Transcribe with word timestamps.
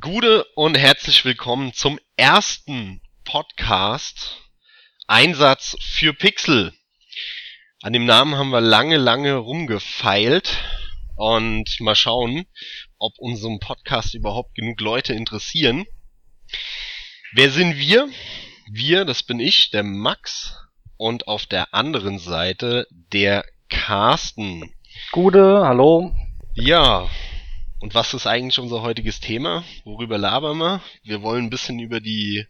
Gude 0.00 0.44
und 0.56 0.76
herzlich 0.76 1.24
willkommen 1.24 1.72
zum 1.72 2.00
ersten 2.16 3.00
Podcast 3.24 4.42
Einsatz 5.06 5.76
für 5.80 6.12
Pixel. 6.12 6.72
An 7.82 7.92
dem 7.92 8.04
Namen 8.04 8.34
haben 8.34 8.50
wir 8.50 8.60
lange, 8.60 8.96
lange 8.96 9.36
rumgefeilt 9.36 10.58
und 11.14 11.80
mal 11.80 11.94
schauen, 11.94 12.46
ob 12.98 13.12
unserem 13.18 13.60
Podcast 13.60 14.14
überhaupt 14.14 14.56
genug 14.56 14.80
Leute 14.80 15.14
interessieren. 15.14 15.86
Wer 17.32 17.50
sind 17.50 17.76
wir? 17.78 18.08
Wir, 18.70 19.04
das 19.04 19.22
bin 19.22 19.38
ich, 19.38 19.70
der 19.70 19.84
Max 19.84 20.58
und 20.96 21.28
auf 21.28 21.46
der 21.46 21.72
anderen 21.72 22.18
Seite 22.18 22.88
der 22.90 23.44
Carsten. 23.68 24.74
Gude, 25.12 25.62
hallo. 25.64 26.12
Ja, 26.54 27.08
und 27.80 27.94
was 27.94 28.14
ist 28.14 28.26
eigentlich 28.26 28.58
unser 28.58 28.82
heutiges 28.82 29.20
Thema? 29.20 29.64
Worüber 29.84 30.18
labern 30.18 30.58
wir? 30.58 30.82
Wir 31.02 31.22
wollen 31.22 31.44
ein 31.44 31.50
bisschen 31.50 31.78
über 31.78 32.00
die 32.00 32.46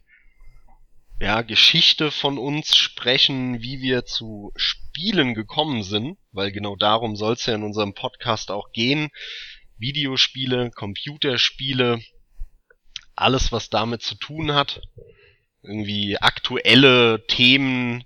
ja, 1.20 1.42
Geschichte 1.42 2.10
von 2.10 2.38
uns 2.38 2.76
sprechen, 2.76 3.62
wie 3.62 3.80
wir 3.80 4.04
zu 4.04 4.52
Spielen 4.54 5.34
gekommen 5.34 5.82
sind, 5.82 6.18
weil 6.32 6.52
genau 6.52 6.76
darum 6.76 7.16
soll 7.16 7.32
es 7.32 7.46
ja 7.46 7.54
in 7.54 7.64
unserem 7.64 7.94
Podcast 7.94 8.50
auch 8.50 8.70
gehen. 8.72 9.08
Videospiele, 9.78 10.70
Computerspiele, 10.70 12.00
alles 13.14 13.50
was 13.50 13.70
damit 13.70 14.02
zu 14.02 14.14
tun 14.14 14.52
hat. 14.52 14.80
Irgendwie 15.62 16.18
aktuelle 16.18 17.26
Themen, 17.26 18.04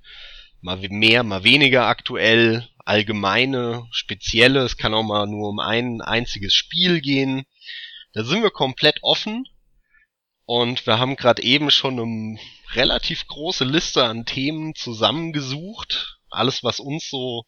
mal 0.63 0.79
mehr, 0.79 1.23
mal 1.23 1.45
weniger 1.45 1.87
aktuell, 1.87 2.70
allgemeine, 2.85 3.87
spezielle. 3.91 4.61
Es 4.61 4.77
kann 4.77 4.95
auch 4.95 5.03
mal 5.03 5.27
nur 5.27 5.49
um 5.49 5.59
ein 5.59 6.01
einziges 6.01 6.55
Spiel 6.55 7.01
gehen. 7.01 7.45
Da 8.13 8.25
sind 8.25 8.43
wir 8.43 8.51
komplett 8.51 8.99
offen. 9.03 9.47
Und 10.45 10.87
wir 10.87 10.99
haben 10.99 11.15
gerade 11.17 11.43
eben 11.43 11.71
schon 11.71 12.01
eine 12.01 12.39
relativ 12.75 13.27
große 13.29 13.65
Liste 13.65 14.05
an 14.05 14.25
Themen 14.25 14.75
zusammengesucht. 14.75 16.19
Alles, 16.29 16.65
was 16.65 16.81
uns 16.81 17.09
so 17.09 17.45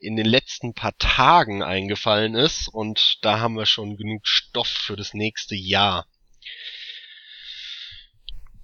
in 0.00 0.16
den 0.16 0.26
letzten 0.26 0.74
paar 0.74 0.96
Tagen 0.98 1.62
eingefallen 1.62 2.34
ist. 2.34 2.68
Und 2.68 3.18
da 3.22 3.38
haben 3.38 3.54
wir 3.54 3.66
schon 3.66 3.96
genug 3.96 4.26
Stoff 4.26 4.66
für 4.66 4.96
das 4.96 5.14
nächste 5.14 5.54
Jahr. 5.54 6.06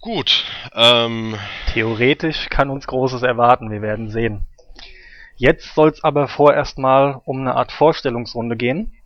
Gut. 0.01 0.45
Ähm, 0.73 1.39
Theoretisch 1.73 2.49
kann 2.49 2.71
uns 2.71 2.87
Großes 2.87 3.23
erwarten. 3.23 3.71
Wir 3.71 3.83
werden 3.83 4.11
sehen. 4.11 4.47
Jetzt 5.37 5.75
soll 5.75 5.91
es 5.91 6.03
aber 6.03 6.29
vorerst 6.29 6.79
mal 6.79 7.21
um 7.25 7.41
eine 7.41 7.55
Art 7.55 7.71
Vorstellungsrunde 7.71 8.57
gehen. 8.57 8.97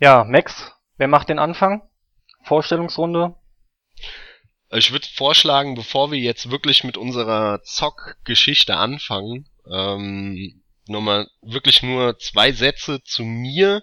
Ja, 0.00 0.24
Max, 0.24 0.72
wer 0.96 1.08
macht 1.08 1.28
den 1.28 1.38
Anfang? 1.38 1.88
Vorstellungsrunde? 2.42 3.36
Ich 4.70 4.90
würde 4.90 5.06
vorschlagen, 5.14 5.76
bevor 5.76 6.10
wir 6.10 6.18
jetzt 6.18 6.50
wirklich 6.50 6.82
mit 6.82 6.96
unserer 6.96 7.62
Zock-Geschichte 7.62 8.76
anfangen, 8.76 9.48
ähm, 9.70 10.62
nochmal 10.88 11.28
wirklich 11.40 11.82
nur 11.82 12.18
zwei 12.18 12.50
Sätze 12.50 13.02
zu 13.04 13.22
mir. 13.22 13.82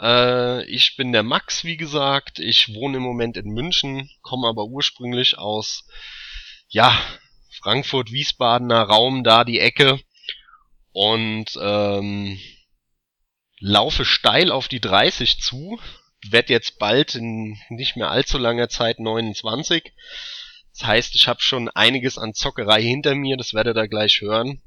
Äh, 0.00 0.64
ich 0.64 0.96
bin 0.96 1.12
der 1.12 1.22
Max, 1.22 1.64
wie 1.64 1.76
gesagt. 1.76 2.38
Ich 2.38 2.74
wohne 2.74 2.96
im 2.96 3.02
Moment 3.02 3.36
in 3.36 3.50
München, 3.50 4.10
komme 4.22 4.48
aber 4.48 4.64
ursprünglich 4.64 5.36
aus, 5.36 5.86
ja, 6.68 6.98
Frankfurt-Wiesbadener 7.62 8.82
Raum, 8.82 9.24
da 9.24 9.44
die 9.44 9.60
Ecke. 9.60 10.00
Und 10.92 11.58
ähm, 11.60 12.38
laufe 13.60 14.04
steil 14.04 14.50
auf 14.50 14.68
die 14.68 14.80
30 14.80 15.40
zu. 15.40 15.78
Werd 16.28 16.50
jetzt 16.50 16.78
bald 16.78 17.14
in 17.14 17.56
nicht 17.68 17.96
mehr 17.96 18.10
allzu 18.10 18.38
langer 18.38 18.68
Zeit 18.68 18.98
29. 18.98 19.92
Das 20.72 20.86
heißt, 20.86 21.14
ich 21.14 21.28
habe 21.28 21.40
schon 21.40 21.68
einiges 21.68 22.18
an 22.18 22.34
Zockerei 22.34 22.82
hinter 22.82 23.14
mir, 23.14 23.36
das 23.36 23.54
werdet 23.54 23.76
ihr 23.76 23.88
gleich 23.88 24.20
hören. 24.20 24.62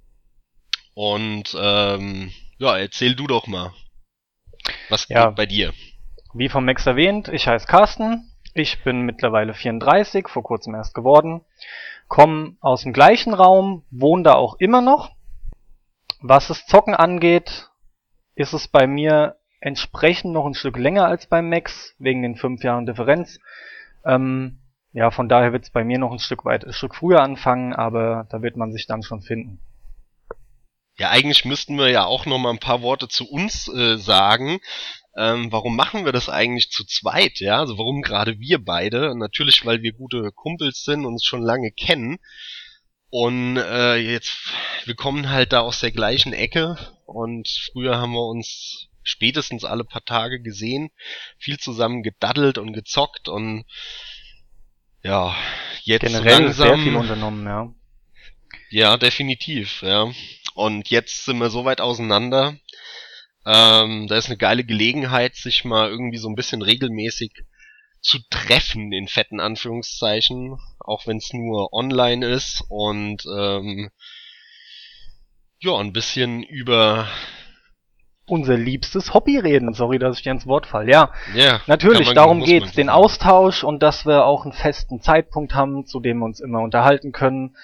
Und 0.93 1.55
ähm, 1.59 2.31
ja, 2.59 2.77
erzähl 2.77 3.15
du 3.15 3.27
doch 3.27 3.47
mal. 3.47 3.73
Was 4.89 5.07
ja, 5.09 5.27
geht 5.27 5.35
bei 5.35 5.45
dir? 5.45 5.73
Wie 6.33 6.49
vom 6.49 6.65
Max 6.65 6.85
erwähnt, 6.85 7.27
ich 7.27 7.47
heiße 7.47 7.67
Carsten. 7.67 8.29
Ich 8.53 8.83
bin 8.83 9.01
mittlerweile 9.01 9.53
34, 9.53 10.27
vor 10.27 10.43
kurzem 10.43 10.75
erst 10.75 10.93
geworden 10.93 11.41
kommen 12.13 12.57
aus 12.61 12.83
dem 12.83 12.93
gleichen 12.93 13.33
Raum, 13.33 13.85
wohnen 13.89 14.23
da 14.23 14.35
auch 14.35 14.57
immer 14.59 14.81
noch. 14.81 15.15
Was 16.21 16.47
das 16.47 16.67
Zocken 16.67 16.93
angeht, 16.93 17.71
ist 18.35 18.53
es 18.53 18.67
bei 18.67 18.85
mir 18.85 19.37
entsprechend 19.59 20.31
noch 20.31 20.45
ein 20.45 20.53
Stück 20.53 20.77
länger 20.77 21.07
als 21.07 21.25
beim 21.25 21.49
Max, 21.49 21.95
wegen 21.97 22.21
den 22.21 22.35
fünf 22.35 22.63
Jahren 22.63 22.85
Differenz. 22.85 23.39
Ähm, 24.05 24.59
ja, 24.91 25.09
von 25.09 25.27
daher 25.27 25.53
wird 25.53 25.63
es 25.63 25.71
bei 25.71 25.83
mir 25.83 25.97
noch 25.97 26.11
ein 26.11 26.19
Stück 26.19 26.45
weit, 26.45 26.63
ein 26.63 26.73
Stück 26.73 26.93
früher 26.93 27.23
anfangen, 27.23 27.73
aber 27.73 28.27
da 28.29 28.43
wird 28.43 28.57
man 28.57 28.71
sich 28.71 28.85
dann 28.85 29.01
schon 29.01 29.23
finden. 29.23 29.59
Ja, 30.99 31.09
eigentlich 31.09 31.45
müssten 31.45 31.79
wir 31.79 31.89
ja 31.89 32.05
auch 32.05 32.27
noch 32.27 32.37
mal 32.37 32.51
ein 32.51 32.59
paar 32.59 32.83
Worte 32.83 33.07
zu 33.07 33.27
uns 33.27 33.67
äh, 33.73 33.97
sagen 33.97 34.59
ähm, 35.15 35.51
warum 35.51 35.75
machen 35.75 36.05
wir 36.05 36.11
das 36.11 36.29
eigentlich 36.29 36.69
zu 36.71 36.85
zweit, 36.85 37.39
ja? 37.39 37.59
Also 37.59 37.77
warum 37.77 38.01
gerade 38.01 38.39
wir 38.39 38.63
beide? 38.63 39.15
Natürlich, 39.15 39.65
weil 39.65 39.81
wir 39.81 39.93
gute 39.93 40.31
Kumpels 40.31 40.83
sind 40.83 41.05
und 41.05 41.13
uns 41.13 41.25
schon 41.25 41.43
lange 41.43 41.71
kennen. 41.71 42.17
Und 43.09 43.57
äh, 43.57 43.97
jetzt, 43.97 44.35
wir 44.85 44.95
kommen 44.95 45.29
halt 45.29 45.53
da 45.53 45.59
aus 45.59 45.81
der 45.81 45.91
gleichen 45.91 46.33
Ecke 46.33 46.77
und 47.05 47.47
früher 47.71 47.97
haben 47.97 48.13
wir 48.13 48.25
uns 48.25 48.87
spätestens 49.03 49.65
alle 49.65 49.83
paar 49.83 50.03
Tage 50.03 50.41
gesehen, 50.41 50.89
viel 51.37 51.59
zusammen 51.59 52.01
gedaddelt 52.01 52.57
und 52.57 52.73
gezockt 52.73 53.29
und 53.29 53.65
ja, 55.03 55.35
jetzt 55.83 56.01
Generell 56.01 56.43
langsam, 56.45 56.67
sehr 56.67 56.77
viel 56.77 56.95
unternommen, 56.95 57.45
ja. 57.45 57.73
Ja, 58.71 58.97
definitiv, 58.97 59.83
ja. 59.83 60.11
Und 60.55 60.89
jetzt 60.89 61.25
sind 61.25 61.37
wir 61.37 61.51
so 61.51 61.65
weit 61.65 61.81
auseinander, 61.81 62.57
ähm, 63.45 64.07
da 64.07 64.17
ist 64.17 64.27
eine 64.27 64.37
geile 64.37 64.63
Gelegenheit, 64.63 65.35
sich 65.35 65.65
mal 65.65 65.89
irgendwie 65.89 66.17
so 66.17 66.29
ein 66.29 66.35
bisschen 66.35 66.61
regelmäßig 66.61 67.43
zu 68.01 68.19
treffen, 68.29 68.91
in 68.91 69.07
fetten 69.07 69.39
Anführungszeichen, 69.39 70.59
auch 70.79 71.07
wenn 71.07 71.17
es 71.17 71.31
nur 71.33 71.73
online 71.73 72.25
ist 72.25 72.63
und 72.67 73.25
ähm, 73.25 73.89
ja, 75.59 75.77
ein 75.77 75.93
bisschen 75.93 76.43
über 76.43 77.07
unser 78.25 78.57
liebstes 78.57 79.13
Hobby 79.13 79.37
reden. 79.37 79.73
Sorry, 79.73 79.99
dass 79.99 80.17
ich 80.17 80.23
dir 80.23 80.31
ins 80.31 80.47
Wort 80.47 80.65
fall. 80.65 80.89
Ja, 80.89 81.11
yeah, 81.35 81.61
natürlich, 81.67 82.07
man, 82.07 82.15
darum 82.15 82.43
geht's, 82.43 82.73
den 82.73 82.89
Austausch 82.89 83.63
und 83.63 83.81
dass 83.81 84.05
wir 84.05 84.25
auch 84.25 84.43
einen 84.43 84.53
festen 84.53 85.01
Zeitpunkt 85.01 85.53
haben, 85.53 85.85
zu 85.85 85.99
dem 85.99 86.19
wir 86.19 86.25
uns 86.25 86.39
immer 86.39 86.59
unterhalten 86.59 87.11
können. 87.11 87.55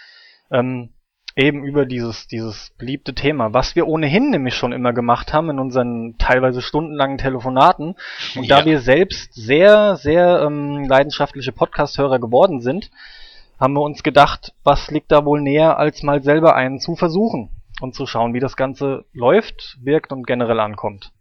Ähm, 0.51 0.93
eben 1.39 1.63
über 1.63 1.85
dieses, 1.85 2.27
dieses 2.27 2.71
beliebte 2.77 3.15
Thema, 3.15 3.53
was 3.53 3.75
wir 3.75 3.87
ohnehin 3.87 4.29
nämlich 4.29 4.55
schon 4.55 4.73
immer 4.73 4.93
gemacht 4.93 5.33
haben 5.33 5.49
in 5.49 5.59
unseren 5.59 6.17
teilweise 6.17 6.61
stundenlangen 6.61 7.17
Telefonaten. 7.17 7.95
Und 8.35 8.43
ja. 8.43 8.59
da 8.59 8.65
wir 8.65 8.81
selbst 8.81 9.33
sehr, 9.33 9.95
sehr 9.95 10.41
ähm, 10.45 10.85
leidenschaftliche 10.87 11.51
Podcast-Hörer 11.51 12.19
geworden 12.19 12.59
sind, 12.61 12.91
haben 13.59 13.73
wir 13.73 13.81
uns 13.81 14.03
gedacht, 14.03 14.53
was 14.63 14.91
liegt 14.91 15.11
da 15.11 15.25
wohl 15.25 15.41
näher, 15.41 15.77
als 15.77 16.03
mal 16.03 16.21
selber 16.21 16.55
einen 16.55 16.79
zu 16.79 16.95
versuchen 16.95 17.49
und 17.81 17.95
zu 17.95 18.05
schauen, 18.05 18.33
wie 18.33 18.39
das 18.39 18.55
Ganze 18.55 19.05
läuft, 19.13 19.77
wirkt 19.81 20.11
und 20.11 20.27
generell 20.27 20.59
ankommt. 20.59 21.11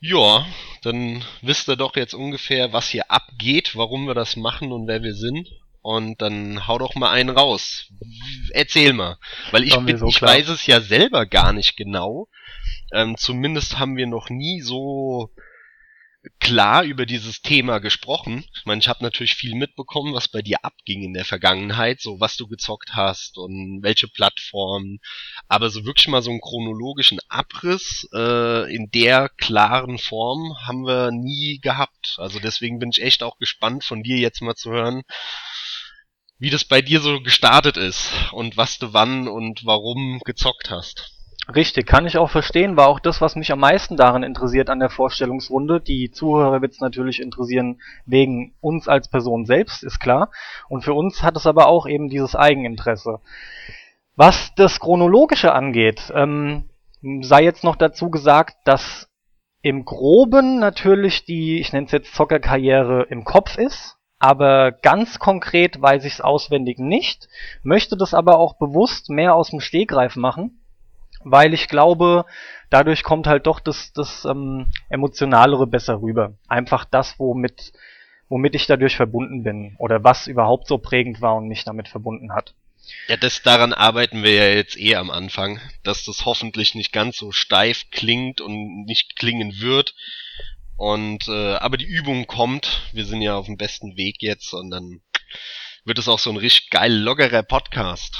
Ja, 0.00 0.44
dann 0.82 1.24
wisst 1.40 1.68
ihr 1.68 1.76
doch 1.76 1.96
jetzt 1.96 2.14
ungefähr, 2.14 2.72
was 2.72 2.88
hier 2.88 3.10
abgeht, 3.10 3.74
warum 3.74 4.06
wir 4.06 4.14
das 4.14 4.36
machen 4.36 4.70
und 4.72 4.86
wer 4.86 5.02
wir 5.02 5.14
sind. 5.14 5.48
Und 5.84 6.22
dann 6.22 6.66
hau 6.66 6.78
doch 6.78 6.94
mal 6.94 7.10
einen 7.10 7.28
raus. 7.28 7.90
Erzähl 8.52 8.94
mal. 8.94 9.18
Weil 9.50 9.64
ich, 9.64 9.76
bin, 9.76 9.98
so 9.98 10.06
ich 10.06 10.22
weiß 10.22 10.48
es 10.48 10.66
ja 10.66 10.80
selber 10.80 11.26
gar 11.26 11.52
nicht 11.52 11.76
genau. 11.76 12.28
Ähm, 12.94 13.18
zumindest 13.18 13.78
haben 13.78 13.98
wir 13.98 14.06
noch 14.06 14.30
nie 14.30 14.62
so 14.62 15.30
klar 16.40 16.84
über 16.84 17.04
dieses 17.04 17.42
Thema 17.42 17.80
gesprochen. 17.80 18.46
Ich 18.54 18.64
meine, 18.64 18.80
ich 18.80 18.88
habe 18.88 19.04
natürlich 19.04 19.34
viel 19.34 19.54
mitbekommen, 19.54 20.14
was 20.14 20.26
bei 20.28 20.40
dir 20.40 20.64
abging 20.64 21.02
in 21.02 21.12
der 21.12 21.26
Vergangenheit, 21.26 22.00
so 22.00 22.18
was 22.18 22.38
du 22.38 22.46
gezockt 22.46 22.94
hast 22.94 23.36
und 23.36 23.82
welche 23.82 24.08
Plattformen. 24.08 25.00
Aber 25.48 25.68
so 25.68 25.84
wirklich 25.84 26.08
mal 26.08 26.22
so 26.22 26.30
einen 26.30 26.40
chronologischen 26.40 27.20
Abriss 27.28 28.08
äh, 28.14 28.74
in 28.74 28.90
der 28.90 29.28
klaren 29.36 29.98
Form 29.98 30.56
haben 30.66 30.86
wir 30.86 31.10
nie 31.10 31.58
gehabt. 31.60 32.16
Also 32.16 32.40
deswegen 32.40 32.78
bin 32.78 32.88
ich 32.88 33.02
echt 33.02 33.22
auch 33.22 33.36
gespannt 33.36 33.84
von 33.84 34.02
dir 34.02 34.16
jetzt 34.16 34.40
mal 34.40 34.54
zu 34.54 34.70
hören, 34.70 35.02
wie 36.38 36.50
das 36.50 36.64
bei 36.64 36.82
dir 36.82 37.00
so 37.00 37.20
gestartet 37.20 37.76
ist 37.76 38.10
und 38.32 38.56
was 38.56 38.78
du 38.78 38.92
wann 38.92 39.28
und 39.28 39.64
warum 39.64 40.20
gezockt 40.24 40.70
hast. 40.70 41.10
Richtig, 41.54 41.86
kann 41.86 42.06
ich 42.06 42.16
auch 42.16 42.30
verstehen, 42.30 42.76
war 42.78 42.88
auch 42.88 43.00
das, 43.00 43.20
was 43.20 43.36
mich 43.36 43.52
am 43.52 43.60
meisten 43.60 43.98
daran 43.98 44.22
interessiert 44.22 44.70
an 44.70 44.80
der 44.80 44.88
Vorstellungsrunde. 44.88 45.80
Die 45.80 46.10
Zuhörer 46.10 46.62
wird 46.62 46.72
es 46.72 46.80
natürlich 46.80 47.20
interessieren 47.20 47.80
wegen 48.06 48.54
uns 48.60 48.88
als 48.88 49.08
Person 49.08 49.44
selbst, 49.44 49.82
ist 49.82 50.00
klar. 50.00 50.30
Und 50.70 50.84
für 50.84 50.94
uns 50.94 51.22
hat 51.22 51.36
es 51.36 51.46
aber 51.46 51.66
auch 51.66 51.86
eben 51.86 52.08
dieses 52.08 52.34
Eigeninteresse. 52.34 53.20
Was 54.16 54.54
das 54.54 54.80
Chronologische 54.80 55.52
angeht, 55.52 56.10
ähm, 56.14 56.70
sei 57.20 57.44
jetzt 57.44 57.62
noch 57.62 57.76
dazu 57.76 58.10
gesagt, 58.10 58.56
dass 58.64 59.10
im 59.60 59.84
Groben 59.84 60.58
natürlich 60.60 61.26
die, 61.26 61.58
ich 61.58 61.72
nenne 61.74 61.86
es 61.86 61.92
jetzt 61.92 62.14
Zockerkarriere 62.14 63.06
im 63.10 63.24
Kopf 63.24 63.58
ist, 63.58 63.96
aber 64.18 64.72
ganz 64.72 65.18
konkret 65.18 65.80
weiß 65.80 66.04
ich 66.04 66.14
es 66.14 66.20
auswendig 66.20 66.78
nicht, 66.78 67.28
möchte 67.62 67.96
das 67.96 68.14
aber 68.14 68.38
auch 68.38 68.54
bewusst 68.54 69.10
mehr 69.10 69.34
aus 69.34 69.50
dem 69.50 69.60
Stegreif 69.60 70.16
machen, 70.16 70.60
weil 71.24 71.54
ich 71.54 71.68
glaube, 71.68 72.24
dadurch 72.70 73.02
kommt 73.02 73.26
halt 73.26 73.46
doch 73.46 73.60
das, 73.60 73.92
das 73.92 74.24
ähm, 74.24 74.66
Emotionalere 74.88 75.66
besser 75.66 76.00
rüber. 76.00 76.34
Einfach 76.48 76.84
das, 76.84 77.18
womit, 77.18 77.72
womit 78.28 78.54
ich 78.54 78.66
dadurch 78.66 78.96
verbunden 78.96 79.42
bin 79.42 79.74
oder 79.78 80.04
was 80.04 80.26
überhaupt 80.26 80.68
so 80.68 80.78
prägend 80.78 81.20
war 81.20 81.36
und 81.36 81.48
mich 81.48 81.64
damit 81.64 81.88
verbunden 81.88 82.32
hat. 82.32 82.54
Ja, 83.08 83.16
das 83.16 83.42
daran 83.42 83.72
arbeiten 83.72 84.22
wir 84.22 84.32
ja 84.32 84.48
jetzt 84.48 84.78
eh 84.78 84.96
am 84.96 85.10
Anfang, 85.10 85.60
dass 85.82 86.04
das 86.04 86.26
hoffentlich 86.26 86.74
nicht 86.74 86.92
ganz 86.92 87.16
so 87.16 87.32
steif 87.32 87.84
klingt 87.90 88.40
und 88.40 88.84
nicht 88.84 89.16
klingen 89.16 89.60
wird. 89.60 89.94
Und 90.76 91.28
äh, 91.28 91.54
aber 91.56 91.76
die 91.76 91.86
Übung 91.86 92.26
kommt, 92.26 92.82
wir 92.92 93.04
sind 93.04 93.22
ja 93.22 93.36
auf 93.36 93.46
dem 93.46 93.56
besten 93.56 93.96
Weg 93.96 94.16
jetzt 94.20 94.52
und 94.52 94.70
dann 94.70 95.00
wird 95.84 95.98
es 95.98 96.08
auch 96.08 96.18
so 96.18 96.30
ein 96.30 96.36
richtig 96.36 96.70
geil 96.70 96.92
loggerer 96.92 97.42
Podcast. 97.42 98.16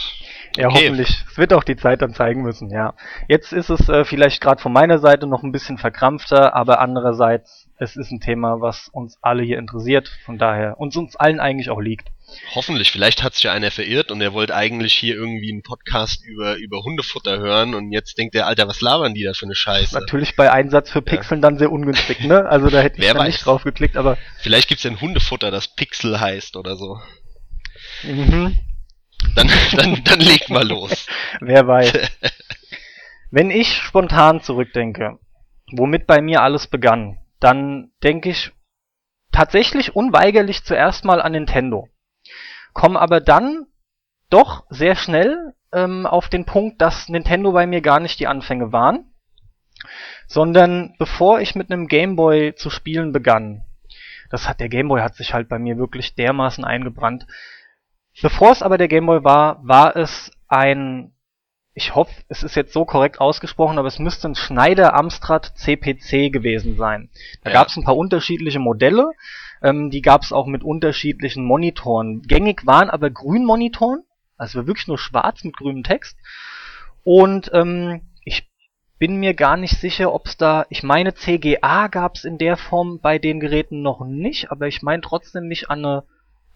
Ja, 0.56 0.68
okay. 0.68 0.84
hoffentlich. 0.84 1.24
Es 1.30 1.38
wird 1.38 1.52
auch 1.52 1.64
die 1.64 1.76
Zeit 1.76 2.02
dann 2.02 2.14
zeigen 2.14 2.42
müssen, 2.42 2.70
ja. 2.70 2.94
Jetzt 3.28 3.52
ist 3.52 3.70
es 3.70 3.88
äh, 3.88 4.04
vielleicht 4.04 4.40
gerade 4.40 4.62
von 4.62 4.72
meiner 4.72 4.98
Seite 4.98 5.26
noch 5.26 5.42
ein 5.42 5.52
bisschen 5.52 5.78
verkrampfter, 5.78 6.54
aber 6.54 6.80
andererseits, 6.80 7.63
es 7.78 7.96
ist 7.96 8.10
ein 8.10 8.20
Thema, 8.20 8.60
was 8.60 8.88
uns 8.88 9.18
alle 9.20 9.42
hier 9.42 9.58
interessiert, 9.58 10.08
von 10.24 10.38
daher 10.38 10.78
uns 10.78 10.96
uns 10.96 11.16
allen 11.16 11.40
eigentlich 11.40 11.70
auch 11.70 11.80
liegt. 11.80 12.08
Hoffentlich, 12.54 12.90
vielleicht 12.90 13.22
hat 13.22 13.34
sich 13.34 13.44
ja 13.44 13.52
einer 13.52 13.70
verirrt 13.70 14.10
und 14.10 14.20
er 14.20 14.32
wollte 14.32 14.54
eigentlich 14.54 14.94
hier 14.94 15.14
irgendwie 15.14 15.52
einen 15.52 15.62
Podcast 15.62 16.24
über, 16.24 16.56
über 16.56 16.82
Hundefutter 16.82 17.38
hören 17.38 17.74
und 17.74 17.92
jetzt 17.92 18.16
denkt 18.16 18.34
der, 18.34 18.46
Alter, 18.46 18.66
was 18.68 18.80
labern 18.80 19.14
die 19.14 19.24
da 19.24 19.34
für 19.34 19.46
eine 19.46 19.54
Scheiße? 19.54 19.94
Natürlich 19.94 20.36
bei 20.36 20.50
Einsatz 20.50 20.90
für 20.90 21.02
Pixeln 21.02 21.40
ja. 21.40 21.48
dann 21.48 21.58
sehr 21.58 21.70
ungünstig, 21.70 22.20
ne? 22.20 22.46
Also 22.46 22.70
da 22.70 22.80
hätte 22.80 22.98
ich 22.98 23.04
Wer 23.04 23.22
nicht 23.24 23.44
drauf 23.44 23.64
geklickt, 23.64 23.96
aber. 23.96 24.16
Vielleicht 24.38 24.68
gibt's 24.68 24.84
ja 24.84 24.90
ein 24.90 25.00
Hundefutter, 25.00 25.50
das 25.50 25.74
Pixel 25.74 26.18
heißt 26.20 26.56
oder 26.56 26.76
so. 26.76 26.98
Mhm. 28.02 28.58
Dann, 29.34 29.50
dann, 29.76 30.04
dann 30.04 30.20
leg 30.20 30.48
mal 30.48 30.66
los. 30.66 31.06
Wer 31.40 31.66
weiß. 31.66 31.92
Wenn 33.30 33.50
ich 33.50 33.74
spontan 33.74 34.40
zurückdenke, 34.40 35.18
womit 35.72 36.06
bei 36.06 36.20
mir 36.20 36.42
alles 36.42 36.66
begann, 36.66 37.18
dann 37.44 37.92
denke 38.02 38.30
ich 38.30 38.52
tatsächlich 39.32 39.94
unweigerlich 39.94 40.64
zuerst 40.64 41.04
mal 41.04 41.20
an 41.20 41.32
Nintendo. 41.32 41.88
Komm 42.72 42.96
aber 42.96 43.20
dann 43.20 43.66
doch 44.30 44.64
sehr 44.70 44.96
schnell 44.96 45.54
ähm, 45.72 46.06
auf 46.06 46.28
den 46.28 46.44
Punkt, 46.44 46.80
dass 46.80 47.08
Nintendo 47.08 47.52
bei 47.52 47.66
mir 47.66 47.80
gar 47.80 48.00
nicht 48.00 48.18
die 48.18 48.26
Anfänge 48.26 48.72
waren, 48.72 49.12
sondern 50.26 50.94
bevor 50.98 51.40
ich 51.40 51.54
mit 51.54 51.70
einem 51.70 51.86
Gameboy 51.86 52.54
zu 52.54 52.70
spielen 52.70 53.12
begann, 53.12 53.64
das 54.30 54.48
hat 54.48 54.60
der 54.60 54.68
Gameboy 54.68 55.02
hat 55.02 55.14
sich 55.14 55.34
halt 55.34 55.48
bei 55.48 55.58
mir 55.58 55.76
wirklich 55.76 56.14
dermaßen 56.14 56.64
eingebrannt, 56.64 57.26
Bevor 58.22 58.52
es 58.52 58.62
aber 58.62 58.78
der 58.78 58.88
Gameboy 58.88 59.24
war, 59.24 59.58
war 59.66 59.96
es 59.96 60.30
ein, 60.46 61.13
ich 61.74 61.96
hoffe, 61.96 62.12
es 62.28 62.44
ist 62.44 62.54
jetzt 62.54 62.72
so 62.72 62.84
korrekt 62.84 63.20
ausgesprochen, 63.20 63.78
aber 63.78 63.88
es 63.88 63.98
müsste 63.98 64.28
ein 64.28 64.36
Schneider 64.36 64.94
Amstrad 64.94 65.52
CPC 65.56 66.32
gewesen 66.32 66.76
sein. 66.76 67.10
Da 67.42 67.50
ja. 67.50 67.54
gab 67.54 67.68
es 67.68 67.76
ein 67.76 67.84
paar 67.84 67.96
unterschiedliche 67.96 68.60
Modelle, 68.60 69.10
ähm, 69.60 69.90
die 69.90 70.00
gab 70.00 70.22
es 70.22 70.32
auch 70.32 70.46
mit 70.46 70.62
unterschiedlichen 70.62 71.44
Monitoren. 71.44 72.22
Gängig 72.22 72.64
waren 72.64 72.90
aber 72.90 73.10
Grünmonitoren, 73.10 74.04
also 74.36 74.68
wirklich 74.68 74.86
nur 74.86 74.98
schwarz 74.98 75.42
mit 75.42 75.56
grünem 75.56 75.82
Text. 75.82 76.16
Und 77.02 77.50
ähm, 77.52 78.02
ich 78.24 78.48
bin 79.00 79.16
mir 79.16 79.34
gar 79.34 79.56
nicht 79.56 79.76
sicher, 79.76 80.14
ob 80.14 80.26
es 80.26 80.36
da, 80.36 80.66
ich 80.68 80.84
meine 80.84 81.14
CGA 81.14 81.88
gab 81.88 82.14
es 82.14 82.24
in 82.24 82.38
der 82.38 82.56
Form 82.56 83.00
bei 83.00 83.18
den 83.18 83.40
Geräten 83.40 83.82
noch 83.82 84.04
nicht, 84.04 84.52
aber 84.52 84.68
ich 84.68 84.82
meine 84.82 85.02
trotzdem 85.02 85.48
nicht 85.48 85.70
an 85.70 85.84
eine 85.84 86.04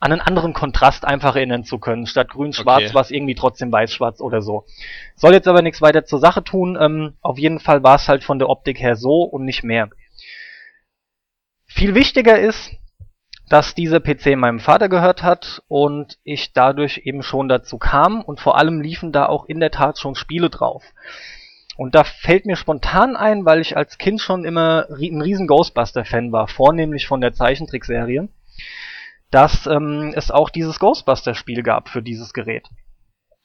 an 0.01 0.13
einen 0.13 0.21
anderen 0.21 0.53
Kontrast 0.53 1.05
einfach 1.05 1.35
erinnern 1.35 1.65
zu 1.65 1.79
können. 1.79 2.07
Statt 2.07 2.31
grün-schwarz 2.31 2.85
okay. 2.85 2.95
war 2.95 3.03
es 3.03 3.11
irgendwie 3.11 3.35
trotzdem 3.35 3.73
weiß-schwarz 3.73 4.21
oder 4.21 4.43
so. 4.43 4.65
Soll 5.17 5.33
jetzt 5.33 5.49
aber 5.49 5.63
nichts 5.63 5.83
weiter 5.83 6.05
zur 6.05 6.21
Sache 6.21 6.45
tun. 6.45 6.79
Ähm, 6.81 7.15
auf 7.21 7.39
jeden 7.39 7.59
Fall 7.59 7.83
war 7.83 7.97
es 7.97 8.09
halt 8.09 8.23
von 8.23 8.39
der 8.39 8.49
Optik 8.49 8.81
her 8.81 8.97
so 8.97 9.23
und 9.23 9.45
nicht 9.45 9.65
mehr. 9.65 9.89
Viel 11.67 11.95
wichtiger 11.95 12.39
ist, 12.39 12.71
dass 13.49 13.75
dieser 13.75 14.01
PC 14.01 14.37
meinem 14.37 14.61
Vater 14.61 14.89
gehört 14.89 15.23
hat 15.23 15.63
und 15.69 16.19
ich 16.23 16.53
dadurch 16.53 17.03
eben 17.05 17.23
schon 17.23 17.49
dazu 17.49 17.79
kam 17.79 18.23
und 18.23 18.41
vor 18.41 18.59
allem 18.59 18.81
liefen 18.81 19.11
da 19.11 19.27
auch 19.27 19.47
in 19.47 19.59
der 19.59 19.71
Tat 19.71 19.99
schon 19.99 20.15
Spiele 20.15 20.51
drauf. 20.51 20.85
Und 21.77 21.95
da 21.95 22.05
fällt 22.05 22.45
mir 22.45 22.57
spontan 22.57 23.17
ein, 23.17 23.45
weil 23.45 23.61
ich 23.61 23.77
als 23.77 23.99
Kind 23.99 24.21
schon 24.21 24.45
immer 24.45 24.87
ein 24.91 25.23
riesen 25.23 25.47
Ghostbuster-Fan 25.47 26.33
war, 26.33 26.49
vornehmlich 26.49 27.07
von 27.07 27.21
der 27.21 27.33
Zeichentrickserie 27.33 28.29
dass 29.31 29.67
ähm, 29.67 30.13
es 30.15 30.31
auch 30.31 30.51
dieses 30.51 30.79
Ghostbuster-Spiel 30.79 31.63
gab 31.63 31.89
für 31.89 32.03
dieses 32.03 32.33
Gerät. 32.33 32.67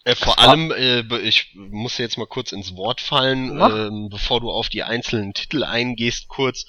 Äh, 0.06 0.16
vor 0.16 0.40
allem, 0.40 0.72
äh, 0.72 1.02
ich 1.20 1.56
muss 1.56 1.98
jetzt 1.98 2.18
mal 2.18 2.28
kurz 2.28 2.52
ins 2.52 2.76
Wort 2.76 3.00
fallen, 3.00 3.60
äh, 3.60 4.10
bevor 4.10 4.42
du 4.42 4.52
auf 4.52 4.70
die 4.70 4.84
einzelnen 4.84 5.34
Titel 5.34 5.64
eingehst, 5.64 6.28
kurz, 6.28 6.66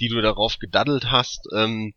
die 0.00 0.08
du 0.08 0.20
darauf 0.20 0.58
gedaddelt 0.58 1.10
hast. 1.10 1.46
Ähm, 1.54 1.94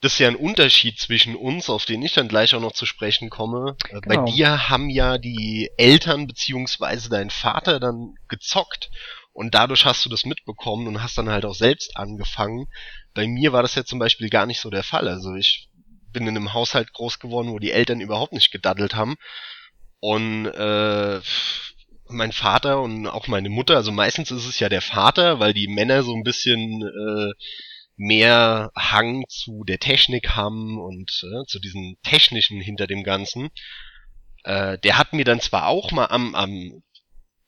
das 0.00 0.14
ist 0.14 0.18
ja 0.18 0.28
ein 0.28 0.36
Unterschied 0.36 0.98
zwischen 0.98 1.36
uns, 1.36 1.70
auf 1.70 1.84
den 1.84 2.02
ich 2.02 2.12
dann 2.12 2.26
gleich 2.26 2.54
auch 2.54 2.60
noch 2.60 2.72
zu 2.72 2.86
sprechen 2.86 3.30
komme. 3.30 3.76
Äh, 3.88 4.00
genau. 4.00 4.24
Bei 4.24 4.30
dir 4.30 4.68
haben 4.68 4.88
ja 4.88 5.18
die 5.18 5.70
Eltern 5.76 6.26
beziehungsweise 6.26 7.08
dein 7.08 7.30
Vater 7.30 7.80
dann 7.80 8.14
gezockt 8.28 8.90
und 9.32 9.54
dadurch 9.54 9.84
hast 9.84 10.04
du 10.04 10.08
das 10.08 10.24
mitbekommen 10.24 10.86
und 10.86 11.02
hast 11.02 11.18
dann 11.18 11.30
halt 11.30 11.44
auch 11.44 11.54
selbst 11.54 11.96
angefangen. 11.96 12.66
Bei 13.14 13.26
mir 13.26 13.52
war 13.52 13.62
das 13.62 13.74
ja 13.74 13.84
zum 13.84 13.98
Beispiel 13.98 14.28
gar 14.28 14.46
nicht 14.46 14.60
so 14.60 14.70
der 14.70 14.82
Fall. 14.82 15.08
Also 15.08 15.34
ich 15.34 15.68
bin 16.12 16.26
in 16.26 16.36
einem 16.36 16.52
Haushalt 16.52 16.92
groß 16.92 17.18
geworden, 17.18 17.50
wo 17.50 17.58
die 17.58 17.72
Eltern 17.72 18.00
überhaupt 18.00 18.32
nicht 18.32 18.50
gedaddelt 18.50 18.94
haben. 18.94 19.16
Und 20.00 20.46
äh, 20.46 21.20
mein 22.08 22.32
Vater 22.32 22.80
und 22.80 23.06
auch 23.06 23.28
meine 23.28 23.48
Mutter, 23.48 23.76
also 23.76 23.92
meistens 23.92 24.30
ist 24.30 24.46
es 24.46 24.58
ja 24.58 24.68
der 24.68 24.82
Vater, 24.82 25.40
weil 25.40 25.54
die 25.54 25.68
Männer 25.68 26.02
so 26.02 26.14
ein 26.14 26.24
bisschen 26.24 26.82
äh, 26.82 27.32
mehr 27.96 28.70
Hang 28.76 29.24
zu 29.28 29.64
der 29.64 29.78
Technik 29.78 30.30
haben 30.30 30.78
und 30.78 31.10
äh, 31.22 31.46
zu 31.46 31.60
diesem 31.60 31.96
Technischen 32.02 32.60
hinter 32.60 32.86
dem 32.86 33.04
Ganzen. 33.04 33.50
Äh, 34.44 34.78
der 34.78 34.98
hat 34.98 35.12
mir 35.12 35.24
dann 35.24 35.40
zwar 35.40 35.68
auch 35.68 35.92
mal 35.92 36.06
am, 36.06 36.34
am 36.34 36.82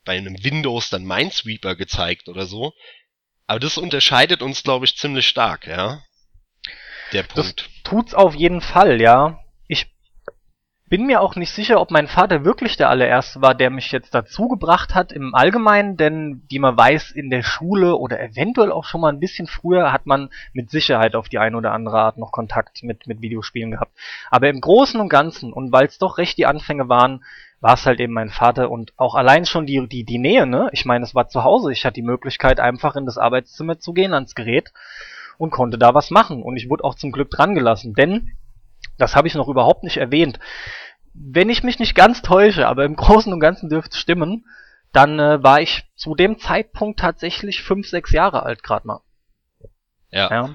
bei 0.04 0.16
einem 0.16 0.42
Windows 0.44 0.90
dann 0.90 1.04
Minesweeper 1.04 1.76
gezeigt 1.76 2.28
oder 2.28 2.46
so. 2.46 2.72
Aber 3.46 3.60
das 3.60 3.78
unterscheidet 3.78 4.42
uns, 4.42 4.62
glaube 4.62 4.86
ich, 4.86 4.96
ziemlich 4.96 5.26
stark, 5.26 5.66
ja. 5.66 6.02
Der 7.12 7.22
Punkt. 7.22 7.60
Das 7.60 7.82
tut's 7.84 8.14
auf 8.14 8.34
jeden 8.34 8.60
Fall, 8.60 9.00
ja. 9.00 9.38
Ich 9.68 9.94
bin 10.88 11.06
mir 11.06 11.20
auch 11.20 11.36
nicht 11.36 11.50
sicher, 11.50 11.80
ob 11.80 11.90
mein 11.90 12.08
Vater 12.08 12.44
wirklich 12.44 12.76
der 12.76 12.88
allererste 12.88 13.42
war, 13.42 13.54
der 13.54 13.70
mich 13.70 13.92
jetzt 13.92 14.14
dazu 14.14 14.48
gebracht 14.48 14.94
hat 14.94 15.12
im 15.12 15.34
Allgemeinen, 15.34 15.96
denn 15.96 16.44
wie 16.48 16.58
man 16.58 16.76
weiß, 16.76 17.10
in 17.10 17.30
der 17.30 17.42
Schule 17.42 17.96
oder 17.96 18.20
eventuell 18.20 18.72
auch 18.72 18.84
schon 18.84 19.00
mal 19.00 19.12
ein 19.12 19.20
bisschen 19.20 19.46
früher 19.46 19.92
hat 19.92 20.06
man 20.06 20.30
mit 20.52 20.70
Sicherheit 20.70 21.14
auf 21.14 21.28
die 21.28 21.38
eine 21.38 21.56
oder 21.56 21.72
andere 21.72 21.98
Art 21.98 22.16
noch 22.16 22.32
Kontakt 22.32 22.82
mit, 22.82 23.06
mit 23.06 23.20
Videospielen 23.20 23.72
gehabt. 23.72 23.92
Aber 24.30 24.48
im 24.48 24.60
Großen 24.60 25.00
und 25.00 25.08
Ganzen, 25.08 25.52
und 25.52 25.72
weil 25.72 25.86
es 25.86 25.98
doch 25.98 26.16
recht 26.16 26.38
die 26.38 26.46
Anfänge 26.46 26.88
waren, 26.88 27.24
war 27.64 27.74
es 27.76 27.86
halt 27.86 27.98
eben 27.98 28.12
mein 28.12 28.28
Vater 28.28 28.70
und 28.70 28.92
auch 28.98 29.14
allein 29.14 29.46
schon 29.46 29.64
die, 29.64 29.88
die, 29.88 30.04
die 30.04 30.18
Nähe, 30.18 30.46
ne? 30.46 30.68
Ich 30.72 30.84
meine, 30.84 31.02
es 31.02 31.14
war 31.14 31.28
zu 31.28 31.44
Hause. 31.44 31.72
Ich 31.72 31.86
hatte 31.86 31.94
die 31.94 32.02
Möglichkeit, 32.02 32.60
einfach 32.60 32.94
in 32.94 33.06
das 33.06 33.16
Arbeitszimmer 33.16 33.78
zu 33.78 33.94
gehen, 33.94 34.12
ans 34.12 34.34
Gerät 34.34 34.70
und 35.38 35.50
konnte 35.50 35.78
da 35.78 35.94
was 35.94 36.10
machen. 36.10 36.42
Und 36.42 36.58
ich 36.58 36.68
wurde 36.68 36.84
auch 36.84 36.94
zum 36.94 37.10
Glück 37.10 37.30
dran 37.30 37.54
gelassen, 37.54 37.94
denn, 37.94 38.36
das 38.98 39.16
habe 39.16 39.28
ich 39.28 39.34
noch 39.34 39.48
überhaupt 39.48 39.82
nicht 39.82 39.96
erwähnt, 39.96 40.40
wenn 41.14 41.48
ich 41.48 41.62
mich 41.62 41.78
nicht 41.78 41.94
ganz 41.94 42.20
täusche, 42.20 42.68
aber 42.68 42.84
im 42.84 42.96
Großen 42.96 43.32
und 43.32 43.40
Ganzen 43.40 43.70
dürfte 43.70 43.94
es 43.94 43.98
stimmen, 43.98 44.44
dann 44.92 45.18
äh, 45.18 45.42
war 45.42 45.62
ich 45.62 45.84
zu 45.94 46.14
dem 46.14 46.38
Zeitpunkt 46.38 47.00
tatsächlich 47.00 47.62
fünf, 47.62 47.88
sechs 47.88 48.12
Jahre 48.12 48.42
alt 48.42 48.62
gerade 48.62 48.86
mal. 48.86 49.00
Ja. 50.10 50.30
ja. 50.30 50.54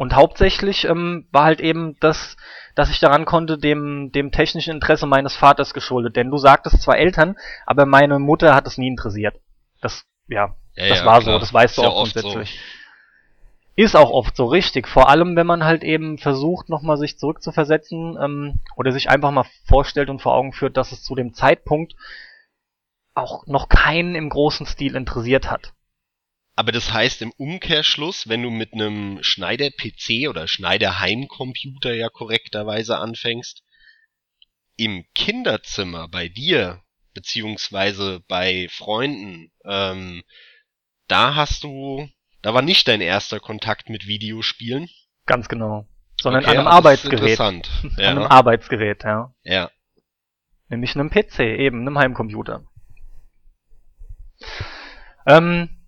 Und 0.00 0.16
hauptsächlich 0.16 0.86
ähm, 0.86 1.26
war 1.30 1.44
halt 1.44 1.60
eben 1.60 1.94
das, 2.00 2.38
dass 2.74 2.88
ich 2.88 3.00
daran 3.00 3.26
konnte, 3.26 3.58
dem, 3.58 4.10
dem 4.12 4.32
technischen 4.32 4.70
Interesse 4.70 5.06
meines 5.06 5.36
Vaters 5.36 5.74
geschuldet. 5.74 6.16
Denn 6.16 6.30
du 6.30 6.38
sagtest 6.38 6.80
zwar 6.80 6.96
Eltern, 6.96 7.36
aber 7.66 7.84
meine 7.84 8.18
Mutter 8.18 8.54
hat 8.54 8.66
es 8.66 8.78
nie 8.78 8.88
interessiert. 8.88 9.36
Das, 9.82 10.06
ja, 10.26 10.56
ja 10.74 10.88
das 10.88 11.00
ja, 11.00 11.04
war 11.04 11.20
klar. 11.20 11.34
so, 11.34 11.38
das 11.38 11.52
weißt 11.52 11.76
du 11.76 11.82
auch 11.82 11.96
grundsätzlich. 11.96 12.54
So. 12.54 13.82
Ist 13.84 13.94
auch 13.94 14.08
oft 14.08 14.34
so 14.34 14.46
richtig, 14.46 14.88
vor 14.88 15.10
allem 15.10 15.36
wenn 15.36 15.46
man 15.46 15.64
halt 15.64 15.84
eben 15.84 16.16
versucht, 16.16 16.70
nochmal 16.70 16.96
sich 16.96 17.18
zurückzuversetzen 17.18 18.16
ähm, 18.18 18.60
oder 18.76 18.92
sich 18.92 19.10
einfach 19.10 19.32
mal 19.32 19.44
vorstellt 19.66 20.08
und 20.08 20.22
vor 20.22 20.32
Augen 20.32 20.54
führt, 20.54 20.78
dass 20.78 20.92
es 20.92 21.02
zu 21.02 21.14
dem 21.14 21.34
Zeitpunkt 21.34 21.94
auch 23.12 23.46
noch 23.46 23.68
keinen 23.68 24.14
im 24.14 24.30
großen 24.30 24.64
Stil 24.64 24.96
interessiert 24.96 25.50
hat. 25.50 25.74
Aber 26.60 26.72
das 26.72 26.92
heißt 26.92 27.22
im 27.22 27.32
Umkehrschluss, 27.38 28.28
wenn 28.28 28.42
du 28.42 28.50
mit 28.50 28.74
einem 28.74 29.22
Schneider-PC 29.22 30.28
oder 30.28 30.46
Schneider-Heimcomputer 30.46 31.94
ja 31.94 32.10
korrekterweise 32.10 32.98
anfängst, 32.98 33.62
im 34.76 35.06
Kinderzimmer 35.14 36.08
bei 36.08 36.28
dir, 36.28 36.82
beziehungsweise 37.14 38.20
bei 38.28 38.68
Freunden, 38.68 39.50
ähm, 39.64 40.22
da 41.08 41.34
hast 41.34 41.64
du 41.64 42.06
Da 42.42 42.52
war 42.52 42.60
nicht 42.60 42.86
dein 42.88 43.00
erster 43.00 43.40
Kontakt 43.40 43.88
mit 43.88 44.06
Videospielen. 44.06 44.90
Ganz 45.24 45.48
genau. 45.48 45.88
Sondern 46.20 46.42
okay, 46.42 46.50
an 46.50 46.58
einem 46.58 46.66
Arbeitsgerät. 46.66 47.20
Interessant. 47.20 47.70
Ja. 47.96 48.10
An 48.10 48.18
einem 48.18 48.26
Arbeitsgerät, 48.26 49.02
ja. 49.04 49.32
Ja. 49.44 49.70
Nämlich 50.68 50.94
einem 50.94 51.08
PC, 51.08 51.38
eben, 51.40 51.80
einem 51.80 51.96
Heimcomputer. 51.96 52.66
Ähm, 55.26 55.79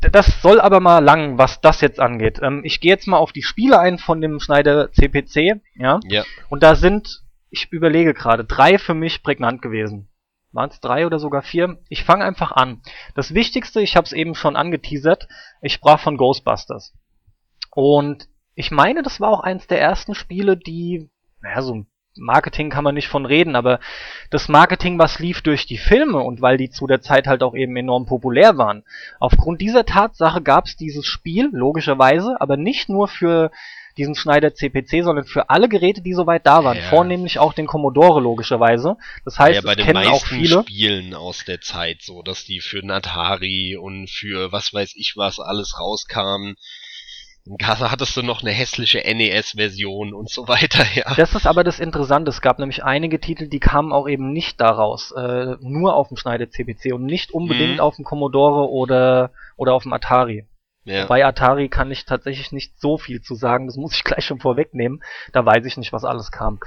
das 0.00 0.40
soll 0.42 0.60
aber 0.60 0.80
mal 0.80 0.98
lang, 0.98 1.38
was 1.38 1.60
das 1.60 1.80
jetzt 1.80 2.00
angeht. 2.00 2.40
Ähm, 2.42 2.62
ich 2.64 2.80
gehe 2.80 2.90
jetzt 2.90 3.06
mal 3.06 3.18
auf 3.18 3.32
die 3.32 3.42
Spiele 3.42 3.78
ein 3.78 3.98
von 3.98 4.20
dem 4.20 4.40
Schneider 4.40 4.92
CPC, 4.92 5.60
ja. 5.74 6.00
Ja. 6.04 6.24
Und 6.48 6.62
da 6.62 6.74
sind, 6.74 7.22
ich 7.50 7.70
überlege 7.72 8.14
gerade, 8.14 8.44
drei 8.44 8.78
für 8.78 8.94
mich 8.94 9.22
prägnant 9.22 9.62
gewesen. 9.62 10.08
Waren 10.52 10.70
es 10.70 10.80
drei 10.80 11.06
oder 11.06 11.18
sogar 11.18 11.42
vier? 11.42 11.78
Ich 11.88 12.04
fange 12.04 12.24
einfach 12.24 12.52
an. 12.52 12.82
Das 13.14 13.34
Wichtigste, 13.34 13.80
ich 13.80 13.96
habe 13.96 14.04
es 14.04 14.12
eben 14.12 14.34
schon 14.34 14.56
angeteasert, 14.56 15.28
ich 15.62 15.72
sprach 15.72 16.00
von 16.00 16.18
Ghostbusters. 16.18 16.92
Und 17.74 18.28
ich 18.54 18.70
meine, 18.70 19.02
das 19.02 19.18
war 19.18 19.30
auch 19.30 19.40
eins 19.40 19.66
der 19.66 19.80
ersten 19.80 20.14
Spiele, 20.14 20.58
die, 20.58 21.10
naja, 21.40 21.62
so 21.62 21.74
ein 21.74 21.86
Marketing 22.16 22.70
kann 22.70 22.84
man 22.84 22.94
nicht 22.94 23.08
von 23.08 23.24
reden, 23.26 23.56
aber 23.56 23.80
das 24.30 24.48
Marketing, 24.48 24.98
was 24.98 25.18
lief 25.18 25.40
durch 25.42 25.66
die 25.66 25.78
Filme 25.78 26.18
und 26.18 26.42
weil 26.42 26.56
die 26.56 26.70
zu 26.70 26.86
der 26.86 27.00
Zeit 27.00 27.26
halt 27.26 27.42
auch 27.42 27.54
eben 27.54 27.76
enorm 27.76 28.06
populär 28.06 28.58
waren. 28.58 28.84
Aufgrund 29.18 29.60
dieser 29.60 29.86
Tatsache 29.86 30.42
gab 30.42 30.66
es 30.66 30.76
dieses 30.76 31.06
Spiel, 31.06 31.48
logischerweise, 31.52 32.40
aber 32.40 32.56
nicht 32.56 32.88
nur 32.88 33.08
für 33.08 33.50
diesen 33.96 34.14
Schneider 34.14 34.54
CPC, 34.54 35.04
sondern 35.04 35.24
für 35.24 35.50
alle 35.50 35.68
Geräte, 35.68 36.00
die 36.02 36.14
soweit 36.14 36.46
da 36.46 36.64
waren. 36.64 36.78
Ja. 36.78 36.84
Vornehmlich 36.84 37.38
auch 37.38 37.52
den 37.52 37.66
Commodore, 37.66 38.20
logischerweise. 38.20 38.96
Das 39.24 39.38
heißt, 39.38 39.56
ja, 39.56 39.60
bei 39.62 39.74
den 39.74 39.86
kennen 39.86 40.06
auch 40.06 40.24
viele. 40.24 40.62
Spielen 40.62 41.14
aus 41.14 41.44
der 41.44 41.60
Zeit 41.60 42.02
so, 42.02 42.22
dass 42.22 42.44
die 42.44 42.60
für 42.60 42.82
Atari 42.82 43.76
und 43.76 44.10
für 44.10 44.52
was 44.52 44.72
weiß 44.72 44.94
ich 44.96 45.14
was 45.16 45.38
alles 45.40 45.78
rauskamen. 45.78 46.56
In 47.44 47.56
Gaza 47.56 47.90
hattest 47.90 48.16
du 48.16 48.22
noch 48.22 48.42
eine 48.42 48.52
hässliche 48.52 48.98
NES-Version 48.98 50.14
und 50.14 50.30
so 50.30 50.46
weiter, 50.46 50.84
ja. 50.94 51.12
Das 51.16 51.34
ist 51.34 51.46
aber 51.46 51.64
das 51.64 51.80
Interessante. 51.80 52.30
Es 52.30 52.40
gab 52.40 52.60
nämlich 52.60 52.84
einige 52.84 53.18
Titel, 53.18 53.48
die 53.48 53.58
kamen 53.58 53.92
auch 53.92 54.08
eben 54.08 54.32
nicht 54.32 54.60
daraus. 54.60 55.10
Äh, 55.10 55.56
nur 55.60 55.96
auf 55.96 56.08
dem 56.08 56.16
Schneider 56.16 56.48
CPC 56.48 56.92
und 56.92 57.04
nicht 57.04 57.32
unbedingt 57.32 57.74
mhm. 57.74 57.80
auf 57.80 57.96
dem 57.96 58.04
Commodore 58.04 58.70
oder, 58.70 59.30
oder 59.56 59.74
auf 59.74 59.82
dem 59.82 59.92
Atari. 59.92 60.46
Ja. 60.84 61.06
Bei 61.06 61.24
Atari 61.24 61.68
kann 61.68 61.90
ich 61.90 62.04
tatsächlich 62.04 62.52
nicht 62.52 62.78
so 62.80 62.96
viel 62.96 63.22
zu 63.22 63.34
sagen. 63.34 63.66
Das 63.66 63.76
muss 63.76 63.94
ich 63.94 64.04
gleich 64.04 64.24
schon 64.24 64.38
vorwegnehmen. 64.40 65.02
Da 65.32 65.44
weiß 65.44 65.64
ich 65.64 65.76
nicht, 65.76 65.92
was 65.92 66.04
alles 66.04 66.30
kam. 66.30 66.60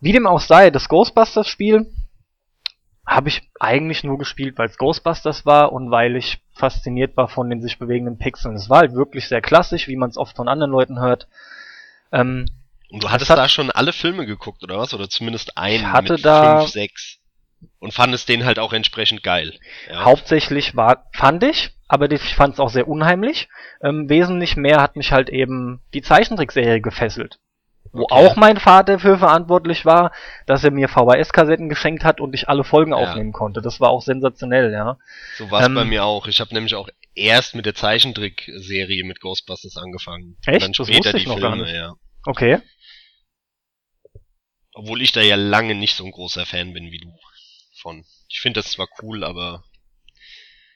Wie 0.00 0.12
dem 0.12 0.26
auch 0.26 0.40
sei, 0.40 0.70
das 0.70 0.88
Ghostbusters-Spiel 0.88 1.86
habe 3.06 3.28
ich 3.28 3.48
eigentlich 3.60 4.02
nur 4.02 4.18
gespielt, 4.18 4.58
weil 4.58 4.68
es 4.68 4.78
Ghostbusters 4.78 5.46
war 5.46 5.72
und 5.72 5.90
weil 5.90 6.16
ich 6.16 6.42
fasziniert 6.54 7.16
war 7.16 7.28
von 7.28 7.48
den 7.48 7.62
sich 7.62 7.78
bewegenden 7.78 8.18
Pixeln. 8.18 8.56
Es 8.56 8.68
war 8.68 8.78
halt 8.80 8.94
wirklich 8.94 9.28
sehr 9.28 9.40
klassisch, 9.40 9.86
wie 9.86 9.96
man 9.96 10.10
es 10.10 10.16
oft 10.16 10.36
von 10.36 10.48
anderen 10.48 10.72
Leuten 10.72 10.98
hört. 10.98 11.28
Ähm, 12.12 12.46
und 12.90 13.04
du 13.04 13.10
hattest 13.10 13.30
hat, 13.30 13.38
da 13.38 13.48
schon 13.48 13.70
alle 13.70 13.92
Filme 13.92 14.26
geguckt, 14.26 14.62
oder 14.64 14.78
was? 14.78 14.92
Oder 14.92 15.08
zumindest 15.08 15.56
einen 15.56 15.84
ich 15.84 15.86
hatte 15.86 16.14
mit 16.14 16.24
da, 16.24 16.60
fünf, 16.60 16.72
sechs. 16.72 17.18
Und 17.78 17.94
fandest 17.94 18.28
den 18.28 18.44
halt 18.44 18.58
auch 18.58 18.72
entsprechend 18.72 19.22
geil. 19.22 19.54
Ja. 19.88 20.04
Hauptsächlich 20.04 20.76
war, 20.76 21.06
fand 21.12 21.42
ich, 21.44 21.70
aber 21.88 22.10
ich 22.10 22.34
fand 22.34 22.54
es 22.54 22.60
auch 22.60 22.70
sehr 22.70 22.88
unheimlich. 22.88 23.48
Ähm, 23.82 24.08
wesentlich 24.08 24.56
mehr 24.56 24.80
hat 24.80 24.96
mich 24.96 25.12
halt 25.12 25.30
eben 25.30 25.80
die 25.94 26.02
Zeichentrickserie 26.02 26.80
gefesselt. 26.80 27.38
Wo 27.96 28.04
okay. 28.04 28.14
auch 28.14 28.36
mein 28.36 28.58
Vater 28.58 28.98
für 28.98 29.18
verantwortlich 29.18 29.84
war, 29.84 30.12
dass 30.46 30.64
er 30.64 30.70
mir 30.70 30.88
VHS-Kassetten 30.88 31.68
geschenkt 31.68 32.04
hat 32.04 32.20
und 32.20 32.34
ich 32.34 32.48
alle 32.48 32.64
Folgen 32.64 32.92
ja. 32.92 32.98
aufnehmen 32.98 33.32
konnte. 33.32 33.62
Das 33.62 33.80
war 33.80 33.90
auch 33.90 34.02
sensationell, 34.02 34.72
ja. 34.72 34.98
So 35.36 35.50
war 35.50 35.60
es 35.60 35.66
ähm, 35.66 35.74
bei 35.74 35.84
mir 35.84 36.04
auch. 36.04 36.26
Ich 36.26 36.40
habe 36.40 36.52
nämlich 36.54 36.74
auch 36.74 36.88
erst 37.14 37.54
mit 37.54 37.66
der 37.66 37.74
Zeichentrickserie 37.74 39.04
mit 39.04 39.20
Ghostbusters 39.20 39.76
angefangen. 39.76 40.36
Echt? 40.46 40.62
dann 40.62 40.74
später 40.74 41.12
das 41.12 41.22
die 41.22 41.28
noch 41.28 41.38
Filme, 41.38 41.74
ja. 41.74 41.94
Okay. 42.26 42.58
Obwohl 44.74 45.00
ich 45.00 45.12
da 45.12 45.22
ja 45.22 45.36
lange 45.36 45.74
nicht 45.74 45.94
so 45.94 46.04
ein 46.04 46.10
großer 46.10 46.44
Fan 46.44 46.74
bin 46.74 46.90
wie 46.90 46.98
du 46.98 47.10
von. 47.80 48.04
Ich 48.28 48.40
finde 48.40 48.60
das 48.60 48.72
zwar 48.72 48.88
cool, 49.02 49.24
aber 49.24 49.64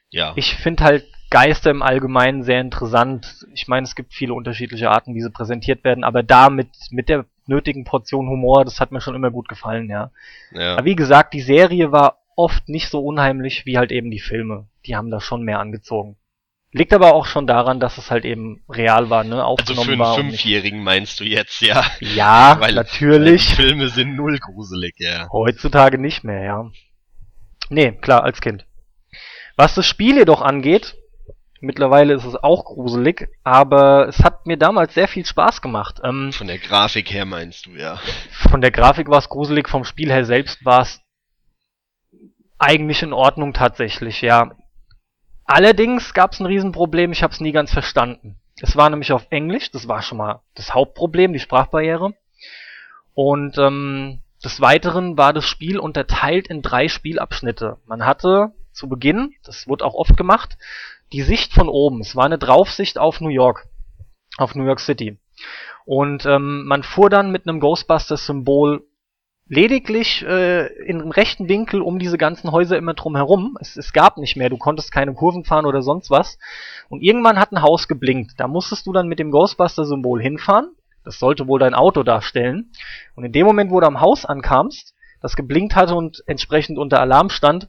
ja. 0.09 0.33
Ich 0.37 0.55
finde 0.55 0.85
halt 0.85 1.07
Geister 1.31 1.71
im 1.71 1.83
Allgemeinen 1.83 2.43
sehr 2.43 2.61
interessant. 2.61 3.47
Ich 3.55 3.69
meine, 3.69 3.85
es 3.85 3.95
gibt 3.95 4.13
viele 4.13 4.35
unterschiedliche 4.35 4.91
Arten, 4.91 5.15
wie 5.15 5.23
sie 5.23 5.31
präsentiert 5.31 5.85
werden, 5.85 6.05
aber 6.05 6.23
da 6.23 6.51
mit, 6.51 6.69
mit 6.91 7.09
der 7.09 7.25
nötigen 7.47 7.85
Portion 7.85 8.29
Humor, 8.29 8.65
das 8.65 8.81
hat 8.81 8.93
mir 8.93 9.01
schon 9.01 9.15
immer 9.15 9.31
gut 9.31 9.49
gefallen, 9.49 9.89
ja. 9.89 10.11
ja. 10.53 10.75
Aber 10.75 10.85
wie 10.85 10.97
gesagt, 10.97 11.33
die 11.33 11.41
Serie 11.41 11.93
war 11.93 12.19
oft 12.37 12.69
nicht 12.69 12.89
so 12.89 13.01
unheimlich 13.01 13.65
wie 13.67 13.79
halt 13.79 13.93
eben 13.93 14.11
die 14.11 14.21
Filme. 14.21 14.69
Die 14.87 14.97
haben 14.97 15.11
da 15.11 15.21
schon 15.21 15.43
mehr 15.43 15.61
angezogen. 15.61 16.17
Liegt 16.73 16.93
aber 16.93 17.15
auch 17.15 17.27
schon 17.27 17.49
daran, 17.49 17.81
dass 17.81 17.99
es 17.99 18.13
halt 18.13 18.25
eben 18.25 18.63
real 18.69 19.11
war, 19.11 19.25
ne? 19.25 19.45
Aufgenommen 19.45 20.01
also 20.01 20.15
für 20.15 20.21
einen 20.21 20.31
Fünfjährigen 20.31 20.85
meinst 20.85 21.19
du 21.19 21.25
jetzt, 21.25 21.61
ja? 21.63 21.85
Ja, 21.99 22.57
weil, 22.61 22.75
natürlich. 22.75 23.55
Filme 23.57 23.89
sind 23.89 24.15
null 24.15 24.39
gruselig, 24.39 24.95
ja. 24.99 25.29
Heutzutage 25.33 25.99
nicht 25.99 26.23
mehr, 26.23 26.43
ja. 26.45 26.71
Nee, 27.71 27.93
klar, 27.93 28.23
als 28.23 28.41
Kind. 28.41 28.67
Was 29.57 29.75
das 29.75 29.85
Spiel 29.85 30.17
jedoch 30.17 30.43
angeht, 30.43 30.97
mittlerweile 31.61 32.15
ist 32.15 32.25
es 32.25 32.37
auch 32.37 32.65
gruselig, 32.65 33.29
aber 33.45 34.09
es 34.09 34.19
hat 34.21 34.47
mir 34.47 34.57
damals 34.57 34.95
sehr 34.95 35.09
viel 35.09 35.25
Spaß 35.25 35.63
gemacht. 35.63 36.01
Ähm, 36.03 36.33
von 36.33 36.47
der 36.47 36.59
Grafik 36.59 37.13
her 37.13 37.25
meinst 37.25 37.67
du, 37.67 37.71
ja. 37.71 37.99
Von 38.31 38.61
der 38.61 38.71
Grafik 38.71 39.09
war 39.09 39.19
es 39.19 39.29
gruselig, 39.29 39.69
vom 39.69 39.85
Spiel 39.85 40.11
her 40.11 40.25
selbst 40.25 40.65
war 40.65 40.83
es 40.83 41.01
eigentlich 42.59 43.03
in 43.03 43.13
Ordnung 43.13 43.53
tatsächlich, 43.53 44.21
ja. 44.21 44.51
Allerdings 45.45 46.15
gab 46.15 46.33
es 46.33 46.41
ein 46.41 46.47
Riesenproblem, 46.47 47.13
ich 47.13 47.23
habe 47.23 47.33
es 47.33 47.41
nie 47.41 47.53
ganz 47.53 47.73
verstanden. 47.73 48.37
Es 48.63 48.77
war 48.77 48.91
nämlich 48.91 49.13
auf 49.13 49.27
Englisch, 49.31 49.71
das 49.71 49.89
war 49.89 50.03
schon 50.03 50.19
mal 50.19 50.43
das 50.55 50.75
Hauptproblem, 50.75 51.33
die 51.33 51.39
Sprachbarriere. 51.39 52.15
Und 53.15 53.59
ähm, 53.59 54.23
des 54.45 54.61
Weiteren 54.61 55.19
war 55.19 55.33
das 55.33 55.45
Spiel 55.45 55.79
unterteilt 55.79 56.49
in 56.49 56.63
drei 56.63 56.89
Spielabschnitte. 56.89 57.79
Man 57.87 58.07
hatte 58.07 58.53
zu 58.73 58.89
Beginn, 58.89 59.35
das 59.45 59.67
wurde 59.67 59.85
auch 59.85 59.95
oft 59.95 60.17
gemacht, 60.17 60.57
die 61.13 61.23
Sicht 61.23 61.53
von 61.53 61.69
oben. 61.69 62.01
Es 62.01 62.17
war 62.17 62.25
eine 62.25 62.39
Draufsicht 62.39 62.99
auf 62.99 63.21
New 63.21 63.29
York, 63.29 63.67
auf 64.39 64.55
New 64.55 64.65
York 64.65 64.81
City. 64.81 65.19
Und 65.85 66.27
ähm, 66.27 66.65
man 66.67 66.83
fuhr 66.83 67.11
dann 67.11 67.33
mit 67.33 67.47
einem 67.47 67.61
Ghostbusters-Symbol 67.61 68.87
lediglich 69.49 70.25
äh, 70.25 70.67
in 70.85 71.01
einem 71.01 71.11
rechten 71.11 71.49
Winkel 71.49 71.83
um 71.83 71.99
diese 71.99 72.19
ganzen 72.19 72.53
Häuser 72.53 72.79
immer 72.79 72.95
drum 72.95 73.17
herum. 73.17 73.59
Es, 73.61 73.77
es 73.77 73.93
gab 73.93 74.17
nicht 74.17 74.37
mehr, 74.37 74.49
du 74.49 74.57
konntest 74.57 74.93
keine 74.93 75.13
Kurven 75.13 75.45
fahren 75.45 75.67
oder 75.67 75.83
sonst 75.83 76.11
was. 76.11 76.39
Und 76.89 77.03
irgendwann 77.03 77.41
hat 77.41 77.51
ein 77.51 77.63
Haus 77.63 77.89
geblinkt. 77.89 78.35
Da 78.39 78.47
musstest 78.47 78.87
du 78.87 78.93
dann 78.93 79.09
mit 79.09 79.19
dem 79.19 79.33
Ghostbuster-Symbol 79.33 80.23
hinfahren. 80.23 80.77
Das 81.05 81.19
sollte 81.19 81.49
wohl 81.49 81.59
dein 81.59 81.75
Auto 81.75 82.05
darstellen. 82.05 82.71
Und 83.17 83.25
in 83.25 83.33
dem 83.33 83.47
Moment, 83.47 83.73
wo 83.73 83.81
du 83.81 83.87
am 83.87 84.01
Haus 84.01 84.25
ankamst, 84.25 84.95
das 85.21 85.35
geblinkt 85.35 85.75
hatte 85.75 85.97
und 85.97 86.23
entsprechend 86.27 86.79
unter 86.79 87.01
Alarm 87.01 87.31
stand, 87.31 87.69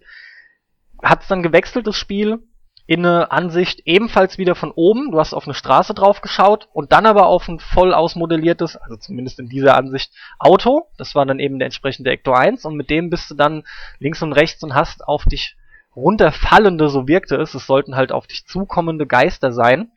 hat 1.02 1.24
es 1.24 1.28
dann 1.28 1.42
gewechselt, 1.42 1.88
das 1.88 1.96
Spiel, 1.96 2.44
in 2.92 3.06
eine 3.06 3.32
Ansicht 3.32 3.84
ebenfalls 3.86 4.38
wieder 4.38 4.54
von 4.54 4.70
oben. 4.70 5.12
Du 5.12 5.20
hast 5.20 5.34
auf 5.34 5.46
eine 5.46 5.54
Straße 5.54 5.94
drauf 5.94 6.20
geschaut 6.20 6.68
und 6.74 6.92
dann 6.92 7.06
aber 7.06 7.28
auf 7.28 7.48
ein 7.48 7.62
voll 7.62 7.94
ausmodelliertes, 7.94 8.76
also 8.76 8.98
zumindest 8.98 9.40
in 9.40 9.48
dieser 9.48 9.78
Ansicht, 9.78 10.12
Auto. 10.40 10.88
Das 10.98 11.16
war 11.16 11.26
dann 11.26 11.40
eben 11.40 11.58
der 11.58 11.68
entsprechende 11.68 12.12
Ecto 12.12 12.34
1 12.34 12.66
und 12.66 12.76
mit 12.76 12.90
dem 12.90 13.10
bist 13.10 13.32
du 13.32 13.36
dann 13.36 13.64
links 14.00 14.22
und 14.22 14.34
rechts 14.34 14.62
und 14.62 14.76
hast 14.76 15.08
auf 15.08 15.24
dich 15.24 15.56
runterfallende, 15.96 16.90
so 16.90 17.08
wirkte 17.08 17.38
es, 17.38 17.54
es 17.54 17.66
sollten 17.66 17.96
halt 17.96 18.12
auf 18.12 18.28
dich 18.28 18.46
zukommende 18.46 19.08
Geister 19.08 19.54
sein. 19.54 19.94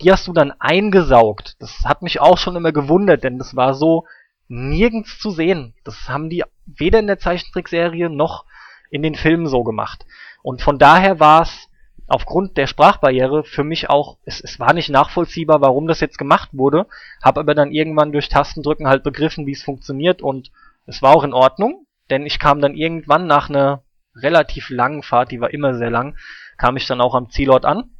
Die 0.00 0.12
hast 0.12 0.28
du 0.28 0.32
dann 0.32 0.52
eingesaugt. 0.52 1.56
Das 1.58 1.80
hat 1.84 2.02
mich 2.02 2.20
auch 2.20 2.38
schon 2.38 2.54
immer 2.54 2.70
gewundert, 2.70 3.24
denn 3.24 3.38
das 3.38 3.56
war 3.56 3.74
so 3.74 4.06
nirgends 4.46 5.18
zu 5.18 5.32
sehen. 5.32 5.74
Das 5.82 6.08
haben 6.08 6.30
die 6.30 6.44
weder 6.64 7.00
in 7.00 7.08
der 7.08 7.18
Zeichentrickserie 7.18 8.08
noch 8.08 8.44
in 8.88 9.02
den 9.02 9.16
Filmen 9.16 9.48
so 9.48 9.64
gemacht. 9.64 10.06
Und 10.44 10.62
von 10.62 10.78
daher 10.78 11.18
war 11.18 11.42
es 11.42 11.69
aufgrund 12.10 12.56
der 12.56 12.66
Sprachbarriere 12.66 13.44
für 13.44 13.62
mich 13.62 13.88
auch, 13.88 14.18
es, 14.24 14.40
es 14.40 14.58
war 14.58 14.72
nicht 14.72 14.90
nachvollziehbar, 14.90 15.60
warum 15.60 15.86
das 15.86 16.00
jetzt 16.00 16.18
gemacht 16.18 16.50
wurde, 16.52 16.86
habe 17.22 17.40
aber 17.40 17.54
dann 17.54 17.70
irgendwann 17.70 18.10
durch 18.10 18.28
Tastendrücken 18.28 18.88
halt 18.88 19.04
begriffen, 19.04 19.46
wie 19.46 19.52
es 19.52 19.62
funktioniert 19.62 20.20
und 20.20 20.50
es 20.86 21.02
war 21.02 21.14
auch 21.14 21.22
in 21.22 21.32
Ordnung, 21.32 21.86
denn 22.10 22.26
ich 22.26 22.40
kam 22.40 22.60
dann 22.60 22.74
irgendwann 22.74 23.28
nach 23.28 23.48
einer 23.48 23.84
relativ 24.16 24.70
langen 24.70 25.04
Fahrt, 25.04 25.30
die 25.30 25.40
war 25.40 25.54
immer 25.54 25.74
sehr 25.74 25.90
lang, 25.90 26.16
kam 26.58 26.76
ich 26.76 26.86
dann 26.88 27.00
auch 27.00 27.14
am 27.14 27.30
Zielort 27.30 27.64
an. 27.64 27.92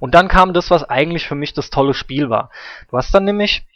Und 0.00 0.14
dann 0.14 0.28
kam 0.28 0.54
das, 0.54 0.70
was 0.70 0.82
eigentlich 0.82 1.28
für 1.28 1.34
mich 1.34 1.52
das 1.52 1.68
tolle 1.68 1.94
Spiel 1.94 2.30
war. 2.30 2.50
Du 2.88 2.96
hast 2.96 3.14
dann 3.14 3.24
nämlich 3.24 3.66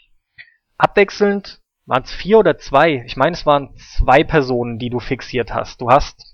abwechselnd, 0.78 1.60
waren 1.84 2.02
es 2.02 2.10
vier 2.10 2.38
oder 2.38 2.56
zwei, 2.56 3.04
ich 3.06 3.16
meine 3.16 3.36
es 3.36 3.44
waren 3.44 3.76
zwei 3.76 4.24
Personen, 4.24 4.78
die 4.78 4.88
du 4.88 5.00
fixiert 5.00 5.52
hast. 5.52 5.82
Du 5.82 5.90
hast 5.90 6.33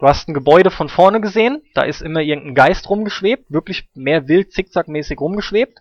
Du 0.00 0.06
hast 0.08 0.26
ein 0.28 0.34
Gebäude 0.34 0.70
von 0.70 0.88
vorne 0.88 1.20
gesehen, 1.20 1.62
da 1.74 1.82
ist 1.82 2.00
immer 2.00 2.20
irgendein 2.20 2.54
Geist 2.54 2.88
rumgeschwebt, 2.88 3.50
wirklich 3.50 3.90
mehr 3.94 4.28
wild 4.28 4.50
zickzackmäßig 4.50 5.20
rumgeschwebt. 5.20 5.78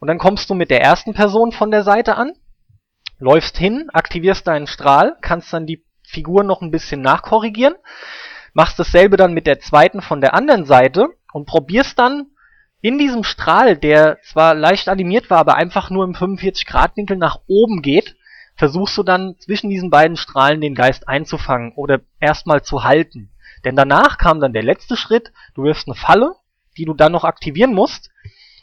Und 0.00 0.08
dann 0.08 0.18
kommst 0.18 0.50
du 0.50 0.54
mit 0.54 0.70
der 0.70 0.82
ersten 0.82 1.14
Person 1.14 1.52
von 1.52 1.70
der 1.70 1.84
Seite 1.84 2.16
an, 2.16 2.32
läufst 3.20 3.56
hin, 3.56 3.90
aktivierst 3.92 4.44
deinen 4.48 4.66
Strahl, 4.66 5.16
kannst 5.20 5.52
dann 5.52 5.66
die 5.66 5.84
Figur 6.02 6.42
noch 6.42 6.62
ein 6.62 6.72
bisschen 6.72 7.00
nachkorrigieren, 7.00 7.76
machst 8.54 8.76
dasselbe 8.76 9.16
dann 9.16 9.34
mit 9.34 9.46
der 9.46 9.60
zweiten 9.60 10.02
von 10.02 10.20
der 10.20 10.34
anderen 10.34 10.64
Seite 10.64 11.06
und 11.32 11.46
probierst 11.46 11.96
dann 11.96 12.26
in 12.80 12.98
diesem 12.98 13.22
Strahl, 13.22 13.76
der 13.76 14.18
zwar 14.22 14.54
leicht 14.54 14.88
animiert 14.88 15.30
war, 15.30 15.38
aber 15.38 15.54
einfach 15.54 15.90
nur 15.90 16.04
im 16.04 16.14
45-Grad-Winkel 16.14 17.16
nach 17.16 17.38
oben 17.46 17.82
geht, 17.82 18.16
versuchst 18.58 18.98
du 18.98 19.02
dann 19.02 19.36
zwischen 19.38 19.70
diesen 19.70 19.88
beiden 19.88 20.16
Strahlen 20.16 20.60
den 20.60 20.74
Geist 20.74 21.08
einzufangen 21.08 21.72
oder 21.74 22.00
erstmal 22.20 22.62
zu 22.62 22.84
halten. 22.84 23.30
Denn 23.64 23.76
danach 23.76 24.18
kam 24.18 24.40
dann 24.40 24.52
der 24.52 24.62
letzte 24.62 24.96
Schritt, 24.96 25.32
du 25.54 25.62
wirfst 25.62 25.88
eine 25.88 25.94
Falle, 25.94 26.34
die 26.76 26.84
du 26.84 26.92
dann 26.92 27.12
noch 27.12 27.24
aktivieren 27.24 27.72
musst. 27.72 28.10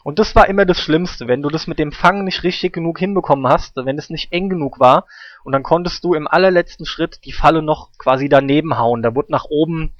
Und 0.04 0.20
das 0.20 0.36
war 0.36 0.48
immer 0.48 0.64
das 0.64 0.80
Schlimmste, 0.80 1.26
wenn 1.26 1.42
du 1.42 1.48
das 1.48 1.66
mit 1.66 1.80
dem 1.80 1.90
Fangen 1.90 2.24
nicht 2.24 2.44
richtig 2.44 2.72
genug 2.72 2.98
hinbekommen 2.98 3.48
hast, 3.48 3.74
wenn 3.74 3.98
es 3.98 4.08
nicht 4.08 4.32
eng 4.32 4.48
genug 4.48 4.78
war. 4.78 5.06
Und 5.42 5.52
dann 5.52 5.64
konntest 5.64 6.04
du 6.04 6.14
im 6.14 6.28
allerletzten 6.28 6.86
Schritt 6.86 7.24
die 7.24 7.32
Falle 7.32 7.62
noch 7.62 7.90
quasi 7.98 8.28
daneben 8.28 8.78
hauen. 8.78 9.02
Da 9.02 9.14
wurde 9.14 9.32
nach 9.32 9.46
oben 9.46 9.94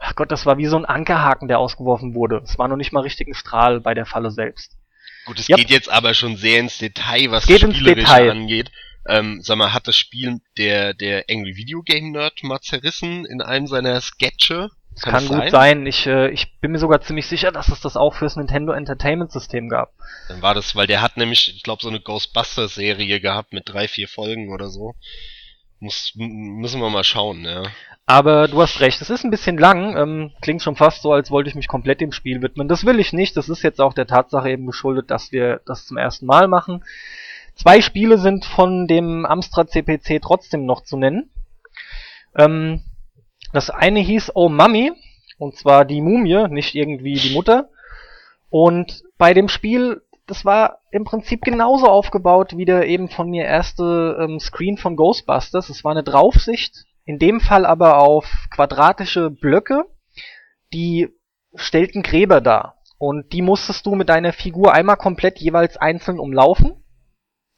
Ach 0.00 0.14
Gott, 0.14 0.32
das 0.32 0.46
war 0.46 0.56
wie 0.56 0.66
so 0.66 0.78
ein 0.78 0.86
Ankerhaken, 0.86 1.46
der 1.46 1.58
ausgeworfen 1.58 2.14
wurde. 2.14 2.40
Es 2.42 2.58
war 2.58 2.68
noch 2.68 2.78
nicht 2.78 2.90
mal 2.90 3.02
richtig 3.02 3.28
ein 3.28 3.34
Strahl 3.34 3.80
bei 3.80 3.92
der 3.92 4.06
Falle 4.06 4.30
selbst. 4.30 4.76
Gut, 5.26 5.38
es 5.38 5.48
yep. 5.50 5.58
geht 5.58 5.70
jetzt 5.70 5.90
aber 5.90 6.14
schon 6.14 6.36
sehr 6.36 6.58
ins 6.58 6.78
Detail, 6.78 7.30
was 7.30 7.46
geht 7.46 7.62
das 7.62 7.76
Spielerische 7.76 8.32
angeht. 8.32 8.72
Ähm, 9.08 9.40
sag 9.42 9.56
mal, 9.56 9.72
hat 9.72 9.88
das 9.88 9.96
Spiel 9.96 10.40
der, 10.58 10.94
der 10.94 11.24
Angry 11.30 11.56
Video 11.56 11.82
Game 11.82 12.12
Nerd 12.12 12.42
mal 12.42 12.60
zerrissen 12.60 13.24
in 13.24 13.40
einem 13.40 13.66
seiner 13.66 14.00
Sketche? 14.00 14.70
Kann, 15.02 15.26
Kann 15.26 15.40
gut 15.40 15.50
sein? 15.50 15.86
Ich, 15.86 16.06
äh, 16.06 16.30
ich 16.30 16.60
bin 16.60 16.72
mir 16.72 16.78
sogar 16.78 17.00
ziemlich 17.00 17.26
sicher, 17.26 17.52
dass 17.52 17.68
es 17.68 17.80
das 17.80 17.96
auch 17.96 18.14
fürs 18.14 18.36
Nintendo 18.36 18.72
Entertainment 18.72 19.32
System 19.32 19.68
gab. 19.68 19.92
Dann 20.28 20.42
war 20.42 20.54
das, 20.54 20.76
weil 20.76 20.86
der 20.86 21.00
hat 21.00 21.16
nämlich, 21.16 21.54
ich 21.56 21.62
glaube, 21.62 21.82
so 21.82 21.88
eine 21.88 22.00
Ghostbusters-Serie 22.00 23.20
gehabt 23.20 23.52
mit 23.52 23.68
drei, 23.68 23.88
vier 23.88 24.08
Folgen 24.08 24.52
oder 24.52 24.68
so. 24.68 24.94
Muss, 25.78 26.12
müssen 26.16 26.80
wir 26.80 26.90
mal 26.90 27.04
schauen, 27.04 27.44
ja. 27.44 27.62
Aber 28.04 28.48
du 28.48 28.60
hast 28.60 28.80
recht, 28.80 29.00
es 29.00 29.08
ist 29.08 29.24
ein 29.24 29.30
bisschen 29.30 29.56
lang, 29.56 29.96
ähm, 29.96 30.32
klingt 30.42 30.62
schon 30.62 30.74
fast 30.76 31.00
so, 31.00 31.12
als 31.12 31.30
wollte 31.30 31.48
ich 31.48 31.54
mich 31.54 31.68
komplett 31.68 32.00
dem 32.00 32.12
Spiel 32.12 32.42
widmen. 32.42 32.66
Das 32.66 32.84
will 32.84 32.98
ich 32.98 33.12
nicht, 33.12 33.36
das 33.36 33.48
ist 33.48 33.62
jetzt 33.62 33.80
auch 33.80 33.94
der 33.94 34.08
Tatsache 34.08 34.50
eben 34.50 34.66
geschuldet, 34.66 35.10
dass 35.10 35.30
wir 35.30 35.60
das 35.64 35.86
zum 35.86 35.96
ersten 35.96 36.26
Mal 36.26 36.48
machen. 36.48 36.84
Zwei 37.60 37.82
Spiele 37.82 38.16
sind 38.16 38.46
von 38.46 38.86
dem 38.86 39.26
Amstrad 39.26 39.68
CPC 39.68 40.22
trotzdem 40.22 40.64
noch 40.64 40.82
zu 40.82 40.96
nennen. 40.96 41.30
Ähm, 42.34 42.80
das 43.52 43.68
eine 43.68 44.00
hieß 44.00 44.32
Oh 44.34 44.48
Mummy, 44.48 44.92
und 45.36 45.56
zwar 45.56 45.84
die 45.84 46.00
Mumie, 46.00 46.48
nicht 46.48 46.74
irgendwie 46.74 47.16
die 47.16 47.34
Mutter. 47.34 47.68
Und 48.48 49.02
bei 49.18 49.34
dem 49.34 49.48
Spiel, 49.48 50.00
das 50.26 50.46
war 50.46 50.78
im 50.90 51.04
Prinzip 51.04 51.42
genauso 51.42 51.86
aufgebaut 51.86 52.56
wie 52.56 52.64
der 52.64 52.86
eben 52.86 53.10
von 53.10 53.28
mir 53.28 53.44
erste 53.44 54.16
ähm, 54.18 54.40
Screen 54.40 54.78
von 54.78 54.96
Ghostbusters. 54.96 55.68
Es 55.68 55.84
war 55.84 55.92
eine 55.92 56.02
Draufsicht, 56.02 56.86
in 57.04 57.18
dem 57.18 57.40
Fall 57.40 57.66
aber 57.66 57.98
auf 57.98 58.24
quadratische 58.50 59.28
Blöcke, 59.28 59.84
die 60.72 61.10
stellten 61.54 62.02
Gräber 62.02 62.40
dar. 62.40 62.78
Und 62.96 63.34
die 63.34 63.42
musstest 63.42 63.84
du 63.84 63.96
mit 63.96 64.08
deiner 64.08 64.32
Figur 64.32 64.72
einmal 64.72 64.96
komplett 64.96 65.40
jeweils 65.40 65.76
einzeln 65.76 66.18
umlaufen, 66.18 66.82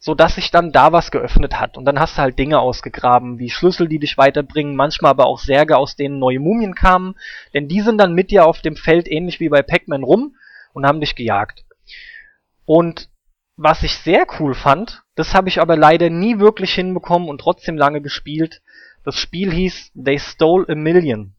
so 0.04 0.16
dass 0.16 0.35
sich 0.35 0.50
dann 0.50 0.73
da 0.73 0.90
was 0.90 1.12
geöffnet 1.12 1.61
hat. 1.61 1.78
Und 1.78 1.85
dann 1.85 2.00
hast 2.00 2.18
du 2.18 2.23
halt 2.23 2.37
Dinge 2.37 2.59
ausgegraben, 2.59 3.38
wie 3.38 3.50
Schlüssel, 3.50 3.88
die 3.88 4.00
dich 4.00 4.18
weiterbringen, 4.18 4.75
manchmal 4.75 5.11
aber 5.11 5.26
auch 5.26 5.38
Särge, 5.38 5.76
aus 5.76 5.94
denen 5.94 6.18
neue 6.18 6.40
Mumien 6.40 6.75
kamen, 6.75 7.14
denn 7.54 7.68
die 7.68 7.80
sind 7.82 7.99
dann 7.99 8.12
mit 8.12 8.32
dir 8.32 8.44
auf 8.44 8.61
dem 8.62 8.75
Feld 8.75 9.09
ähnlich 9.09 9.38
wie 9.38 9.49
bei 9.49 9.62
Pac-Man 9.62 10.02
rum 10.02 10.35
und 10.73 10.87
haben 10.87 10.99
dich 11.00 11.14
gejagt. 11.14 11.64
Und 12.64 13.11
was 13.56 13.85
ich 13.85 13.94
sehr 13.94 14.26
cool 14.40 14.54
fand, 14.54 15.04
das 15.14 15.35
habe 15.35 15.49
ich 15.49 15.61
aber 15.61 15.76
leider 15.76 16.11
nie 16.11 16.40
wirklich 16.40 16.75
hinbekommen 16.75 17.28
und 17.28 17.40
trotzdem 17.40 17.76
lange 17.76 18.00
gespielt, 18.00 18.61
das 19.04 19.14
Spiel 19.14 19.52
hieß 19.52 19.92
They 19.94 20.18
Stole 20.18 20.68
a 20.68 20.75
Million. 20.75 21.37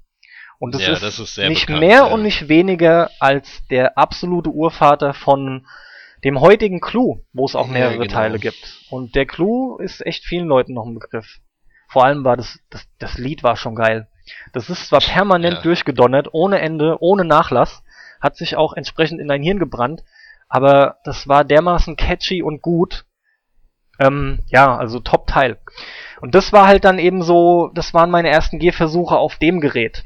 Und 0.58 0.74
das, 0.74 0.84
ja, 0.84 0.93
ist, 0.93 1.03
das 1.03 1.20
ist 1.20 1.38
nicht 1.38 1.65
bekannt, 1.65 1.82
mehr 1.82 1.98
ja. 1.98 2.03
und 2.05 2.24
nicht 2.24 2.48
weniger 2.48 3.10
als 3.20 3.67
der 3.70 3.98
absolute 3.98 4.51
Urvater 4.51 5.13
von 5.13 5.67
dem 6.24 6.39
heutigen 6.39 6.80
Clue, 6.80 7.22
wo 7.34 7.46
es 7.46 7.56
auch 7.56 7.68
mehrere 7.68 7.96
ja, 7.96 8.01
genau. 8.01 8.13
Teile 8.13 8.39
gibt. 8.39 8.82
Und 8.89 9.16
der 9.16 9.25
Clue 9.25 9.81
ist 9.81 10.05
echt 10.05 10.24
vielen 10.24 10.48
Leuten 10.48 10.74
noch 10.74 10.86
ein 10.86 10.94
Begriff. 10.94 11.40
Vor 11.90 12.05
allem 12.05 12.24
war 12.24 12.38
das, 12.38 12.59
das, 12.70 12.88
das 13.00 13.18
Lied 13.18 13.44
war 13.44 13.55
schon 13.55 13.75
geil. 13.75 14.07
Das 14.53 14.70
ist 14.70 14.88
zwar 14.88 15.00
permanent 15.00 15.57
ja. 15.57 15.62
durchgedonnert, 15.62 16.29
ohne 16.31 16.59
Ende, 16.59 16.98
ohne 17.01 17.25
Nachlass, 17.25 17.83
hat 18.22 18.38
sich 18.38 18.55
auch 18.55 18.74
entsprechend 18.74 19.20
in 19.20 19.27
dein 19.27 19.44
Hirn 19.44 19.59
gebrannt, 19.59 20.03
aber 20.48 20.98
das 21.03 21.27
war 21.27 21.44
dermaßen 21.44 21.98
catchy 21.98 22.42
und 22.42 22.62
gut. 22.62 23.05
Ähm, 24.00 24.40
ja, 24.48 24.75
also 24.75 25.00
Top-Teil. 25.00 25.59
Und 26.22 26.33
das 26.33 26.53
war 26.53 26.68
halt 26.68 26.86
dann 26.86 27.00
eben 27.00 27.22
so, 27.22 27.70
das 27.75 27.94
waren 27.94 28.09
meine 28.09 28.29
ersten 28.29 28.59
Gehversuche 28.59 29.18
auf 29.18 29.36
dem 29.38 29.59
Gerät. 29.59 30.03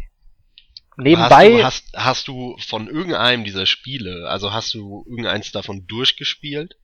Nebenbei. 0.98 1.64
Hast 1.64 1.94
du, 1.94 1.98
hast, 1.98 2.06
hast 2.06 2.28
du 2.28 2.58
von 2.58 2.88
irgendeinem 2.88 3.44
dieser 3.44 3.66
Spiele, 3.66 4.28
also 4.30 4.52
hast 4.52 4.74
du 4.74 5.06
irgendeins 5.08 5.52
davon 5.52 5.86
durchgespielt? 5.88 6.76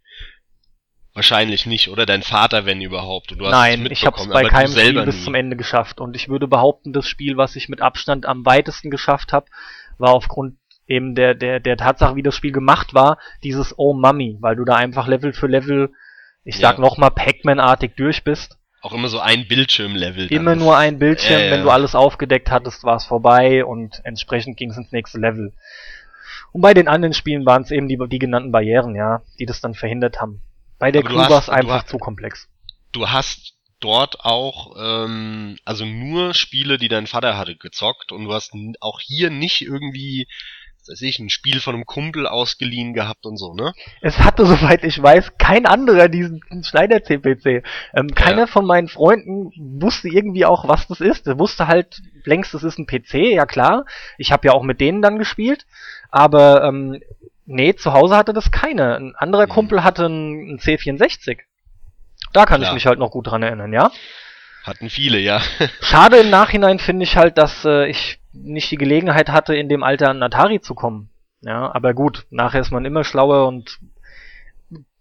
Wahrscheinlich 1.15 1.65
nicht, 1.65 1.89
oder? 1.89 2.06
Dein 2.06 2.23
Vater, 2.23 2.65
wenn 2.65 2.82
überhaupt. 2.82 3.32
Du 3.32 3.45
hast 3.45 3.52
Nein, 3.52 3.88
ich 3.91 4.06
habe 4.06 4.19
es 4.19 4.28
bei 4.30 4.45
keinem 4.45 4.71
Spiel 4.71 5.06
bis 5.06 5.17
nie. 5.17 5.23
zum 5.23 5.36
Ende 5.36 5.56
geschafft. 5.56 5.99
Und 5.99 6.15
ich 6.15 6.28
würde 6.28 6.47
behaupten, 6.47 6.91
das 6.91 7.08
Spiel, 7.08 7.38
was 7.38 7.56
ich 7.56 7.69
mit 7.69 7.82
Abstand 7.82 8.26
am 8.26 8.45
weitesten 8.45 8.89
geschafft 8.89 9.32
habe, 9.32 9.45
war 9.99 10.13
aufgrund 10.13 10.58
eben 10.88 11.13
der, 11.13 11.36
der, 11.36 11.60
der 11.60 11.78
Tatsache, 11.78 12.15
wie 12.15 12.23
das 12.23 12.36
Spiel 12.36 12.52
gemacht 12.52 12.93
war, 12.93 13.19
dieses 13.43 13.78
Oh 13.78 13.93
Mummy, 13.93 14.38
weil 14.41 14.56
du 14.56 14.65
da 14.65 14.76
einfach 14.76 15.08
Level 15.08 15.34
für 15.34 15.47
Level, 15.47 15.91
ich 16.43 16.58
sag 16.58 16.78
ja. 16.78 16.82
nochmal, 16.82 17.12
Pac-Man-artig 17.12 17.93
durch 17.95 18.23
bist 18.23 18.58
auch 18.84 18.93
immer 18.93 19.08
so 19.08 19.19
ein 19.19 19.48
Bildschirmlevel. 19.48 20.28
Immer 20.28 20.56
nur 20.56 20.78
ein 20.78 21.00
Bildschirm, 21.00 21.39
äh, 21.39 21.52
wenn 21.52 21.63
du 21.63 21.69
alles 21.69 21.96
aufgedeckt 21.96 22.52
hattest, 22.52 22.84
war 22.84 22.98
es 22.98 23.06
vorbei 23.06 23.63
und 23.63 24.02
entsprechend 24.04 24.58
ging 24.58 24.72
es 24.72 24.78
ins 24.78 24.91
nächste 24.91 25.19
Level. 25.19 25.54
Und 26.52 26.62
bei 26.62 26.74
den 26.74 26.89
anderen 26.89 27.13
Spielen 27.13 27.46
waren 27.46 27.63
es 27.63 27.72
eben 27.72 27.88
die, 27.88 27.98
die 28.10 28.19
genannten 28.19 28.52
Barrieren, 28.52 28.93
ja, 28.96 29.22
die 29.39 29.46
das 29.46 29.62
dann 29.62 29.74
verhindert 29.74 30.19
haben. 30.19 30.41
Bei 30.80 30.91
der 30.91 31.02
Crew 31.02 31.17
war 31.17 31.39
es 31.39 31.50
einfach 31.50 31.86
zu 31.86 31.98
komplex. 31.98 32.50
Du 32.91 33.10
hast 33.10 33.54
dort 33.80 34.19
auch, 34.19 34.76
ähm, 34.78 35.58
also 35.63 35.86
nur 35.86 36.34
Spiele, 36.34 36.78
die 36.78 36.89
dein 36.89 37.08
Vater 37.08 37.38
hatte, 37.38 37.56
gezockt 37.56 38.12
und 38.12 38.26
du 38.26 38.34
hast 38.34 38.52
auch 38.82 39.00
hier 39.00 39.30
nicht 39.30 39.62
irgendwie 39.62 40.28
weiß 40.89 41.02
ich, 41.02 41.19
ein 41.19 41.30
Spiel 41.30 41.60
von 41.60 41.76
einem 41.76 41.86
Kumpel 41.86 42.28
ausgeliehen 42.28 42.93
gehabt 42.93 43.26
und 43.26 43.38
so, 43.38 43.54
ne? 43.54 43.74
Es 44.02 44.19
hatte, 44.19 44.46
soweit 44.48 44.84
ich 44.84 45.02
weiß, 45.02 45.38
kein 45.38 45.65
anderer 45.65 46.10
diesen 46.10 46.41
Schneider-CPC. 46.63 47.63
Ähm, 47.93 48.08
keiner 48.15 48.41
ja. 48.41 48.48
von 48.48 48.65
meinen 48.65 48.88
Freunden 48.88 49.52
wusste 49.82 50.10
irgendwie 50.10 50.46
auch, 50.46 50.67
was 50.67 50.88
das 50.88 51.02
ist. 51.02 51.28
Er 51.28 51.39
wusste 51.39 51.67
halt 51.67 52.02
längst, 52.26 52.54
das 52.54 52.63
ist 52.63 52.78
ein 52.78 52.88
PC, 52.88 53.34
ja 53.34 53.46
klar. 53.46 53.86
Ich 54.17 54.32
habe 54.32 54.48
ja 54.48 54.54
auch 54.54 54.63
mit 54.63 54.82
denen 54.82 55.02
dann 55.02 55.17
gespielt. 55.17 55.65
Aber 56.10 56.63
ähm, 56.63 57.02
nee, 57.46 57.74
zu 57.76 57.93
Hause 57.93 58.15
hatte 58.15 58.34
das 58.34 58.52
keiner. 58.52 58.96
Ein 58.96 59.15
anderer 59.15 59.48
mhm. 59.48 59.52
Kumpel 59.52 59.84
hatte 59.84 60.06
einen 60.06 60.60
C64. 60.60 61.39
Da 62.34 62.46
kann 62.46 62.62
klar. 62.62 62.72
ich 62.72 62.74
mich 62.74 62.86
halt 62.86 63.00
noch 63.00 63.12
gut 63.12 63.28
dran 63.28 63.43
erinnern, 63.43 63.74
ja? 63.74 63.91
Hatten 64.63 64.89
viele, 64.89 65.19
ja. 65.19 65.41
Schade 65.82 66.17
im 66.17 66.30
Nachhinein 66.30 66.80
finde 66.80 67.04
ich 67.04 67.17
halt, 67.17 67.38
dass 67.38 67.65
äh, 67.65 67.88
ich 67.88 68.19
nicht 68.32 68.71
die 68.71 68.78
Gelegenheit 68.78 69.30
hatte, 69.30 69.56
in 69.56 69.69
dem 69.69 69.84
Alter 69.84 70.10
an 70.10 70.23
Atari 70.23 70.62
zu 70.62 70.73
kommen. 70.73 71.10
Ja, 71.41 71.73
aber 71.76 71.93
gut, 71.93 72.26
nachher 72.30 72.62
ist 72.62 72.71
man 72.71 72.86
immer 72.86 73.04
schlauer 73.04 73.47
und 73.47 73.80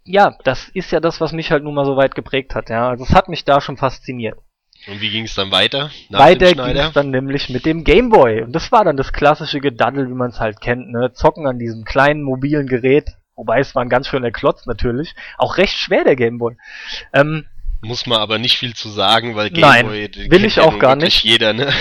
ja, 0.05 0.37
das 0.43 0.69
ist 0.69 0.91
ja 0.91 0.99
das, 0.99 1.21
was 1.21 1.33
mich 1.33 1.53
halt 1.53 1.63
nun 1.63 1.75
mal 1.75 1.85
so 1.85 1.97
weit 1.97 2.17
geprägt 2.17 2.57
hat, 2.57 2.69
ja. 2.71 2.89
Also 2.89 3.05
es 3.05 3.15
hat 3.15 3.29
mich 3.29 3.45
da 3.45 3.61
schon 3.61 3.77
fasziniert. 3.77 4.37
Und 4.89 5.01
wie 5.01 5.11
ging 5.11 5.25
es 5.25 5.35
dann 5.37 5.53
weiter? 5.53 5.91
weiter 6.11 6.53
ging 6.53 6.77
es 6.77 6.93
dann 6.93 7.11
nämlich 7.11 7.49
mit 7.49 7.65
dem 7.65 7.85
Gameboy. 7.85 8.43
Und 8.43 8.53
das 8.53 8.73
war 8.73 8.85
dann 8.85 8.97
das 8.97 9.13
klassische 9.13 9.61
Gedaddel, 9.61 10.09
wie 10.09 10.15
man 10.15 10.31
es 10.31 10.41
halt 10.41 10.61
kennt, 10.61 10.91
ne? 10.91 11.13
Zocken 11.13 11.47
an 11.47 11.61
diesem 11.61 11.85
kleinen 11.85 12.23
mobilen 12.23 12.67
Gerät. 12.67 13.13
Wobei 13.37 13.61
es 13.61 13.77
war 13.77 13.83
ein 13.83 13.89
ganz 13.89 14.09
schöner 14.09 14.33
Klotz 14.33 14.67
natürlich. 14.67 15.15
Auch 15.39 15.57
recht 15.57 15.77
schwer, 15.77 16.03
der 16.03 16.17
Gameboy. 16.17 16.57
Ähm, 17.13 17.47
Muss 17.85 18.07
man 18.07 18.21
aber 18.21 18.39
nicht 18.39 18.59
viel 18.59 18.75
zu 18.75 18.89
sagen, 18.89 19.35
weil 19.35 19.51
Gameboy 19.51 20.09
Nein, 20.15 20.31
will 20.31 20.45
ich 20.45 20.61
auch 20.61 20.79
gar 20.79 20.95
nicht. 20.95 21.25
jeder, 21.25 21.53
ne? 21.53 21.73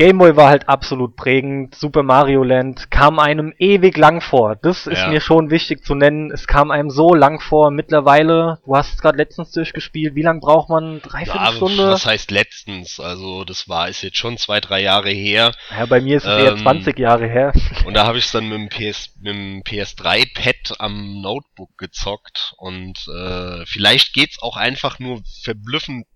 Gameboy 0.00 0.34
war 0.34 0.48
halt 0.48 0.66
absolut 0.66 1.14
prägend. 1.14 1.74
Super 1.74 2.02
Mario 2.02 2.42
Land 2.42 2.90
kam 2.90 3.18
einem 3.18 3.52
ewig 3.58 3.98
lang 3.98 4.22
vor. 4.22 4.56
Das 4.56 4.86
ist 4.86 4.96
ja. 4.96 5.08
mir 5.08 5.20
schon 5.20 5.50
wichtig 5.50 5.84
zu 5.84 5.94
nennen. 5.94 6.30
Es 6.30 6.46
kam 6.46 6.70
einem 6.70 6.88
so 6.88 7.12
lang 7.12 7.38
vor. 7.38 7.70
Mittlerweile, 7.70 8.60
du 8.64 8.74
hast 8.74 8.94
es 8.94 9.02
gerade 9.02 9.18
letztens 9.18 9.50
durchgespielt. 9.50 10.14
Wie 10.14 10.22
lange 10.22 10.40
braucht 10.40 10.70
man? 10.70 11.02
Dreiviertel 11.02 11.42
ja, 11.42 11.52
Stunde? 11.52 11.90
Was 11.90 12.06
heißt 12.06 12.30
letztens? 12.30 12.98
Also 12.98 13.44
das 13.44 13.68
war 13.68 13.90
ist 13.90 14.00
jetzt 14.00 14.16
schon 14.16 14.38
zwei, 14.38 14.62
drei 14.62 14.80
Jahre 14.80 15.10
her. 15.10 15.52
Ja, 15.70 15.84
bei 15.84 16.00
mir 16.00 16.16
ist 16.16 16.24
es 16.24 16.32
ähm, 16.32 16.46
eher 16.46 16.56
20 16.56 16.98
Jahre 16.98 17.28
her. 17.28 17.52
Und 17.84 17.92
da 17.92 18.06
habe 18.06 18.16
ich 18.16 18.24
es 18.24 18.32
dann 18.32 18.48
mit 18.48 18.58
dem, 18.58 18.68
PS, 18.70 19.10
mit 19.20 19.34
dem 19.34 19.62
PS3-Pad 19.64 20.80
am 20.80 21.20
Notebook 21.20 21.76
gezockt. 21.76 22.54
Und 22.56 23.06
äh, 23.06 23.66
vielleicht 23.66 24.14
geht's 24.14 24.40
auch 24.40 24.56
einfach 24.56 24.98
nur 24.98 25.20
verblüffend 25.42 26.06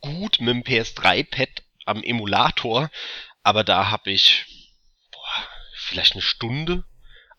gut 0.00 0.38
mit 0.40 0.54
dem 0.54 0.62
PS3-Pad 0.62 1.63
am 1.84 2.02
Emulator, 2.02 2.90
aber 3.42 3.64
da 3.64 3.90
habe 3.90 4.10
ich 4.10 4.46
boah, 5.12 5.48
vielleicht 5.76 6.12
eine 6.12 6.22
Stunde, 6.22 6.84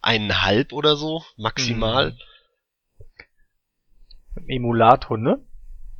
eineinhalb 0.01 0.73
oder 0.73 0.95
so 0.95 1.23
maximal. 1.37 2.11
Mhm. 4.35 4.49
Emulator, 4.49 5.17
ne? 5.17 5.45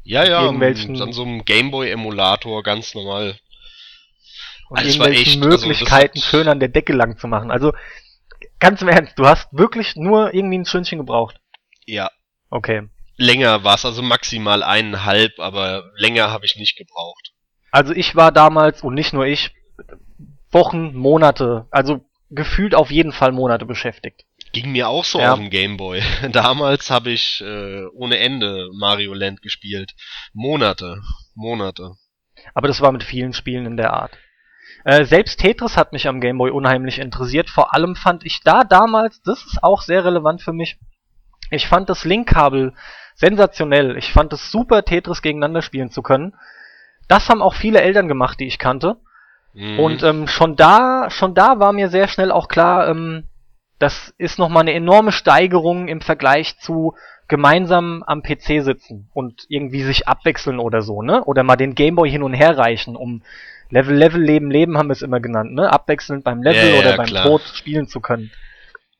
Ja, 0.03 0.23
ja, 0.23 0.43
irgendwelchen... 0.43 1.01
an 1.01 1.13
so 1.13 1.23
einem 1.23 1.45
Gameboy-Emulator 1.45 2.62
ganz 2.63 2.93
normal. 2.93 3.39
Und 4.69 4.77
also 4.77 4.89
irgendwelchen 4.89 5.23
echt, 5.23 5.39
Möglichkeiten 5.39 6.17
also 6.17 6.29
schön 6.29 6.47
an 6.47 6.60
der 6.60 6.69
Decke 6.69 6.93
lang 6.93 7.17
zu 7.17 7.27
machen. 7.27 7.49
Also 7.49 7.73
Ganz 8.60 8.81
im 8.81 8.88
Ernst, 8.88 9.19
du 9.19 9.25
hast 9.25 9.47
wirklich 9.51 9.95
nur 9.95 10.34
irgendwie 10.34 10.58
ein 10.58 10.65
Stündchen 10.65 10.99
gebraucht. 10.99 11.39
Ja. 11.86 12.10
Okay. 12.49 12.89
Länger 13.17 13.63
war 13.63 13.75
es, 13.75 13.86
also 13.86 14.01
maximal 14.01 14.63
eineinhalb, 14.63 15.39
aber 15.39 15.91
länger 15.97 16.31
habe 16.31 16.45
ich 16.45 16.55
nicht 16.55 16.77
gebraucht. 16.77 17.34
Also 17.75 17.91
ich 17.91 18.15
war 18.15 18.31
damals, 18.31 18.83
und 18.83 18.93
nicht 18.93 19.11
nur 19.11 19.25
ich, 19.25 19.53
Wochen, 20.49 20.95
Monate, 20.95 21.67
also 21.71 22.05
gefühlt 22.29 22.73
auf 22.73 22.89
jeden 22.89 23.11
Fall 23.11 23.33
Monate 23.33 23.65
beschäftigt. 23.65 24.23
Ging 24.53 24.71
mir 24.71 24.88
auch 24.88 25.03
so 25.03 25.19
ja. 25.19 25.33
auf 25.33 25.39
dem 25.39 25.49
Gameboy. 25.49 26.01
Damals 26.31 26.89
habe 26.89 27.09
ich 27.09 27.41
äh, 27.41 27.83
ohne 27.88 28.19
Ende 28.19 28.69
Mario 28.71 29.13
Land 29.13 29.41
gespielt. 29.41 29.93
Monate, 30.31 31.01
Monate. 31.33 31.95
Aber 32.53 32.69
das 32.69 32.79
war 32.79 32.93
mit 32.93 33.03
vielen 33.03 33.33
Spielen 33.33 33.65
in 33.65 33.75
der 33.75 33.91
Art. 33.91 34.17
Äh, 34.85 35.03
selbst 35.03 35.41
Tetris 35.41 35.75
hat 35.75 35.91
mich 35.91 36.07
am 36.07 36.21
Gameboy 36.21 36.51
unheimlich 36.51 36.97
interessiert. 36.97 37.49
Vor 37.49 37.73
allem 37.73 37.97
fand 37.97 38.25
ich 38.25 38.39
da 38.39 38.63
damals, 38.63 39.21
das 39.21 39.43
ist 39.43 39.61
auch 39.61 39.81
sehr 39.81 40.05
relevant 40.05 40.41
für 40.41 40.53
mich, 40.53 40.77
ich 41.51 41.67
fand 41.67 41.89
das 41.89 42.05
Linkkabel 42.05 42.73
sensationell. 43.15 43.97
Ich 43.97 44.13
fand 44.13 44.31
es 44.31 44.49
super, 44.49 44.85
Tetris 44.85 45.21
gegeneinander 45.21 45.61
spielen 45.61 45.91
zu 45.91 46.01
können. 46.01 46.35
Das 47.08 47.30
haben 47.30 47.41
auch 47.41 47.54
viele 47.54 47.82
Eltern 47.82 48.08
gemacht, 48.08 48.39
die 48.39 48.48
ich 48.48 48.60
kannte. 48.60 48.98
Mhm. 49.54 49.80
Und 49.80 50.04
ähm, 50.04 50.28
schon 50.28 50.56
da, 50.56 51.10
schon 51.10 51.34
da 51.34 51.60
war 51.60 51.74
mir 51.74 51.89
sehr 51.89 52.08
schnell 52.08 52.32
auch 52.32 52.48
klar, 52.48 52.88
ähm, 52.89 53.24
das 53.80 54.13
ist 54.18 54.39
nochmal 54.39 54.62
eine 54.62 54.74
enorme 54.74 55.12
Steigerung 55.12 55.88
im 55.88 56.02
Vergleich 56.02 56.58
zu 56.60 56.96
gemeinsam 57.28 58.04
am 58.04 58.22
PC 58.22 58.63
sitzen 58.63 59.10
und 59.13 59.46
irgendwie 59.50 59.84
sich 59.84 60.08
abwechseln 60.08 60.60
oder 60.60 60.82
so, 60.82 61.02
ne? 61.02 61.24
Oder 61.24 61.44
mal 61.44 61.56
den 61.56 61.76
Gameboy 61.76 62.10
hin 62.10 62.24
und 62.24 62.34
her 62.34 62.58
reichen, 62.58 62.96
um 62.96 63.24
Level, 63.70 63.96
Level, 63.96 64.22
Leben, 64.22 64.52
Leben 64.52 64.78
haben 64.78 64.89
wir 64.89 64.94
es 64.94 65.02
immer 65.02 65.20
genannt, 65.20 65.54
ne? 65.54 65.72
Abwechselnd 65.72 66.24
beim 66.24 66.44
Level 66.44 66.74
ja, 66.74 66.80
oder 66.80 66.91
ja, 66.91 66.98
beim 66.98 67.08
klar. 67.08 67.26
Tod 67.26 67.41
spielen 67.41 67.88
zu 67.88 68.00
können. 68.00 68.32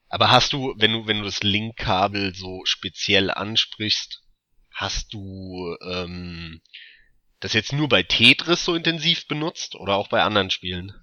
Aber 0.10 0.32
hast 0.32 0.54
du, 0.54 0.74
wenn 0.78 0.94
du, 0.94 1.08
wenn 1.08 1.20
du 1.20 1.26
das 1.26 1.44
Linkkabel 1.44 2.34
so 2.34 2.62
speziell 2.64 3.30
ansprichst, 3.30 4.24
hast 4.72 5.14
du 5.14 5.76
ähm, 5.88 6.62
das 7.40 7.54
jetzt 7.54 7.74
nur 7.74 7.90
bei 7.90 8.04
Tetris 8.04 8.66
so 8.66 8.76
intensiv 8.76 9.28
benutzt 9.28 9.76
oder 9.76 9.96
auch 9.96 10.08
bei 10.08 10.22
anderen 10.22 10.50
Spielen? 10.50 10.94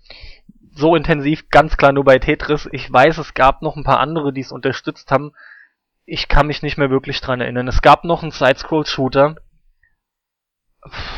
So 0.75 0.97
intensiv 0.97 1.51
ganz 1.51 1.77
klar 1.77 1.92
nur 1.92 2.05
bei 2.05 2.18
Tetris. 2.18 2.68
Ich 2.73 2.90
weiß, 2.90 3.18
es 3.18 3.35
gab 3.35 3.62
noch 3.62 3.77
ein 3.77 3.85
paar 3.85 4.01
andere, 4.01 4.33
die 4.33 4.40
es 4.40 4.53
unterstützt 4.53 5.11
haben. 5.11 5.33
Ich 6.05 6.29
kann 6.29 6.47
mich 6.47 6.62
nicht 6.62 6.79
mehr 6.79 6.90
wirklich 6.90 7.21
dran 7.21 7.40
erinnern. 7.40 7.68
Es 7.68 7.83
gab 7.83 8.05
noch 8.05 8.23
einen 8.23 8.33
Side-Scroll-Shooter, 8.33 9.37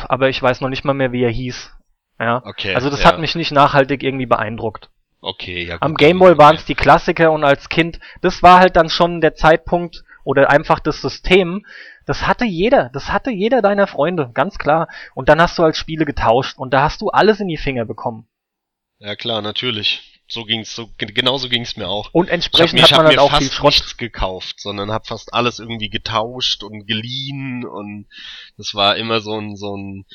aber 0.07 0.29
ich 0.29 0.41
weiß 0.41 0.61
noch 0.61 0.69
nicht 0.69 0.85
mal 0.85 0.93
mehr, 0.93 1.11
wie 1.11 1.23
er 1.23 1.31
hieß. 1.31 1.71
Ja. 2.19 2.41
Okay, 2.45 2.75
also 2.75 2.89
das 2.89 3.03
ja. 3.03 3.09
hat 3.09 3.19
mich 3.19 3.35
nicht 3.35 3.51
nachhaltig 3.51 4.03
irgendwie 4.03 4.25
beeindruckt. 4.25 4.89
Okay, 5.21 5.65
ja. 5.65 5.75
Gut, 5.75 5.83
Am 5.83 5.95
Gameboy 5.95 6.37
waren 6.37 6.55
es 6.55 6.65
die 6.65 6.75
Klassiker 6.75 7.31
und 7.31 7.43
als 7.43 7.69
Kind, 7.69 7.99
das 8.21 8.43
war 8.43 8.59
halt 8.59 8.75
dann 8.75 8.89
schon 8.89 9.21
der 9.21 9.35
Zeitpunkt 9.35 10.03
oder 10.23 10.49
einfach 10.49 10.79
das 10.79 11.01
System. 11.01 11.65
Das 12.05 12.27
hatte 12.27 12.45
jeder, 12.45 12.89
das 12.89 13.11
hatte 13.11 13.31
jeder 13.31 13.61
deiner 13.61 13.87
Freunde, 13.87 14.31
ganz 14.33 14.57
klar. 14.57 14.87
Und 15.13 15.29
dann 15.29 15.41
hast 15.41 15.57
du 15.57 15.63
halt 15.63 15.75
Spiele 15.75 16.05
getauscht 16.05 16.57
und 16.57 16.73
da 16.73 16.83
hast 16.83 17.01
du 17.01 17.09
alles 17.09 17.39
in 17.39 17.47
die 17.47 17.57
Finger 17.57 17.85
bekommen. 17.85 18.27
Ja 18.99 19.15
klar, 19.15 19.41
natürlich. 19.41 20.14
So 20.27 20.43
ging's, 20.43 20.75
so 20.75 20.89
genauso 20.97 21.49
ging's 21.49 21.77
mir 21.77 21.87
auch. 21.87 22.09
Und 22.11 22.29
entsprechend 22.29 22.79
ich 22.79 22.85
hab, 22.85 22.91
hat 22.91 23.05
man 23.05 23.15
dann 23.15 23.19
auch 23.19 23.37
viel 23.37 23.51
Schrott 23.51 23.73
nichts 23.73 23.97
gekauft, 23.97 24.59
sondern 24.59 24.91
hab 24.91 25.07
fast 25.07 25.33
alles 25.33 25.59
irgendwie 25.59 25.89
getauscht 25.89 26.63
und 26.63 26.87
geliehen 26.87 27.63
und 27.63 28.07
das 28.57 28.73
war 28.73 28.95
immer 28.97 29.21
so 29.21 29.39
ein 29.39 29.55
so 29.55 29.77
ein 29.77 30.05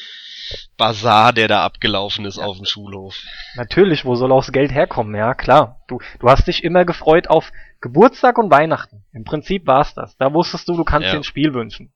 Bazar, 0.76 1.32
der 1.32 1.46
da 1.46 1.64
abgelaufen 1.64 2.24
ist 2.24 2.38
ja. 2.38 2.44
auf 2.44 2.56
dem 2.56 2.66
Schulhof. 2.66 3.16
Natürlich, 3.54 4.04
wo 4.04 4.16
soll 4.16 4.32
auch 4.32 4.44
das 4.44 4.52
Geld 4.52 4.72
herkommen? 4.72 5.14
Ja, 5.14 5.34
klar. 5.34 5.80
Du 5.86 6.00
du 6.18 6.28
hast 6.28 6.48
dich 6.48 6.64
immer 6.64 6.84
gefreut 6.84 7.28
auf 7.28 7.52
Geburtstag 7.80 8.36
und 8.38 8.50
Weihnachten. 8.50 9.04
Im 9.12 9.22
Prinzip 9.22 9.66
war's 9.66 9.94
das. 9.94 10.16
Da 10.16 10.34
wusstest 10.34 10.68
du, 10.68 10.76
du 10.76 10.84
kannst 10.84 11.06
ja. 11.06 11.12
dir 11.12 11.18
ein 11.18 11.24
Spiel 11.24 11.54
wünschen. 11.54 11.92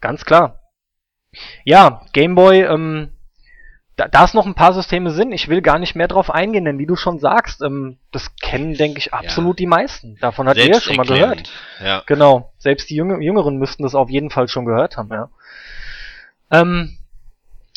Ganz 0.00 0.24
klar. 0.24 0.60
Ja, 1.64 2.02
Gameboy, 2.12 2.62
ähm, 2.62 3.13
da, 3.96 4.08
da 4.08 4.24
es 4.24 4.34
noch 4.34 4.46
ein 4.46 4.54
paar 4.54 4.72
Systeme 4.72 5.10
sind, 5.10 5.32
ich 5.32 5.48
will 5.48 5.62
gar 5.62 5.78
nicht 5.78 5.94
mehr 5.94 6.08
drauf 6.08 6.30
eingehen, 6.30 6.64
denn 6.64 6.78
wie 6.78 6.86
du 6.86 6.96
schon 6.96 7.18
sagst, 7.18 7.62
ähm, 7.62 7.98
das 8.10 8.34
kennen, 8.36 8.74
denke 8.74 8.98
ich, 8.98 9.14
absolut 9.14 9.58
ja. 9.58 9.62
die 9.62 9.66
meisten. 9.66 10.16
Davon 10.20 10.48
hat 10.48 10.56
ihr 10.56 10.80
schon 10.80 10.96
mal 10.96 11.06
gehört. 11.06 11.50
Ja. 11.82 12.02
Genau. 12.06 12.52
Selbst 12.58 12.90
die 12.90 12.96
Jüng 12.96 13.20
Jüngeren 13.20 13.58
müssten 13.58 13.84
das 13.84 13.94
auf 13.94 14.10
jeden 14.10 14.30
Fall 14.30 14.48
schon 14.48 14.64
gehört 14.64 14.96
haben, 14.96 15.10
ja. 15.10 15.28
Ähm, 16.50 16.98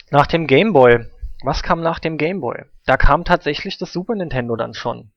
nach 0.10 0.28
dem 0.28 0.48
Game 0.48 0.74
Boy. 0.74 1.06
Was 1.44 1.62
kam 1.62 1.82
nach 1.82 2.00
dem 2.00 2.18
Game 2.18 2.42
Boy? 2.42 2.64
Da 2.86 2.98
kam 2.98 3.24
tatsächlich 3.24 3.78
das 3.78 3.94
Super 3.94 4.16
Nintendo 4.16 4.56
dann 4.56 4.74
schon. 4.74 5.12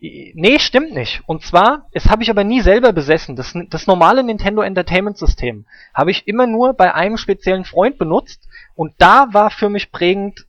Nee, 0.00 0.58
stimmt 0.58 0.94
nicht. 0.94 1.22
Und 1.26 1.42
zwar, 1.44 1.86
es 1.92 2.08
habe 2.08 2.22
ich 2.22 2.30
aber 2.30 2.44
nie 2.44 2.62
selber 2.62 2.92
besessen. 2.92 3.36
Das, 3.36 3.52
das 3.68 3.86
normale 3.86 4.22
Nintendo 4.22 4.62
Entertainment 4.62 5.18
System 5.18 5.66
habe 5.92 6.10
ich 6.10 6.26
immer 6.26 6.46
nur 6.46 6.72
bei 6.72 6.94
einem 6.94 7.18
speziellen 7.18 7.64
Freund 7.64 7.98
benutzt 7.98 8.48
und 8.74 8.94
da 8.98 9.28
war 9.32 9.50
für 9.50 9.68
mich 9.68 9.92
prägend 9.92 10.46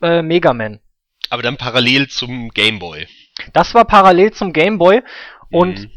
äh, 0.00 0.22
Mega 0.22 0.54
Man. 0.54 0.80
Aber 1.28 1.42
dann 1.42 1.58
parallel 1.58 2.08
zum 2.08 2.48
Game 2.50 2.78
Boy. 2.78 3.06
Das 3.52 3.74
war 3.74 3.84
parallel 3.84 4.32
zum 4.32 4.54
Game 4.54 4.78
Boy 4.78 5.02
und 5.50 5.80
mhm. 5.80 5.90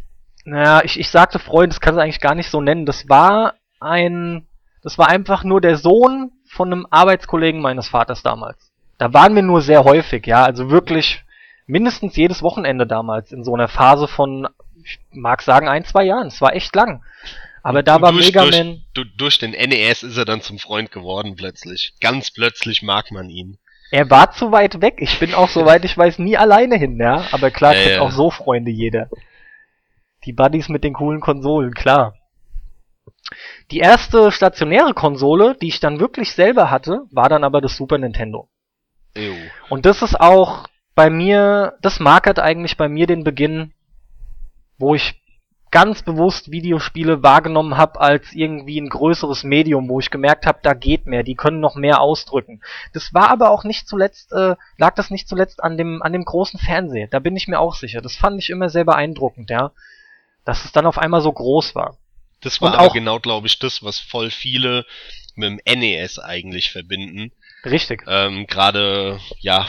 naja, 0.44 0.82
ich, 0.84 1.00
ich 1.00 1.10
sagte 1.10 1.40
Freund, 1.40 1.72
das 1.72 1.80
kannst 1.80 1.98
du 1.98 2.02
eigentlich 2.02 2.20
gar 2.20 2.36
nicht 2.36 2.50
so 2.50 2.60
nennen. 2.60 2.86
Das 2.86 3.08
war 3.08 3.54
ein, 3.80 4.48
das 4.84 4.98
war 4.98 5.08
einfach 5.08 5.46
nur 5.46 5.62
der 5.62 5.78
Sohn 5.78 6.32
von 6.46 6.74
einem 6.74 6.88
Arbeitskollegen 6.90 7.62
meines 7.62 7.88
Vaters 7.88 8.22
damals. 8.22 8.72
Da 8.98 9.14
waren 9.14 9.34
wir 9.34 9.44
nur 9.44 9.62
sehr 9.62 9.86
häufig, 9.86 10.28
ja, 10.28 10.44
also 10.44 10.70
wirklich 10.70 11.24
mindestens 11.72 12.18
jedes 12.18 12.44
Wochenende 12.44 12.86
damals 12.86 13.32
in 13.32 13.44
so 13.46 13.54
einer 13.54 13.70
Phase 13.70 14.08
von, 14.08 14.48
ich 14.84 15.00
mag 15.12 15.42
sagen, 15.42 15.70
ein, 15.70 15.86
zwei 15.86 16.04
Jahren. 16.04 16.28
Es 16.28 16.42
war 16.42 16.54
echt 16.54 16.76
lang. 16.76 17.04
Aber 17.64 17.80
und, 17.80 17.88
da 17.88 18.02
war 18.02 18.12
durch, 18.12 18.26
Mega 18.26 18.46
Man. 18.46 18.84
Durch, 18.94 19.08
durch 19.16 19.40
den 19.40 19.52
NES 19.52 20.04
ist 20.04 20.18
er 20.18 20.26
dann 20.26 20.42
zum 20.42 20.60
Freund 20.60 20.92
geworden 20.92 21.36
plötzlich. 21.36 21.94
Ganz 22.02 22.32
plötzlich 22.32 22.84
mag 22.84 23.12
man 23.12 23.30
ihn. 23.30 23.58
Er 23.90 24.10
war 24.10 24.32
zu 24.32 24.52
weit 24.52 24.82
weg. 24.82 24.96
Ich 25.00 25.20
bin 25.20 25.34
auch, 25.34 25.50
soweit 25.50 25.86
ich 25.86 25.98
weiß, 25.98 26.20
nie 26.20 26.38
alleine 26.38 26.78
hin, 26.78 26.98
ja. 27.00 27.26
Aber 27.32 27.52
klar, 27.52 27.74
ja, 27.76 27.90
ja. 27.90 28.02
auch 28.02 28.12
so 28.12 28.32
Freunde 28.32 28.72
jeder. 28.72 29.10
Die 30.26 30.34
Buddies 30.34 30.68
mit 30.68 30.84
den 30.84 30.94
coolen 30.94 31.22
Konsolen, 31.22 31.74
klar. 31.74 32.16
Die 33.72 33.80
erste 33.80 34.32
stationäre 34.32 34.94
Konsole, 34.94 35.56
die 35.62 35.70
ich 35.70 35.80
dann 35.80 36.00
wirklich 36.00 36.34
selber 36.34 36.70
hatte, 36.70 37.04
war 37.12 37.30
dann 37.30 37.46
aber 37.46 37.62
das 37.62 37.78
Super 37.78 37.98
Nintendo. 37.98 38.50
Ew. 39.16 39.36
Und 39.70 39.86
das 39.86 40.02
ist 40.02 40.20
auch 40.20 40.68
bei 40.96 41.10
mir, 41.10 41.78
das 41.82 42.00
markert 42.00 42.40
eigentlich 42.40 42.78
bei 42.78 42.90
mir 42.90 43.08
den 43.08 43.24
Beginn, 43.24 43.74
wo 44.78 44.96
ich 44.96 45.22
ganz 45.72 46.04
bewusst 46.04 46.52
Videospiele 46.52 47.24
wahrgenommen 47.24 47.78
habe 47.78 48.02
als 48.02 48.34
irgendwie 48.34 48.80
ein 48.80 48.90
größeres 48.90 49.44
Medium, 49.46 49.88
wo 49.88 50.02
ich 50.02 50.10
gemerkt 50.10 50.46
habe, 50.46 50.60
da 50.62 50.74
geht 50.74 51.06
mehr, 51.06 51.24
die 51.24 51.36
können 51.36 51.62
noch 51.62 51.76
mehr 51.76 52.02
ausdrücken. 52.02 52.62
Das 52.94 53.14
war 53.14 53.30
aber 53.30 53.52
auch 53.52 53.64
nicht 53.64 53.88
zuletzt, 53.88 54.34
äh, 54.34 54.56
lag 54.78 54.96
das 54.96 55.10
nicht 55.10 55.30
zuletzt 55.30 55.64
an 55.64 55.78
dem, 55.78 56.02
an 56.02 56.12
dem 56.12 56.26
großen 56.26 56.60
Fernseher, 56.60 57.08
da 57.08 57.20
bin 57.20 57.38
ich 57.38 57.48
mir 57.48 57.60
auch 57.60 57.76
sicher. 57.76 58.02
Das 58.02 58.18
fand 58.18 58.38
ich 58.42 58.50
immer 58.50 58.70
sehr 58.70 58.84
beeindruckend, 58.84 59.50
ja. 59.50 59.72
Dass 60.44 60.66
es 60.66 60.74
dann 60.74 60.86
auf 60.86 60.98
einmal 60.98 61.22
so 61.22 61.32
groß 61.32 61.74
war. 61.74 61.98
Das 62.42 62.60
war 62.62 62.80
auch, 62.80 62.94
genau, 62.94 63.20
glaube 63.20 63.48
ich, 63.48 63.60
das, 63.60 63.84
was 63.84 64.00
voll 64.00 64.32
viele 64.32 64.86
mit 65.36 65.48
dem 65.68 65.80
NES 65.80 66.20
eigentlich 66.20 66.72
verbinden. 66.72 67.32
Richtig. 67.64 68.04
Ähm, 68.08 68.48
Gerade, 68.48 69.20
ja, 69.40 69.68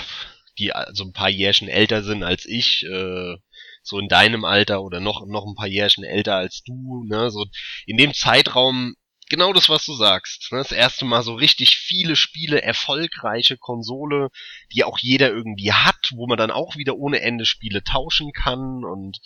die 0.58 0.72
also 0.72 1.04
ein 1.04 1.12
paar 1.12 1.30
Jährchen 1.30 1.68
älter 1.68 2.02
sind 2.02 2.22
als 2.22 2.46
ich, 2.46 2.84
äh, 2.84 3.36
so 3.82 3.98
in 3.98 4.08
deinem 4.08 4.44
Alter 4.44 4.82
oder 4.82 5.00
noch, 5.00 5.26
noch 5.26 5.46
ein 5.46 5.54
paar 5.54 5.66
Jährchen 5.66 6.04
älter 6.04 6.36
als 6.36 6.62
du, 6.62 7.04
ne, 7.08 7.30
so 7.30 7.46
in 7.86 7.96
dem 7.96 8.14
Zeitraum 8.14 8.94
genau 9.32 9.54
das, 9.54 9.70
was 9.70 9.86
du 9.86 9.94
sagst. 9.94 10.52
Ne? 10.52 10.58
Das 10.58 10.72
erste 10.72 11.06
Mal 11.06 11.22
so 11.22 11.34
richtig 11.34 11.78
viele 11.78 12.16
Spiele, 12.16 12.60
erfolgreiche 12.60 13.56
Konsole, 13.56 14.28
die 14.74 14.84
auch 14.84 14.98
jeder 14.98 15.30
irgendwie 15.30 15.72
hat, 15.72 16.10
wo 16.14 16.26
man 16.26 16.36
dann 16.36 16.50
auch 16.50 16.76
wieder 16.76 16.96
ohne 16.96 17.20
Ende 17.22 17.46
Spiele 17.46 17.82
tauschen 17.82 18.32
kann. 18.32 18.84
Und 18.84 19.20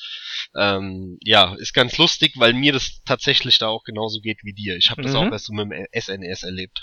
ähm, 0.54 1.18
ja, 1.22 1.54
ist 1.54 1.74
ganz 1.74 1.98
lustig, 1.98 2.34
weil 2.36 2.54
mir 2.54 2.72
das 2.72 3.02
tatsächlich 3.04 3.58
da 3.58 3.66
auch 3.66 3.82
genauso 3.82 4.20
geht 4.20 4.44
wie 4.44 4.54
dir. 4.54 4.76
Ich 4.76 4.90
habe 4.90 5.02
das 5.02 5.10
mhm. 5.12 5.18
auch 5.18 5.32
erst 5.32 5.46
so 5.46 5.52
mit 5.52 5.72
dem 5.72 5.86
SNES 5.92 6.44
erlebt. 6.44 6.80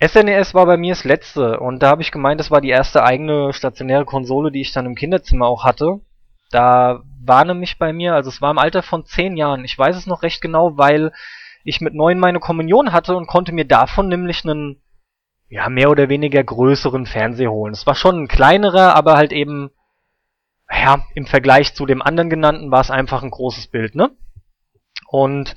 SNES 0.00 0.50
e 0.50 0.54
war 0.54 0.66
bei 0.66 0.76
mir 0.76 0.92
das 0.92 1.04
letzte 1.04 1.58
und 1.58 1.82
da 1.82 1.88
habe 1.88 2.02
ich 2.02 2.12
gemeint, 2.12 2.38
das 2.38 2.50
war 2.50 2.60
die 2.60 2.68
erste 2.68 3.02
eigene 3.02 3.52
stationäre 3.52 4.04
Konsole, 4.04 4.52
die 4.52 4.60
ich 4.60 4.72
dann 4.72 4.86
im 4.86 4.94
Kinderzimmer 4.94 5.46
auch 5.46 5.64
hatte. 5.64 6.00
Da 6.50 7.02
war 7.24 7.44
nämlich 7.44 7.78
bei 7.78 7.92
mir, 7.92 8.14
also 8.14 8.28
es 8.28 8.42
war 8.42 8.50
im 8.50 8.58
Alter 8.58 8.82
von 8.82 9.04
zehn 9.04 9.36
Jahren, 9.36 9.64
ich 9.64 9.76
weiß 9.76 9.96
es 9.96 10.06
noch 10.06 10.22
recht 10.22 10.42
genau, 10.42 10.76
weil 10.76 11.12
ich 11.64 11.80
mit 11.80 11.94
neun 11.94 12.18
meine 12.18 12.40
Kommunion 12.40 12.92
hatte 12.92 13.16
und 13.16 13.26
konnte 13.26 13.52
mir 13.52 13.64
davon 13.64 14.08
nämlich 14.08 14.44
einen, 14.44 14.80
ja, 15.48 15.68
mehr 15.68 15.90
oder 15.90 16.08
weniger 16.08 16.44
größeren 16.44 17.06
Fernseher 17.06 17.50
holen. 17.50 17.72
Es 17.72 17.86
war 17.86 17.94
schon 17.94 18.22
ein 18.22 18.28
kleinerer, 18.28 18.94
aber 18.94 19.16
halt 19.16 19.32
eben, 19.32 19.70
ja, 20.70 21.04
im 21.14 21.26
Vergleich 21.26 21.74
zu 21.74 21.86
dem 21.86 22.02
anderen 22.02 22.30
genannten 22.30 22.70
war 22.70 22.80
es 22.80 22.90
einfach 22.90 23.22
ein 23.22 23.30
großes 23.30 23.68
Bild, 23.68 23.94
ne? 23.94 24.10
Und 25.08 25.56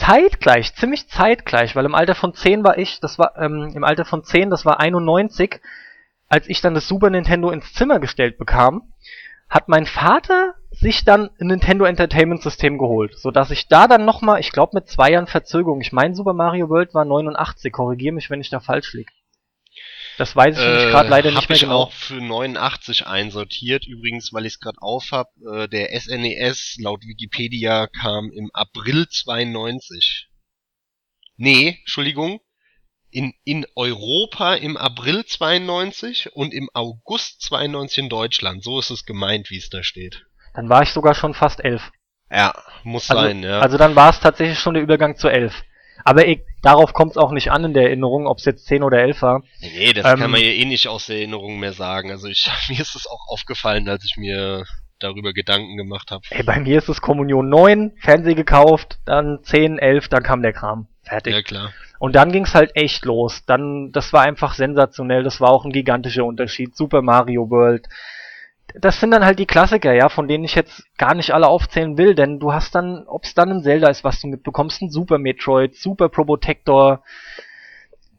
zeitgleich, 0.00 0.74
ziemlich 0.74 1.08
zeitgleich, 1.08 1.76
weil 1.76 1.84
im 1.84 1.94
Alter 1.94 2.14
von 2.14 2.32
10 2.34 2.64
war 2.64 2.78
ich, 2.78 3.00
das 3.00 3.18
war, 3.18 3.36
ähm, 3.36 3.72
im 3.74 3.84
Alter 3.84 4.04
von 4.04 4.24
10, 4.24 4.50
das 4.50 4.64
war 4.64 4.80
91, 4.80 5.60
als 6.28 6.48
ich 6.48 6.60
dann 6.60 6.74
das 6.74 6.88
Super 6.88 7.10
Nintendo 7.10 7.50
ins 7.50 7.72
Zimmer 7.74 8.00
gestellt 8.00 8.38
bekam, 8.38 8.92
hat 9.48 9.68
mein 9.68 9.84
Vater 9.84 10.54
sich 10.70 11.04
dann 11.04 11.30
ein 11.40 11.48
Nintendo 11.48 11.84
Entertainment 11.84 12.40
System 12.40 12.78
geholt, 12.78 13.18
so 13.18 13.30
dass 13.30 13.50
ich 13.50 13.68
da 13.68 13.88
dann 13.88 14.04
nochmal, 14.04 14.40
ich 14.40 14.52
glaube 14.52 14.72
mit 14.74 14.88
zwei 14.88 15.10
Jahren 15.10 15.26
Verzögerung, 15.26 15.80
ich 15.80 15.92
meine 15.92 16.14
Super 16.14 16.32
Mario 16.32 16.68
World 16.68 16.94
war 16.94 17.04
89, 17.04 17.72
korrigier 17.72 18.12
mich, 18.12 18.30
wenn 18.30 18.40
ich 18.40 18.50
da 18.50 18.60
falsch 18.60 18.94
liege. 18.94 19.12
Das 20.20 20.36
weiß 20.36 20.58
ich 20.58 20.62
äh, 20.62 20.90
gerade 20.90 21.08
leider 21.08 21.30
nicht 21.30 21.48
mehr 21.48 21.56
ich 21.56 21.62
genau. 21.62 21.84
auch 21.84 21.92
für 21.92 22.20
89 22.20 23.06
einsortiert, 23.06 23.86
übrigens, 23.86 24.34
weil 24.34 24.44
ich 24.44 24.52
es 24.52 24.60
gerade 24.60 24.76
aufhab. 24.82 25.28
Äh, 25.50 25.66
der 25.66 25.98
SNES 25.98 26.76
laut 26.78 27.00
Wikipedia 27.06 27.86
kam 27.86 28.30
im 28.30 28.50
April 28.52 29.08
92. 29.08 30.28
Nee, 31.38 31.78
Entschuldigung, 31.80 32.38
in, 33.10 33.32
in 33.44 33.64
Europa 33.74 34.56
im 34.56 34.76
April 34.76 35.24
92 35.24 36.36
und 36.36 36.52
im 36.52 36.68
August 36.74 37.40
92 37.40 37.96
in 37.96 38.08
Deutschland. 38.10 38.62
So 38.62 38.78
ist 38.78 38.90
es 38.90 39.06
gemeint, 39.06 39.48
wie 39.48 39.56
es 39.56 39.70
da 39.70 39.82
steht. 39.82 40.26
Dann 40.52 40.68
war 40.68 40.82
ich 40.82 40.90
sogar 40.90 41.14
schon 41.14 41.32
fast 41.32 41.64
elf. 41.64 41.90
Ja, 42.30 42.52
muss 42.84 43.10
also, 43.10 43.22
sein, 43.22 43.42
ja. 43.42 43.60
Also 43.60 43.78
dann 43.78 43.96
war 43.96 44.10
es 44.10 44.20
tatsächlich 44.20 44.58
schon 44.58 44.74
der 44.74 44.82
Übergang 44.82 45.16
zu 45.16 45.28
elf. 45.28 45.62
Aber 46.04 46.26
ich, 46.26 46.40
darauf 46.62 46.92
kommt 46.92 47.12
es 47.12 47.16
auch 47.16 47.32
nicht 47.32 47.50
an 47.50 47.64
in 47.64 47.74
der 47.74 47.84
Erinnerung, 47.84 48.26
ob 48.26 48.38
es 48.38 48.44
jetzt 48.44 48.66
10 48.66 48.82
oder 48.82 48.98
11 49.00 49.22
war. 49.22 49.42
Nee, 49.60 49.92
das 49.92 50.06
ähm, 50.06 50.18
kann 50.18 50.30
man 50.30 50.40
ja 50.40 50.48
eh 50.48 50.64
nicht 50.64 50.88
aus 50.88 51.06
der 51.06 51.16
Erinnerung 51.16 51.58
mehr 51.58 51.72
sagen. 51.72 52.10
Also 52.10 52.28
ich, 52.28 52.50
mir 52.68 52.80
ist 52.80 52.94
es 52.94 53.06
auch 53.06 53.28
aufgefallen, 53.28 53.88
als 53.88 54.04
ich 54.04 54.16
mir 54.16 54.64
darüber 54.98 55.32
Gedanken 55.32 55.76
gemacht 55.76 56.10
habe. 56.10 56.22
Ey, 56.30 56.42
bei 56.42 56.60
mir 56.60 56.78
ist 56.78 56.88
es 56.88 57.00
Kommunion 57.00 57.48
9, 57.48 57.92
Fernseh 58.00 58.34
gekauft, 58.34 58.98
dann 59.06 59.38
10, 59.42 59.78
11, 59.78 60.08
dann 60.08 60.22
kam 60.22 60.42
der 60.42 60.52
Kram. 60.52 60.88
Fertig. 61.02 61.32
Ja, 61.32 61.42
klar. 61.42 61.72
Und 61.98 62.14
dann 62.14 62.32
ging's 62.32 62.54
halt 62.54 62.76
echt 62.76 63.04
los. 63.04 63.44
Dann, 63.46 63.92
das 63.92 64.12
war 64.12 64.22
einfach 64.22 64.54
sensationell. 64.54 65.22
Das 65.22 65.40
war 65.40 65.50
auch 65.50 65.64
ein 65.64 65.72
gigantischer 65.72 66.24
Unterschied. 66.24 66.76
Super 66.76 67.02
Mario 67.02 67.50
World. 67.50 67.88
Das 68.74 69.00
sind 69.00 69.10
dann 69.10 69.24
halt 69.24 69.38
die 69.38 69.46
Klassiker, 69.46 69.92
ja, 69.92 70.08
von 70.08 70.28
denen 70.28 70.44
ich 70.44 70.54
jetzt 70.54 70.84
gar 70.96 71.14
nicht 71.14 71.32
alle 71.32 71.48
aufzählen 71.48 71.98
will, 71.98 72.14
denn 72.14 72.38
du 72.38 72.52
hast 72.52 72.74
dann, 72.74 73.06
ob's 73.06 73.34
dann 73.34 73.50
ein 73.50 73.62
Zelda 73.62 73.88
ist, 73.88 74.04
was 74.04 74.20
du 74.20 74.28
mitbekommst, 74.28 74.82
ein 74.82 74.90
Super 74.90 75.18
Metroid, 75.18 75.74
Super 75.74 76.08
Probotector, 76.08 77.02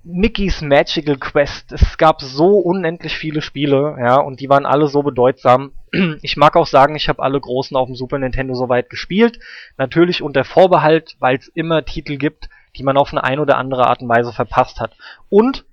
Mickey's 0.04 0.62
Magical 0.62 1.18
Quest. 1.18 1.72
Es 1.72 1.98
gab 1.98 2.22
so 2.22 2.58
unendlich 2.58 3.16
viele 3.18 3.42
Spiele, 3.42 3.98
ja, 4.00 4.16
und 4.16 4.40
die 4.40 4.50
waren 4.50 4.66
alle 4.66 4.88
so 4.88 5.04
bedeutsam. 5.04 5.74
Ich 6.22 6.38
mag 6.38 6.56
auch 6.56 6.68
sagen, 6.68 6.96
ich 6.96 7.10
habe 7.10 7.22
alle 7.22 7.40
großen 7.40 7.76
auf 7.76 7.88
dem 7.88 7.96
Super 7.96 8.18
Nintendo 8.18 8.54
soweit 8.56 8.90
gespielt. 8.90 9.40
Natürlich 9.78 10.22
unter 10.22 10.44
Vorbehalt, 10.44 11.18
weil 11.20 11.38
es 11.38 11.50
immer 11.50 11.84
Titel 11.84 12.18
gibt, 12.18 12.50
die 12.78 12.84
man 12.84 12.98
auf 12.98 13.12
eine 13.12 13.24
ein 13.24 13.40
oder 13.40 13.58
andere 13.58 13.88
Art 13.88 14.02
und 14.02 14.10
Weise 14.10 14.32
verpasst 14.32 14.80
hat. 14.80 14.96
Und 15.30 15.66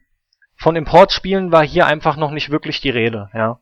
von 0.57 0.75
Importspielen 0.75 1.53
war 1.53 1.64
hier 1.64 1.87
einfach 1.87 2.17
noch 2.17 2.33
nicht 2.33 2.51
wirklich 2.51 2.81
die 2.81 2.91
Rede, 2.91 3.31
ja. 3.33 3.61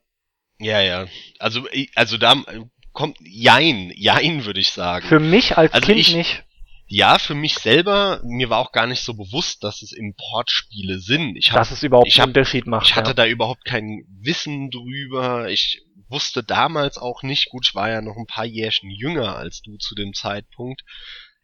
Ja, 0.58 0.80
ja. 0.80 1.06
Also, 1.38 1.66
also 1.94 2.16
da 2.18 2.42
kommt 2.92 3.18
Jein, 3.20 3.92
Jein 3.94 4.44
würde 4.44 4.60
ich 4.60 4.70
sagen. 4.70 5.06
Für 5.06 5.20
mich 5.20 5.58
als 5.58 5.72
also 5.72 5.86
Kind 5.86 5.98
ich, 5.98 6.14
nicht. 6.14 6.42
Ja, 6.88 7.18
für 7.18 7.34
mich 7.34 7.54
selber, 7.54 8.20
mir 8.24 8.48
war 8.48 8.58
auch 8.58 8.70
gar 8.70 8.86
nicht 8.86 9.02
so 9.02 9.14
bewusst, 9.14 9.64
dass 9.64 9.82
es 9.82 9.92
Importspiele 9.92 11.00
sind. 11.00 11.36
Ich 11.36 11.50
hab, 11.50 11.58
dass 11.58 11.72
es 11.72 11.82
überhaupt 11.82 12.06
ich 12.06 12.20
einen 12.20 12.30
Unterschied 12.30 12.66
macht. 12.66 12.86
Ich 12.86 12.94
hatte 12.94 13.10
ja. 13.10 13.14
da 13.14 13.26
überhaupt 13.26 13.64
kein 13.64 14.04
Wissen 14.20 14.70
drüber. 14.70 15.50
Ich 15.50 15.82
wusste 16.08 16.44
damals 16.44 16.96
auch 16.96 17.22
nicht, 17.22 17.50
gut, 17.50 17.66
ich 17.66 17.74
war 17.74 17.90
ja 17.90 18.00
noch 18.00 18.16
ein 18.16 18.26
paar 18.26 18.44
Jährchen 18.44 18.90
jünger 18.90 19.36
als 19.36 19.62
du 19.62 19.76
zu 19.78 19.96
dem 19.96 20.14
Zeitpunkt, 20.14 20.82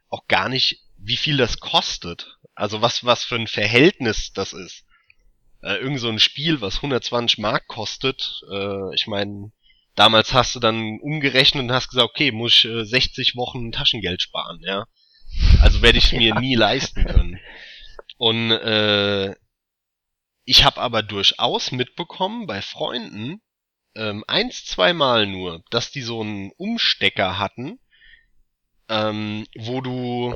auch 0.09 0.27
gar 0.29 0.49
nicht, 0.49 0.79
wie 0.97 1.17
viel 1.17 1.37
das 1.37 1.59
kostet. 1.59 2.39
Also 2.55 2.81
was, 2.81 3.05
was 3.05 3.25
für 3.25 3.35
ein 3.37 3.49
Verhältnis 3.49 4.33
das 4.33 4.53
ist. 4.53 4.85
Äh, 5.63 5.77
irgend 5.77 6.01
so 6.01 6.09
ein 6.09 6.19
Spiel, 6.19 6.61
was 6.61 6.77
120 6.77 7.39
Mark 7.39 7.69
kostet, 7.69 8.43
äh, 8.51 8.95
ich 8.95 9.07
meine, 9.07 9.53
damals 9.95 10.33
hast 10.33 10.55
du 10.55 10.61
dann 10.61 10.99
umgerechnet 11.01 11.63
und 11.63 11.73
hast 11.73 11.89
gesagt, 11.89 12.11
okay, 12.11 12.33
muss 12.33 12.53
ich 12.53 12.65
äh, 12.65 12.85
60 12.85 13.37
Wochen 13.37 13.71
Taschengeld 13.73 14.23
sparen, 14.23 14.61
ja. 14.65 14.87
Also 15.63 15.81
werde 15.81 15.99
ich 15.99 16.13
mir 16.13 16.35
ja. 16.35 16.41
nie 16.41 16.57
leisten 16.57 17.05
können. 17.05 17.39
Und 18.19 18.51
äh, 18.51 19.35
ich 20.45 20.65
habe 20.65 20.81
aber 20.81 21.03
durchaus 21.03 21.73
mitbekommen 21.73 22.47
bei 22.47 22.61
Freunden, 22.61 23.41
ähm, 23.95 24.25
eins, 24.27 24.65
zweimal 24.65 25.27
nur, 25.27 25.63
dass 25.71 25.91
die 25.91 26.03
so 26.03 26.21
einen 26.21 26.51
Umstecker 26.57 27.39
hatten, 27.39 27.79
ähm, 28.89 29.47
wo 29.57 29.81
du 29.81 30.35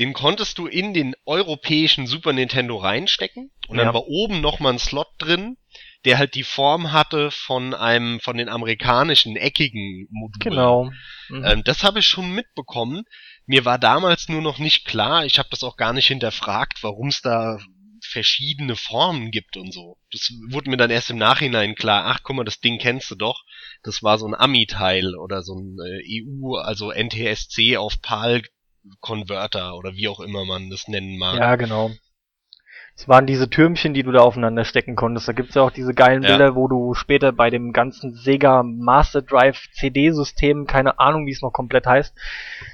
den 0.00 0.14
konntest 0.14 0.56
du 0.56 0.66
in 0.66 0.94
den 0.94 1.14
europäischen 1.26 2.06
Super 2.06 2.32
Nintendo 2.32 2.78
reinstecken 2.78 3.50
und 3.68 3.76
ja. 3.76 3.84
dann 3.84 3.94
war 3.94 4.06
oben 4.06 4.40
nochmal 4.40 4.72
ein 4.72 4.78
Slot 4.78 5.08
drin, 5.18 5.58
der 6.06 6.16
halt 6.16 6.34
die 6.34 6.42
Form 6.42 6.90
hatte 6.90 7.30
von 7.30 7.74
einem 7.74 8.18
von 8.20 8.38
den 8.38 8.48
amerikanischen 8.48 9.36
eckigen 9.36 10.08
Modulen. 10.10 10.40
Genau. 10.40 10.90
Mhm. 11.28 11.44
Ähm, 11.44 11.64
das 11.64 11.84
habe 11.84 11.98
ich 11.98 12.06
schon 12.06 12.32
mitbekommen. 12.32 13.02
Mir 13.44 13.66
war 13.66 13.78
damals 13.78 14.30
nur 14.30 14.40
noch 14.40 14.58
nicht 14.58 14.86
klar, 14.86 15.26
ich 15.26 15.38
habe 15.38 15.50
das 15.50 15.62
auch 15.62 15.76
gar 15.76 15.92
nicht 15.92 16.06
hinterfragt, 16.06 16.82
warum 16.82 17.08
es 17.08 17.20
da 17.20 17.58
verschiedene 18.02 18.76
Formen 18.76 19.30
gibt 19.30 19.58
und 19.58 19.70
so. 19.74 19.98
Das 20.10 20.32
wurde 20.48 20.70
mir 20.70 20.78
dann 20.78 20.88
erst 20.88 21.10
im 21.10 21.18
Nachhinein 21.18 21.74
klar. 21.74 22.04
Ach, 22.06 22.20
guck 22.22 22.36
mal, 22.36 22.44
das 22.44 22.60
Ding 22.60 22.78
kennst 22.78 23.10
du 23.10 23.16
doch. 23.16 23.44
Das 23.82 24.02
war 24.02 24.18
so 24.18 24.26
ein 24.26 24.34
Ami-Teil 24.34 25.14
oder 25.14 25.42
so 25.42 25.56
ein 25.56 25.76
äh, 25.78 26.24
EU, 26.24 26.54
also 26.56 26.90
NTSC 26.90 27.76
auf 27.76 28.00
PAL 28.00 28.42
Converter 29.00 29.76
oder 29.76 29.94
wie 29.94 30.08
auch 30.08 30.20
immer 30.20 30.44
man 30.44 30.70
das 30.70 30.88
nennen 30.88 31.18
mag. 31.18 31.38
Ja, 31.38 31.56
genau. 31.56 31.90
Es 32.96 33.08
waren 33.08 33.26
diese 33.26 33.48
Türmchen, 33.48 33.94
die 33.94 34.02
du 34.02 34.12
da 34.12 34.20
aufeinander 34.20 34.66
stecken 34.66 34.94
konntest. 34.94 35.26
Da 35.26 35.32
gibt's 35.32 35.54
ja 35.54 35.62
auch 35.62 35.70
diese 35.70 35.94
geilen 35.94 36.20
Bilder, 36.20 36.48
ja. 36.48 36.54
wo 36.54 36.68
du 36.68 36.92
später 36.92 37.32
bei 37.32 37.48
dem 37.48 37.72
ganzen 37.72 38.14
Sega 38.14 38.62
Master 38.62 39.22
Drive 39.22 39.68
CD-System, 39.72 40.66
keine 40.66 40.98
Ahnung, 40.98 41.26
wie 41.26 41.30
es 41.30 41.40
noch 41.40 41.52
komplett 41.52 41.86
heißt, 41.86 42.14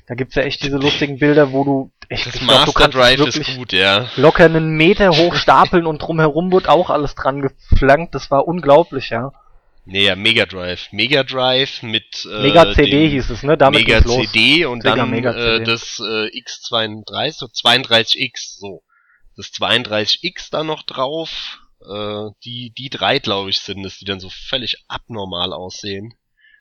da 0.09 0.15
gibt's 0.17 0.35
ja 0.35 0.43
echt 0.43 0.65
diese 0.65 0.79
lustigen 0.79 1.19
Bilder, 1.19 1.53
wo 1.53 1.63
du 1.63 1.93
echt 2.09 2.27
das 2.27 2.41
Master 2.41 2.73
glaub, 2.73 2.91
du 2.91 2.99
Drive 2.99 3.21
ist 3.21 3.57
gut, 3.57 3.73
ja. 3.73 4.07
Locker 4.17 4.47
einen 4.47 4.77
Meter 4.77 5.11
hoch 5.11 5.37
stapeln 5.37 5.87
und 5.87 5.99
drumherum 5.99 6.51
wird 6.51 6.69
auch 6.69 6.91
alles 6.91 7.15
dran 7.15 7.43
geflankt. 7.43 8.17
Das 8.17 8.29
war 8.29 8.49
unglaublich, 8.49 9.11
ja. 9.11 9.33
Nee, 9.89 10.05
ja, 10.05 10.17
Mega 10.17 10.47
Drive. 10.47 10.89
Mega 10.91 11.23
Drive 11.23 11.83
mit 11.83 12.27
äh, 12.29 12.43
Mega 12.43 12.75
CD 12.75 13.09
hieß 13.09 13.31
es, 13.31 13.45
ne? 13.45 13.57
Damit 13.57 13.87
Mega 13.87 14.05
CD 14.05 14.67
und 14.67 14.83
Sega 14.83 14.97
dann 14.97 15.11
Mega 15.11 15.33
CD. 15.33 15.63
Äh, 15.63 15.65
das 15.65 16.01
äh, 16.01 16.29
X32, 16.37 17.33
so 17.33 17.47
32X, 17.47 18.59
so. 18.59 18.83
Das 19.37 19.53
32X 19.53 20.51
da 20.51 20.65
noch 20.65 20.83
drauf. 20.83 21.61
Äh, 21.81 22.31
die, 22.45 22.73
die 22.77 22.91
drei, 22.91 23.21
glaube 23.21 23.51
ich, 23.51 23.61
sind 23.61 23.85
es, 23.85 23.99
die 23.99 24.05
dann 24.05 24.19
so 24.19 24.29
völlig 24.29 24.85
abnormal 24.89 25.53
aussehen. 25.53 26.15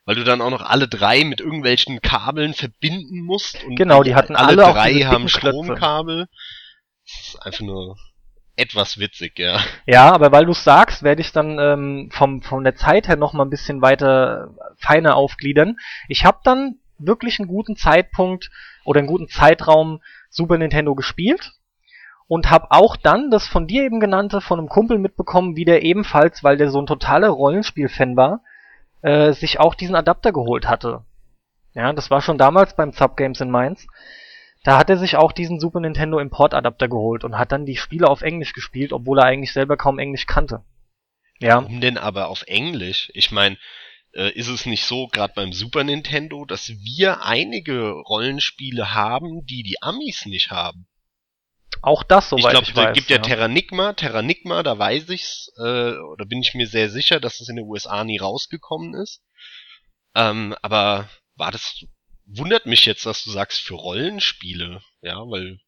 Weil 0.04 0.14
du 0.14 0.22
dann 0.22 0.40
auch 0.40 0.50
noch 0.50 0.62
alle 0.62 0.86
drei 0.86 1.24
mit 1.24 1.40
irgendwelchen 1.40 2.00
Kabeln 2.00 2.54
verbinden 2.54 3.24
musst. 3.24 3.64
Und 3.64 3.74
genau, 3.74 4.04
die 4.04 4.14
hatten 4.14 4.36
alle, 4.36 4.64
alle 4.64 4.72
drei 4.72 5.00
haben 5.00 5.28
Stromkabel. 5.28 6.28
Das 7.04 7.28
ist 7.28 7.42
einfach 7.42 7.62
nur 7.62 7.96
etwas 8.56 8.98
witzig, 8.98 9.38
ja. 9.38 9.60
Ja, 9.86 10.12
aber 10.12 10.32
weil 10.32 10.46
du 10.46 10.54
sagst, 10.54 11.02
werde 11.02 11.20
ich 11.20 11.32
dann 11.32 11.58
ähm, 11.58 12.10
vom 12.10 12.42
von 12.42 12.64
der 12.64 12.74
Zeit 12.74 13.06
her 13.08 13.16
noch 13.16 13.32
mal 13.32 13.44
ein 13.44 13.50
bisschen 13.50 13.82
weiter 13.82 14.54
feiner 14.76 15.16
aufgliedern. 15.16 15.76
Ich 16.08 16.24
habe 16.24 16.38
dann 16.42 16.76
wirklich 16.98 17.38
einen 17.38 17.48
guten 17.48 17.76
Zeitpunkt 17.76 18.50
oder 18.84 19.00
einen 19.00 19.08
guten 19.08 19.28
Zeitraum 19.28 20.00
Super 20.30 20.58
Nintendo 20.58 20.94
gespielt 20.94 21.52
und 22.28 22.50
habe 22.50 22.70
auch 22.70 22.96
dann 22.96 23.30
das 23.30 23.46
von 23.46 23.66
dir 23.66 23.84
eben 23.84 24.00
genannte 24.00 24.40
von 24.40 24.58
einem 24.58 24.68
Kumpel 24.68 24.98
mitbekommen, 24.98 25.56
wie 25.56 25.64
der 25.64 25.82
ebenfalls, 25.82 26.42
weil 26.42 26.56
der 26.56 26.70
so 26.70 26.80
ein 26.80 26.86
totaler 26.86 27.28
Rollenspiel-Fan 27.28 28.16
war, 28.16 28.40
äh, 29.02 29.32
sich 29.32 29.60
auch 29.60 29.74
diesen 29.74 29.94
Adapter 29.94 30.32
geholt 30.32 30.66
hatte. 30.66 31.04
Ja, 31.74 31.92
das 31.92 32.10
war 32.10 32.22
schon 32.22 32.38
damals 32.38 32.74
beim 32.74 32.92
Zap 32.92 33.16
Games 33.16 33.40
in 33.40 33.50
Mainz. 33.50 33.86
Da 34.66 34.78
hat 34.78 34.90
er 34.90 34.96
sich 34.96 35.14
auch 35.14 35.30
diesen 35.30 35.60
Super 35.60 35.78
Nintendo 35.78 36.18
Import-Adapter 36.18 36.88
geholt 36.88 37.22
und 37.22 37.38
hat 37.38 37.52
dann 37.52 37.66
die 37.66 37.76
Spiele 37.76 38.08
auf 38.08 38.22
Englisch 38.22 38.52
gespielt, 38.52 38.92
obwohl 38.92 39.20
er 39.20 39.26
eigentlich 39.26 39.52
selber 39.52 39.76
kaum 39.76 40.00
Englisch 40.00 40.26
kannte. 40.26 40.64
Ja. 41.38 41.62
Warum 41.62 41.80
denn 41.80 41.96
aber 41.96 42.26
auf 42.26 42.42
Englisch? 42.48 43.08
Ich 43.14 43.30
meine, 43.30 43.58
äh, 44.12 44.32
ist 44.32 44.48
es 44.48 44.66
nicht 44.66 44.82
so, 44.82 45.06
gerade 45.06 45.34
beim 45.36 45.52
Super 45.52 45.84
Nintendo, 45.84 46.44
dass 46.44 46.68
wir 46.68 47.22
einige 47.22 47.90
Rollenspiele 47.92 48.92
haben, 48.92 49.46
die 49.46 49.62
die 49.62 49.80
Amis 49.82 50.26
nicht 50.26 50.50
haben? 50.50 50.88
Auch 51.80 52.02
das, 52.02 52.30
soweit 52.30 52.46
ich, 52.46 52.50
glaub, 52.50 52.62
ich 52.64 52.74
weiß. 52.74 52.88
Es 52.88 52.94
gibt 52.94 53.10
ja, 53.10 53.18
ja 53.18 53.22
Terranigma, 53.22 53.92
Terranigma, 53.92 54.64
da 54.64 54.76
weiß 54.76 55.10
ich's, 55.10 55.52
äh, 55.58 55.92
oder 55.92 56.26
bin 56.26 56.40
ich 56.40 56.54
mir 56.54 56.66
sehr 56.66 56.90
sicher, 56.90 57.20
dass 57.20 57.38
es 57.40 57.48
in 57.48 57.54
den 57.54 57.66
USA 57.66 58.02
nie 58.02 58.18
rausgekommen 58.18 58.94
ist. 58.94 59.22
Ähm, 60.16 60.56
aber 60.60 61.08
war 61.36 61.52
das 61.52 61.84
wundert 62.26 62.66
mich 62.66 62.84
jetzt, 62.86 63.06
dass 63.06 63.24
du 63.24 63.30
sagst 63.30 63.60
für 63.60 63.74
Rollenspiele, 63.74 64.82
ja, 65.00 65.16
weil 65.16 65.58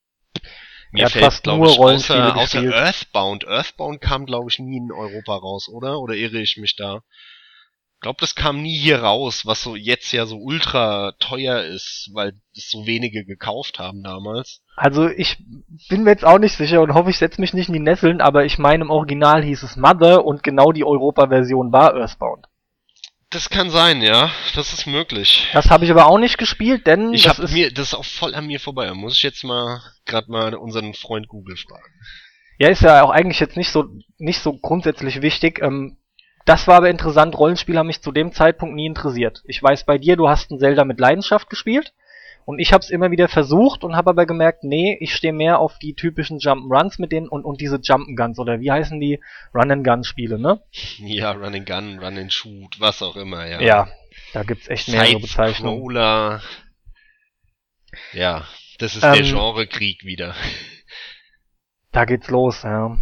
mir 0.92 1.02
ja, 1.02 1.08
fällt, 1.08 1.42
glaube 1.42 1.66
ich, 1.66 1.78
außer, 1.78 2.36
außer 2.36 2.62
Earthbound. 2.62 3.46
Earthbound 3.46 4.00
kam, 4.00 4.26
glaube 4.26 4.50
ich, 4.50 4.58
nie 4.58 4.78
in 4.78 4.92
Europa 4.92 5.36
raus, 5.36 5.68
oder? 5.68 6.00
Oder 6.00 6.14
irre 6.14 6.40
ich 6.40 6.56
mich 6.56 6.76
da? 6.76 7.02
glaube, 8.00 8.18
das 8.20 8.34
kam 8.34 8.62
nie 8.62 8.76
hier 8.76 9.02
raus, 9.02 9.44
was 9.44 9.62
so 9.62 9.74
jetzt 9.74 10.12
ja 10.12 10.26
so 10.26 10.36
ultra 10.36 11.12
teuer 11.18 11.62
ist, 11.62 12.10
weil 12.12 12.32
es 12.54 12.70
so 12.70 12.86
wenige 12.86 13.24
gekauft 13.24 13.78
haben 13.78 14.02
damals. 14.02 14.62
Also 14.76 15.08
ich 15.08 15.42
bin 15.88 16.04
mir 16.04 16.10
jetzt 16.10 16.24
auch 16.24 16.38
nicht 16.38 16.56
sicher 16.56 16.80
und 16.80 16.94
hoffe, 16.94 17.10
ich 17.10 17.18
setze 17.18 17.40
mich 17.40 17.54
nicht 17.54 17.68
in 17.68 17.74
die 17.74 17.80
Nesseln, 17.80 18.20
aber 18.20 18.44
ich 18.44 18.58
meine 18.58 18.84
im 18.84 18.90
Original 18.90 19.42
hieß 19.42 19.62
es 19.62 19.76
Mother 19.76 20.24
und 20.24 20.42
genau 20.42 20.72
die 20.72 20.84
Europa-Version 20.84 21.72
war 21.72 21.94
Earthbound. 21.94 22.46
Das 23.30 23.50
kann 23.50 23.68
sein, 23.68 24.00
ja. 24.00 24.30
Das 24.54 24.72
ist 24.72 24.86
möglich. 24.86 25.48
Das 25.52 25.68
habe 25.68 25.84
ich 25.84 25.90
aber 25.90 26.06
auch 26.06 26.18
nicht 26.18 26.38
gespielt, 26.38 26.86
denn 26.86 27.12
ich 27.12 27.28
habe 27.28 27.46
mir 27.48 27.70
das 27.70 27.88
ist 27.88 27.94
auch 27.94 28.04
voll 28.04 28.34
an 28.34 28.46
mir 28.46 28.58
vorbei. 28.58 28.86
Da 28.86 28.94
muss 28.94 29.16
ich 29.16 29.22
jetzt 29.22 29.44
mal 29.44 29.82
gerade 30.06 30.30
mal 30.30 30.54
unseren 30.54 30.94
Freund 30.94 31.28
Google 31.28 31.56
fragen. 31.56 31.92
Ja, 32.58 32.68
ist 32.68 32.82
ja 32.82 33.02
auch 33.02 33.10
eigentlich 33.10 33.38
jetzt 33.38 33.56
nicht 33.56 33.70
so 33.70 33.84
nicht 34.16 34.40
so 34.40 34.54
grundsätzlich 34.54 35.20
wichtig. 35.20 35.60
Ähm, 35.62 35.98
das 36.46 36.66
war 36.66 36.76
aber 36.76 36.88
interessant. 36.88 37.36
Rollenspiele 37.38 37.78
haben 37.78 37.88
mich 37.88 38.00
zu 38.00 38.12
dem 38.12 38.32
Zeitpunkt 38.32 38.74
nie 38.74 38.86
interessiert. 38.86 39.42
Ich 39.44 39.62
weiß 39.62 39.84
bei 39.84 39.98
dir, 39.98 40.16
du 40.16 40.30
hast 40.30 40.50
ein 40.50 40.58
Zelda 40.58 40.84
mit 40.86 40.98
Leidenschaft 40.98 41.50
gespielt. 41.50 41.92
Und 42.44 42.58
ich 42.60 42.72
habe 42.72 42.82
es 42.82 42.90
immer 42.90 43.10
wieder 43.10 43.28
versucht 43.28 43.84
und 43.84 43.94
habe 43.94 44.10
aber 44.10 44.24
gemerkt, 44.24 44.64
nee, 44.64 44.96
ich 45.00 45.14
stehe 45.14 45.32
mehr 45.32 45.58
auf 45.58 45.78
die 45.78 45.94
typischen 45.94 46.38
Jump'n'Runs 46.38 46.98
mit 46.98 47.12
denen 47.12 47.28
und, 47.28 47.44
und 47.44 47.60
diese 47.60 47.76
Jump'n'Guns 47.76 48.38
oder 48.38 48.60
wie 48.60 48.70
heißen 48.70 48.98
die 49.00 49.20
Run-and-Gun-Spiele, 49.54 50.38
ne? 50.38 50.62
Ja, 50.98 51.32
Run-and-Gun, 51.32 51.98
Run-and-Shoot, 51.98 52.80
was 52.80 53.02
auch 53.02 53.16
immer, 53.16 53.46
ja. 53.46 53.60
Ja, 53.60 53.88
da 54.32 54.42
gibt's 54.44 54.68
echt 54.68 54.88
mehrere 54.88 55.20
Bezeichnungen. 55.20 55.80
Crawler. 55.80 56.42
Ja, 58.12 58.46
das 58.78 58.96
ist 58.96 59.02
ähm, 59.02 59.12
der 59.12 59.22
Genrekrieg 59.22 60.04
wieder. 60.04 60.34
Da 61.92 62.04
geht's 62.04 62.28
los, 62.28 62.62
ja. 62.62 62.96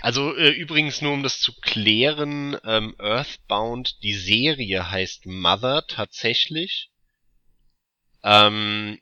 Also 0.00 0.36
äh, 0.36 0.50
übrigens 0.50 1.00
nur 1.00 1.12
um 1.12 1.22
das 1.22 1.40
zu 1.40 1.52
klären, 1.60 2.56
ähm, 2.64 2.94
Earthbound, 2.98 4.02
die 4.02 4.14
Serie 4.14 4.90
heißt 4.90 5.26
Mother 5.26 5.84
tatsächlich. 5.88 6.90
Ähm, 8.24 8.98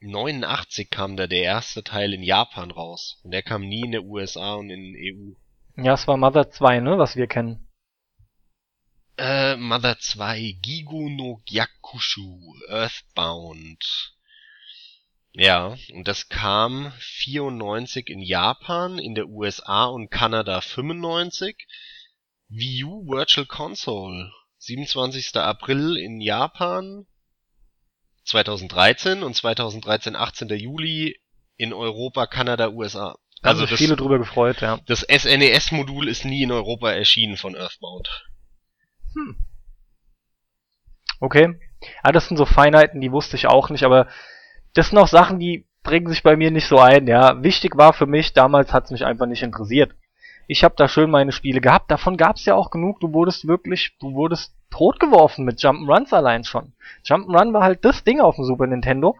89 0.00 0.90
kam 0.90 1.16
da 1.16 1.28
der 1.28 1.42
erste 1.42 1.84
Teil 1.84 2.12
in 2.12 2.22
Japan 2.22 2.72
raus. 2.72 3.20
Und 3.22 3.30
der 3.30 3.42
kam 3.42 3.62
nie 3.62 3.84
in 3.84 3.92
der 3.92 4.02
USA 4.04 4.54
und 4.54 4.70
in 4.70 4.94
EU. 4.96 5.82
Ja, 5.82 5.94
es 5.94 6.06
war 6.08 6.16
Mother 6.16 6.50
2, 6.50 6.80
ne, 6.80 6.98
was 6.98 7.16
wir 7.16 7.28
kennen. 7.28 7.68
Äh, 9.16 9.56
Mother 9.56 9.98
2, 9.98 10.58
Gigo 10.60 11.08
no 11.08 11.40
Gyakushu, 11.46 12.54
Earthbound. 12.68 14.14
Ja, 15.32 15.76
und 15.92 16.08
das 16.08 16.28
kam 16.28 16.92
94 16.98 18.08
in 18.08 18.20
Japan, 18.20 18.98
in 18.98 19.14
der 19.14 19.28
USA 19.28 19.86
und 19.86 20.10
Kanada 20.10 20.60
95. 20.60 21.56
Wii 22.48 22.84
U 22.84 23.06
Virtual 23.06 23.46
Console 23.46 24.32
27. 24.58 25.36
April 25.36 25.96
in 25.96 26.20
Japan 26.20 27.06
2013 28.24 29.22
und 29.22 29.34
2013 29.34 30.16
18. 30.16 30.48
Juli 30.48 31.20
in 31.56 31.72
Europa, 31.72 32.26
Kanada, 32.26 32.70
USA. 32.70 33.16
Also 33.42 33.62
haben 33.62 33.68
sich 33.68 33.78
viele 33.78 33.96
drüber 33.96 34.18
gefreut, 34.18 34.60
ja. 34.62 34.78
Das 34.86 35.00
SNES-Modul 35.00 36.08
ist 36.08 36.24
nie 36.24 36.42
in 36.42 36.52
Europa 36.52 36.90
erschienen 36.90 37.36
von 37.36 37.54
Earthbound. 37.54 38.26
Hm. 39.14 39.36
Okay. 41.20 41.60
Ah, 42.02 42.12
das 42.12 42.28
sind 42.28 42.38
so 42.38 42.46
Feinheiten, 42.46 43.00
die 43.00 43.12
wusste 43.12 43.36
ich 43.36 43.46
auch 43.46 43.68
nicht, 43.68 43.84
aber 43.84 44.08
das 44.72 44.88
sind 44.88 44.98
auch 44.98 45.08
Sachen, 45.08 45.38
die 45.38 45.66
bringen 45.82 46.08
sich 46.08 46.22
bei 46.22 46.36
mir 46.36 46.50
nicht 46.50 46.66
so 46.66 46.78
ein, 46.78 47.06
ja. 47.06 47.42
Wichtig 47.42 47.76
war 47.76 47.92
für 47.92 48.06
mich, 48.06 48.32
damals 48.32 48.72
hat's 48.72 48.90
mich 48.90 49.04
einfach 49.04 49.26
nicht 49.26 49.42
interessiert. 49.42 49.94
Ich 50.46 50.64
habe 50.64 50.74
da 50.76 50.88
schön 50.88 51.10
meine 51.10 51.32
Spiele 51.32 51.60
gehabt, 51.60 51.90
davon 51.90 52.16
gab's 52.16 52.44
ja 52.44 52.54
auch 52.54 52.70
genug, 52.70 53.00
du 53.00 53.12
wurdest 53.12 53.48
wirklich, 53.48 53.96
du 53.98 54.14
wurdest 54.14 54.54
totgeworfen 54.70 55.44
mit 55.44 55.60
Jump'n'Runs 55.60 56.12
allein 56.12 56.44
schon. 56.44 56.72
Jump'n'Run 57.04 57.52
war 57.52 57.62
halt 57.62 57.84
das 57.84 58.04
Ding 58.04 58.20
auf 58.20 58.36
dem 58.36 58.44
Super 58.44 58.66
Nintendo. 58.66 59.16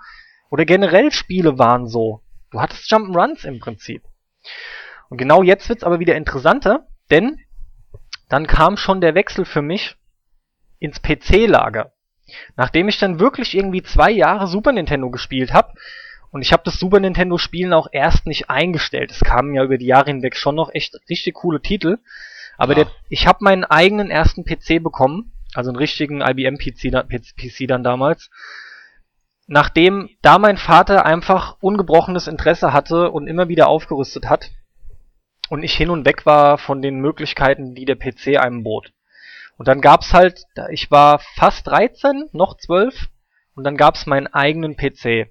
Oder 0.50 0.64
generell 0.64 1.10
Spiele 1.12 1.58
waren 1.58 1.86
so. 1.86 2.20
Du 2.50 2.60
hattest 2.60 2.90
Jump'n'Runs 2.90 3.44
im 3.44 3.60
Prinzip. 3.60 4.02
Und 5.08 5.18
genau 5.18 5.42
jetzt 5.42 5.68
wird's 5.68 5.84
aber 5.84 6.00
wieder 6.00 6.16
interessanter, 6.16 6.86
denn 7.10 7.40
dann 8.28 8.46
kam 8.46 8.76
schon 8.76 9.00
der 9.00 9.14
Wechsel 9.14 9.44
für 9.44 9.62
mich 9.62 9.96
ins 10.78 11.00
PC-Lager. 11.00 11.92
Nachdem 12.56 12.88
ich 12.88 12.98
dann 12.98 13.20
wirklich 13.20 13.54
irgendwie 13.54 13.82
zwei 13.82 14.10
Jahre 14.10 14.46
Super 14.46 14.72
Nintendo 14.72 15.10
gespielt 15.10 15.52
habe, 15.52 15.72
und 16.34 16.42
ich 16.42 16.52
habe 16.52 16.64
das 16.64 16.80
Super 16.80 16.98
Nintendo 16.98 17.38
Spielen 17.38 17.72
auch 17.72 17.86
erst 17.92 18.26
nicht 18.26 18.50
eingestellt. 18.50 19.12
Es 19.12 19.20
kamen 19.20 19.54
ja 19.54 19.62
über 19.62 19.78
die 19.78 19.86
Jahre 19.86 20.10
hinweg 20.10 20.34
schon 20.34 20.56
noch 20.56 20.74
echt 20.74 20.98
richtig 21.08 21.34
coole 21.34 21.62
Titel. 21.62 21.98
Aber 22.58 22.76
ja. 22.76 22.82
der, 22.82 22.92
ich 23.08 23.28
habe 23.28 23.38
meinen 23.42 23.62
eigenen 23.62 24.10
ersten 24.10 24.44
PC 24.44 24.82
bekommen, 24.82 25.30
also 25.54 25.70
einen 25.70 25.76
richtigen 25.76 26.22
IBM 26.22 26.58
PC, 26.58 27.06
PC 27.36 27.68
dann 27.68 27.84
damals. 27.84 28.30
Nachdem 29.46 30.10
da 30.22 30.40
mein 30.40 30.56
Vater 30.56 31.06
einfach 31.06 31.56
ungebrochenes 31.60 32.26
Interesse 32.26 32.72
hatte 32.72 33.12
und 33.12 33.28
immer 33.28 33.46
wieder 33.46 33.68
aufgerüstet 33.68 34.28
hat 34.28 34.50
und 35.50 35.62
ich 35.62 35.76
hin 35.76 35.88
und 35.88 36.04
weg 36.04 36.26
war 36.26 36.58
von 36.58 36.82
den 36.82 36.98
Möglichkeiten, 36.98 37.76
die 37.76 37.84
der 37.84 37.94
PC 37.94 38.40
einem 38.40 38.64
bot. 38.64 38.92
Und 39.56 39.68
dann 39.68 39.80
gab's 39.80 40.12
halt, 40.12 40.42
ich 40.70 40.90
war 40.90 41.20
fast 41.36 41.68
13, 41.68 42.30
noch 42.32 42.56
12, 42.56 43.06
und 43.54 43.62
dann 43.62 43.76
gab's 43.76 44.06
meinen 44.06 44.26
eigenen 44.26 44.76
PC. 44.76 45.30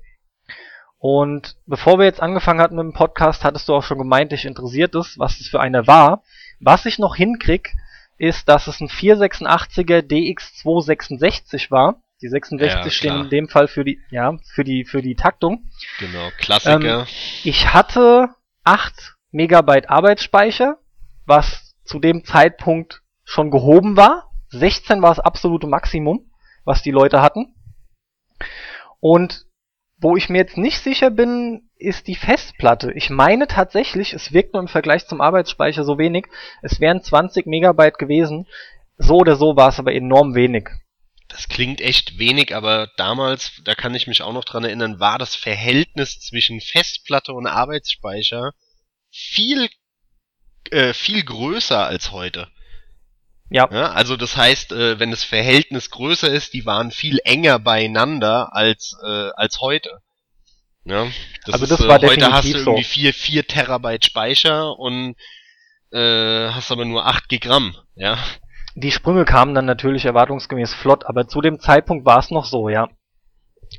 Und 1.04 1.58
bevor 1.66 2.00
wir 2.00 2.06
jetzt 2.06 2.22
angefangen 2.22 2.62
hatten 2.62 2.78
mit 2.78 2.86
dem 2.86 2.94
Podcast, 2.94 3.44
hattest 3.44 3.68
du 3.68 3.76
auch 3.76 3.84
schon 3.84 3.98
gemeint, 3.98 4.32
dich 4.32 4.46
interessiert 4.46 4.96
es, 4.96 5.20
was 5.20 5.42
es 5.42 5.50
für 5.50 5.60
einer 5.60 5.86
war. 5.86 6.24
Was 6.62 6.86
ich 6.86 6.98
noch 6.98 7.18
hinkrieg, 7.18 7.74
ist, 8.18 8.48
dass 8.48 8.68
es 8.68 8.80
ein 8.80 8.88
486er 8.88 10.00
DX266 10.00 11.72
war. 11.72 12.02
Die 12.22 12.30
66 12.30 12.86
ja, 12.86 12.90
stehen 12.90 13.24
in 13.24 13.30
dem 13.30 13.50
Fall 13.50 13.68
für 13.68 13.84
die, 13.84 14.00
ja, 14.12 14.38
für 14.54 14.64
die, 14.64 14.86
für 14.86 15.02
die 15.02 15.16
Taktung. 15.16 15.70
Genau, 16.00 16.30
Klassiker. 16.38 17.00
Ähm, 17.00 17.06
ich 17.44 17.74
hatte 17.74 18.30
8 18.64 19.18
Megabyte 19.32 19.90
Arbeitsspeicher, 19.90 20.78
was 21.26 21.76
zu 21.84 22.00
dem 22.00 22.24
Zeitpunkt 22.24 23.02
schon 23.26 23.52
gehoben 23.52 23.98
war. 23.98 24.32
16 24.52 25.02
war 25.02 25.10
das 25.10 25.20
absolute 25.20 25.68
Maximum, 25.68 26.32
was 26.64 26.82
die 26.82 26.92
Leute 26.92 27.22
hatten. 27.22 27.56
Und 29.02 29.46
wo 30.04 30.18
ich 30.18 30.30
mir 30.30 30.40
jetzt 30.40 30.58
nicht 30.58 30.80
sicher 30.80 31.10
bin, 31.10 31.70
ist 31.78 32.08
die 32.08 32.16
Festplatte. 32.16 32.92
Ich 32.92 33.10
meine 33.10 33.48
tatsächlich, 33.48 34.14
es 34.14 34.34
wirkt 34.34 34.54
nur 34.54 34.62
im 34.62 34.68
Vergleich 34.68 35.08
zum 35.08 35.22
Arbeitsspeicher 35.22 35.86
so 35.86 35.98
wenig. 35.98 36.28
Es 36.62 36.82
wären 36.82 37.02
20 37.02 37.46
Megabyte 37.46 37.98
gewesen. 37.98 38.46
So 38.98 39.16
oder 39.16 39.38
so 39.38 39.56
war 39.56 39.70
es 39.70 39.80
aber 39.80 39.94
enorm 39.94 40.36
wenig. 40.36 40.70
Das 41.30 41.48
klingt 41.48 41.82
echt 41.82 42.20
wenig, 42.20 42.56
aber 42.56 42.90
damals, 42.98 43.62
da 43.64 43.76
kann 43.76 43.96
ich 43.96 44.06
mich 44.06 44.22
auch 44.22 44.34
noch 44.34 44.44
dran 44.44 44.66
erinnern, 44.66 45.00
war 45.00 45.18
das 45.18 45.36
Verhältnis 45.36 46.20
zwischen 46.20 46.60
Festplatte 46.60 47.34
und 47.34 47.48
Arbeitsspeicher 47.48 48.52
viel, 49.10 49.70
äh, 50.70 50.94
viel 50.94 51.24
größer 51.24 51.88
als 51.88 52.12
heute. 52.12 52.50
Ja. 53.54 53.70
ja. 53.72 53.92
Also 53.92 54.18
das 54.18 54.36
heißt, 54.36 54.72
äh, 54.72 55.00
wenn 55.00 55.12
das 55.12 55.24
Verhältnis 55.24 55.92
größer 55.92 56.28
ist, 56.28 56.54
die 56.54 56.66
waren 56.66 56.90
viel 56.90 57.20
enger 57.24 57.60
beieinander 57.60 58.56
als 58.56 58.98
äh, 59.06 59.30
als 59.36 59.62
heute. 59.62 60.02
Ja, 60.86 61.06
das 61.46 61.54
also 61.54 61.68
das 61.68 61.80
ist, 61.80 61.88
war 61.88 62.02
äh, 62.02 62.08
heute 62.08 62.32
hast 62.32 62.52
du 62.52 62.58
irgendwie. 62.58 62.84
4, 62.84 63.14
4 63.14 63.48
Terabyte 63.48 64.06
Speicher 64.06 64.78
und 64.78 65.16
äh, 65.92 66.50
hast 66.50 66.72
aber 66.72 66.84
nur 66.84 67.06
8 67.06 67.30
Gigramm, 67.30 67.76
ja. 67.94 68.18
Die 68.74 68.92
Sprünge 68.92 69.24
kamen 69.24 69.54
dann 69.54 69.66
natürlich 69.66 70.06
erwartungsgemäß 70.06 70.74
flott, 70.74 71.06
aber 71.06 71.28
zu 71.28 71.40
dem 71.40 71.60
Zeitpunkt 71.60 72.08
war 72.08 72.18
es 72.18 72.32
noch 72.32 72.46
so, 72.46 72.70
ja. 72.70 72.90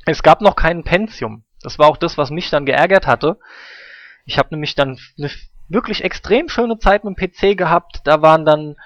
Es 0.05 0.23
gab 0.23 0.39
noch 0.39 0.55
keinen 0.55 0.85
Pentium. 0.85 1.43
Das 1.61 1.77
war 1.79 1.89
auch 1.89 1.97
das, 1.97 2.17
was 2.17 2.29
mich 2.29 2.49
dann 2.49 2.65
geärgert 2.65 3.07
hatte. 3.07 3.39
Ich 4.25 4.37
habe 4.37 4.49
nämlich 4.51 4.73
dann 4.73 4.97
eine 5.17 5.29
wirklich 5.67 6.03
extrem 6.03 6.47
schöne 6.47 6.77
Zeit 6.77 7.03
mit 7.03 7.17
dem 7.17 7.29
PC 7.29 7.57
gehabt. 7.57 8.01
Da 8.05 8.21
waren 8.21 8.45
dann 8.45 8.77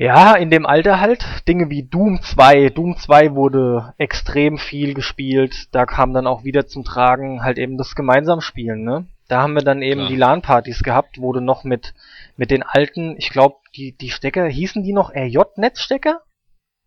ja, 0.00 0.34
in 0.34 0.48
dem 0.50 0.64
Alter 0.64 1.00
halt. 1.00 1.26
Dinge 1.48 1.70
wie 1.70 1.82
Doom 1.82 2.22
2. 2.22 2.70
Doom 2.70 2.96
2 2.96 3.34
wurde 3.34 3.94
extrem 3.98 4.56
viel 4.56 4.94
gespielt. 4.94 5.66
Da 5.72 5.86
kam 5.86 6.14
dann 6.14 6.28
auch 6.28 6.44
wieder 6.44 6.68
zum 6.68 6.84
Tragen 6.84 7.42
halt 7.42 7.58
eben 7.58 7.76
das 7.76 7.96
Gemeinsamspielen, 7.96 8.84
ne? 8.84 9.08
Da 9.26 9.42
haben 9.42 9.54
wir 9.54 9.62
dann 9.62 9.82
eben 9.82 10.02
Klar. 10.02 10.08
die 10.08 10.16
LAN-Partys 10.16 10.82
gehabt, 10.84 11.16
wo 11.18 11.32
du 11.32 11.40
noch 11.40 11.64
mit, 11.64 11.94
mit 12.36 12.52
den 12.52 12.62
alten, 12.62 13.16
ich 13.18 13.30
glaube, 13.30 13.56
die, 13.74 13.96
die 13.96 14.10
Stecker, 14.10 14.46
hießen 14.46 14.84
die 14.84 14.92
noch 14.92 15.10
RJ-Netzstecker? 15.10 16.20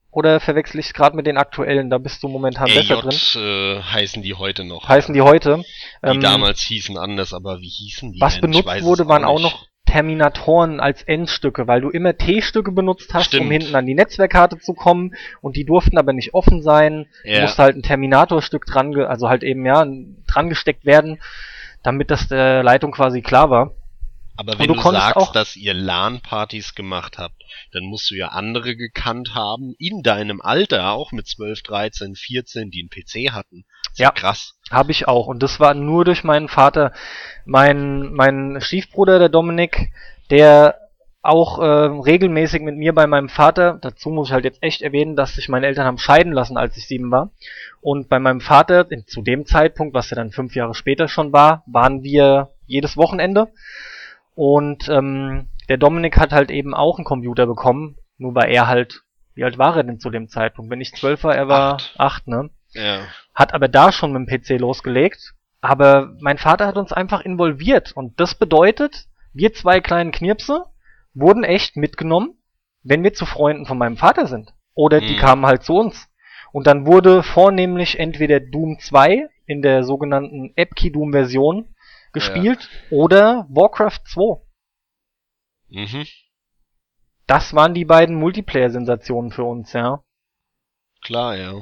Oder 0.09 0.39
verwechsel 0.39 0.80
ich 0.80 0.88
es 0.88 0.93
gerade 0.93 1.16
mit 1.16 1.28
den 1.28 1.38
aktuellen? 1.38 1.89
Da 1.89 1.97
bist 1.97 2.24
du 2.24 2.30
momentan 2.30 2.70
RJ, 2.70 2.76
besser 2.76 3.01
drin. 3.01 3.18
Äh, 3.36 3.82
heißen 3.82 4.24
die 4.24 4.36
heute 4.36 4.64
noch. 4.64 4.88
Heißen 4.88 5.14
die 5.14 5.22
heute. 5.22 5.64
Die 6.03 6.07
ähm, 6.07 6.22
damals 6.22 6.62
hießen 6.62 6.97
anders, 6.97 7.34
aber 7.34 7.59
wie 7.59 7.70
hießen 7.70 8.14
die? 8.14 8.22
Was 8.22 8.39
denn? 8.39 8.51
benutzt 8.51 8.84
wurde, 8.84 9.07
waren 9.07 9.26
auch 9.26 9.39
noch 9.39 9.68
Terminatoren 9.86 10.80
als 10.80 11.04
Endstücke, 11.04 11.68
weil 11.68 11.82
du 11.82 11.90
immer 11.90 12.18
T-Stücke 12.18 12.72
benutzt 12.72 13.14
hast, 13.14 13.26
Stimmt. 13.28 13.46
um 13.46 13.52
hinten 13.52 13.76
an 13.76 13.86
die 13.86 13.96
Netzwerkkarte 13.96 14.58
zu 14.58 14.74
kommen 14.74 15.16
und 15.42 15.56
die 15.58 15.66
durften 15.66 15.98
aber 15.98 16.14
nicht 16.14 16.34
offen 16.34 16.62
sein. 16.62 17.08
Ja. 17.24 17.42
Musste 17.42 17.64
halt 17.64 17.76
ein 17.76 17.84
Terminatorstück 17.84 18.66
dran, 18.66 18.96
also 19.02 19.28
halt 19.28 19.44
eben 19.44 19.66
ja 19.66 19.86
dran 20.28 20.50
gesteckt 20.50 20.86
werden, 20.86 21.20
damit 21.84 22.10
das 22.10 22.28
der 22.28 22.64
Leitung 22.64 22.92
quasi 22.92 23.22
klar 23.22 23.50
war. 23.50 23.76
Aber 24.38 24.58
wenn 24.58 24.68
du, 24.68 24.76
du 24.76 24.82
sagst, 24.82 25.36
dass 25.36 25.56
ihr 25.56 25.74
LAN-Partys 25.74 26.74
gemacht 26.74 27.18
habt, 27.18 27.44
dann 27.74 27.84
musst 27.84 28.10
du 28.10 28.16
ja 28.16 28.30
andere 28.30 28.76
gekannt 28.76 29.36
haben, 29.36 29.76
in 29.78 30.04
deinem 30.04 30.42
Alter, 30.42 30.92
auch 30.92 31.12
mit 31.12 31.28
12, 31.28 31.64
13, 31.64 32.16
14, 32.16 32.72
die 32.72 32.80
einen 32.80 32.90
PC 32.90 33.34
hatten. 33.34 33.66
Ja, 33.96 34.12
krass. 34.12 34.56
Habe 34.72 34.91
ich 34.91 35.07
auch. 35.07 35.28
Und 35.28 35.43
das 35.43 35.59
war 35.59 35.74
nur 35.74 36.05
durch 36.05 36.24
meinen 36.24 36.47
Vater. 36.47 36.91
Mein, 37.45 38.13
mein 38.13 38.59
Stiefbruder, 38.61 39.19
der 39.19 39.30
Dominik, 39.30 39.91
der 40.30 40.78
auch 41.24 41.59
äh, 41.59 41.63
regelmäßig 41.63 42.61
mit 42.61 42.76
mir 42.76 42.93
bei 42.95 43.05
meinem 43.05 43.30
Vater, 43.30 43.78
dazu 43.80 44.09
muss 44.09 44.30
ich 44.30 44.34
halt 44.34 44.43
jetzt 44.43 44.63
echt 44.63 44.82
erwähnen, 44.82 45.15
dass 45.15 45.36
sich 45.36 45.49
meine 45.49 45.67
Eltern 45.67 45.86
haben 45.86 45.99
scheiden 45.99 46.34
lassen, 46.34 46.57
als 46.57 46.76
ich 46.78 46.88
sieben 46.88 47.11
war. 47.11 47.30
Und 47.80 48.09
bei 48.09 48.17
meinem 48.19 48.41
Vater, 48.41 48.88
zu 49.05 49.22
dem 49.22 49.45
Zeitpunkt, 49.45 49.93
was 49.93 50.09
ja 50.09 50.15
dann 50.15 50.32
fünf 50.32 50.55
Jahre 50.55 50.74
später 50.74 51.07
schon 51.07 51.32
war, 51.32 51.63
waren 51.67 52.01
wir 52.01 52.49
jedes 52.65 52.97
Wochenende. 52.97 53.49
Und 54.34 54.89
ähm, 54.89 55.49
der 55.69 55.78
Dominik 55.78 56.17
hat 56.17 56.32
halt 56.32 56.49
eben 56.49 56.74
auch 56.74 56.97
einen 56.97 57.05
Computer 57.05 57.45
bekommen, 57.45 57.97
nur 58.17 58.34
war 58.36 58.47
er 58.47 58.67
halt, 58.67 59.01
wie 59.36 59.43
alt 59.43 59.57
war 59.57 59.76
er 59.76 59.84
denn 59.84 59.99
zu 59.99 60.09
dem 60.09 60.28
Zeitpunkt? 60.28 60.72
Wenn 60.72 60.82
ich 60.82 60.93
zwölf 60.93 61.24
war, 61.24 61.36
er 61.36 61.47
war 61.47 61.74
acht, 61.76 61.93
acht 61.97 62.28
ne? 62.28 62.49
Ja. 62.74 63.01
Hat 63.34 63.54
aber 63.54 63.68
da 63.68 63.92
schon 63.92 64.12
mit 64.14 64.28
dem 64.28 64.42
PC 64.42 64.60
losgelegt. 64.60 65.34
Aber 65.62 66.16
mein 66.20 66.38
Vater 66.38 66.68
hat 66.68 66.78
uns 66.78 66.92
einfach 66.92 67.22
involviert. 67.22 67.92
Und 67.94 68.20
das 68.20 68.36
bedeutet, 68.36 69.08
wir 69.34 69.54
zwei 69.54 69.80
kleinen 69.80 70.12
Knirpse 70.12 70.66
wurden 71.14 71.44
echt 71.44 71.76
mitgenommen, 71.78 72.38
wenn 72.84 73.04
wir 73.04 73.14
zu 73.14 73.26
Freunden 73.26 73.66
von 73.66 73.78
meinem 73.78 73.98
Vater 73.98 74.26
sind. 74.28 74.54
Oder 74.74 75.00
die 75.00 75.14
mhm. 75.14 75.20
kamen 75.20 75.46
halt 75.46 75.64
zu 75.64 75.74
uns. 75.74 76.10
Und 76.52 76.68
dann 76.68 76.86
wurde 76.86 77.24
vornehmlich 77.24 78.00
entweder 78.00 78.40
Doom 78.40 78.80
2 78.80 79.28
in 79.46 79.62
der 79.62 79.84
sogenannten 79.84 80.52
Epkey 80.56 80.92
Doom 80.92 81.12
Version 81.12 81.76
gespielt 82.14 82.70
ja. 82.90 82.98
oder 82.98 83.48
Warcraft 83.50 84.02
2. 84.06 84.42
Mhm. 85.70 86.08
Das 87.28 87.54
waren 87.54 87.74
die 87.74 87.86
beiden 87.86 88.16
Multiplayer-Sensationen 88.16 89.32
für 89.32 89.44
uns, 89.44 89.72
ja. 89.72 90.04
Klar, 91.02 91.38
ja. 91.38 91.62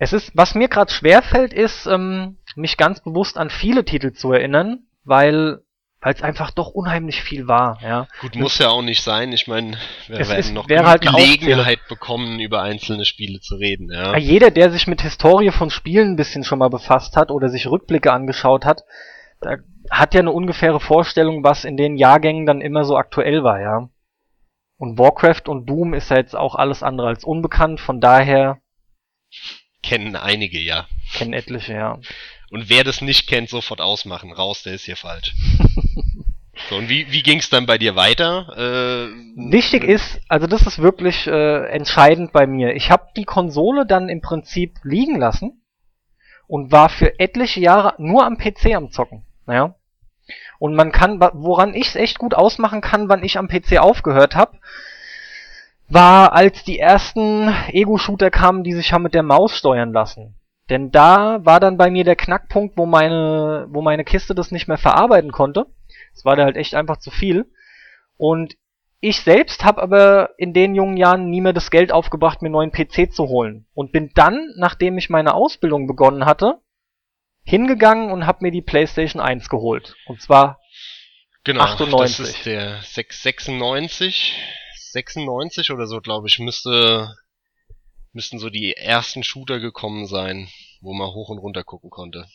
Es 0.00 0.14
ist, 0.14 0.32
was 0.34 0.54
mir 0.54 0.68
gerade 0.68 0.90
schwerfällt, 0.90 1.52
ist, 1.52 1.86
ähm, 1.86 2.38
mich 2.56 2.78
ganz 2.78 3.00
bewusst 3.00 3.36
an 3.36 3.50
viele 3.50 3.84
Titel 3.84 4.12
zu 4.12 4.32
erinnern, 4.32 4.80
weil 5.04 5.60
weil 6.02 6.14
es 6.14 6.22
einfach 6.22 6.50
doch 6.50 6.68
unheimlich 6.68 7.22
viel 7.22 7.46
war, 7.46 7.78
ja. 7.82 8.08
Gut, 8.22 8.34
muss 8.34 8.56
ja 8.58 8.70
auch 8.70 8.80
nicht 8.80 9.02
sein. 9.02 9.32
Ich 9.32 9.46
meine, 9.46 9.76
wir 10.06 10.18
es 10.18 10.30
werden 10.30 10.40
ist, 10.40 10.54
noch 10.54 10.66
halt 10.66 11.02
Gelegenheit 11.02 11.80
bekommen, 11.90 12.40
über 12.40 12.62
einzelne 12.62 13.04
Spiele 13.04 13.40
zu 13.40 13.56
reden, 13.56 13.90
ja. 13.92 14.16
Jeder, 14.16 14.50
der 14.50 14.70
sich 14.70 14.86
mit 14.86 15.02
Historie 15.02 15.50
von 15.50 15.68
Spielen 15.68 16.12
ein 16.12 16.16
bisschen 16.16 16.42
schon 16.42 16.58
mal 16.58 16.70
befasst 16.70 17.16
hat 17.16 17.30
oder 17.30 17.50
sich 17.50 17.66
Rückblicke 17.66 18.10
angeschaut 18.10 18.64
hat, 18.64 18.82
da 19.42 19.56
hat 19.90 20.14
ja 20.14 20.20
eine 20.20 20.32
ungefähre 20.32 20.80
Vorstellung, 20.80 21.44
was 21.44 21.66
in 21.66 21.76
den 21.76 21.98
Jahrgängen 21.98 22.46
dann 22.46 22.62
immer 22.62 22.84
so 22.84 22.96
aktuell 22.96 23.44
war, 23.44 23.60
ja. 23.60 23.90
Und 24.78 24.98
Warcraft 24.98 25.48
und 25.48 25.66
Doom 25.68 25.92
ist 25.92 26.08
ja 26.08 26.16
jetzt 26.16 26.34
auch 26.34 26.54
alles 26.54 26.82
andere 26.82 27.08
als 27.08 27.24
unbekannt, 27.24 27.78
von 27.78 28.00
daher. 28.00 28.62
Kennen 29.82 30.16
einige, 30.16 30.58
ja. 30.58 30.86
Kennen 31.14 31.32
etliche, 31.32 31.74
ja. 31.74 31.98
Und 32.50 32.68
wer 32.68 32.84
das 32.84 33.00
nicht 33.00 33.28
kennt, 33.28 33.48
sofort 33.48 33.80
ausmachen. 33.80 34.32
Raus, 34.32 34.62
der 34.62 34.74
ist 34.74 34.84
hier 34.84 34.96
falsch. 34.96 35.34
so, 36.68 36.76
und 36.76 36.88
wie, 36.88 37.10
wie 37.12 37.22
ging 37.22 37.38
es 37.38 37.48
dann 37.48 37.66
bei 37.66 37.78
dir 37.78 37.96
weiter? 37.96 38.48
Äh, 38.56 39.50
Wichtig 39.52 39.84
ist, 39.84 40.20
also 40.28 40.46
das 40.46 40.66
ist 40.66 40.80
wirklich 40.80 41.26
äh, 41.26 41.66
entscheidend 41.68 42.32
bei 42.32 42.46
mir. 42.46 42.74
Ich 42.74 42.90
habe 42.90 43.06
die 43.16 43.24
Konsole 43.24 43.86
dann 43.86 44.08
im 44.08 44.20
Prinzip 44.20 44.78
liegen 44.82 45.18
lassen 45.18 45.62
und 46.46 46.72
war 46.72 46.88
für 46.88 47.18
etliche 47.20 47.60
Jahre 47.60 47.94
nur 47.98 48.26
am 48.26 48.36
PC 48.36 48.74
am 48.74 48.90
Zocken. 48.90 49.24
Naja. 49.46 49.76
Und 50.58 50.74
man 50.74 50.92
kann, 50.92 51.20
woran 51.20 51.74
ich 51.74 51.88
es 51.88 51.96
echt 51.96 52.18
gut 52.18 52.34
ausmachen 52.34 52.80
kann, 52.80 53.08
wann 53.08 53.24
ich 53.24 53.38
am 53.38 53.48
PC 53.48 53.78
aufgehört 53.78 54.34
habe, 54.34 54.58
war, 55.92 56.32
als 56.32 56.64
die 56.64 56.78
ersten 56.78 57.52
Ego-Shooter 57.68 58.30
kamen, 58.30 58.64
die 58.64 58.72
sich 58.72 58.92
haben 58.92 59.02
mit 59.02 59.14
der 59.14 59.22
Maus 59.22 59.56
steuern 59.56 59.92
lassen. 59.92 60.36
Denn 60.68 60.90
da 60.92 61.44
war 61.44 61.58
dann 61.58 61.76
bei 61.76 61.90
mir 61.90 62.04
der 62.04 62.16
Knackpunkt, 62.16 62.76
wo 62.76 62.86
meine, 62.86 63.66
wo 63.70 63.82
meine 63.82 64.04
Kiste 64.04 64.34
das 64.34 64.52
nicht 64.52 64.68
mehr 64.68 64.78
verarbeiten 64.78 65.32
konnte. 65.32 65.66
Es 66.14 66.24
war 66.24 66.36
da 66.36 66.44
halt 66.44 66.56
echt 66.56 66.74
einfach 66.74 66.98
zu 66.98 67.10
viel. 67.10 67.50
Und 68.16 68.54
ich 69.00 69.20
selbst 69.22 69.64
habe 69.64 69.82
aber 69.82 70.30
in 70.38 70.52
den 70.52 70.74
jungen 70.74 70.96
Jahren 70.96 71.28
nie 71.28 71.40
mehr 71.40 71.52
das 71.52 71.70
Geld 71.70 71.90
aufgebracht, 71.90 72.42
mir 72.42 72.46
einen 72.46 72.52
neuen 72.52 72.72
PC 72.72 73.12
zu 73.12 73.28
holen. 73.28 73.66
Und 73.74 73.92
bin 73.92 74.10
dann, 74.14 74.52
nachdem 74.56 74.96
ich 74.98 75.10
meine 75.10 75.34
Ausbildung 75.34 75.86
begonnen 75.86 76.24
hatte, 76.24 76.60
hingegangen 77.42 78.12
und 78.12 78.26
habe 78.26 78.38
mir 78.42 78.52
die 78.52 78.62
PlayStation 78.62 79.20
1 79.20 79.48
geholt. 79.48 79.96
Und 80.06 80.20
zwar 80.20 80.60
genau, 81.42 81.62
98. 81.62 82.18
Das 82.18 82.36
ist 82.36 82.46
der 82.46 82.80
696, 82.82 84.34
96 84.92 85.70
oder 85.70 85.86
so, 85.86 86.00
glaube 86.00 86.28
ich, 86.28 86.38
müsste 86.38 87.14
müssten 88.12 88.38
so 88.38 88.50
die 88.50 88.76
ersten 88.76 89.22
Shooter 89.22 89.60
gekommen 89.60 90.06
sein, 90.06 90.48
wo 90.80 90.92
man 90.92 91.08
hoch 91.08 91.28
und 91.28 91.38
runter 91.38 91.62
gucken 91.62 91.90
konnte. 91.90 92.26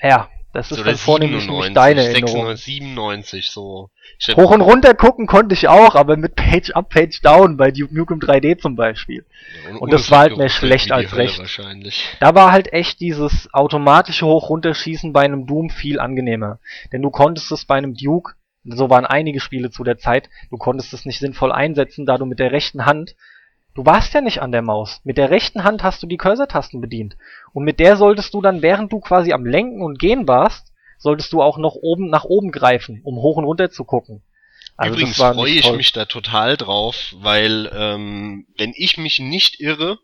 Ja, 0.00 0.28
das 0.52 0.70
ist 0.70 0.78
so 0.78 0.84
dann 0.84 0.96
vornehmlich 0.96 1.42
97, 1.42 1.74
deine 1.74 2.02
96, 2.02 2.64
97, 2.64 3.50
so. 3.50 3.90
Hoch 4.36 4.50
und 4.52 4.60
runter 4.60 4.94
gucken 4.94 5.26
konnte 5.26 5.54
ich 5.54 5.66
auch, 5.66 5.96
aber 5.96 6.16
mit 6.16 6.36
Page 6.36 6.70
Up, 6.70 6.88
Page 6.88 7.20
Down 7.20 7.56
bei 7.56 7.72
Duke 7.72 7.94
Nukem 7.94 8.20
3D 8.20 8.58
zum 8.58 8.76
Beispiel. 8.76 9.26
Ja, 9.64 9.70
und, 9.70 9.78
und 9.78 9.92
das 9.92 10.10
war 10.10 10.20
halt 10.20 10.36
mehr 10.36 10.48
schlecht 10.48 10.92
als 10.92 11.16
recht. 11.16 11.42
Da 12.20 12.34
war 12.34 12.52
halt 12.52 12.72
echt 12.72 13.00
dieses 13.00 13.52
automatische 13.52 14.24
Hoch-Runterschießen 14.24 15.12
bei 15.12 15.22
einem 15.22 15.46
Doom 15.46 15.68
viel 15.68 15.98
angenehmer. 15.98 16.60
Denn 16.92 17.02
du 17.02 17.10
konntest 17.10 17.50
es 17.50 17.64
bei 17.64 17.74
einem 17.74 17.94
Duke, 17.94 18.34
so 18.76 18.90
waren 18.90 19.06
einige 19.06 19.40
Spiele 19.40 19.70
zu 19.70 19.84
der 19.84 19.98
Zeit, 19.98 20.28
du 20.50 20.56
konntest 20.56 20.92
es 20.92 21.04
nicht 21.04 21.18
sinnvoll 21.18 21.52
einsetzen, 21.52 22.06
da 22.06 22.18
du 22.18 22.26
mit 22.26 22.38
der 22.38 22.52
rechten 22.52 22.86
Hand 22.86 23.14
Du 23.78 23.86
warst 23.86 24.12
ja 24.12 24.20
nicht 24.20 24.42
an 24.42 24.50
der 24.50 24.62
Maus. 24.62 25.00
Mit 25.04 25.18
der 25.18 25.30
rechten 25.30 25.62
Hand 25.62 25.84
hast 25.84 26.02
du 26.02 26.08
die 26.08 26.16
Cursor-Tasten 26.16 26.80
bedient. 26.80 27.16
Und 27.52 27.62
mit 27.62 27.78
der 27.78 27.96
solltest 27.96 28.34
du 28.34 28.42
dann, 28.42 28.60
während 28.60 28.90
du 28.90 28.98
quasi 28.98 29.32
am 29.32 29.46
Lenken 29.46 29.82
und 29.82 30.00
Gehen 30.00 30.26
warst, 30.26 30.72
solltest 30.98 31.32
du 31.32 31.40
auch 31.40 31.58
noch 31.58 31.76
oben 31.76 32.10
nach 32.10 32.24
oben 32.24 32.50
greifen, 32.50 33.00
um 33.04 33.18
hoch 33.18 33.36
und 33.36 33.44
runter 33.44 33.70
zu 33.70 33.84
gucken. 33.84 34.24
Also 34.76 34.94
Übrigens 34.94 35.16
freue 35.16 35.52
ich 35.52 35.72
mich 35.74 35.92
da 35.92 36.06
total 36.06 36.56
drauf, 36.56 37.14
weil 37.18 37.70
ähm, 37.72 38.48
wenn 38.56 38.72
ich 38.74 38.98
mich 38.98 39.20
nicht 39.20 39.60
irre, 39.60 40.00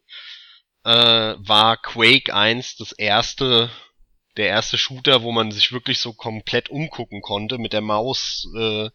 äh, 0.85 0.91
war 1.39 1.77
Quake 1.79 2.33
1 2.33 2.77
das 2.77 2.93
erste, 2.93 3.71
der 4.37 4.49
erste 4.49 4.79
Shooter, 4.79 5.23
wo 5.23 5.33
man 5.33 5.53
sich 5.53 5.73
wirklich 5.73 5.99
so 5.99 6.13
komplett 6.13 6.69
umgucken 6.69 7.21
konnte 7.23 7.59
mit 7.59 7.73
der 7.73 7.81
Maus. 7.81 8.47
Äh, 8.57 8.91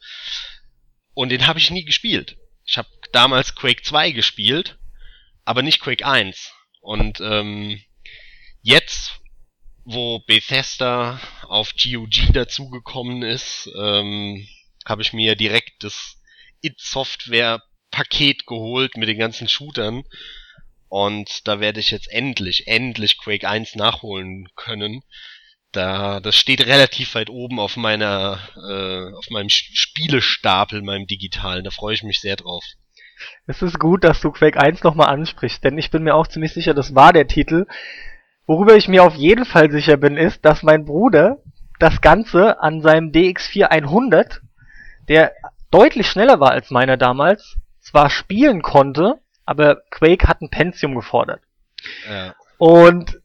und 1.14 1.30
den 1.30 1.48
habe 1.48 1.60
ich 1.60 1.72
nie 1.72 1.86
gespielt. 1.86 2.38
Ich 2.66 2.78
habe 2.78 2.90
damals 3.12 3.56
Quake 3.56 3.82
2 3.84 4.12
gespielt, 4.12 4.78
aber 5.46 5.62
nicht 5.62 5.80
Quake 5.80 6.06
1. 6.06 6.54
Und 6.82 7.20
ähm, 7.20 7.82
jetzt, 8.62 9.20
wo 9.86 10.20
Bethesda 10.20 11.20
auf 11.44 11.74
GOG 11.76 12.32
dazugekommen 12.34 13.24
ist, 13.24 13.70
ähm, 13.76 14.48
habe 14.86 15.02
ich 15.02 15.14
mir 15.14 15.36
direkt 15.36 15.84
das 15.84 16.22
It-Software-Paket 16.62 18.46
geholt 18.46 18.98
mit 18.98 19.10
den 19.10 19.18
ganzen 19.18 19.48
Shootern. 19.48 20.04
Und 20.90 21.48
da 21.48 21.60
werde 21.60 21.80
ich 21.80 21.92
jetzt 21.92 22.12
endlich, 22.12 22.68
endlich 22.68 23.18
Quake 23.20 23.48
1 23.48 23.76
nachholen 23.76 24.50
können. 24.56 25.02
Da, 25.72 26.20
das 26.20 26.36
steht 26.36 26.66
relativ 26.66 27.14
weit 27.14 27.30
oben 27.30 27.60
auf 27.60 27.78
meiner, 27.78 28.40
äh, 28.56 29.16
auf 29.16 29.30
meinem 29.30 29.50
Spielestapel, 29.50 30.82
meinem 30.82 31.06
digitalen. 31.06 31.64
Da 31.64 31.70
freue 31.70 31.94
ich 31.94 32.04
mich 32.04 32.20
sehr 32.20 32.36
drauf. 32.36 32.64
Es 33.46 33.62
ist 33.62 33.80
gut, 33.80 34.04
dass 34.04 34.20
du 34.22 34.32
Quake 34.32 34.60
1 34.60 34.84
nochmal 34.84 35.10
ansprichst, 35.10 35.64
denn 35.64 35.78
ich 35.78 35.92
bin 35.92 36.04
mir 36.04 36.16
auch 36.16 36.28
ziemlich 36.28 36.54
sicher, 36.54 36.74
das 36.74 36.96
war 36.96 37.14
der 37.14 37.28
Titel. 37.28 37.68
Worüber 38.48 38.76
ich 38.76 38.88
mir 38.88 39.04
auf 39.04 39.14
jeden 39.14 39.46
Fall 39.46 39.70
sicher 39.70 39.98
bin, 39.98 40.18
ist, 40.18 40.44
dass 40.44 40.64
mein 40.64 40.86
Bruder 40.86 41.38
das 41.78 42.02
Ganze 42.02 42.60
an 42.62 42.82
seinem 42.82 43.12
DX4 43.12 43.66
100, 43.66 44.42
der 45.08 45.34
deutlich 45.70 46.08
schneller 46.08 46.40
war 46.40 46.52
als 46.52 46.72
meiner 46.72 46.98
damals, 46.98 47.58
zwar 47.80 48.10
spielen 48.10 48.62
konnte, 48.62 49.20
aber 49.50 49.82
Quake 49.90 50.28
hat 50.28 50.42
ein 50.42 50.50
Pentium 50.50 50.96
gefordert. 50.96 51.42
Ja. 52.10 52.36
Und 52.58 53.20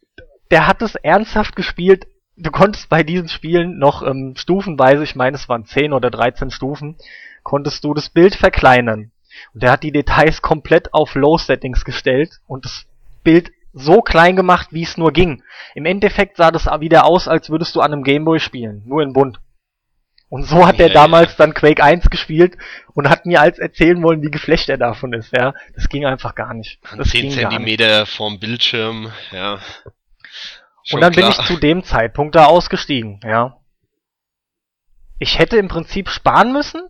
der 0.51 0.67
hat 0.67 0.83
es 0.83 0.95
ernsthaft 0.95 1.57
gespielt 1.57 2.07
du 2.37 2.51
konntest 2.51 2.89
bei 2.89 3.03
diesen 3.03 3.29
Spielen 3.29 3.79
noch 3.79 4.03
ähm, 4.03 4.35
stufenweise, 4.37 5.05
ich 5.05 5.15
meine 5.15 5.37
es 5.37 5.49
waren 5.49 5.65
10 5.65 5.93
oder 5.93 6.11
13 6.11 6.51
Stufen, 6.51 6.97
konntest 7.43 7.85
du 7.85 7.95
das 7.95 8.09
Bild 8.09 8.35
verkleinern. 8.35 9.11
Und 9.53 9.63
der 9.63 9.73
hat 9.73 9.83
die 9.83 9.93
Details 9.93 10.43
komplett 10.43 10.95
auf 10.95 11.15
Low 11.15 11.39
Settings 11.39 11.85
gestellt 11.85 12.41
und 12.47 12.65
das 12.65 12.87
Bild 13.23 13.51
so 13.73 14.03
klein 14.03 14.37
gemacht, 14.37 14.69
wie 14.71 14.85
es 14.85 14.97
nur 14.97 15.13
ging. 15.13 15.43
Im 15.75 15.87
Endeffekt 15.87 16.37
sah 16.37 16.53
das 16.53 16.67
wieder 16.67 17.05
aus, 17.05 17.27
als 17.27 17.51
würdest 17.51 17.75
du 17.75 17.81
an 17.81 17.93
einem 17.93 18.05
Gameboy 18.05 18.39
spielen, 18.39 18.83
nur 18.87 19.03
in 19.03 19.13
bunt. 19.13 19.41
Und 20.35 20.43
so 20.43 20.67
hat 20.67 20.81
er 20.81 20.89
ja, 20.89 20.95
damals 20.95 21.31
ja. 21.31 21.37
dann 21.39 21.55
Quake 21.55 21.81
1 21.81 22.11
gespielt 22.11 22.59
und 22.93 23.09
hat 23.09 23.25
mir 23.25 23.41
als 23.41 23.61
erzählen 23.61 24.03
wollen, 24.03 24.21
wie 24.21 24.33
geflecht 24.33 24.69
er 24.69 24.79
davon 24.79 25.13
ist, 25.13 25.31
ja. 25.31 25.55
Das 25.77 25.89
ging 25.89 26.07
einfach 26.07 26.35
gar 26.35 26.55
nicht. 26.55 26.81
Das 26.97 27.11
10 27.11 27.31
Zentimeter 27.31 28.05
vorm 28.05 28.41
Bildschirm, 28.41 29.13
ja. 29.31 29.61
Schon 30.83 30.97
und 30.97 31.03
dann 31.03 31.13
klar. 31.13 31.31
bin 31.31 31.39
ich 31.39 31.47
zu 31.47 31.57
dem 31.57 31.85
Zeitpunkt 31.85 32.35
da 32.35 32.47
ausgestiegen, 32.47 33.21
ja. 33.23 33.61
ich 35.21 35.39
hätte 35.39 35.57
im 35.57 35.69
Prinzip 35.69 36.09
sparen 36.09 36.53
müssen 36.53 36.83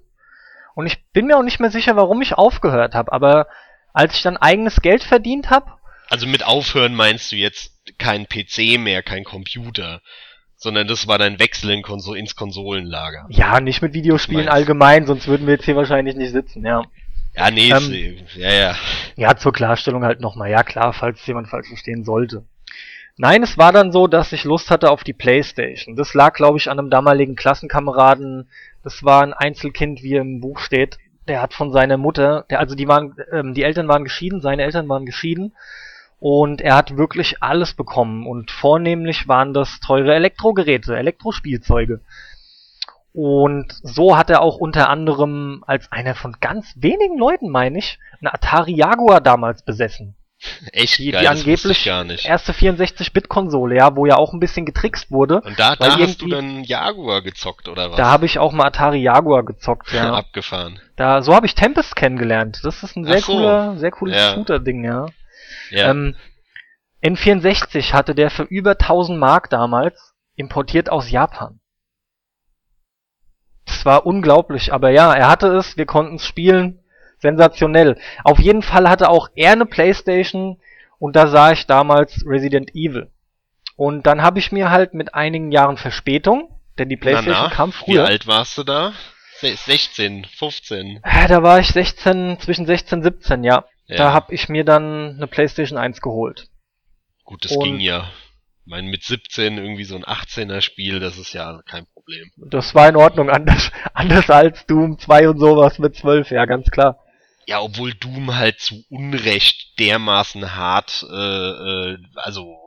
und 0.75 0.87
ich 0.87 1.05
bin 1.13 1.27
mir 1.27 1.37
auch 1.37 1.43
nicht 1.43 1.61
mehr 1.61 1.71
sicher, 1.71 1.97
warum 1.97 2.23
ich 2.23 2.33
aufgehört 2.33 2.95
habe, 2.95 3.13
aber 3.13 3.47
als 3.93 4.17
ich 4.17 4.23
dann 4.23 4.39
eigenes 4.39 4.81
Geld 4.81 5.05
verdient 5.05 5.51
habe. 5.51 5.71
Also 6.09 6.27
mit 6.27 6.47
aufhören 6.47 6.95
meinst 6.95 7.31
du 7.31 7.37
jetzt 7.37 7.75
kein 7.99 8.27
PC 8.27 8.79
mehr, 8.79 9.03
kein 9.03 9.25
Computer, 9.25 10.01
sondern 10.65 10.89
das 10.89 11.07
war 11.07 11.19
dein 11.19 11.39
Wechsel 11.39 11.71
in 11.71 11.83
Konso 11.83 12.15
ins 12.15 12.35
Konsolenlager. 12.35 13.27
Ja, 13.29 13.61
nicht 13.61 13.83
mit 13.83 13.93
Videospielen 13.93 14.49
allgemein, 14.49 15.07
sonst 15.07 15.29
würden 15.29 15.47
wir 15.47 15.55
jetzt 15.55 15.67
hier 15.67 15.77
wahrscheinlich 15.77 16.17
nicht 16.17 16.33
sitzen, 16.33 16.65
ja. 16.65 16.83
Ja, 17.37 17.51
nee, 17.51 17.71
ähm, 17.71 18.17
ja, 18.35 18.53
ja. 18.53 18.75
Ja, 19.17 19.37
zur 19.37 19.53
Klarstellung 19.53 20.05
halt 20.05 20.21
nochmal. 20.21 20.51
Ja, 20.51 20.63
klar, 20.63 20.93
falls 20.93 21.25
jemand 21.27 21.49
falsch 21.49 21.69
verstehen 21.69 22.05
sollte. 22.05 22.45
Nein, 23.17 23.43
es 23.43 23.59
war 23.59 23.73
dann 23.73 23.93
so, 23.93 24.07
dass 24.07 24.33
ich 24.33 24.45
Lust 24.45 24.71
hatte 24.71 24.91
auf 24.91 25.05
die 25.05 25.13
Playstation. 25.13 25.97
Das 25.97 26.15
lag, 26.15 26.33
glaube 26.33 26.59
ich, 26.59 26.71
an 26.71 26.79
einem 26.79 26.91
damaligen 26.91 27.37
Klassenkameraden. 27.37 28.49
Das 28.83 29.05
war 29.05 29.23
ein 29.23 29.35
Einzelkind, 29.35 30.03
wie 30.03 30.15
im 30.15 30.41
Buch 30.41 30.59
steht. 30.59 30.99
Der 31.29 31.43
hat 31.43 31.53
von 31.53 31.73
seiner 31.73 31.99
Mutter, 31.99 32.47
der, 32.51 32.61
also 32.61 32.75
die 32.75 32.89
waren, 32.89 33.15
ähm, 33.33 33.55
die 33.55 33.63
Eltern 33.63 33.89
waren 33.89 34.05
geschieden, 34.05 34.41
seine 34.41 34.63
Eltern 34.63 34.89
waren 34.89 35.05
geschieden. 35.05 35.55
Und 36.27 36.63
er 36.63 36.77
hat 36.77 36.97
wirklich 36.97 37.43
alles 37.43 37.75
bekommen. 37.75 38.27
Und 38.27 38.51
vornehmlich 38.51 39.29
waren 39.29 39.53
das 39.53 39.79
teure 39.81 40.15
Elektrogeräte, 40.15 40.97
Elektrospielzeuge. 40.97 42.01
Und 43.13 43.67
so 43.83 44.17
hat 44.17 44.31
er 44.31 44.41
auch 44.41 44.57
unter 44.57 44.89
anderem 44.89 45.63
als 45.67 45.93
einer 45.93 46.15
von 46.15 46.37
ganz 46.41 46.73
wenigen 46.77 47.19
Leuten, 47.19 47.51
meine 47.51 47.79
ich, 47.79 47.99
eine 48.23 48.33
Atari 48.33 48.75
Jaguar 48.75 49.21
damals 49.21 49.67
besessen. 49.67 50.17
Echt 50.73 50.97
die, 50.97 51.11
geil, 51.11 51.21
die 51.21 51.29
angeblich 51.29 51.87
erste 51.87 52.53
64-Bit-Konsole, 52.53 53.77
ja, 53.77 53.95
wo 53.95 54.07
ja 54.07 54.17
auch 54.17 54.33
ein 54.33 54.41
bisschen 54.41 54.65
getrickst 54.65 55.11
wurde. 55.11 55.43
Und 55.43 55.61
da, 55.61 55.77
da 55.77 55.99
hast 55.99 56.23
du 56.23 56.29
dann 56.29 56.65
Jaguar 56.65 57.21
gezockt, 57.21 57.69
oder 57.69 57.91
was? 57.91 57.99
Da 57.99 58.07
habe 58.07 58.25
ich 58.25 58.39
auch 58.39 58.53
mal 58.53 58.69
Atari 58.69 59.03
Jaguar 59.03 59.45
gezockt, 59.45 59.93
ja. 59.93 60.15
Abgefahren. 60.15 60.81
Da, 60.97 61.21
so 61.21 61.35
habe 61.35 61.45
ich 61.45 61.55
Tempest 61.55 61.95
kennengelernt. 61.95 62.61
Das 62.63 62.83
ist 62.83 62.97
ein 62.97 63.05
sehr 63.05 63.21
so. 63.21 63.33
cooler, 63.33 63.77
sehr 63.77 63.91
cooles 63.91 64.17
ja. 64.17 64.33
Shooter-Ding, 64.33 64.85
ja. 64.85 65.09
Ja. 65.71 65.91
Ähm, 65.91 66.17
N64 67.03 67.93
hatte 67.93 68.15
der 68.15 68.31
für 68.31 68.45
über 68.45 68.73
1000 68.73 69.19
Mark 69.19 69.51
damals 69.51 70.15
importiert 70.37 70.91
aus 70.91 71.11
Japan. 71.11 71.61
Das 73.67 73.85
war 73.85 74.07
unglaublich, 74.07 74.73
aber 74.73 74.91
ja, 74.91 75.13
er 75.13 75.29
hatte 75.29 75.49
es, 75.49 75.77
wir 75.77 75.87
konnten 75.87 76.17
es 76.17 76.27
spielen. 76.27 76.81
Sensationell. 77.19 77.99
Auf 78.23 78.39
jeden 78.39 78.63
Fall 78.63 78.89
hatte 78.89 79.09
auch 79.09 79.29
er 79.35 79.53
eine 79.53 79.67
Playstation 79.67 80.61
und 80.99 81.17
da 81.17 81.27
sah 81.27 81.53
ich 81.53 81.67
damals 81.67 82.25
Resident 82.27 82.75
Evil. 82.75 83.11
Und 83.77 84.07
dann 84.07 84.23
habe 84.23 84.39
ich 84.39 84.53
mir 84.53 84.71
halt 84.71 84.95
mit 84.95 85.15
einigen 85.15 85.51
Jahren 85.51 85.77
Verspätung, 85.77 86.61
denn 86.79 86.89
die 86.89 86.97
Playstation 86.97 87.35
na, 87.35 87.49
na, 87.49 87.55
kam 87.55 87.73
früher. 87.73 88.05
Wie 88.05 88.09
alt 88.09 88.27
warst 88.27 88.59
du 88.59 88.63
da? 88.63 88.93
16, 89.41 90.25
15. 90.25 91.01
Ja, 91.05 91.29
da 91.29 91.43
war 91.43 91.61
ich 91.61 91.69
16, 91.69 92.39
zwischen 92.41 92.67
16 92.67 92.99
und 92.99 93.05
17, 93.05 93.45
ja. 93.45 93.65
Ja. 93.87 93.97
Da 93.97 94.13
habe 94.13 94.35
ich 94.35 94.49
mir 94.49 94.65
dann 94.65 95.17
eine 95.17 95.27
Playstation 95.27 95.79
1 95.79 96.01
geholt. 96.01 96.49
Gut, 97.25 97.45
das 97.45 97.53
und 97.53 97.65
ging 97.65 97.81
ja. 97.81 98.11
Ich 98.65 98.71
meine, 98.71 98.89
mit 98.89 99.03
17 99.03 99.59
irgendwie 99.59 99.85
so 99.85 99.95
ein 99.95 100.05
18er 100.05 100.63
Spiel, 100.63 100.99
das 100.99 101.19
ist 101.19 101.35
ja 101.35 101.61
kein 101.67 101.87
Problem. 101.93 102.31
Das 102.37 102.75
war 102.75 102.89
in 102.89 102.97
Ordnung, 102.97 103.29
anders, 103.29 103.71
anders 103.95 104.31
als 104.31 104.65
Doom 104.67 104.99
2 104.99 105.29
und 105.29 105.39
sowas 105.39 105.79
mit 105.79 105.97
12, 105.97 106.31
ja, 106.31 106.47
ganz 106.47 106.71
klar. 106.71 106.99
Ja, 107.47 107.61
obwohl 107.61 107.93
Doom 107.93 108.37
halt 108.37 108.61
zu 108.61 108.83
Unrecht 108.89 109.79
dermaßen 109.79 110.57
hart, 110.57 111.05
äh, 111.11 111.91
äh, 111.93 111.99
also 112.15 112.64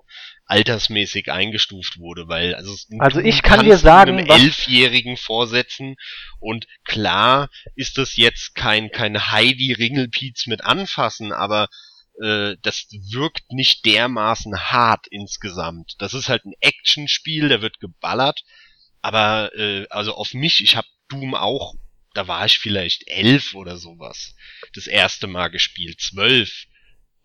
altersmäßig 0.48 1.30
eingestuft 1.32 2.00
wurde, 2.00 2.28
weil 2.28 2.56
also, 2.56 2.74
also 3.00 3.20
ich 3.20 3.44
kann 3.44 3.66
dir 3.66 3.78
sagen, 3.78 4.18
einem 4.18 4.28
elfjährigen 4.28 5.18
vorsetzen 5.18 5.98
und 6.40 6.68
klar 6.86 7.50
ist 7.76 7.98
das 7.98 8.16
jetzt 8.16 8.56
kein 8.56 8.90
kein 8.90 9.32
Heidi 9.32 9.74
Ringelpiez 9.74 10.48
mit 10.48 10.64
anfassen, 10.64 11.34
aber 11.34 11.68
äh, 12.22 12.56
das 12.62 12.88
wirkt 13.12 13.52
nicht 13.52 13.86
dermaßen 13.86 14.58
hart 14.72 15.08
insgesamt. 15.10 15.96
Das 16.00 16.14
ist 16.14 16.30
halt 16.30 16.46
ein 16.46 16.54
Actionspiel, 16.62 17.50
da 17.50 17.62
wird 17.62 17.80
geballert, 17.80 18.44
aber 19.02 19.52
äh, 19.56 19.86
also 19.90 20.14
auf 20.14 20.34
mich, 20.34 20.64
ich 20.64 20.78
habe 20.78 20.88
Doom 21.10 21.36
auch, 21.36 21.76
da 22.14 22.28
war 22.28 22.46
ich 22.46 22.58
vielleicht 22.58 23.08
elf 23.08 23.54
oder 23.54 23.78
sowas, 23.78 24.34
das 24.74 24.88
erste 24.88 25.28
Mal 25.28 25.50
gespielt, 25.50 26.00
zwölf 26.00 26.66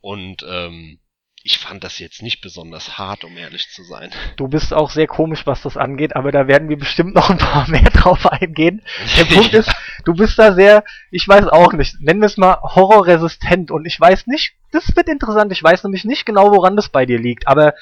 und 0.01 0.45
ähm, 0.47 0.99
ich 1.45 1.59
fand 1.59 1.83
das 1.83 1.99
jetzt 1.99 2.23
nicht 2.23 2.41
besonders 2.41 2.99
hart, 2.99 3.25
um 3.25 3.37
ehrlich 3.37 3.69
zu 3.71 3.83
sein. 3.83 4.11
Du 4.37 4.47
bist 4.47 4.73
auch 4.73 4.91
sehr 4.91 5.09
komisch, 5.09 5.45
was 5.45 5.63
das 5.63 5.77
angeht, 5.77 6.15
aber 6.15 6.31
da 6.31 6.47
werden 6.47 6.69
wir 6.69 6.79
bestimmt 6.79 7.15
noch 7.15 7.31
ein 7.31 7.39
paar 7.39 7.69
mehr 7.71 7.91
drauf 7.91 8.27
eingehen. 8.31 8.83
Der 9.17 9.25
Punkt 9.25 9.53
ist, 9.55 9.71
du 10.05 10.15
bist 10.15 10.39
da 10.39 10.53
sehr, 10.53 10.85
ich 11.11 11.27
weiß 11.27 11.49
auch 11.49 11.73
nicht, 11.73 12.01
nennen 12.01 12.21
wir 12.21 12.27
es 12.27 12.37
mal 12.37 12.59
horrorresistent 12.63 13.71
und 13.71 13.87
ich 13.87 13.99
weiß 13.99 14.29
nicht, 14.29 14.55
das 14.71 14.95
wird 14.95 15.09
interessant, 15.09 15.51
ich 15.53 15.63
weiß 15.63 15.83
nämlich 15.85 16.05
nicht 16.05 16.25
genau, 16.25 16.53
woran 16.53 16.77
das 16.77 16.89
bei 16.89 17.07
dir 17.07 17.19
liegt, 17.19 17.49
aber 17.49 17.75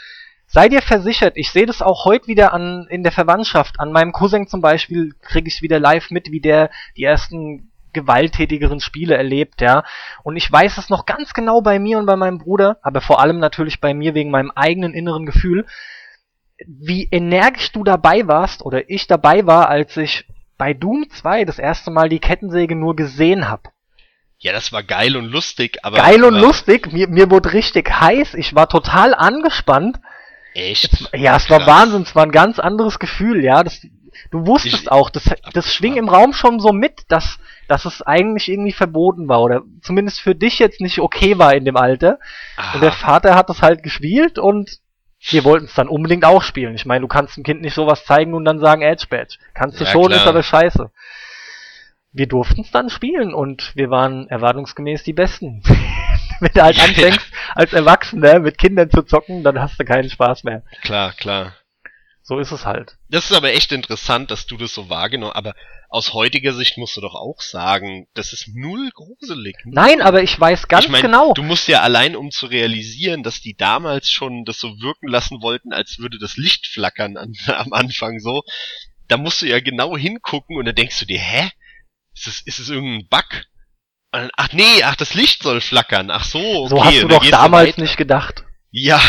sei 0.46 0.68
dir 0.68 0.82
versichert, 0.82 1.36
ich 1.36 1.50
sehe 1.50 1.66
das 1.66 1.82
auch 1.82 2.06
heute 2.06 2.26
wieder 2.26 2.52
an 2.52 2.86
in 2.88 3.02
der 3.04 3.12
Verwandtschaft. 3.12 3.78
An 3.78 3.92
meinem 3.92 4.12
Cousin 4.12 4.48
zum 4.48 4.60
Beispiel 4.60 5.14
kriege 5.22 5.48
ich 5.48 5.62
wieder 5.62 5.78
live 5.78 6.10
mit, 6.10 6.32
wie 6.32 6.40
der 6.40 6.70
die 6.96 7.04
ersten 7.04 7.69
gewalttätigeren 7.92 8.80
Spiele 8.80 9.16
erlebt, 9.16 9.60
ja. 9.60 9.84
Und 10.22 10.36
ich 10.36 10.50
weiß 10.50 10.78
es 10.78 10.90
noch 10.90 11.06
ganz 11.06 11.34
genau 11.34 11.60
bei 11.60 11.78
mir 11.78 11.98
und 11.98 12.06
bei 12.06 12.16
meinem 12.16 12.38
Bruder, 12.38 12.78
aber 12.82 13.00
vor 13.00 13.20
allem 13.20 13.38
natürlich 13.38 13.80
bei 13.80 13.94
mir 13.94 14.14
wegen 14.14 14.30
meinem 14.30 14.50
eigenen 14.50 14.94
inneren 14.94 15.26
Gefühl, 15.26 15.66
wie 16.66 17.08
energisch 17.10 17.72
du 17.72 17.84
dabei 17.84 18.26
warst 18.26 18.62
oder 18.62 18.90
ich 18.90 19.06
dabei 19.06 19.46
war, 19.46 19.68
als 19.68 19.96
ich 19.96 20.26
bei 20.58 20.74
Doom 20.74 21.08
2 21.08 21.44
das 21.46 21.58
erste 21.58 21.90
Mal 21.90 22.08
die 22.08 22.18
Kettensäge 22.18 22.76
nur 22.76 22.94
gesehen 22.94 23.48
hab. 23.48 23.72
Ja, 24.38 24.52
das 24.52 24.72
war 24.72 24.82
geil 24.82 25.16
und 25.16 25.26
lustig, 25.26 25.78
aber. 25.82 25.98
Geil 25.98 26.24
und 26.24 26.34
lustig, 26.34 26.92
mir, 26.92 27.08
mir 27.08 27.30
wurde 27.30 27.52
richtig 27.52 27.90
heiß, 27.90 28.34
ich 28.34 28.54
war 28.54 28.68
total 28.68 29.14
angespannt. 29.14 30.00
Echt? 30.54 31.10
Ja, 31.14 31.36
es 31.36 31.48
war 31.50 31.66
Wahnsinn, 31.66 32.02
es 32.02 32.14
war 32.14 32.24
ein 32.24 32.32
ganz 32.32 32.58
anderes 32.58 32.98
Gefühl, 32.98 33.44
ja. 33.44 33.62
Das, 33.62 33.80
du 34.30 34.46
wusstest 34.46 34.84
ich, 34.84 34.90
auch, 34.90 35.10
das, 35.10 35.30
das 35.52 35.72
schwing 35.72 35.96
im 35.96 36.08
Raum 36.08 36.32
schon 36.32 36.58
so 36.58 36.72
mit, 36.72 37.02
dass 37.08 37.38
dass 37.70 37.84
es 37.84 38.02
eigentlich 38.02 38.48
irgendwie 38.48 38.72
verboten 38.72 39.28
war 39.28 39.40
oder 39.42 39.62
zumindest 39.80 40.20
für 40.20 40.34
dich 40.34 40.58
jetzt 40.58 40.80
nicht 40.80 40.98
okay 40.98 41.38
war 41.38 41.54
in 41.54 41.64
dem 41.64 41.76
Alter. 41.76 42.18
Aha. 42.56 42.74
Und 42.74 42.82
der 42.82 42.90
Vater 42.90 43.36
hat 43.36 43.48
das 43.48 43.62
halt 43.62 43.84
gespielt 43.84 44.40
und 44.40 44.80
wir 45.20 45.44
wollten 45.44 45.66
es 45.66 45.74
dann 45.74 45.88
unbedingt 45.88 46.24
auch 46.24 46.42
spielen. 46.42 46.74
Ich 46.74 46.84
meine, 46.84 47.02
du 47.02 47.06
kannst 47.06 47.36
dem 47.36 47.44
Kind 47.44 47.60
nicht 47.60 47.74
sowas 47.74 48.04
zeigen 48.04 48.34
und 48.34 48.44
dann 48.44 48.58
sagen 48.58 48.82
Edge 48.82 49.06
Badge. 49.08 49.36
Kannst 49.54 49.78
du 49.78 49.84
ja, 49.84 49.90
schon, 49.90 50.06
klar. 50.06 50.16
ist 50.16 50.26
aber 50.26 50.42
scheiße. 50.42 50.90
Wir 52.12 52.26
durften 52.26 52.62
es 52.62 52.72
dann 52.72 52.90
spielen 52.90 53.32
und 53.32 53.70
wir 53.76 53.88
waren 53.88 54.28
erwartungsgemäß 54.28 55.04
die 55.04 55.12
Besten. 55.12 55.62
Wenn 56.40 56.52
du 56.52 56.62
halt 56.62 56.82
anfängst, 56.82 57.30
als 57.54 57.72
Erwachsener 57.72 58.40
mit 58.40 58.58
Kindern 58.58 58.90
zu 58.90 59.02
zocken, 59.02 59.44
dann 59.44 59.60
hast 59.60 59.78
du 59.78 59.84
keinen 59.84 60.10
Spaß 60.10 60.42
mehr. 60.42 60.64
Klar, 60.82 61.12
klar. 61.12 61.52
So 62.22 62.38
ist 62.38 62.52
es 62.52 62.64
halt. 62.66 62.96
Das 63.08 63.30
ist 63.30 63.36
aber 63.36 63.52
echt 63.52 63.72
interessant, 63.72 64.30
dass 64.30 64.46
du 64.46 64.56
das 64.56 64.74
so 64.74 64.88
wahrgenommen, 64.88 65.32
aber 65.32 65.54
aus 65.88 66.12
heutiger 66.14 66.52
Sicht 66.52 66.78
musst 66.78 66.96
du 66.96 67.00
doch 67.00 67.16
auch 67.16 67.40
sagen, 67.40 68.06
das 68.14 68.32
ist 68.32 68.48
null 68.54 68.90
gruselig. 68.94 69.56
Nein, 69.64 70.00
aber 70.00 70.22
ich 70.22 70.38
weiß 70.38 70.68
ganz 70.68 70.84
ich 70.84 70.90
mein, 70.90 71.02
genau. 71.02 71.32
Du 71.32 71.42
musst 71.42 71.66
ja 71.66 71.80
allein, 71.80 72.14
um 72.14 72.30
zu 72.30 72.46
realisieren, 72.46 73.24
dass 73.24 73.40
die 73.40 73.56
damals 73.56 74.10
schon 74.10 74.44
das 74.44 74.60
so 74.60 74.68
wirken 74.80 75.08
lassen 75.08 75.42
wollten, 75.42 75.72
als 75.72 75.98
würde 75.98 76.18
das 76.20 76.36
Licht 76.36 76.68
flackern 76.68 77.16
an, 77.16 77.32
am 77.46 77.72
Anfang 77.72 78.20
so. 78.20 78.42
Da 79.08 79.16
musst 79.16 79.42
du 79.42 79.46
ja 79.46 79.58
genau 79.58 79.96
hingucken 79.96 80.56
und 80.56 80.66
dann 80.66 80.76
denkst 80.76 81.00
du 81.00 81.06
dir, 81.06 81.18
hä? 81.18 81.50
Ist 82.14 82.28
es, 82.28 82.40
ist 82.42 82.58
es 82.60 82.68
irgendein 82.68 83.08
Bug? 83.08 83.44
Ach 84.12 84.52
nee, 84.52 84.82
ach 84.84 84.96
das 84.96 85.14
Licht 85.14 85.42
soll 85.42 85.60
flackern. 85.60 86.10
Ach 86.10 86.24
so, 86.24 86.38
okay. 86.38 86.68
So 86.68 86.84
hast 86.84 87.02
du 87.02 87.08
doch 87.08 87.26
damals 87.26 87.76
nicht 87.76 87.96
gedacht. 87.96 88.44
Ja, 88.70 89.00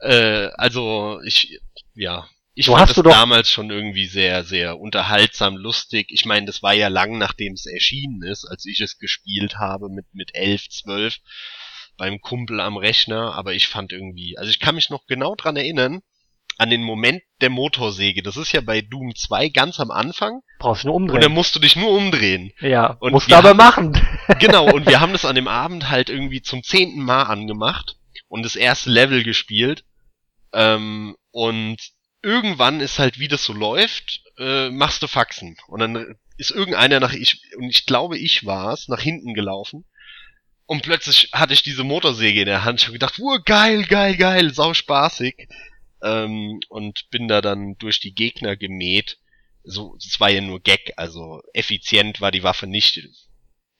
äh, 0.00 0.48
also 0.56 1.20
ich, 1.24 1.60
ja, 1.96 2.28
ich 2.54 2.66
du 2.66 2.72
fand 2.72 2.88
das 2.88 3.02
damals 3.02 3.50
schon 3.50 3.70
irgendwie 3.70 4.06
sehr, 4.06 4.44
sehr 4.44 4.78
unterhaltsam, 4.78 5.56
lustig. 5.56 6.06
Ich 6.10 6.24
meine, 6.24 6.46
das 6.46 6.62
war 6.62 6.72
ja 6.72 6.88
lang 6.88 7.18
nachdem 7.18 7.52
es 7.52 7.66
erschienen 7.66 8.22
ist, 8.22 8.46
als 8.46 8.64
ich 8.64 8.80
es 8.80 8.98
gespielt 8.98 9.58
habe 9.58 9.88
mit, 9.90 10.06
mit 10.12 10.30
elf, 10.34 10.68
zwölf 10.68 11.18
beim 11.98 12.20
Kumpel 12.20 12.60
am 12.60 12.76
Rechner, 12.76 13.34
aber 13.34 13.54
ich 13.54 13.68
fand 13.68 13.92
irgendwie, 13.92 14.38
also 14.38 14.50
ich 14.50 14.60
kann 14.60 14.74
mich 14.74 14.90
noch 14.90 15.06
genau 15.06 15.34
dran 15.34 15.56
erinnern, 15.56 16.02
an 16.58 16.70
den 16.70 16.82
Moment 16.82 17.22
der 17.40 17.50
Motorsäge. 17.50 18.22
Das 18.22 18.36
ist 18.36 18.52
ja 18.52 18.60
bei 18.62 18.80
Doom 18.80 19.14
2 19.14 19.50
ganz 19.50 19.78
am 19.78 19.90
Anfang. 19.90 20.40
Brauchst 20.58 20.84
du 20.84 20.88
nur 20.88 20.96
umdrehen. 20.96 21.16
Und 21.16 21.24
dann 21.24 21.32
musst 21.32 21.54
du 21.54 21.60
dich 21.60 21.76
nur 21.76 21.90
umdrehen. 21.90 22.52
Ja, 22.60 22.96
und 23.00 23.12
musst 23.12 23.30
du 23.30 23.34
aber 23.34 23.50
haben, 23.50 23.56
machen. 23.58 24.00
genau, 24.40 24.72
und 24.72 24.86
wir 24.86 25.00
haben 25.00 25.12
das 25.12 25.24
an 25.24 25.34
dem 25.34 25.48
Abend 25.48 25.90
halt 25.90 26.08
irgendwie 26.08 26.40
zum 26.40 26.62
zehnten 26.62 27.02
Mal 27.02 27.24
angemacht 27.24 27.96
und 28.28 28.44
das 28.44 28.56
erste 28.56 28.90
Level 28.90 29.22
gespielt. 29.22 29.84
Ähm, 30.56 31.16
und 31.32 31.76
irgendwann 32.22 32.80
ist 32.80 32.98
halt, 32.98 33.18
wie 33.18 33.28
das 33.28 33.44
so 33.44 33.52
läuft, 33.52 34.22
äh, 34.38 34.70
machst 34.70 35.02
du 35.02 35.06
Faxen. 35.06 35.58
Und 35.68 35.80
dann 35.80 36.16
ist 36.38 36.50
irgendeiner 36.50 36.98
nach 36.98 37.12
ich, 37.12 37.42
und 37.58 37.68
ich 37.68 37.84
glaube, 37.84 38.16
ich 38.18 38.46
war's, 38.46 38.88
nach 38.88 39.00
hinten 39.00 39.34
gelaufen. 39.34 39.84
Und 40.64 40.82
plötzlich 40.82 41.30
hatte 41.32 41.52
ich 41.52 41.62
diese 41.62 41.84
Motorsäge 41.84 42.40
in 42.40 42.46
der 42.46 42.64
Hand. 42.64 42.80
Ich 42.80 42.86
habe 42.86 42.94
gedacht, 42.94 43.18
wow, 43.18 43.38
geil, 43.44 43.84
geil, 43.84 44.16
geil, 44.16 44.52
sau 44.52 44.72
spaßig. 44.72 45.46
Ähm, 46.02 46.60
und 46.70 47.10
bin 47.10 47.28
da 47.28 47.42
dann 47.42 47.76
durch 47.76 48.00
die 48.00 48.14
Gegner 48.14 48.56
gemäht. 48.56 49.18
so, 49.62 49.96
es 49.98 50.18
war 50.20 50.30
ja 50.30 50.40
nur 50.40 50.60
Gag, 50.60 50.94
also 50.96 51.42
effizient 51.52 52.20
war 52.22 52.30
die 52.30 52.42
Waffe 52.42 52.66
nicht. 52.66 53.08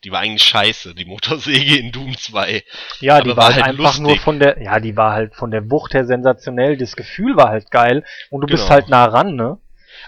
Die 0.05 0.13
war 0.13 0.21
eigentlich 0.21 0.45
scheiße, 0.45 0.95
die 0.95 1.05
Motorsäge 1.05 1.79
in 1.79 1.91
Doom 1.91 2.17
2. 2.17 2.63
Ja, 3.01 3.21
die 3.21 3.31
war, 3.31 3.37
war, 3.37 3.55
halt 3.55 3.65
einfach 3.65 3.85
lustig. 3.85 4.03
nur 4.03 4.19
von 4.19 4.39
der, 4.39 4.63
ja, 4.63 4.79
die 4.79 4.97
war 4.97 5.13
halt 5.13 5.35
von 5.35 5.51
der 5.51 5.71
Wucht 5.71 5.95
her 5.95 6.05
sensationell, 6.05 6.77
das 6.77 6.97
Gefühl 6.97 7.37
war 7.37 7.49
halt 7.49 7.71
geil 7.71 8.05
und 8.31 8.43
du 8.43 8.47
genau. 8.47 8.59
bist 8.59 8.71
halt 8.71 8.89
nah 8.89 9.07
ran, 9.07 9.35
ne? 9.35 9.59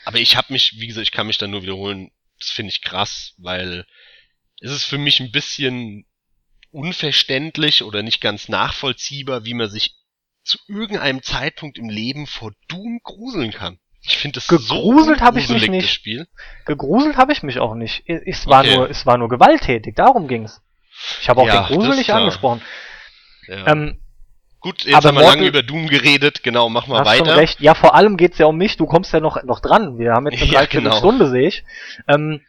Aber 0.04 0.18
ich 0.18 0.36
hab 0.36 0.50
mich, 0.50 0.74
wie 0.78 0.86
gesagt, 0.86 1.06
ich 1.06 1.12
kann 1.12 1.26
mich 1.26 1.38
da 1.38 1.46
nur 1.46 1.62
wiederholen, 1.62 2.10
das 2.38 2.50
finde 2.50 2.70
ich 2.70 2.82
krass, 2.82 3.34
weil 3.38 3.86
es 4.60 4.70
ist 4.70 4.84
für 4.84 4.98
mich 4.98 5.20
ein 5.20 5.32
bisschen 5.32 6.06
unverständlich 6.70 7.82
oder 7.82 8.02
nicht 8.02 8.20
ganz 8.20 8.48
nachvollziehbar, 8.48 9.44
wie 9.44 9.54
man 9.54 9.70
sich 9.70 9.96
zu 10.42 10.58
irgendeinem 10.66 11.22
Zeitpunkt 11.22 11.78
im 11.78 11.88
Leben 11.88 12.26
vor 12.26 12.52
Doom 12.68 13.00
gruseln 13.02 13.52
kann. 13.52 13.78
Ich 14.08 14.18
finde 14.18 14.36
das 14.36 14.48
gegruselt 14.48 15.18
so 15.18 15.24
habe 15.24 15.38
ich 15.38 15.48
mich 15.48 15.68
nicht. 15.68 15.90
Spiel. 15.90 16.26
Gegruselt 16.64 17.16
habe 17.16 17.32
ich 17.32 17.42
mich 17.42 17.58
auch 17.58 17.74
nicht. 17.74 18.04
Es 18.06 18.46
war 18.46 18.60
okay. 18.60 18.76
nur, 18.76 18.90
es 18.90 19.04
war 19.04 19.18
nur 19.18 19.28
gewalttätig. 19.28 19.94
Darum 19.94 20.28
ging's. 20.28 20.62
Ich 21.20 21.28
habe 21.28 21.42
auch 21.42 21.46
ja, 21.46 21.62
den 21.62 21.76
Grusel 21.76 21.94
nicht 21.94 22.10
angesprochen. 22.10 22.62
Ja. 23.46 23.66
Ähm, 23.68 24.00
Gut, 24.60 24.84
jetzt 24.84 25.04
haben 25.04 25.16
wir 25.16 25.22
lange 25.22 25.46
über 25.46 25.62
Doom 25.62 25.88
geredet. 25.88 26.42
Genau, 26.42 26.68
mach 26.68 26.88
mal 26.88 27.04
weiter. 27.04 27.26
Schon 27.26 27.34
recht. 27.34 27.60
Ja, 27.60 27.74
vor 27.74 27.94
allem 27.94 28.16
geht's 28.16 28.38
ja 28.38 28.46
um 28.46 28.56
mich. 28.56 28.76
Du 28.76 28.86
kommst 28.86 29.12
ja 29.12 29.20
noch 29.20 29.42
noch 29.44 29.60
dran. 29.60 29.98
Wir 29.98 30.12
haben 30.12 30.26
jetzt 30.26 30.42
eine 30.42 30.52
ja, 30.52 30.64
genau. 30.64 30.96
Stunde, 30.96 31.28
sehe 31.28 31.46
ich. 31.46 31.64
Ähm, 32.08 32.40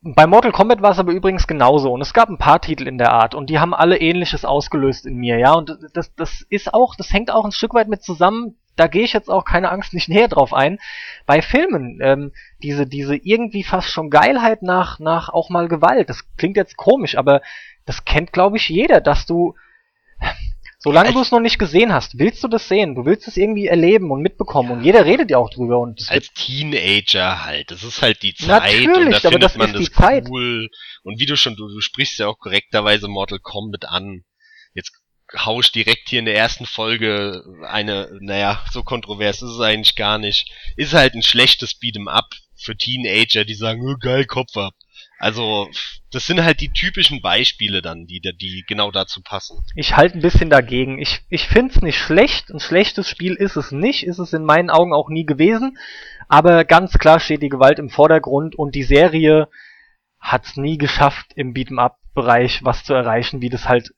bei 0.00 0.26
Mortal 0.26 0.52
Kombat 0.52 0.82
war 0.82 0.92
es 0.92 0.98
aber 0.98 1.12
übrigens 1.12 1.46
genauso 1.46 1.92
und 1.92 2.00
es 2.00 2.14
gab 2.14 2.28
ein 2.28 2.38
paar 2.38 2.60
Titel 2.60 2.86
in 2.86 2.98
der 2.98 3.12
Art 3.12 3.34
und 3.34 3.50
die 3.50 3.58
haben 3.58 3.74
alle 3.74 3.98
ähnliches 3.98 4.44
ausgelöst 4.44 5.06
in 5.06 5.16
mir, 5.16 5.38
ja, 5.38 5.52
und 5.54 5.76
das, 5.92 6.14
das 6.14 6.46
ist 6.48 6.72
auch, 6.72 6.94
das 6.94 7.12
hängt 7.12 7.32
auch 7.32 7.44
ein 7.44 7.52
Stück 7.52 7.74
weit 7.74 7.88
mit 7.88 8.02
zusammen, 8.02 8.56
da 8.78 8.86
gehe 8.86 9.04
ich 9.04 9.12
jetzt 9.12 9.28
auch 9.28 9.44
keine 9.44 9.70
Angst 9.70 9.92
nicht 9.92 10.08
näher 10.08 10.28
drauf 10.28 10.54
ein. 10.54 10.78
Bei 11.26 11.42
Filmen, 11.42 12.00
ähm, 12.02 12.32
diese, 12.62 12.86
diese 12.86 13.16
irgendwie 13.16 13.64
fast 13.64 13.88
schon 13.88 14.10
Geilheit 14.10 14.62
nach, 14.62 14.98
nach 14.98 15.28
auch 15.28 15.50
mal 15.50 15.68
Gewalt, 15.68 16.08
das 16.08 16.24
klingt 16.36 16.56
jetzt 16.56 16.76
komisch, 16.76 17.16
aber 17.16 17.42
das 17.84 18.04
kennt 18.04 18.32
glaube 18.32 18.56
ich 18.56 18.68
jeder, 18.68 19.00
dass 19.00 19.26
du, 19.26 19.54
Solange 20.80 21.12
du 21.12 21.20
es 21.20 21.32
noch 21.32 21.40
nicht 21.40 21.58
gesehen 21.58 21.92
hast, 21.92 22.20
willst 22.20 22.44
du 22.44 22.46
das 22.46 22.68
sehen. 22.68 22.94
Du 22.94 23.04
willst 23.04 23.26
es 23.26 23.36
irgendwie 23.36 23.66
erleben 23.66 24.12
und 24.12 24.22
mitbekommen. 24.22 24.70
Und 24.70 24.84
jeder 24.84 25.04
redet 25.04 25.28
ja 25.28 25.36
auch 25.36 25.50
drüber. 25.50 25.80
Und 25.80 26.06
als 26.08 26.32
Teenager 26.34 27.44
halt. 27.44 27.72
Das 27.72 27.82
ist 27.82 28.00
halt 28.00 28.22
die 28.22 28.32
Zeit. 28.32 28.46
Natürlich, 28.46 29.16
und 29.16 29.24
da 29.24 29.28
aber 29.28 29.40
das 29.40 29.56
man 29.56 29.74
ist 29.74 29.80
die 29.80 29.90
Zeit. 29.92 30.28
cool. 30.30 30.68
Und 31.02 31.18
wie 31.18 31.26
du 31.26 31.36
schon, 31.36 31.56
du, 31.56 31.66
du 31.66 31.80
sprichst 31.80 32.20
ja 32.20 32.28
auch 32.28 32.38
korrekterweise 32.38 33.08
Mortal 33.08 33.40
Kombat 33.40 33.86
an. 33.86 34.22
Jetzt 35.30 35.46
hausch 35.46 35.72
direkt 35.72 36.08
hier 36.08 36.20
in 36.20 36.24
der 36.24 36.36
ersten 36.36 36.66
Folge 36.66 37.44
eine, 37.66 38.10
naja, 38.20 38.64
so 38.70 38.82
kontrovers 38.82 39.42
ist 39.42 39.50
es 39.50 39.60
eigentlich 39.60 39.96
gar 39.96 40.18
nicht. 40.18 40.50
Ist 40.76 40.94
halt 40.94 41.14
ein 41.14 41.22
schlechtes 41.22 41.80
Beat'em 41.80 42.08
Up 42.08 42.30
für 42.56 42.76
Teenager, 42.76 43.44
die 43.44 43.54
sagen, 43.54 43.82
oh, 43.86 43.96
geil, 43.98 44.24
Kopf 44.24 44.56
ab. 44.56 44.74
Also, 45.18 45.68
das 46.10 46.26
sind 46.26 46.42
halt 46.42 46.60
die 46.60 46.72
typischen 46.72 47.20
Beispiele 47.20 47.82
dann, 47.82 48.06
die, 48.06 48.20
die 48.20 48.64
genau 48.66 48.90
dazu 48.90 49.20
passen. 49.20 49.64
Ich 49.74 49.96
halte 49.96 50.16
ein 50.16 50.22
bisschen 50.22 50.50
dagegen. 50.50 51.00
Ich, 51.00 51.20
ich 51.28 51.46
finde 51.46 51.74
es 51.74 51.82
nicht 51.82 51.98
schlecht. 51.98 52.50
Ein 52.50 52.60
schlechtes 52.60 53.08
Spiel 53.08 53.34
ist 53.34 53.56
es 53.56 53.72
nicht. 53.72 54.04
Ist 54.04 54.18
es 54.18 54.32
in 54.32 54.44
meinen 54.44 54.70
Augen 54.70 54.92
auch 54.92 55.08
nie 55.08 55.26
gewesen. 55.26 55.76
Aber 56.28 56.64
ganz 56.64 56.98
klar 56.98 57.20
steht 57.20 57.42
die 57.42 57.48
Gewalt 57.48 57.78
im 57.78 57.90
Vordergrund 57.90 58.56
und 58.56 58.74
die 58.74 58.82
Serie 58.82 59.48
hat 60.20 60.46
es 60.46 60.56
nie 60.56 60.78
geschafft, 60.78 61.32
im 61.36 61.52
Beat'em-up-Bereich 61.52 62.64
was 62.64 62.84
zu 62.84 62.94
erreichen, 62.94 63.40
wie 63.40 63.50
das 63.50 63.68
halt 63.68 63.92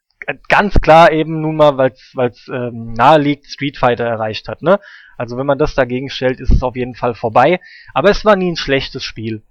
ganz 0.48 0.80
klar 0.80 1.12
eben 1.12 1.40
nun 1.40 1.56
mal, 1.56 1.76
weil 1.76 1.92
es 2.30 2.48
ähm, 2.48 2.92
nahe 2.92 3.18
liegt, 3.18 3.46
Street 3.46 3.76
Fighter 3.76 4.04
erreicht 4.04 4.48
hat. 4.48 4.62
Ne? 4.62 4.78
Also 5.16 5.36
wenn 5.36 5.46
man 5.46 5.58
das 5.58 5.74
dagegen 5.74 6.10
stellt, 6.10 6.40
ist 6.40 6.50
es 6.50 6.62
auf 6.62 6.76
jeden 6.76 6.94
Fall 6.94 7.14
vorbei. 7.14 7.60
Aber 7.94 8.10
es 8.10 8.24
war 8.24 8.36
nie 8.36 8.50
ein 8.50 8.56
schlechtes 8.56 9.02
Spiel 9.04 9.42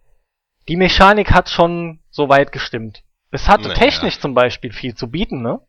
die 0.70 0.78
Mechanik 0.78 1.32
hat 1.32 1.50
schon 1.50 2.00
soweit 2.12 2.52
gestimmt. 2.52 3.02
Es 3.32 3.48
hatte 3.48 3.70
naja. 3.70 3.74
technisch 3.74 4.20
zum 4.20 4.34
Beispiel 4.34 4.72
viel 4.72 4.94
zu 4.96 5.10
bieten, 5.10 5.42
ne? 5.42 5.60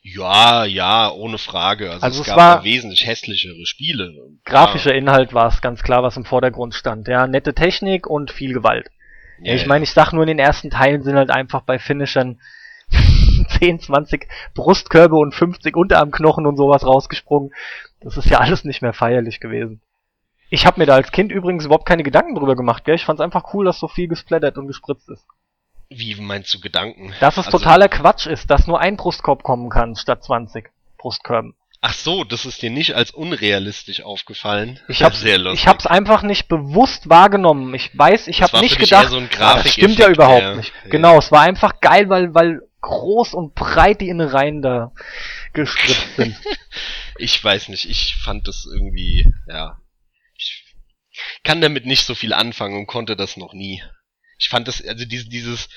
Ja, 0.00 0.64
ja, 0.64 1.10
ohne 1.10 1.38
Frage. 1.38 1.90
Also, 1.90 2.04
also 2.04 2.22
es, 2.22 2.26
es, 2.26 2.34
gab 2.34 2.36
war 2.36 2.64
wesentlich 2.64 3.06
hässlichere 3.06 3.64
Spiele. 3.64 4.12
Grafischer 4.44 4.92
ja. 4.92 4.98
Inhalt 4.98 5.34
war 5.34 5.48
es 5.48 5.60
ganz 5.60 5.82
klar, 5.82 6.02
was 6.02 6.16
im 6.16 6.24
Vordergrund 6.24 6.74
stand. 6.74 7.06
Ja, 7.06 7.26
nette 7.26 7.54
Technik 7.54 8.06
und 8.06 8.30
viel 8.30 8.54
Gewalt. 8.54 8.88
Ja, 9.40 9.54
ich 9.54 9.66
meine, 9.66 9.84
ich 9.84 9.92
sag 9.92 10.12
nur, 10.12 10.24
in 10.24 10.28
den 10.28 10.38
ersten 10.40 10.70
Teilen 10.70 11.02
sind 11.02 11.14
halt 11.14 11.30
einfach 11.30 11.62
bei 11.62 11.78
Finishern 11.78 12.40
10, 13.48 13.80
20 13.80 14.28
Brustkörbe 14.54 15.16
und 15.16 15.34
50 15.34 15.76
Unterarmknochen 15.76 16.46
und 16.46 16.56
sowas 16.56 16.84
rausgesprungen. 16.84 17.52
Das 18.00 18.16
ist 18.16 18.30
ja 18.30 18.38
alles 18.38 18.64
nicht 18.64 18.82
mehr 18.82 18.92
feierlich 18.92 19.40
gewesen. 19.40 19.80
Ich 20.50 20.64
habe 20.64 20.80
mir 20.80 20.86
da 20.86 20.94
als 20.94 21.12
Kind 21.12 21.30
übrigens 21.30 21.66
überhaupt 21.66 21.86
keine 21.86 22.02
Gedanken 22.02 22.34
drüber 22.34 22.56
gemacht, 22.56 22.84
gell? 22.84 22.94
Ich 22.94 23.04
fand's 23.04 23.20
einfach 23.20 23.52
cool, 23.52 23.66
dass 23.66 23.78
so 23.78 23.88
viel 23.88 24.08
gesplattert 24.08 24.56
und 24.56 24.66
gespritzt 24.66 25.08
ist. 25.10 25.26
Wie 25.90 26.14
meinst 26.20 26.52
du 26.54 26.60
Gedanken? 26.60 27.12
Dass 27.20 27.36
es 27.36 27.46
also, 27.46 27.58
totaler 27.58 27.88
Quatsch 27.88 28.26
ist, 28.26 28.50
dass 28.50 28.66
nur 28.66 28.80
ein 28.80 28.96
Brustkorb 28.96 29.42
kommen 29.42 29.70
kann 29.70 29.96
statt 29.96 30.22
20 30.24 30.70
Brustkörben. 30.98 31.54
Ach 31.80 31.94
so, 31.94 32.24
das 32.24 32.44
ist 32.44 32.60
dir 32.60 32.70
nicht 32.70 32.94
als 32.96 33.12
unrealistisch 33.12 34.02
aufgefallen. 34.02 34.80
Ich 34.88 35.02
hab's, 35.02 35.20
sehr 35.20 35.38
lustig. 35.38 35.60
ich 35.60 35.68
hab's 35.68 35.86
einfach 35.86 36.22
nicht 36.22 36.48
bewusst 36.48 37.08
wahrgenommen. 37.08 37.72
Ich 37.74 37.96
weiß, 37.96 38.26
ich 38.26 38.42
habe 38.42 38.58
nicht 38.58 38.80
gedacht, 38.80 39.10
so 39.10 39.20
das 39.20 39.70
stimmt 39.70 39.96
ja 39.96 40.08
überhaupt 40.08 40.42
ja. 40.42 40.54
nicht. 40.56 40.72
Genau, 40.90 41.18
es 41.18 41.30
war 41.30 41.42
einfach 41.42 41.80
geil, 41.80 42.08
weil 42.08 42.34
weil 42.34 42.62
groß 42.80 43.34
und 43.34 43.54
breit 43.54 44.00
die 44.00 44.08
Innereien 44.08 44.62
da 44.62 44.92
gespritzt 45.52 46.06
sind. 46.16 46.36
ich 47.18 47.42
weiß 47.42 47.68
nicht, 47.68 47.84
ich 47.88 48.16
fand 48.16 48.46
das 48.48 48.66
irgendwie, 48.70 49.26
ja, 49.46 49.80
kann 51.42 51.60
damit 51.60 51.86
nicht 51.86 52.04
so 52.04 52.14
viel 52.14 52.32
anfangen 52.32 52.76
und 52.76 52.86
konnte 52.86 53.16
das 53.16 53.36
noch 53.36 53.52
nie. 53.52 53.82
Ich 54.38 54.48
fand 54.48 54.68
das, 54.68 54.84
also 54.86 55.04
dieses, 55.04 55.28
dieses, 55.28 55.68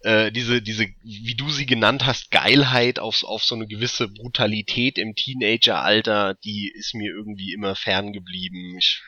äh, 0.00 0.32
diese, 0.32 0.60
diese, 0.60 0.88
wie 1.02 1.36
du 1.36 1.50
sie 1.50 1.66
genannt 1.66 2.04
hast, 2.04 2.30
Geilheit 2.30 2.98
auf, 2.98 3.22
auf 3.22 3.44
so 3.44 3.54
eine 3.54 3.68
gewisse 3.68 4.08
Brutalität 4.08 4.98
im 4.98 5.14
Teenageralter, 5.14 6.34
die 6.44 6.72
ist 6.74 6.94
mir 6.94 7.10
irgendwie 7.10 7.52
immer 7.52 7.76
fern 7.76 8.12
geblieben. 8.12 8.76
Ich, 8.78 9.00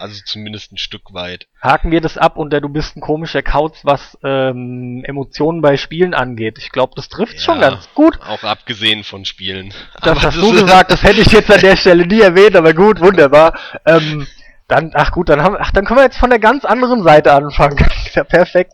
also 0.00 0.20
zumindest 0.24 0.72
ein 0.72 0.78
Stück 0.78 1.12
weit. 1.12 1.46
Haken 1.60 1.90
wir 1.90 2.00
das 2.00 2.18
ab 2.18 2.36
unter 2.36 2.60
du 2.60 2.68
bist 2.68 2.96
ein 2.96 3.00
komischer 3.00 3.42
Kauz, 3.42 3.78
was 3.84 4.18
ähm, 4.24 5.02
Emotionen 5.04 5.60
bei 5.60 5.76
Spielen 5.76 6.14
angeht. 6.14 6.58
Ich 6.58 6.70
glaube, 6.70 6.94
das 6.96 7.08
trifft 7.08 7.34
ja, 7.34 7.40
schon 7.40 7.60
ganz 7.60 7.88
gut. 7.94 8.18
Auch 8.22 8.42
abgesehen 8.42 9.04
von 9.04 9.24
Spielen. 9.24 9.72
Das 10.00 10.12
aber 10.12 10.22
hast 10.22 10.36
das 10.36 10.44
du 10.44 10.52
gesagt, 10.52 10.90
das 10.90 11.02
hätte 11.02 11.20
ich 11.20 11.30
jetzt 11.32 11.50
an 11.50 11.60
der 11.60 11.76
Stelle 11.78 12.06
nie 12.06 12.20
erwähnt, 12.20 12.56
aber 12.56 12.74
gut, 12.74 13.00
wunderbar. 13.00 13.58
Ähm, 13.86 14.26
dann, 14.68 14.92
ach 14.94 15.12
gut, 15.12 15.28
dann 15.28 15.42
haben, 15.42 15.56
ach, 15.58 15.72
dann 15.72 15.84
können 15.84 15.98
wir 15.98 16.04
jetzt 16.04 16.18
von 16.18 16.30
der 16.30 16.38
ganz 16.38 16.64
anderen 16.64 17.02
Seite 17.02 17.32
anfangen. 17.32 17.76
ja, 18.14 18.24
perfekt. 18.24 18.72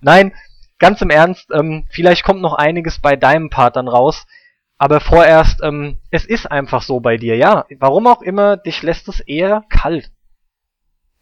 Nein, 0.00 0.32
ganz 0.78 1.00
im 1.00 1.10
Ernst, 1.10 1.50
ähm, 1.52 1.86
vielleicht 1.90 2.22
kommt 2.22 2.40
noch 2.40 2.54
einiges 2.54 3.00
bei 3.00 3.16
deinem 3.16 3.50
Part 3.50 3.76
dann 3.76 3.88
raus. 3.88 4.26
Aber 4.80 5.00
vorerst, 5.00 5.60
ähm, 5.64 5.98
es 6.12 6.24
ist 6.24 6.46
einfach 6.50 6.82
so 6.82 7.00
bei 7.00 7.16
dir, 7.16 7.36
ja. 7.36 7.64
Warum 7.78 8.06
auch 8.06 8.22
immer, 8.22 8.56
dich 8.56 8.82
lässt 8.82 9.08
es 9.08 9.18
eher 9.18 9.64
kalt. 9.68 10.12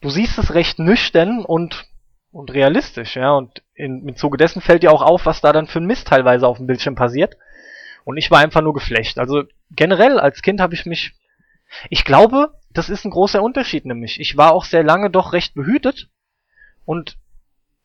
Du 0.06 0.10
siehst 0.12 0.38
es 0.38 0.54
recht 0.54 0.78
nüchtern 0.78 1.44
und, 1.44 1.88
und 2.30 2.52
realistisch, 2.52 3.16
ja. 3.16 3.32
Und 3.32 3.62
in, 3.74 4.06
im 4.06 4.16
Zuge 4.16 4.36
dessen 4.36 4.62
fällt 4.62 4.84
dir 4.84 4.92
auch 4.92 5.02
auf, 5.02 5.26
was 5.26 5.40
da 5.40 5.52
dann 5.52 5.66
für 5.66 5.80
ein 5.80 5.86
Mist 5.86 6.06
teilweise 6.06 6.46
auf 6.46 6.58
dem 6.58 6.68
Bildschirm 6.68 6.94
passiert. 6.94 7.36
Und 8.04 8.16
ich 8.16 8.30
war 8.30 8.38
einfach 8.38 8.62
nur 8.62 8.72
geflecht. 8.72 9.18
Also 9.18 9.42
generell 9.70 10.20
als 10.20 10.42
Kind 10.42 10.60
habe 10.60 10.74
ich 10.74 10.86
mich 10.86 11.14
ich 11.90 12.04
glaube, 12.04 12.54
das 12.70 12.88
ist 12.88 13.04
ein 13.04 13.10
großer 13.10 13.42
Unterschied 13.42 13.84
nämlich. 13.84 14.20
Ich 14.20 14.36
war 14.36 14.52
auch 14.52 14.64
sehr 14.64 14.84
lange 14.84 15.10
doch 15.10 15.32
recht 15.32 15.54
behütet 15.54 16.08
und 16.84 17.16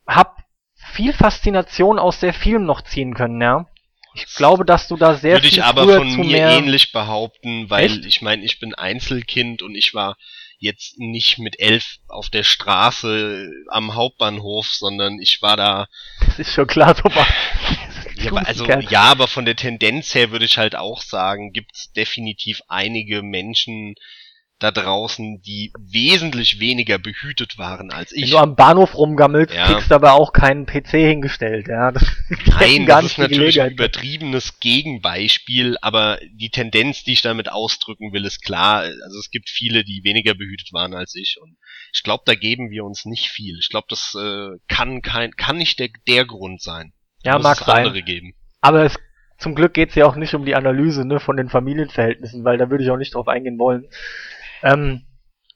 hab 0.05 0.43
viel 0.75 1.13
Faszination 1.13 1.97
aus 1.97 2.19
sehr 2.19 2.33
vielem 2.33 2.65
noch 2.65 2.81
ziehen 2.81 3.15
können, 3.15 3.41
ja. 3.41 3.67
Ich 4.13 4.25
glaube, 4.35 4.63
dass 4.63 4.87
du 4.87 4.97
da 4.97 5.15
sehr 5.15 5.37
Würde 5.37 5.47
viel 5.47 5.59
ich 5.59 5.63
aber 5.63 5.87
von 5.87 6.15
mir 6.17 6.37
ähnlich 6.37 6.91
behaupten, 6.91 7.69
weil 7.69 7.85
Echt? 7.85 8.05
ich 8.05 8.21
meine, 8.21 8.43
ich 8.43 8.59
bin 8.59 8.75
Einzelkind 8.75 9.61
und 9.61 9.73
ich 9.73 9.93
war 9.93 10.17
jetzt 10.61 10.99
nicht 10.99 11.39
mit 11.39 11.59
elf 11.59 11.97
auf 12.07 12.29
der 12.29 12.43
Straße 12.43 13.49
am 13.69 13.95
Hauptbahnhof, 13.95 14.67
sondern 14.67 15.19
ich 15.19 15.41
war 15.41 15.57
da. 15.57 15.87
Das 16.25 16.39
ist 16.39 16.53
schon 16.53 16.67
klar, 16.67 16.95
so 16.95 17.03
war. 17.03 17.27
Ja, 18.15 18.31
aber 18.31 18.47
also, 18.47 18.65
ja, 18.65 19.01
aber 19.03 19.27
von 19.27 19.45
der 19.45 19.55
Tendenz 19.55 20.13
her 20.13 20.31
würde 20.31 20.45
ich 20.45 20.59
halt 20.59 20.75
auch 20.75 21.01
sagen, 21.01 21.51
gibt's 21.51 21.91
definitiv 21.93 22.61
einige 22.67 23.23
Menschen 23.23 23.95
da 24.61 24.71
draußen, 24.71 25.41
die 25.41 25.73
wesentlich 25.79 26.59
weniger 26.59 26.99
behütet 26.99 27.57
waren 27.57 27.91
als 27.91 28.11
ich. 28.11 28.23
Wenn 28.23 28.29
du 28.29 28.37
am 28.37 28.55
Bahnhof 28.55 28.95
rumgammelst, 28.95 29.53
ja. 29.53 29.65
kriegst 29.65 29.89
du 29.89 29.95
aber 29.95 30.13
auch 30.13 30.33
keinen 30.33 30.67
PC 30.67 30.91
hingestellt, 30.91 31.67
ja. 31.67 31.91
Das 31.91 32.05
Nein, 32.45 32.85
das 32.85 33.05
ist 33.05 33.17
natürlich 33.17 33.59
ein 33.59 33.71
übertriebenes 33.71 34.59
Gegenbeispiel, 34.59 35.77
aber 35.81 36.19
die 36.31 36.49
Tendenz, 36.49 37.03
die 37.03 37.13
ich 37.13 37.23
damit 37.23 37.51
ausdrücken 37.51 38.13
will, 38.13 38.23
ist 38.23 38.43
klar. 38.43 38.81
Also 38.81 39.19
es 39.19 39.31
gibt 39.31 39.49
viele, 39.49 39.83
die 39.83 40.03
weniger 40.03 40.35
behütet 40.35 40.71
waren 40.73 40.93
als 40.93 41.15
ich 41.15 41.37
und 41.41 41.57
ich 41.93 42.03
glaube, 42.03 42.23
da 42.25 42.35
geben 42.35 42.69
wir 42.69 42.85
uns 42.85 43.05
nicht 43.05 43.29
viel. 43.29 43.57
Ich 43.59 43.69
glaube, 43.69 43.87
das 43.89 44.15
äh, 44.15 44.57
kann 44.67 45.01
kein, 45.01 45.31
kann 45.31 45.57
nicht 45.57 45.79
der, 45.79 45.89
der 46.07 46.25
Grund 46.25 46.61
sein. 46.61 46.93
Ja, 47.23 47.39
mag 47.39 47.57
sein. 47.57 47.91
Geben. 48.05 48.33
Aber 48.61 48.83
es, 48.85 48.95
zum 49.37 49.55
Glück 49.55 49.73
geht's 49.73 49.95
ja 49.95 50.05
auch 50.05 50.15
nicht 50.15 50.33
um 50.35 50.45
die 50.45 50.55
Analyse 50.55 51.03
ne, 51.05 51.19
von 51.19 51.35
den 51.35 51.49
Familienverhältnissen, 51.49 52.45
weil 52.45 52.57
da 52.57 52.69
würde 52.69 52.83
ich 52.83 52.91
auch 52.91 52.97
nicht 52.97 53.15
drauf 53.15 53.27
eingehen 53.27 53.57
wollen. 53.57 53.87
Ähm, 54.63 55.03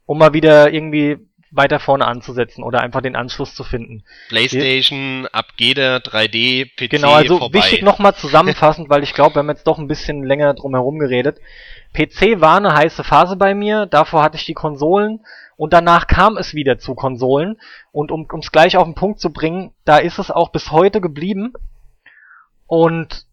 um 0.06 0.18
mal 0.18 0.34
wieder 0.34 0.72
irgendwie 0.72 1.18
weiter 1.56 1.80
vorne 1.80 2.06
anzusetzen 2.06 2.64
oder 2.64 2.82
einfach 2.82 3.02
den 3.02 3.16
Anschluss 3.16 3.56
zu 3.56 3.64
finden. 3.64 4.04
PlayStation, 4.28 5.28
ab 5.32 5.54
geht 5.58 5.78
der 5.78 6.04
3D, 6.04 6.66
PC 6.76 6.90
Genau, 6.90 7.14
also 7.14 7.38
vorbei. 7.38 7.60
wichtig 7.60 7.82
nochmal 7.82 8.14
zusammenfassend, 8.16 8.90
weil 8.90 9.04
ich 9.04 9.14
glaube, 9.14 9.36
wir 9.36 9.40
haben 9.40 9.50
jetzt 9.50 9.66
doch 9.66 9.78
ein 9.78 9.88
bisschen 9.88 10.24
länger 10.24 10.54
drum 10.54 10.74
herum 10.74 11.00
geredet. 11.00 11.40
PC 11.94 12.42
war 12.42 12.58
eine 12.58 12.76
heiße 12.76 13.04
Phase 13.04 13.38
bei 13.38 13.56
mir, 13.56 13.86
davor 13.86 14.22
hatte 14.22 14.36
ich 14.36 14.46
die 14.46 14.54
Konsolen 14.54 15.22
und 15.56 15.72
danach 15.72 16.08
kam 16.08 16.36
es 16.36 16.54
wieder 16.54 16.78
zu 16.78 16.94
Konsolen 16.94 17.58
und 17.94 18.12
um 18.12 18.28
es 18.40 18.52
gleich 18.52 18.76
auf 18.76 18.84
den 18.84 18.96
Punkt 18.96 19.22
zu 19.22 19.32
bringen, 19.32 19.72
da 19.86 19.98
ist 19.98 20.20
es 20.20 20.32
auch 20.32 20.50
bis 20.50 20.72
heute 20.72 21.00
geblieben 21.00 21.54
und 22.68 23.26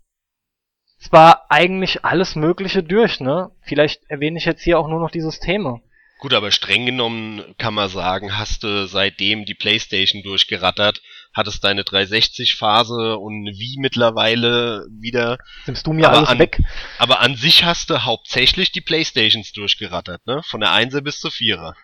zwar 1.03 1.47
eigentlich 1.51 2.05
alles 2.05 2.37
Mögliche 2.37 2.83
durch, 2.83 3.21
ne? 3.21 3.51
Vielleicht 3.63 4.03
erwähne 4.09 4.39
ich 4.39 4.45
jetzt 4.45 4.63
hier 4.63 4.79
auch 4.79 4.89
nur 4.89 5.01
noch 5.01 5.11
die 5.11 5.21
Systeme. 5.21 5.81
Gut, 6.19 6.35
aber 6.35 6.53
streng 6.53 6.87
genommen 6.87 7.43
kann 7.59 7.75
man 7.75 7.89
sagen, 7.89 8.39
hast 8.39 8.63
du 8.63 8.87
seitdem 8.87 9.45
die 9.45 9.57
Playstation 9.57 10.23
durchgerattert, 10.23 11.03
hattest 11.35 11.65
deine 11.65 11.83
360-Phase 11.83 13.19
und 13.19 13.47
wie 13.47 13.77
mittlerweile 13.81 14.87
wieder. 14.89 15.39
Nimmst 15.67 15.85
du 15.85 15.93
mir 15.93 16.09
alles 16.09 16.29
an, 16.29 16.39
weg? 16.39 16.61
Aber 16.99 17.21
an 17.21 17.35
sich 17.35 17.65
hast 17.65 17.91
du 17.91 18.05
hauptsächlich 18.05 18.71
die 18.71 18.81
Playstations 18.81 19.53
durchgerattert, 19.53 20.25
ne? 20.25 20.43
Von 20.45 20.61
der 20.61 20.71
1er 20.71 21.01
bis 21.01 21.19
zur 21.19 21.33
4er. 21.33 21.75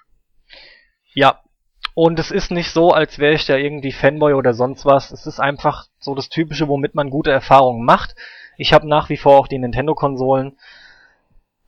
Ja. 1.14 1.40
Und 1.94 2.20
es 2.20 2.30
ist 2.30 2.52
nicht 2.52 2.70
so, 2.70 2.92
als 2.92 3.18
wäre 3.18 3.34
ich 3.34 3.44
da 3.46 3.56
irgendwie 3.56 3.90
Fanboy 3.90 4.34
oder 4.34 4.54
sonst 4.54 4.84
was. 4.84 5.10
Es 5.10 5.26
ist 5.26 5.40
einfach 5.40 5.86
so 5.98 6.14
das 6.14 6.28
Typische, 6.28 6.68
womit 6.68 6.94
man 6.94 7.10
gute 7.10 7.32
Erfahrungen 7.32 7.84
macht. 7.84 8.14
Ich 8.58 8.74
habe 8.74 8.86
nach 8.86 9.08
wie 9.08 9.16
vor 9.16 9.38
auch 9.38 9.48
die 9.48 9.58
Nintendo-Konsolen. 9.58 10.58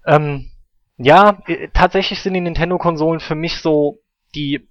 Ähm, 0.04 0.50
ja, 0.98 1.38
äh, 1.46 1.68
tatsächlich 1.72 2.20
sind 2.20 2.34
die 2.34 2.40
Nintendo-Konsolen 2.40 3.20
für 3.20 3.36
mich 3.36 3.60
so 3.60 4.00
die, 4.34 4.68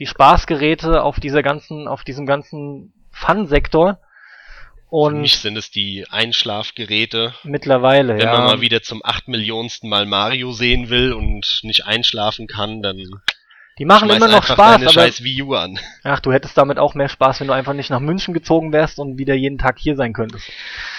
die 0.00 0.06
Spaßgeräte 0.06 1.02
auf 1.02 1.20
dieser 1.20 1.42
ganzen, 1.42 1.86
auf 1.86 2.02
diesem 2.02 2.26
ganzen 2.26 2.92
Fun-Sektor. 3.12 4.00
Und 4.88 5.14
für 5.14 5.20
mich 5.20 5.36
sind 5.38 5.56
es 5.58 5.70
die 5.70 6.06
Einschlafgeräte. 6.08 7.34
Mittlerweile, 7.44 8.14
Wenn 8.14 8.20
ja. 8.20 8.32
man 8.32 8.44
mal 8.44 8.60
wieder 8.62 8.82
zum 8.82 9.02
acht 9.04 9.28
Millionsten 9.28 9.90
Mal 9.90 10.06
Mario 10.06 10.52
sehen 10.52 10.88
will 10.88 11.12
und 11.12 11.60
nicht 11.62 11.84
einschlafen 11.86 12.46
kann, 12.46 12.82
dann 12.82 12.98
die 13.78 13.84
machen 13.84 14.08
immer 14.08 14.28
noch 14.28 14.44
Spaß, 14.44 14.82
aber 14.82 14.88
scheiß 14.90 15.22
Wii 15.22 15.42
U 15.42 15.54
an. 15.54 15.78
Ach, 16.02 16.20
du 16.20 16.32
hättest 16.32 16.56
damit 16.56 16.78
auch 16.78 16.94
mehr 16.94 17.08
Spaß, 17.08 17.40
wenn 17.40 17.48
du 17.48 17.52
einfach 17.52 17.74
nicht 17.74 17.90
nach 17.90 18.00
München 18.00 18.32
gezogen 18.32 18.72
wärst 18.72 18.98
und 18.98 19.18
wieder 19.18 19.34
jeden 19.34 19.58
Tag 19.58 19.78
hier 19.78 19.96
sein 19.96 20.12
könntest. 20.12 20.50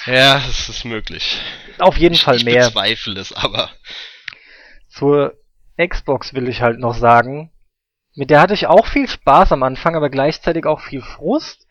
Ja, 0.06 0.36
das 0.36 0.70
ist 0.70 0.86
möglich. 0.86 1.40
Auf 1.80 1.98
jeden 1.98 2.16
ich, 2.16 2.24
Fall 2.24 2.40
mehr. 2.44 2.68
Ich 2.68 2.74
bezweifle 2.74 3.20
es, 3.20 3.34
aber 3.34 3.72
zur 4.90 5.34
Xbox 5.78 6.34
will 6.34 6.48
ich 6.48 6.62
halt 6.62 6.80
noch 6.80 6.96
sagen. 6.96 7.52
Mit 8.16 8.30
der 8.30 8.42
hatte 8.42 8.54
ich 8.54 8.68
auch 8.68 8.88
viel 8.88 9.08
Spaß 9.08 9.52
am 9.52 9.64
Anfang, 9.64 9.96
aber 9.96 10.10
gleichzeitig 10.10 10.66
auch 10.66 10.82
viel 10.82 11.02
Frust. 11.02 11.68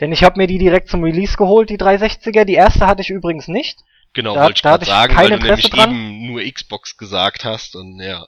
Denn 0.00 0.12
ich 0.12 0.24
habe 0.24 0.38
mir 0.38 0.46
die 0.46 0.58
direkt 0.58 0.88
zum 0.88 1.04
Release 1.04 1.36
geholt, 1.36 1.70
die 1.70 1.78
360er. 1.78 2.44
Die 2.44 2.54
erste 2.54 2.86
hatte 2.86 3.02
ich 3.02 3.10
übrigens 3.10 3.48
nicht. 3.48 3.80
Genau, 4.14 4.36
wollte 4.36 4.54
ich 4.56 4.62
gerade 4.62 4.84
sagen, 4.84 5.16
weil 5.16 5.30
du 5.30 5.38
nämlich 5.38 5.70
dran. 5.70 5.90
eben 5.90 6.26
nur 6.26 6.42
Xbox 6.42 6.96
gesagt 6.96 7.44
hast 7.44 7.74
und 7.76 8.00
ja. 8.00 8.24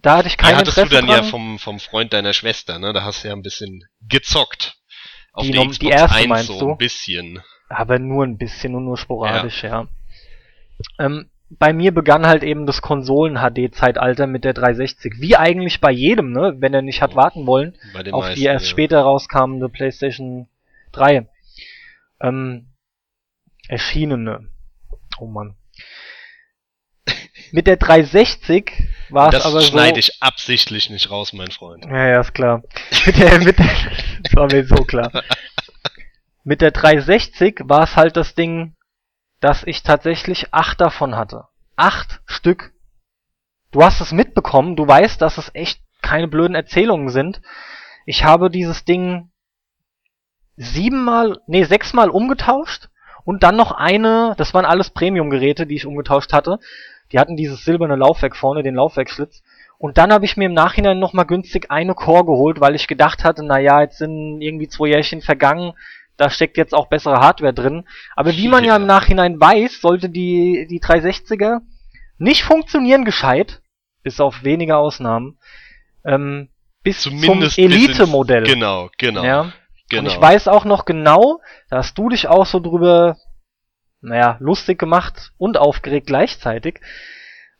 Da 0.00 0.18
hatte 0.18 0.28
ich 0.28 0.36
keine 0.36 0.54
die 0.54 0.60
hattest 0.60 0.78
Interesse 0.78 0.94
du 1.02 1.06
dann 1.06 1.14
dran. 1.14 1.24
ja 1.24 1.30
vom, 1.30 1.58
vom 1.58 1.80
Freund 1.80 2.12
deiner 2.12 2.32
Schwester, 2.32 2.78
ne? 2.78 2.92
Da 2.92 3.02
hast 3.02 3.24
du 3.24 3.28
ja 3.28 3.34
ein 3.34 3.42
bisschen 3.42 3.84
gezockt. 4.08 4.76
Auf 5.32 5.44
die, 5.44 5.52
die, 5.52 5.78
die 5.78 5.88
erste 5.88 6.16
1 6.16 6.28
meinst 6.28 6.46
so 6.46 6.58
du? 6.58 6.70
ein 6.72 6.78
bisschen. 6.78 7.42
Aber 7.68 7.98
nur 7.98 8.24
ein 8.24 8.38
bisschen 8.38 8.74
und 8.74 8.84
nur 8.84 8.96
sporadisch, 8.96 9.62
ja. 9.64 9.82
ja. 9.82 9.88
Ähm, 10.98 11.30
bei 11.50 11.72
mir 11.72 11.92
begann 11.92 12.26
halt 12.26 12.42
eben 12.42 12.66
das 12.66 12.82
Konsolen-HD-Zeitalter 12.82 14.26
mit 14.26 14.44
der 14.44 14.52
360. 14.52 15.14
Wie 15.18 15.36
eigentlich 15.36 15.80
bei 15.80 15.90
jedem, 15.90 16.32
ne? 16.32 16.56
Wenn 16.58 16.74
er 16.74 16.82
nicht 16.82 17.02
hat 17.02 17.14
warten 17.14 17.46
wollen 17.46 17.76
auf 18.12 18.24
meisten, 18.24 18.40
die 18.40 18.46
erst 18.46 18.66
ja. 18.66 18.70
später 18.70 19.00
rauskommende 19.00 19.68
PlayStation 19.68 20.46
3. 20.92 21.26
Ähm, 22.20 22.68
erschienene. 23.66 24.48
Oh 25.18 25.26
Mann. 25.26 25.56
Mit 27.52 27.66
der 27.66 27.76
360 27.76 28.72
war 29.10 29.32
es 29.32 29.44
aber 29.44 29.52
so. 29.52 29.58
Das 29.58 29.68
schneide 29.68 29.98
ich 29.98 30.22
absichtlich 30.22 30.90
nicht 30.90 31.10
raus, 31.10 31.32
mein 31.32 31.50
Freund. 31.50 31.84
Ja, 31.84 32.06
ja, 32.06 32.20
ist 32.20 32.34
klar. 32.34 32.62
mit 33.06 33.18
der, 33.18 33.38
mit 33.38 33.58
der, 33.58 33.66
das 34.22 34.34
war 34.34 34.46
mir 34.46 34.64
so 34.64 34.84
klar. 34.84 35.10
Mit 36.44 36.60
der 36.60 36.70
360 36.70 37.60
war 37.64 37.82
es 37.82 37.96
halt 37.96 38.16
das 38.16 38.34
Ding, 38.34 38.74
dass 39.40 39.64
ich 39.64 39.82
tatsächlich 39.82 40.52
acht 40.52 40.80
davon 40.80 41.16
hatte. 41.16 41.44
Acht 41.76 42.20
Stück. 42.26 42.72
Du 43.70 43.82
hast 43.82 44.00
es 44.00 44.12
mitbekommen, 44.12 44.74
du 44.74 44.88
weißt, 44.88 45.20
dass 45.20 45.38
es 45.38 45.50
echt 45.54 45.80
keine 46.00 46.28
blöden 46.28 46.54
Erzählungen 46.54 47.10
sind. 47.10 47.42
Ich 48.06 48.24
habe 48.24 48.50
dieses 48.50 48.84
Ding 48.84 49.30
siebenmal, 50.56 51.40
nee, 51.46 51.64
sechsmal 51.64 52.08
umgetauscht 52.08 52.88
und 53.24 53.42
dann 53.42 53.56
noch 53.56 53.72
eine, 53.72 54.34
das 54.38 54.54
waren 54.54 54.64
alles 54.64 54.90
Premium-Geräte, 54.90 55.66
die 55.66 55.76
ich 55.76 55.86
umgetauscht 55.86 56.32
hatte. 56.32 56.58
Die 57.12 57.18
hatten 57.18 57.36
dieses 57.36 57.64
silberne 57.64 57.96
Laufwerk 57.96 58.36
vorne, 58.36 58.62
den 58.62 58.74
Laufwerksschlitz. 58.74 59.42
Und 59.78 59.96
dann 59.96 60.12
habe 60.12 60.24
ich 60.24 60.36
mir 60.36 60.46
im 60.46 60.54
Nachhinein 60.54 60.98
nochmal 60.98 61.26
günstig 61.26 61.70
eine 61.70 61.94
Core 61.94 62.24
geholt, 62.24 62.60
weil 62.60 62.74
ich 62.74 62.88
gedacht 62.88 63.24
hatte, 63.24 63.44
naja, 63.44 63.80
jetzt 63.80 63.98
sind 63.98 64.40
irgendwie 64.40 64.68
zwei 64.68 64.88
Jährchen 64.88 65.22
vergangen, 65.22 65.72
da 66.16 66.30
steckt 66.30 66.56
jetzt 66.56 66.74
auch 66.74 66.88
bessere 66.88 67.20
Hardware 67.20 67.54
drin. 67.54 67.84
Aber 68.16 68.32
wie 68.32 68.48
man 68.48 68.64
ja, 68.64 68.70
ja 68.70 68.76
im 68.76 68.86
Nachhinein 68.86 69.40
weiß, 69.40 69.80
sollte 69.80 70.10
die, 70.10 70.66
die 70.68 70.80
360er 70.80 71.60
nicht 72.18 72.42
funktionieren 72.42 73.04
gescheit, 73.04 73.62
bis 74.02 74.20
auf 74.20 74.42
wenige 74.42 74.76
Ausnahmen, 74.76 75.38
ähm, 76.04 76.48
bis 76.82 77.02
Zumindest 77.02 77.54
zum 77.54 77.64
Elite-Modell. 77.64 78.44
Genau, 78.44 78.90
genau. 78.98 79.22
Ja? 79.22 79.52
genau. 79.88 80.02
Und 80.02 80.08
ich 80.08 80.20
weiß 80.20 80.48
auch 80.48 80.64
noch 80.64 80.84
genau, 80.84 81.40
da 81.70 81.78
hast 81.78 81.96
du 81.96 82.08
dich 82.08 82.26
auch 82.26 82.46
so 82.46 82.58
drüber, 82.58 83.16
naja, 84.00 84.36
lustig 84.40 84.78
gemacht 84.78 85.32
und 85.38 85.56
aufgeregt 85.56 86.06
gleichzeitig, 86.06 86.80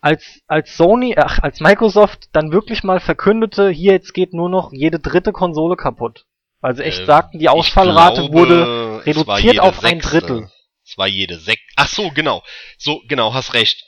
als, 0.01 0.41
als 0.47 0.77
Sony, 0.77 1.17
ach, 1.19 1.41
als 1.41 1.61
Microsoft 1.61 2.29
dann 2.33 2.53
wirklich 2.53 2.85
mal 2.85 3.01
verkündete, 3.01 3.69
hier 3.69 3.93
jetzt 3.93 4.15
geht 4.15 4.33
nur 4.33 4.49
noch 4.49 4.73
jede 4.73 5.01
dritte 5.01 5.33
Konsole 5.33 5.77
kaputt. 5.77 6.25
Weil 6.61 6.77
sie 6.77 6.85
echt 6.85 7.03
äh, 7.03 7.07
sagten, 7.07 7.39
die 7.39 7.49
Ausfallrate 7.49 8.23
glaube, 8.23 8.35
wurde 8.35 9.03
reduziert 9.07 9.61
auf 9.61 9.85
ein 9.85 10.01
Drittel. 10.01 10.51
Es 10.85 10.97
war 10.97 11.07
jede 11.07 11.39
sechs. 11.39 11.63
Ach 11.77 11.89
so, 11.89 12.11
genau. 12.11 12.43
So, 12.79 13.03
genau, 13.09 13.35
hast 13.35 13.55
recht. 13.55 13.85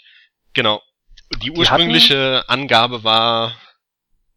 Genau. 0.52 0.82
Die 1.42 1.50
ursprüngliche 1.50 2.44
die 2.44 2.48
Angabe 2.48 3.04
war. 3.04 3.54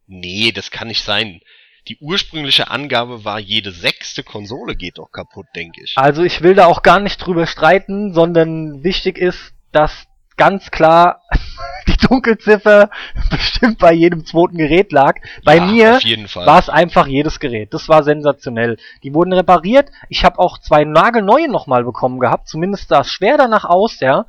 Nee, 0.06 0.52
das 0.52 0.70
kann 0.70 0.88
nicht 0.88 1.02
sein. 1.02 1.40
Die 1.88 1.98
ursprüngliche 1.98 2.70
Angabe 2.70 3.24
war, 3.24 3.38
jede 3.38 3.70
sechste 3.70 4.22
Konsole 4.22 4.74
geht 4.74 4.98
doch 4.98 5.12
kaputt, 5.12 5.46
denke 5.54 5.82
ich. 5.84 5.92
Also 5.96 6.22
ich 6.22 6.40
will 6.42 6.54
da 6.54 6.66
auch 6.66 6.82
gar 6.82 6.98
nicht 6.98 7.18
drüber 7.18 7.46
streiten, 7.46 8.14
sondern 8.14 8.82
wichtig 8.82 9.18
ist, 9.18 9.52
dass 9.72 10.06
ganz 10.36 10.70
klar 10.70 11.20
die 11.86 11.96
Dunkelziffer 11.96 12.90
bestimmt 13.30 13.78
bei 13.78 13.92
jedem 13.92 14.24
zweiten 14.24 14.56
Gerät 14.56 14.92
lag. 14.92 15.16
Bei 15.44 15.56
ja, 15.56 15.66
mir 15.66 15.98
war 16.34 16.58
es 16.58 16.68
einfach 16.68 17.06
jedes 17.06 17.38
Gerät. 17.38 17.74
Das 17.74 17.88
war 17.88 18.02
sensationell. 18.02 18.78
Die 19.02 19.12
wurden 19.12 19.32
repariert. 19.32 19.90
Ich 20.08 20.24
habe 20.24 20.38
auch 20.38 20.58
zwei 20.58 20.84
nagelneue 20.84 21.50
nochmal 21.50 21.84
bekommen 21.84 22.18
gehabt. 22.18 22.48
Zumindest 22.48 22.88
sah 22.88 23.00
es 23.00 23.08
schwer 23.08 23.36
danach 23.36 23.64
aus, 23.64 24.00
ja. 24.00 24.26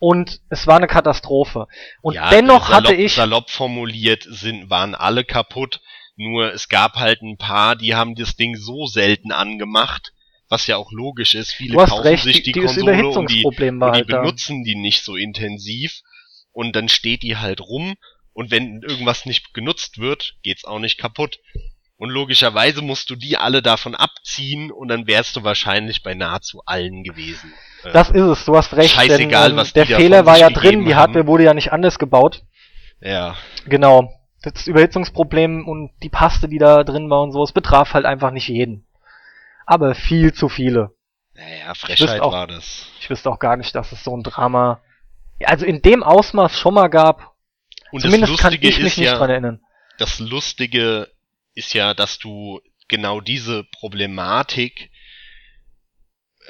Und 0.00 0.40
es 0.48 0.66
war 0.66 0.78
eine 0.78 0.86
Katastrophe. 0.86 1.68
Und 2.00 2.14
ja, 2.14 2.30
dennoch 2.30 2.68
salopp, 2.68 2.84
hatte 2.88 2.94
ich. 2.94 3.14
Salopp 3.14 3.50
formuliert 3.50 4.26
sind, 4.28 4.70
waren 4.70 4.94
alle 4.94 5.24
kaputt. 5.24 5.80
Nur 6.20 6.52
es 6.52 6.68
gab 6.68 6.96
halt 6.96 7.22
ein 7.22 7.38
paar, 7.38 7.76
die 7.76 7.94
haben 7.94 8.14
das 8.14 8.36
Ding 8.36 8.54
so 8.54 8.86
selten 8.86 9.32
angemacht, 9.32 10.12
was 10.50 10.66
ja 10.66 10.76
auch 10.76 10.92
logisch 10.92 11.34
ist. 11.34 11.52
Viele 11.52 11.76
kaufen 11.76 12.02
recht, 12.02 12.24
sich 12.24 12.42
die, 12.42 12.52
die 12.52 12.60
Konsole 12.60 13.08
und 13.08 13.30
die, 13.30 13.42
und 13.42 13.58
die 13.58 13.80
halt 13.80 14.06
benutzen 14.06 14.62
die 14.62 14.74
nicht 14.74 15.02
so 15.02 15.16
intensiv 15.16 16.02
und 16.52 16.76
dann 16.76 16.90
steht 16.90 17.22
die 17.22 17.38
halt 17.38 17.62
rum 17.62 17.94
und 18.34 18.50
wenn 18.50 18.82
irgendwas 18.82 19.24
nicht 19.24 19.54
genutzt 19.54 19.98
wird, 19.98 20.36
geht's 20.42 20.66
auch 20.66 20.78
nicht 20.78 20.98
kaputt. 20.98 21.40
Und 21.96 22.10
logischerweise 22.10 22.82
musst 22.82 23.08
du 23.08 23.16
die 23.16 23.38
alle 23.38 23.62
davon 23.62 23.94
abziehen 23.94 24.70
und 24.70 24.88
dann 24.88 25.06
wärst 25.06 25.36
du 25.36 25.44
wahrscheinlich 25.44 26.02
bei 26.02 26.12
nahezu 26.14 26.60
allen 26.66 27.02
gewesen. 27.02 27.52
Das 27.94 28.10
ist 28.10 28.22
es, 28.22 28.44
du 28.44 28.56
hast 28.56 28.74
recht. 28.74 28.94
Scheißegal, 28.94 29.48
denn, 29.48 29.52
ähm, 29.52 29.56
was 29.56 29.72
Der 29.72 29.86
Fehler 29.86 30.26
war 30.26 30.38
ja 30.38 30.50
drin, 30.50 30.84
die 30.84 30.94
Hardware 30.94 31.26
wurde 31.26 31.44
ja 31.44 31.54
nicht 31.54 31.72
anders 31.72 31.98
gebaut. 31.98 32.42
Ja. 33.00 33.36
Genau. 33.66 34.19
Das 34.42 34.66
Überhitzungsproblem 34.66 35.68
und 35.68 35.90
die 36.02 36.08
Paste, 36.08 36.48
die 36.48 36.58
da 36.58 36.82
drin 36.84 37.10
war 37.10 37.22
und 37.22 37.32
so, 37.32 37.42
es 37.42 37.52
betraf 37.52 37.92
halt 37.92 38.06
einfach 38.06 38.30
nicht 38.30 38.48
jeden 38.48 38.86
aber 39.70 39.94
viel 39.94 40.34
zu 40.34 40.48
viele. 40.48 40.96
Naja, 41.34 41.74
Frechheit 41.74 42.20
auch, 42.20 42.32
war 42.32 42.48
das. 42.48 42.88
Ich 42.98 43.08
wüsste 43.08 43.30
auch 43.30 43.38
gar 43.38 43.56
nicht, 43.56 43.72
dass 43.76 43.92
es 43.92 44.02
so 44.02 44.16
ein 44.16 44.24
Drama, 44.24 44.82
also 45.44 45.64
in 45.64 45.80
dem 45.80 46.02
Ausmaß 46.02 46.58
schon 46.58 46.74
mal 46.74 46.88
gab. 46.88 47.36
Und 47.92 48.00
Zumindest 48.00 48.36
kann 48.38 48.52
ich 48.52 48.60
mich 48.60 48.78
nicht 48.80 48.96
ja, 48.98 49.16
dran 49.16 49.30
erinnern. 49.30 49.60
Das 49.98 50.18
Lustige 50.18 51.08
ist 51.54 51.72
ja, 51.72 51.94
dass 51.94 52.18
du 52.18 52.60
genau 52.88 53.20
diese 53.20 53.62
Problematik 53.62 54.90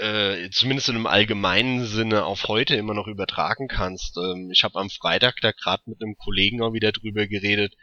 äh, 0.01 0.51
zumindest 0.51 0.89
in 0.89 0.97
einem 0.97 1.07
allgemeinen 1.07 1.85
Sinne 1.87 2.25
auf 2.25 2.49
heute 2.49 2.77
immer 2.77 2.95
noch 2.95 3.07
übertragen 3.07 3.69
kannst. 3.69 4.17
Ähm, 4.17 4.51
ich 4.53 4.65
habe 4.65 4.79
am 4.79 4.91
Freitag 4.91 5.37
da 5.43 5.53
gerade 5.53 5.83
mit 5.87 6.03
einem 6.03 6.17
Kollegen 6.17 6.63
auch 6.63 6.73
wieder 6.73 6.93
drüber 6.93 7.27
geredet. 7.27 7.75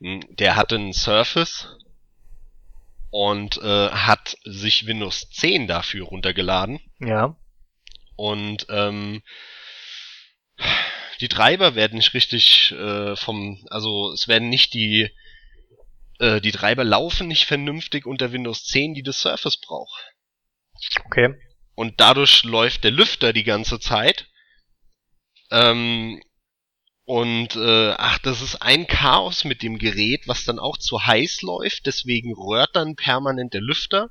Hm, 0.00 0.20
der 0.30 0.56
hatte 0.56 0.76
einen 0.76 0.92
Surface 0.92 1.68
und 3.10 3.58
äh, 3.58 3.90
hat 3.90 4.36
sich 4.44 4.86
Windows 4.86 5.28
10 5.30 5.66
dafür 5.66 6.06
runtergeladen. 6.06 6.80
Ja. 6.98 7.36
Und 8.16 8.66
ähm, 8.70 9.22
die 11.20 11.28
Treiber 11.28 11.74
werden 11.74 11.96
nicht 11.96 12.14
richtig 12.14 12.72
äh, 12.72 13.16
vom, 13.16 13.64
also 13.70 14.12
es 14.12 14.28
werden 14.28 14.48
nicht 14.48 14.74
die 14.74 15.10
äh, 16.18 16.40
die 16.40 16.52
Treiber 16.52 16.84
laufen 16.84 17.28
nicht 17.28 17.44
vernünftig 17.44 18.06
unter 18.06 18.32
Windows 18.32 18.64
10, 18.64 18.94
die 18.94 19.02
das 19.02 19.20
Surface 19.20 19.60
braucht. 19.60 20.13
Okay. 21.06 21.34
Und 21.74 22.00
dadurch 22.00 22.44
läuft 22.44 22.84
der 22.84 22.90
Lüfter 22.90 23.32
die 23.32 23.44
ganze 23.44 23.80
Zeit. 23.80 24.28
Ähm, 25.50 26.20
und 27.06 27.54
äh, 27.56 27.94
ach, 27.98 28.18
das 28.20 28.40
ist 28.40 28.62
ein 28.62 28.86
Chaos 28.86 29.44
mit 29.44 29.62
dem 29.62 29.78
Gerät, 29.78 30.26
was 30.26 30.44
dann 30.44 30.58
auch 30.58 30.78
zu 30.78 31.04
heiß 31.04 31.42
läuft, 31.42 31.86
deswegen 31.86 32.32
röhrt 32.32 32.74
dann 32.74 32.96
permanent 32.96 33.52
der 33.52 33.60
Lüfter. 33.60 34.10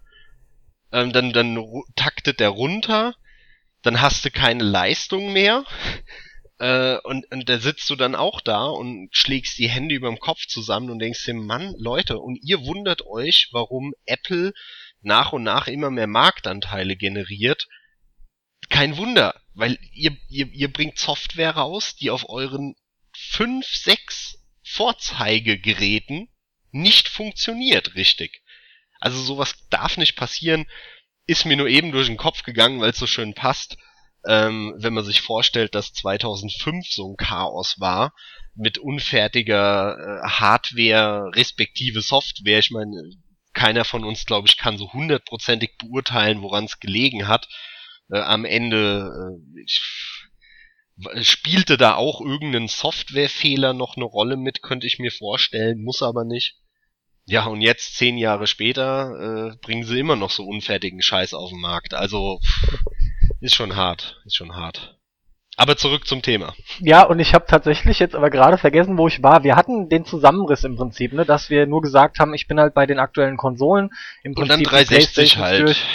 Ähm, 0.92 1.12
dann 1.12 1.34
dann 1.34 1.58
taktet 1.96 2.40
der 2.40 2.50
runter, 2.50 3.16
dann 3.82 4.00
hast 4.00 4.24
du 4.26 4.32
keine 4.32 4.64
Leistung 4.64 5.34
mehr. 5.34 5.66
Äh, 6.60 7.00
und, 7.04 7.30
und 7.32 7.50
da 7.50 7.58
sitzt 7.58 7.90
du 7.90 7.96
dann 7.96 8.14
auch 8.14 8.40
da 8.40 8.68
und 8.68 9.10
schlägst 9.12 9.58
die 9.58 9.68
Hände 9.68 9.96
überm 9.96 10.20
Kopf 10.20 10.46
zusammen 10.46 10.92
und 10.92 11.00
denkst 11.00 11.26
dir, 11.26 11.34
Mann, 11.34 11.74
Leute, 11.80 12.20
und 12.20 12.38
ihr 12.44 12.62
wundert 12.62 13.06
euch, 13.08 13.50
warum 13.52 13.94
Apple 14.06 14.54
nach 15.04 15.34
und 15.34 15.44
nach 15.44 15.68
immer 15.68 15.90
mehr 15.90 16.08
Marktanteile 16.08 16.96
generiert. 16.96 17.68
Kein 18.70 18.98
Wunder, 18.98 19.40
weil 19.54 19.78
ihr, 19.92 20.16
ihr, 20.30 20.48
ihr 20.48 20.72
bringt 20.72 20.98
Software 20.98 21.52
raus, 21.52 21.96
die 21.96 22.10
auf 22.10 22.30
euren 22.30 22.76
fünf, 23.16 23.68
sechs 23.68 24.38
Vorzeigegeräten 24.64 26.30
nicht 26.72 27.08
funktioniert 27.08 27.96
richtig. 27.96 28.42
Also 29.00 29.22
sowas 29.22 29.68
darf 29.70 29.98
nicht 29.98 30.16
passieren, 30.16 30.66
ist 31.26 31.46
mir 31.46 31.58
nur 31.58 31.68
eben 31.68 31.92
durch 31.92 32.08
den 32.08 32.18
Kopf 32.18 32.44
gegangen, 32.44 32.80
weil 32.80 32.92
es 32.92 32.98
so 32.98 33.08
schön 33.08 33.34
passt 33.34 33.78
ähm, 34.26 34.74
wenn 34.78 34.94
man 34.94 35.04
sich 35.04 35.22
vorstellt, 35.22 35.76
dass 35.76 35.94
2005 35.94 36.88
so 36.90 37.12
ein 37.12 37.18
Chaos 37.18 37.80
war 37.80 38.14
mit 38.56 38.78
unfertiger 38.78 39.98
äh, 39.98 40.28
Hardware 40.28 41.32
respektive 41.36 42.02
Software. 42.02 42.60
Ich 42.60 42.72
meine, 42.72 43.10
keiner 43.54 43.86
von 43.86 44.04
uns, 44.04 44.26
glaube 44.26 44.48
ich, 44.48 44.58
kann 44.58 44.78
so 44.78 44.92
hundertprozentig 44.94 45.78
beurteilen, 45.78 46.42
woran 46.42 46.66
es 46.66 46.80
gelegen 46.80 47.28
hat. 47.28 47.48
Äh, 48.10 48.20
am 48.20 48.46
Ende 48.46 49.40
äh, 49.58 51.24
spielte 51.24 51.78
da 51.78 51.96
auch 51.96 52.22
irgendein 52.22 52.68
Softwarefehler 52.68 53.74
noch 53.74 53.96
eine 53.96 54.06
Rolle 54.06 54.38
mit, 54.38 54.62
könnte 54.62 54.88
ich 54.88 55.00
mir 55.00 55.12
vorstellen, 55.12 55.84
muss 55.84 56.02
aber 56.02 56.24
nicht. 56.24 56.58
Ja, 57.26 57.46
und 57.46 57.62
jetzt, 57.62 57.96
zehn 57.96 58.18
Jahre 58.18 58.48
später, 58.48 59.54
äh, 59.54 59.58
bringen 59.62 59.86
sie 59.86 60.00
immer 60.00 60.18
noch 60.18 60.30
so 60.30 60.44
unfertigen 60.44 61.02
Scheiß 61.02 61.34
auf 61.34 61.50
den 61.50 61.62
Markt. 61.62 61.94
Also, 61.94 62.40
ist 63.40 63.56
schon 63.56 63.76
hart, 63.76 64.22
ist 64.26 64.36
schon 64.36 64.56
hart. 64.56 65.00
Aber 65.56 65.78
zurück 65.78 66.08
zum 66.08 66.22
Thema. 66.22 66.56
Ja, 66.80 67.04
und 67.04 67.20
ich 67.20 67.34
habe 67.34 67.46
tatsächlich 67.48 68.00
jetzt 68.00 68.16
aber 68.16 68.30
gerade 68.30 68.58
vergessen, 68.58 68.98
wo 68.98 69.08
ich 69.08 69.22
war. 69.22 69.44
Wir 69.44 69.56
hatten 69.56 69.88
den 69.88 70.04
Zusammenriss 70.04 70.64
im 70.64 70.76
Prinzip, 70.76 71.14
ne, 71.14 71.26
dass 71.26 71.50
wir 71.50 71.68
nur 71.68 71.82
gesagt 71.82 72.20
haben, 72.20 72.34
ich 72.34 72.48
bin 72.48 72.60
halt 72.60 72.74
bei 72.74 72.86
den 72.86 73.00
aktuellen 73.00 73.38
Konsolen. 73.38 73.92
Im 74.24 74.34
Prinzip 74.34 74.42
und 74.42 74.50
dann 74.50 74.64
360 74.64 75.38
halt. 75.38 75.68
Durch. 75.68 75.86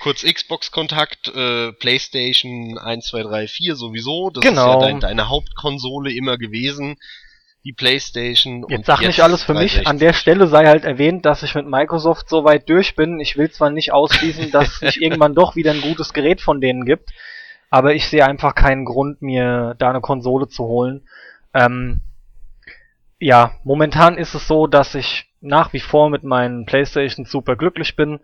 Kurz 0.00 0.24
Xbox-Kontakt, 0.24 1.28
äh, 1.28 1.72
PlayStation 1.72 2.76
1, 2.78 3.06
2, 3.06 3.22
3, 3.22 3.46
4 3.48 3.76
sowieso. 3.76 4.30
Das 4.30 4.42
genau. 4.42 4.50
ist 4.50 4.66
ja 4.66 4.72
genau. 4.74 4.80
dein, 4.86 5.00
deine 5.00 5.28
Hauptkonsole 5.28 6.12
immer 6.12 6.38
gewesen 6.38 6.96
die 7.64 7.72
PlayStation. 7.72 8.66
Jetzt 8.68 8.86
sag 8.86 9.00
nicht 9.02 9.22
alles 9.22 9.42
für 9.42 9.52
360. 9.52 9.78
mich. 9.78 9.86
An 9.86 9.98
der 9.98 10.12
Stelle 10.12 10.48
sei 10.48 10.66
halt 10.66 10.84
erwähnt, 10.84 11.24
dass 11.24 11.42
ich 11.42 11.54
mit 11.54 11.66
Microsoft 11.66 12.28
so 12.28 12.44
weit 12.44 12.68
durch 12.68 12.96
bin. 12.96 13.20
Ich 13.20 13.36
will 13.36 13.50
zwar 13.50 13.70
nicht 13.70 13.92
ausschließen, 13.92 14.50
dass 14.50 14.68
es 14.68 14.78
sich 14.80 15.02
irgendwann 15.02 15.34
doch 15.34 15.54
wieder 15.54 15.70
ein 15.70 15.80
gutes 15.80 16.12
Gerät 16.12 16.40
von 16.40 16.60
denen 16.60 16.84
gibt, 16.84 17.10
aber 17.72 17.94
ich 17.94 18.06
sehe 18.06 18.26
einfach 18.26 18.54
keinen 18.54 18.84
Grund, 18.84 19.22
mir 19.22 19.74
da 19.78 19.88
eine 19.88 20.02
Konsole 20.02 20.46
zu 20.46 20.64
holen. 20.64 21.08
Ähm, 21.54 22.02
ja, 23.18 23.52
momentan 23.64 24.18
ist 24.18 24.34
es 24.34 24.46
so, 24.46 24.66
dass 24.66 24.94
ich 24.94 25.32
nach 25.40 25.72
wie 25.72 25.80
vor 25.80 26.10
mit 26.10 26.22
meinen 26.22 26.66
PlayStation 26.66 27.24
super 27.24 27.56
glücklich 27.56 27.96
bin 27.96 28.20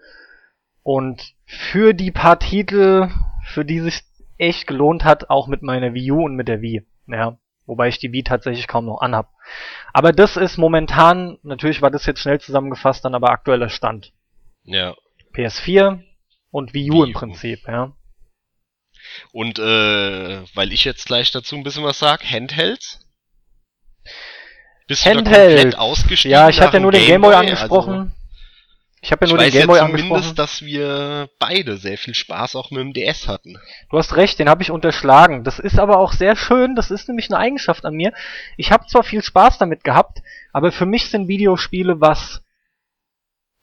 und 0.82 1.32
für 1.46 1.94
die 1.94 2.10
paar 2.10 2.38
Titel, 2.38 3.08
für 3.42 3.64
die 3.64 3.80
sich 3.80 4.02
echt 4.36 4.66
gelohnt 4.66 5.06
hat, 5.06 5.30
auch 5.30 5.46
mit 5.46 5.62
meiner 5.62 5.94
Wii 5.94 6.12
U 6.12 6.24
und 6.26 6.36
mit 6.36 6.46
der 6.46 6.60
Wii. 6.60 6.86
Ja, 7.06 7.38
Wobei 7.64 7.88
ich 7.88 7.98
die 7.98 8.12
Wii 8.12 8.24
tatsächlich 8.24 8.68
kaum 8.68 8.84
noch 8.84 9.00
anhab. 9.00 9.30
Aber 9.94 10.12
das 10.12 10.36
ist 10.36 10.58
momentan, 10.58 11.38
natürlich 11.42 11.80
war 11.80 11.90
das 11.90 12.04
jetzt 12.04 12.20
schnell 12.20 12.38
zusammengefasst, 12.38 13.02
dann 13.02 13.14
aber 13.14 13.30
aktueller 13.30 13.70
Stand. 13.70 14.12
Ja. 14.64 14.94
PS4 15.34 16.00
und 16.50 16.74
Wii 16.74 16.90
U 16.90 16.94
Wii 16.96 17.06
im 17.08 17.12
Prinzip, 17.14 17.66
ja. 17.66 17.94
Und 19.32 19.58
äh, 19.58 20.42
weil 20.54 20.72
ich 20.72 20.84
jetzt 20.84 21.06
gleich 21.06 21.30
dazu 21.32 21.56
ein 21.56 21.62
bisschen 21.62 21.84
was 21.84 21.98
sag, 21.98 22.24
Handhelds? 22.24 23.00
Bist 24.86 25.04
Handheld. 25.04 25.26
du 25.26 25.30
da 25.30 25.54
komplett 25.54 25.78
ausgestiegen? 25.78 26.32
Ja, 26.32 26.48
ich 26.48 26.60
hatte 26.60 26.78
ja 26.78 26.80
nur 26.80 26.92
den 26.92 27.06
Gameboy 27.06 27.32
Game 27.32 27.40
angesprochen. 27.40 27.94
Also 27.94 28.10
ich 29.00 29.12
habe 29.12 29.26
ja 29.26 29.32
nur 29.32 29.42
ich 29.42 29.52
den 29.52 29.60
Gameboy 29.60 29.78
ja 29.78 29.84
angesprochen. 29.84 30.34
dass 30.34 30.62
wir 30.62 31.28
beide 31.38 31.76
sehr 31.76 31.98
viel 31.98 32.14
Spaß 32.14 32.56
auch 32.56 32.70
mit 32.70 32.80
dem 32.80 32.92
DS 32.92 33.28
hatten. 33.28 33.58
Du 33.90 33.98
hast 33.98 34.16
recht, 34.16 34.38
den 34.38 34.48
habe 34.48 34.62
ich 34.62 34.70
unterschlagen. 34.70 35.44
Das 35.44 35.58
ist 35.58 35.78
aber 35.78 35.98
auch 35.98 36.12
sehr 36.12 36.34
schön, 36.36 36.74
das 36.74 36.90
ist 36.90 37.06
nämlich 37.08 37.30
eine 37.30 37.38
Eigenschaft 37.38 37.84
an 37.84 37.94
mir. 37.94 38.12
Ich 38.56 38.72
habe 38.72 38.86
zwar 38.86 39.04
viel 39.04 39.22
Spaß 39.22 39.58
damit 39.58 39.84
gehabt, 39.84 40.22
aber 40.52 40.72
für 40.72 40.86
mich 40.86 41.10
sind 41.10 41.28
Videospiele 41.28 42.00
was 42.00 42.42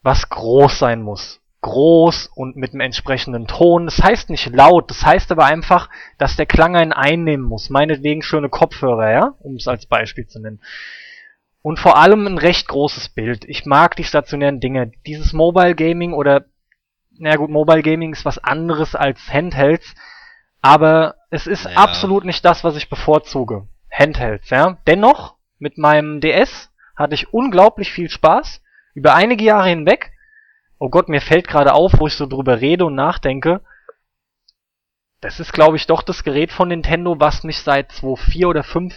was 0.02 0.28
groß 0.28 0.78
sein 0.78 1.02
muss. 1.02 1.40
Groß 1.66 2.30
und 2.34 2.54
mit 2.54 2.72
einem 2.72 2.80
entsprechenden 2.80 3.48
Ton. 3.48 3.86
Das 3.86 4.00
heißt 4.00 4.30
nicht 4.30 4.46
laut, 4.54 4.88
das 4.88 5.04
heißt 5.04 5.32
aber 5.32 5.44
einfach, 5.44 5.90
dass 6.16 6.36
der 6.36 6.46
Klang 6.46 6.76
einen 6.76 6.92
einnehmen 6.92 7.44
muss. 7.44 7.70
Meinetwegen 7.70 8.22
schöne 8.22 8.48
Kopfhörer, 8.48 9.10
ja, 9.10 9.34
um 9.40 9.56
es 9.56 9.66
als 9.66 9.86
Beispiel 9.86 10.28
zu 10.28 10.40
nennen. 10.40 10.60
Und 11.62 11.80
vor 11.80 11.98
allem 11.98 12.24
ein 12.28 12.38
recht 12.38 12.68
großes 12.68 13.08
Bild. 13.08 13.44
Ich 13.46 13.66
mag 13.66 13.96
die 13.96 14.04
stationären 14.04 14.60
Dinge. 14.60 14.92
Dieses 15.06 15.32
Mobile 15.32 15.74
Gaming 15.74 16.12
oder, 16.12 16.44
na 17.18 17.34
gut, 17.34 17.50
Mobile 17.50 17.82
Gaming 17.82 18.12
ist 18.12 18.24
was 18.24 18.38
anderes 18.38 18.94
als 18.94 19.18
Handhelds, 19.28 19.92
aber 20.62 21.16
es 21.30 21.48
ist 21.48 21.64
naja. 21.64 21.78
absolut 21.78 22.24
nicht 22.24 22.44
das, 22.44 22.62
was 22.62 22.76
ich 22.76 22.88
bevorzuge. 22.88 23.66
Handhelds, 23.90 24.50
ja. 24.50 24.78
Dennoch, 24.86 25.34
mit 25.58 25.78
meinem 25.78 26.20
DS 26.20 26.70
hatte 26.94 27.14
ich 27.14 27.34
unglaublich 27.34 27.92
viel 27.92 28.08
Spaß. 28.08 28.62
Über 28.94 29.14
einige 29.16 29.44
Jahre 29.44 29.68
hinweg. 29.68 30.12
Oh 30.78 30.90
Gott, 30.90 31.08
mir 31.08 31.20
fällt 31.20 31.48
gerade 31.48 31.72
auf, 31.72 31.98
wo 31.98 32.06
ich 32.06 32.14
so 32.14 32.26
drüber 32.26 32.60
rede 32.60 32.84
und 32.84 32.94
nachdenke. 32.94 33.62
Das 35.20 35.40
ist, 35.40 35.52
glaube 35.52 35.76
ich, 35.76 35.86
doch 35.86 36.02
das 36.02 36.24
Gerät 36.24 36.52
von 36.52 36.68
Nintendo, 36.68 37.18
was 37.18 37.42
mich 37.42 37.58
seit 37.60 37.92
2004 37.92 38.48
oder 38.48 38.62
5 38.62 38.94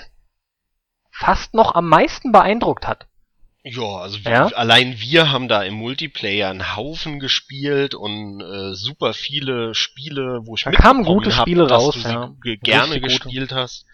fast 1.12 1.54
noch 1.54 1.76
am 1.76 1.88
meisten 1.88 2.32
beeindruckt 2.32 2.88
hat. 2.88 3.08
Ja, 3.64 3.98
also 3.98 4.18
ja? 4.20 4.48
allein 4.48 5.00
wir 5.00 5.32
haben 5.32 5.50
da 5.50 5.64
im 5.64 5.74
Multiplayer 5.74 6.50
einen 6.50 6.76
Haufen 6.76 7.20
gespielt 7.20 7.94
und 7.94 8.42
äh, 8.42 8.74
super 8.74 9.14
viele 9.14 9.76
Spiele, 9.76 10.42
wo 10.46 10.56
ich 10.56 10.64
da 10.64 10.72
kamen 10.72 11.04
gute 11.04 11.36
hab, 11.36 11.42
Spiele 11.42 11.70
raus, 11.70 11.96
du 12.02 12.08
ja. 12.08 12.34
gerne 12.62 12.96
Richtig 12.96 13.04
gespielt 13.04 13.50
gute. 13.50 13.62
hast. 13.62 13.86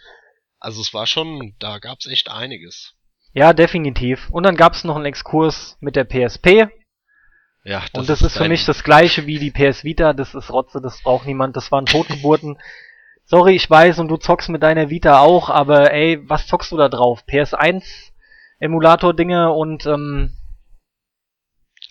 Also 0.59 0.81
es 0.81 0.93
war 0.93 1.07
schon, 1.07 1.55
da 1.59 1.79
gab's 1.79 2.05
echt 2.05 2.29
einiges. 2.29 2.93
Ja, 3.33 3.53
definitiv. 3.53 4.29
Und 4.29 4.43
dann 4.43 4.55
gab's 4.55 4.83
noch 4.83 4.95
einen 4.95 5.05
Exkurs 5.05 5.77
mit 5.79 5.95
der 5.95 6.05
PSP. 6.05 6.69
Ja, 7.65 7.79
das 7.91 7.99
und 7.99 8.09
das 8.09 8.21
ist, 8.21 8.27
ist 8.27 8.37
für 8.37 8.47
mich 8.47 8.63
das 8.65 8.83
gleiche 8.83 9.25
wie 9.25 9.39
die 9.39 9.51
PS 9.51 9.83
Vita. 9.83 10.13
Das 10.13 10.35
ist 10.35 10.51
Rotze, 10.51 10.79
das 10.81 11.01
braucht 11.01 11.25
niemand. 11.25 11.57
Das 11.57 11.71
waren 11.71 11.87
Totgeburten. 11.87 12.57
Sorry, 13.25 13.55
ich 13.55 13.67
weiß 13.67 13.97
und 13.97 14.07
du 14.07 14.17
zockst 14.17 14.49
mit 14.49 14.61
deiner 14.61 14.91
Vita 14.91 15.19
auch, 15.19 15.49
aber 15.49 15.91
ey, 15.91 16.19
was 16.29 16.45
zockst 16.45 16.71
du 16.71 16.77
da 16.77 16.89
drauf? 16.89 17.23
PS1 17.27 17.83
Emulator-Dinge 18.59 19.51
und 19.51 19.87
ähm, 19.87 20.37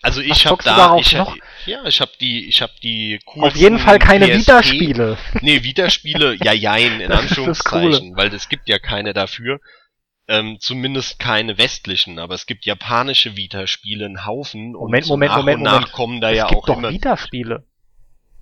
also 0.00 0.20
ich 0.20 0.46
habe 0.46 0.62
da, 0.62 0.98
ich, 0.98 1.14
noch? 1.14 1.34
ja, 1.66 1.84
ich 1.86 2.00
habe 2.00 2.12
die, 2.20 2.46
ich 2.46 2.60
habe 2.62 2.72
die 2.82 3.18
kurzen 3.24 3.48
Auf 3.48 3.56
jeden 3.56 3.78
Fall 3.78 3.98
keine 3.98 4.28
Vita-Spiele. 4.28 5.16
Nee, 5.40 5.62
Vita-Spiele, 5.62 6.36
ja, 6.42 6.52
jein, 6.52 7.00
in 7.00 7.10
Anführungszeichen, 7.12 8.14
weil 8.14 8.32
es 8.32 8.48
gibt 8.48 8.68
ja 8.68 8.78
keine 8.78 9.12
dafür. 9.12 9.60
Ähm, 10.26 10.56
zumindest 10.58 11.18
keine 11.18 11.58
westlichen, 11.58 12.18
aber 12.18 12.34
es 12.34 12.46
gibt 12.46 12.64
japanische 12.64 13.36
Vita-Spiele, 13.36 14.06
einen 14.06 14.24
Haufen. 14.24 14.72
Moment, 14.72 15.04
und 15.04 15.10
Moment, 15.10 15.30
nach 15.30 15.36
Moment, 15.36 15.58
und 15.58 15.62
nach 15.64 15.72
Moment. 15.72 15.92
kommen 15.92 16.20
da 16.20 16.30
es 16.30 16.38
ja 16.38 16.46
auch 16.46 16.66
doch 16.66 16.78
immer. 16.78 16.90
Vita-Spiele. 16.90 17.64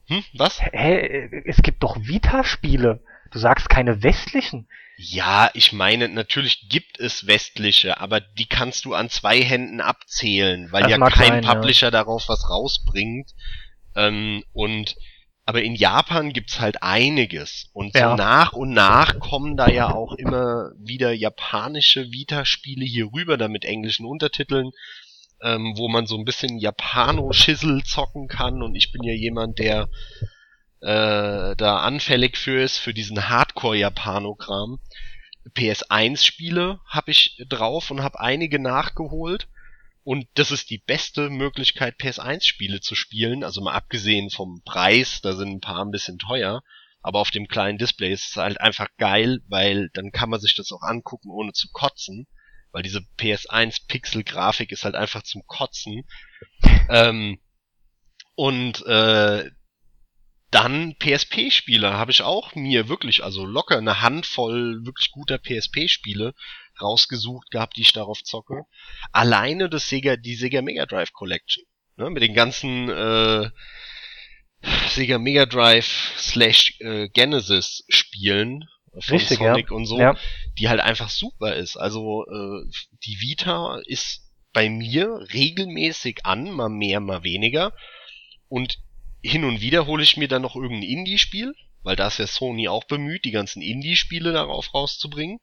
Hm, 0.06 0.24
was? 0.34 0.60
Hä, 0.60 1.42
es 1.44 1.62
gibt 1.62 1.82
doch 1.82 1.96
Vita-Spiele. 2.00 3.02
Du 3.32 3.38
sagst 3.38 3.68
keine 3.68 4.02
westlichen. 4.02 4.68
Ja, 4.96 5.50
ich 5.54 5.72
meine, 5.72 6.08
natürlich 6.08 6.68
gibt 6.68 7.00
es 7.00 7.26
westliche, 7.26 7.98
aber 8.00 8.20
die 8.20 8.46
kannst 8.46 8.84
du 8.84 8.94
an 8.94 9.08
zwei 9.08 9.42
Händen 9.42 9.80
abzählen, 9.80 10.70
weil 10.70 10.82
das 10.82 10.90
ja 10.92 10.98
kein 10.98 11.42
sein, 11.42 11.44
Publisher 11.44 11.86
ja. 11.88 11.90
darauf 11.90 12.28
was 12.28 12.48
rausbringt. 12.48 13.30
Ähm, 13.96 14.44
und 14.52 14.94
aber 15.44 15.62
in 15.62 15.74
Japan 15.74 16.32
gibt's 16.32 16.60
halt 16.60 16.82
einiges. 16.82 17.70
Und 17.72 17.94
ja. 17.94 18.10
so 18.10 18.16
nach 18.16 18.52
und 18.52 18.72
nach 18.72 19.18
kommen 19.18 19.56
da 19.56 19.68
ja 19.68 19.92
auch 19.92 20.12
immer 20.12 20.70
wieder 20.78 21.12
japanische 21.12 22.12
Vita-Spiele 22.12 22.84
hier 22.84 23.08
rüber, 23.12 23.36
da 23.36 23.48
mit 23.48 23.64
englischen 23.64 24.06
Untertiteln, 24.06 24.70
ähm, 25.42 25.74
wo 25.76 25.88
man 25.88 26.06
so 26.06 26.16
ein 26.16 26.24
bisschen 26.24 26.58
Japano-Schissel 26.58 27.82
zocken 27.84 28.28
kann. 28.28 28.62
Und 28.62 28.76
ich 28.76 28.92
bin 28.92 29.02
ja 29.02 29.14
jemand, 29.14 29.58
der 29.58 29.88
äh, 30.80 31.56
da 31.56 31.78
anfällig 31.78 32.36
für 32.36 32.62
ist, 32.62 32.78
für 32.78 32.94
diesen 32.94 33.28
Hardcore-Japanogramm. 33.28 34.78
PS1-Spiele 35.56 36.80
habe 36.86 37.10
ich 37.10 37.42
drauf 37.48 37.90
und 37.90 38.02
habe 38.02 38.20
einige 38.20 38.60
nachgeholt. 38.60 39.48
Und 40.04 40.26
das 40.34 40.50
ist 40.50 40.70
die 40.70 40.82
beste 40.84 41.30
Möglichkeit, 41.30 41.96
PS1-Spiele 42.00 42.80
zu 42.80 42.94
spielen. 42.94 43.44
Also 43.44 43.60
mal 43.60 43.74
abgesehen 43.74 44.30
vom 44.30 44.62
Preis, 44.64 45.20
da 45.22 45.34
sind 45.34 45.50
ein 45.50 45.60
paar 45.60 45.84
ein 45.84 45.92
bisschen 45.92 46.18
teuer. 46.18 46.62
Aber 47.02 47.20
auf 47.20 47.30
dem 47.30 47.48
kleinen 47.48 47.78
Display 47.78 48.12
ist 48.12 48.30
es 48.30 48.36
halt 48.36 48.60
einfach 48.60 48.88
geil, 48.96 49.40
weil 49.48 49.90
dann 49.94 50.10
kann 50.10 50.30
man 50.30 50.40
sich 50.40 50.54
das 50.54 50.70
auch 50.72 50.82
angucken, 50.82 51.30
ohne 51.30 51.52
zu 51.52 51.68
kotzen. 51.72 52.26
Weil 52.72 52.82
diese 52.82 53.00
PS1-Pixel-Grafik 53.18 54.72
ist 54.72 54.84
halt 54.84 54.94
einfach 54.94 55.22
zum 55.22 55.42
Kotzen. 55.46 56.04
Ähm, 56.88 57.38
und 58.34 58.84
äh, 58.86 59.50
dann 60.50 60.96
PSP-Spiele 60.98 61.94
habe 61.94 62.10
ich 62.10 62.22
auch 62.22 62.54
mir 62.54 62.88
wirklich, 62.88 63.24
also 63.24 63.46
locker 63.46 63.78
eine 63.78 64.02
Handvoll 64.02 64.84
wirklich 64.84 65.10
guter 65.10 65.38
PSP-Spiele 65.38 66.34
rausgesucht 66.82 67.50
gehabt, 67.50 67.76
die 67.76 67.82
ich 67.82 67.92
darauf 67.92 68.22
zocke. 68.22 68.64
Alleine 69.12 69.68
das 69.68 69.88
Sega, 69.88 70.16
die 70.16 70.34
Sega 70.34 70.62
Mega 70.62 70.86
Drive 70.86 71.12
Collection. 71.12 71.64
Ne, 71.96 72.10
mit 72.10 72.22
den 72.22 72.34
ganzen 72.34 72.88
äh, 72.88 73.50
Sega 74.88 75.18
Mega 75.18 75.46
Drive 75.46 76.14
slash 76.16 76.80
äh, 76.80 77.08
Genesis 77.08 77.84
Spielen 77.88 78.68
von 78.98 79.16
Richtig, 79.16 79.38
Sonic 79.38 79.70
ja. 79.70 79.76
und 79.76 79.86
so, 79.86 79.98
ja. 79.98 80.16
die 80.58 80.68
halt 80.68 80.80
einfach 80.80 81.10
super 81.10 81.56
ist. 81.56 81.76
Also 81.76 82.24
äh, 82.26 82.70
die 83.06 83.20
Vita 83.20 83.80
ist 83.86 84.22
bei 84.52 84.68
mir 84.68 85.26
regelmäßig 85.32 86.24
an, 86.24 86.50
mal 86.50 86.68
mehr, 86.68 87.00
mal 87.00 87.24
weniger. 87.24 87.72
Und 88.48 88.78
hin 89.22 89.44
und 89.44 89.60
wieder 89.60 89.86
hole 89.86 90.02
ich 90.02 90.16
mir 90.16 90.28
dann 90.28 90.42
noch 90.42 90.56
irgendein 90.56 90.88
Indie-Spiel, 90.88 91.54
weil 91.82 91.96
da 91.96 92.08
ist 92.08 92.18
ja 92.18 92.26
Sony 92.26 92.68
auch 92.68 92.84
bemüht, 92.84 93.24
die 93.24 93.30
ganzen 93.30 93.62
Indie-Spiele 93.62 94.32
darauf 94.32 94.74
rauszubringen. 94.74 95.40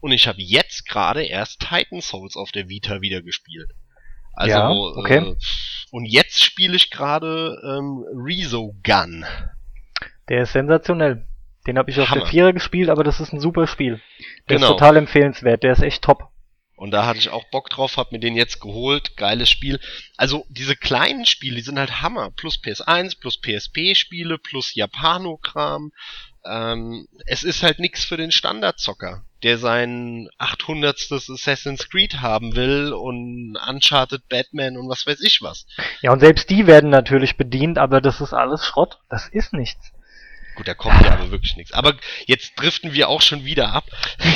Und 0.00 0.12
ich 0.12 0.26
habe 0.26 0.42
jetzt 0.42 0.86
gerade 0.86 1.24
erst 1.24 1.60
Titan 1.60 2.00
Souls 2.00 2.36
auf 2.36 2.52
der 2.52 2.68
Vita 2.68 3.00
wieder 3.00 3.22
gespielt. 3.22 3.70
Also, 4.34 4.56
ja, 4.56 4.70
okay. 4.70 5.18
äh, 5.18 5.36
und 5.90 6.06
jetzt 6.06 6.42
spiele 6.42 6.76
ich 6.76 6.90
gerade 6.90 7.56
ähm, 7.64 8.04
Rezo 8.14 8.74
Gun. 8.82 9.24
Der 10.28 10.42
ist 10.42 10.52
sensationell. 10.52 11.26
Den 11.66 11.78
habe 11.78 11.90
ich 11.90 11.98
auf 11.98 12.10
der 12.10 12.26
Vierer 12.26 12.52
gespielt, 12.52 12.90
aber 12.90 13.04
das 13.04 13.20
ist 13.20 13.32
ein 13.32 13.40
super 13.40 13.66
Spiel. 13.66 14.00
Der 14.48 14.56
genau. 14.56 14.66
ist 14.66 14.72
total 14.72 14.96
empfehlenswert, 14.96 15.62
der 15.62 15.72
ist 15.72 15.82
echt 15.82 16.02
top. 16.02 16.28
Und 16.76 16.90
da 16.90 17.06
hatte 17.06 17.18
ich 17.18 17.30
auch 17.30 17.44
Bock 17.50 17.70
drauf, 17.70 17.96
hab 17.96 18.12
mir 18.12 18.18
den 18.18 18.36
jetzt 18.36 18.60
geholt, 18.60 19.16
geiles 19.16 19.48
Spiel. 19.48 19.78
Also 20.16 20.44
diese 20.48 20.74
kleinen 20.74 21.24
Spiele, 21.24 21.56
die 21.56 21.62
sind 21.62 21.78
halt 21.78 22.02
Hammer. 22.02 22.32
Plus 22.32 22.60
PS1, 22.60 23.20
plus 23.20 23.40
PSP-Spiele, 23.40 24.38
plus 24.38 24.74
Japano-Kram. 24.74 25.92
Ähm, 26.46 27.08
es 27.26 27.42
ist 27.42 27.62
halt 27.62 27.78
nix 27.78 28.04
für 28.04 28.16
den 28.16 28.30
Standardzocker, 28.30 29.24
der 29.42 29.56
sein 29.58 30.28
800. 30.38 31.10
Assassin's 31.10 31.88
Creed 31.88 32.20
haben 32.20 32.54
will 32.54 32.92
und 32.92 33.56
Uncharted 33.68 34.28
Batman 34.28 34.76
und 34.76 34.88
was 34.88 35.06
weiß 35.06 35.20
ich 35.22 35.40
was. 35.42 35.66
Ja, 36.02 36.12
und 36.12 36.20
selbst 36.20 36.50
die 36.50 36.66
werden 36.66 36.90
natürlich 36.90 37.36
bedient, 37.36 37.78
aber 37.78 38.00
das 38.00 38.20
ist 38.20 38.34
alles 38.34 38.64
Schrott. 38.66 38.98
Das 39.08 39.28
ist 39.28 39.52
nichts. 39.52 39.93
Gut, 40.54 40.68
da 40.68 40.74
kommt 40.74 41.02
ja 41.02 41.12
aber 41.12 41.30
wirklich 41.32 41.56
nichts. 41.56 41.72
Aber 41.72 41.94
jetzt 42.26 42.52
driften 42.56 42.92
wir 42.92 43.08
auch 43.08 43.22
schon 43.22 43.44
wieder 43.44 43.72
ab. 43.72 43.84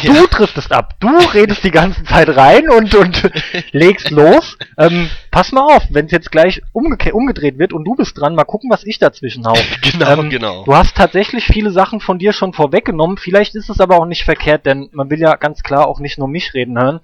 Du 0.05 0.13
ja. 0.13 0.27
driftest 0.27 0.73
ab. 0.73 0.95
Du 0.99 1.17
redest 1.33 1.63
die 1.63 1.71
ganze 1.71 2.03
Zeit 2.05 2.29
rein 2.29 2.69
und, 2.69 2.95
und 2.95 3.31
legst 3.73 4.11
los. 4.11 4.59
Ähm, 4.77 5.09
pass 5.31 5.53
mal 5.53 5.63
auf, 5.63 5.85
wenn 5.91 6.07
es 6.07 6.13
jetzt 6.13 6.33
gleich 6.33 6.61
umge 6.73 6.99
umgedreht 7.13 7.59
wird 7.59 7.73
und 7.73 7.85
du 7.85 7.95
bist 7.95 8.19
dran, 8.19 8.35
mal 8.35 8.45
gucken, 8.45 8.69
was 8.71 8.85
ich 8.85 8.99
dazwischen 8.99 9.47
hau. 9.47 9.55
genau, 9.83 10.23
ähm, 10.23 10.31
genau. 10.31 10.65
Du 10.65 10.75
hast 10.75 10.97
tatsächlich 10.97 11.45
viele 11.45 11.71
Sachen 11.71 12.01
von 12.01 12.19
dir 12.19 12.33
schon 12.33 12.53
vorweggenommen. 12.53 13.17
Vielleicht 13.17 13.55
ist 13.55 13.71
es 13.71 13.81
aber 13.81 13.97
auch 13.99 14.07
nicht 14.07 14.25
verkehrt, 14.25 14.67
denn 14.67 14.89
man 14.93 15.11
will 15.11 15.21
ja 15.21 15.37
ganz 15.37 15.63
klar 15.63 15.87
auch 15.87 16.01
nicht 16.01 16.19
nur 16.19 16.29
mich 16.29 16.53
reden 16.55 16.79
hören. 16.79 17.01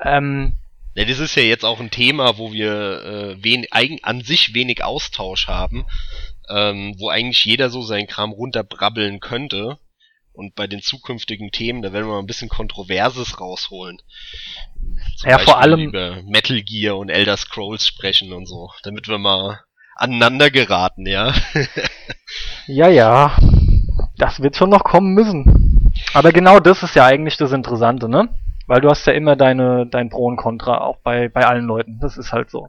Ähm, 0.00 0.52
ja, 0.94 1.04
das 1.04 1.18
ist 1.18 1.34
ja 1.34 1.42
jetzt 1.42 1.64
auch 1.64 1.80
ein 1.80 1.90
Thema, 1.90 2.38
wo 2.38 2.52
wir 2.52 3.02
äh, 3.02 3.36
wen, 3.44 3.66
eigen, 3.70 3.98
an 4.02 4.22
sich 4.22 4.54
wenig 4.54 4.82
Austausch 4.82 5.46
haben 5.46 5.84
ähm, 6.48 6.94
wo 6.98 7.08
eigentlich 7.08 7.44
jeder 7.44 7.70
so 7.70 7.82
seinen 7.82 8.06
Kram 8.06 8.32
runterbrabbeln 8.32 9.20
könnte. 9.20 9.78
Und 10.32 10.54
bei 10.54 10.66
den 10.66 10.82
zukünftigen 10.82 11.50
Themen, 11.50 11.80
da 11.80 11.94
werden 11.94 12.06
wir 12.06 12.12
mal 12.12 12.18
ein 12.18 12.26
bisschen 12.26 12.50
Kontroverses 12.50 13.40
rausholen. 13.40 14.02
Zum 15.16 15.30
ja, 15.30 15.36
Beispiel 15.36 15.52
vor 15.52 15.60
allem 15.62 15.80
über 15.80 16.22
Metal 16.24 16.60
Gear 16.60 16.98
und 16.98 17.08
Elder 17.08 17.38
Scrolls 17.38 17.86
sprechen 17.86 18.34
und 18.34 18.46
so, 18.46 18.70
damit 18.82 19.08
wir 19.08 19.16
mal 19.16 19.60
aneinander 19.96 20.50
geraten, 20.50 21.06
ja. 21.06 21.32
ja, 22.66 22.88
ja. 22.88 23.36
Das 24.18 24.40
wird 24.40 24.56
schon 24.56 24.70
noch 24.70 24.84
kommen 24.84 25.14
müssen. 25.14 25.90
Aber 26.12 26.32
genau 26.32 26.60
das 26.60 26.82
ist 26.82 26.94
ja 26.94 27.06
eigentlich 27.06 27.38
das 27.38 27.52
Interessante, 27.52 28.08
ne? 28.08 28.28
Weil 28.66 28.80
du 28.80 28.90
hast 28.90 29.06
ja 29.06 29.12
immer 29.14 29.36
deine, 29.36 29.86
dein 29.86 30.10
Pro 30.10 30.26
und 30.26 30.36
Contra, 30.36 30.78
auch 30.78 30.98
bei, 30.98 31.28
bei 31.28 31.46
allen 31.46 31.64
Leuten. 31.64 31.98
Das 32.00 32.18
ist 32.18 32.32
halt 32.32 32.50
so. 32.50 32.68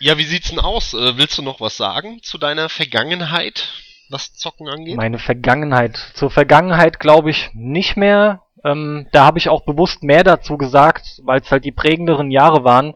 Ja, 0.00 0.16
wie 0.16 0.24
sieht's 0.24 0.50
denn 0.50 0.60
aus? 0.60 0.94
Äh, 0.94 1.16
willst 1.16 1.38
du 1.38 1.42
noch 1.42 1.60
was 1.60 1.76
sagen 1.76 2.22
zu 2.22 2.38
deiner 2.38 2.68
Vergangenheit, 2.68 3.68
was 4.08 4.32
Zocken 4.34 4.68
angeht? 4.68 4.96
Meine 4.96 5.18
Vergangenheit. 5.18 5.96
Zur 6.14 6.30
Vergangenheit 6.30 7.00
glaube 7.00 7.30
ich 7.30 7.50
nicht 7.52 7.96
mehr. 7.96 8.42
Ähm, 8.64 9.08
da 9.12 9.24
habe 9.24 9.38
ich 9.38 9.48
auch 9.48 9.64
bewusst 9.64 10.02
mehr 10.02 10.22
dazu 10.22 10.56
gesagt, 10.56 11.20
weil 11.24 11.40
es 11.40 11.50
halt 11.50 11.64
die 11.64 11.72
prägenderen 11.72 12.30
Jahre 12.30 12.64
waren. 12.64 12.94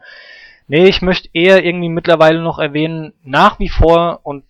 Nee, 0.69 0.87
ich 0.87 1.03
möchte 1.03 1.29
eher 1.33 1.65
irgendwie 1.65 1.89
mittlerweile 1.89 2.41
noch 2.41 2.59
erwähnen, 2.59 3.15
nach 3.23 3.59
wie 3.59 3.69
vor, 3.69 4.21
und 4.23 4.45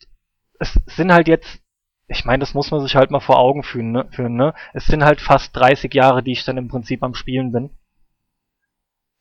es 0.58 0.78
sind 0.86 1.12
halt 1.12 1.28
jetzt, 1.28 1.60
ich 2.06 2.24
meine, 2.24 2.40
das 2.40 2.54
muss 2.54 2.70
man 2.70 2.80
sich 2.80 2.94
halt 2.96 3.10
mal 3.10 3.20
vor 3.20 3.38
Augen 3.38 3.62
führen, 3.62 3.92
ne? 3.92 4.08
führen, 4.10 4.36
ne? 4.36 4.54
Es 4.74 4.86
sind 4.86 5.04
halt 5.04 5.20
fast 5.20 5.56
30 5.56 5.92
Jahre, 5.94 6.22
die 6.22 6.32
ich 6.32 6.44
dann 6.44 6.58
im 6.58 6.68
Prinzip 6.68 7.02
am 7.02 7.14
Spielen 7.14 7.50
bin. 7.50 7.70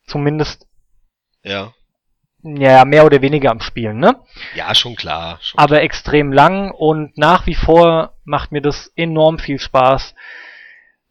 Zumindest 0.05 0.67
ja 1.43 1.73
ja, 2.43 2.85
mehr 2.85 3.05
oder 3.05 3.21
weniger 3.21 3.51
am 3.51 3.61
Spielen, 3.61 3.99
ne? 3.99 4.15
Ja, 4.55 4.73
schon 4.73 4.95
klar. 4.95 5.37
Schon 5.41 5.59
aber 5.59 5.75
klar. 5.75 5.81
extrem 5.83 6.31
lang 6.31 6.71
und 6.71 7.17
nach 7.17 7.45
wie 7.45 7.55
vor 7.55 8.13
macht 8.23 8.51
mir 8.51 8.61
das 8.61 8.91
enorm 8.95 9.39
viel 9.39 9.59
Spaß. 9.59 10.15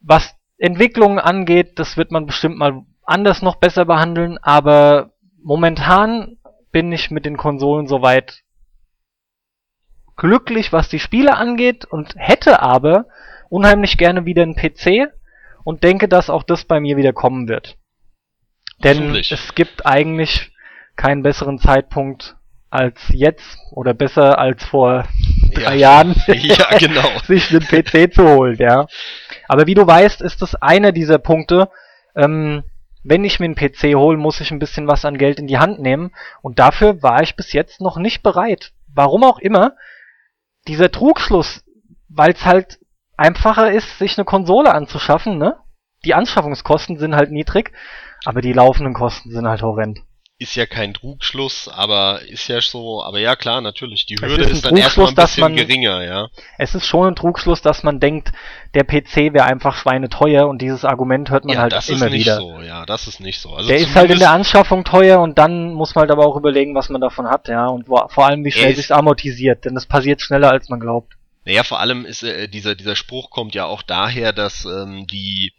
Was 0.00 0.34
Entwicklungen 0.58 1.18
angeht, 1.18 1.78
das 1.78 1.96
wird 1.96 2.10
man 2.10 2.26
bestimmt 2.26 2.58
mal 2.58 2.82
anders 3.04 3.42
noch 3.42 3.56
besser 3.56 3.84
behandeln, 3.84 4.38
aber 4.38 5.10
momentan 5.42 6.36
bin 6.72 6.92
ich 6.92 7.10
mit 7.10 7.24
den 7.24 7.36
Konsolen 7.36 7.86
soweit 7.86 8.42
glücklich, 10.16 10.72
was 10.72 10.88
die 10.88 10.98
Spiele 10.98 11.36
angeht 11.36 11.84
und 11.84 12.14
hätte 12.16 12.60
aber 12.60 13.06
unheimlich 13.48 13.98
gerne 13.98 14.26
wieder 14.26 14.42
einen 14.42 14.54
PC 14.54 15.12
und 15.64 15.82
denke, 15.82 16.08
dass 16.08 16.30
auch 16.30 16.42
das 16.42 16.64
bei 16.64 16.78
mir 16.78 16.96
wieder 16.96 17.12
kommen 17.12 17.48
wird. 17.48 17.76
Denn 18.82 19.14
es 19.14 19.54
gibt 19.54 19.86
eigentlich 19.86 20.50
keinen 21.00 21.22
besseren 21.22 21.58
Zeitpunkt 21.58 22.36
als 22.68 23.00
jetzt 23.08 23.56
oder 23.72 23.94
besser 23.94 24.38
als 24.38 24.62
vor 24.64 25.04
drei 25.54 25.76
ja. 25.76 26.02
Jahren 26.02 26.14
ja, 26.26 26.78
genau. 26.78 27.08
sich 27.26 27.50
einen 27.50 27.66
PC 27.66 28.12
zu 28.12 28.28
holen, 28.28 28.56
ja. 28.58 28.86
Aber 29.48 29.66
wie 29.66 29.74
du 29.74 29.86
weißt, 29.86 30.20
ist 30.20 30.42
das 30.42 30.54
einer 30.56 30.92
dieser 30.92 31.18
Punkte, 31.18 31.70
ähm, 32.14 32.64
wenn 33.02 33.24
ich 33.24 33.40
mir 33.40 33.46
einen 33.46 33.54
PC 33.54 33.94
hole, 33.94 34.18
muss 34.18 34.42
ich 34.42 34.50
ein 34.50 34.58
bisschen 34.58 34.86
was 34.86 35.06
an 35.06 35.16
Geld 35.16 35.38
in 35.38 35.46
die 35.46 35.58
Hand 35.58 35.80
nehmen. 35.80 36.10
Und 36.42 36.58
dafür 36.58 37.02
war 37.02 37.22
ich 37.22 37.34
bis 37.34 37.54
jetzt 37.54 37.80
noch 37.80 37.96
nicht 37.96 38.22
bereit. 38.22 38.72
Warum 38.94 39.24
auch 39.24 39.38
immer. 39.38 39.72
Dieser 40.68 40.90
Trugschluss, 40.90 41.64
weil 42.10 42.32
es 42.32 42.44
halt 42.44 42.78
einfacher 43.16 43.72
ist, 43.72 43.98
sich 43.98 44.18
eine 44.18 44.26
Konsole 44.26 44.74
anzuschaffen, 44.74 45.38
ne? 45.38 45.56
Die 46.04 46.12
Anschaffungskosten 46.12 46.98
sind 46.98 47.16
halt 47.16 47.30
niedrig, 47.30 47.72
aber 48.26 48.42
die 48.42 48.52
laufenden 48.52 48.92
Kosten 48.92 49.30
sind 49.30 49.48
halt 49.48 49.62
horrend 49.62 50.00
ist 50.40 50.56
ja 50.56 50.64
kein 50.64 50.94
Trugschluss, 50.94 51.68
aber 51.68 52.22
ist 52.22 52.48
ja 52.48 52.62
so, 52.62 53.04
aber 53.04 53.20
ja 53.20 53.36
klar, 53.36 53.60
natürlich, 53.60 54.06
die 54.06 54.16
Hürde 54.16 54.44
ist, 54.44 54.52
ist 54.52 54.64
dann 54.64 54.74
erstmal 54.74 55.08
ein 55.08 55.14
bisschen 55.14 55.40
man, 55.42 55.54
geringer, 55.54 56.02
ja. 56.02 56.28
Es 56.56 56.74
ist 56.74 56.86
schon 56.86 57.08
ein 57.08 57.14
Trugschluss, 57.14 57.60
dass 57.60 57.82
man 57.82 58.00
denkt, 58.00 58.32
der 58.72 58.84
PC 58.84 59.34
wäre 59.34 59.44
einfach 59.44 59.76
schweineteuer 59.76 60.48
und 60.48 60.62
dieses 60.62 60.86
Argument 60.86 61.28
hört 61.28 61.44
man 61.44 61.56
ja, 61.56 61.60
halt 61.60 61.74
immer 61.90 62.10
wieder. 62.10 62.38
Das 62.38 62.40
ist 62.40 62.46
nicht 62.46 62.56
so, 62.56 62.62
ja, 62.62 62.86
das 62.86 63.06
ist 63.06 63.20
nicht 63.20 63.38
so. 63.38 63.50
Also 63.50 63.68
der 63.68 63.76
ist 63.76 63.94
halt 63.94 64.10
in 64.10 64.18
der 64.18 64.30
Anschaffung 64.30 64.84
teuer 64.84 65.20
und 65.20 65.36
dann 65.36 65.74
muss 65.74 65.94
man 65.94 66.02
halt 66.02 66.10
aber 66.10 66.26
auch 66.26 66.36
überlegen, 66.36 66.74
was 66.74 66.88
man 66.88 67.02
davon 67.02 67.28
hat, 67.28 67.48
ja, 67.48 67.66
und 67.66 67.86
wo, 67.86 68.02
vor 68.08 68.24
allem 68.24 68.42
wie 68.42 68.50
schnell 68.50 68.74
sich's 68.74 68.90
amortisiert, 68.90 69.66
denn 69.66 69.74
das 69.74 69.84
passiert 69.84 70.22
schneller 70.22 70.50
als 70.50 70.70
man 70.70 70.80
glaubt. 70.80 71.18
Naja, 71.44 71.64
vor 71.64 71.80
allem 71.80 72.06
ist 72.06 72.22
äh, 72.22 72.48
dieser 72.48 72.74
dieser 72.74 72.96
Spruch 72.96 73.28
kommt 73.28 73.54
ja 73.54 73.66
auch 73.66 73.82
daher, 73.82 74.32
dass 74.32 74.64
ähm, 74.64 75.06
die 75.06 75.52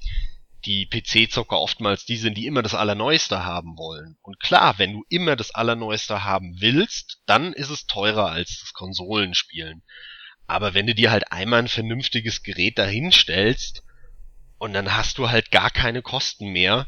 die 0.65 0.87
PC-Zocker 0.87 1.59
oftmals 1.59 2.05
die 2.05 2.17
sind, 2.17 2.37
die 2.37 2.45
immer 2.45 2.61
das 2.61 2.75
Allerneueste 2.75 3.43
haben 3.43 3.77
wollen. 3.77 4.17
Und 4.21 4.39
klar, 4.39 4.77
wenn 4.77 4.93
du 4.93 5.03
immer 5.09 5.35
das 5.35 5.53
Allerneueste 5.53 6.23
haben 6.23 6.55
willst, 6.59 7.19
dann 7.25 7.53
ist 7.53 7.69
es 7.69 7.85
teurer 7.87 8.31
als 8.31 8.59
das 8.61 8.73
Konsolenspielen. 8.73 9.83
Aber 10.47 10.73
wenn 10.73 10.87
du 10.87 10.93
dir 10.93 11.11
halt 11.11 11.31
einmal 11.31 11.59
ein 11.59 11.67
vernünftiges 11.67 12.43
Gerät 12.43 12.77
dahinstellst 12.77 13.83
und 14.57 14.73
dann 14.73 14.95
hast 14.95 15.17
du 15.17 15.29
halt 15.29 15.51
gar 15.51 15.71
keine 15.71 16.01
Kosten 16.01 16.51
mehr, 16.51 16.87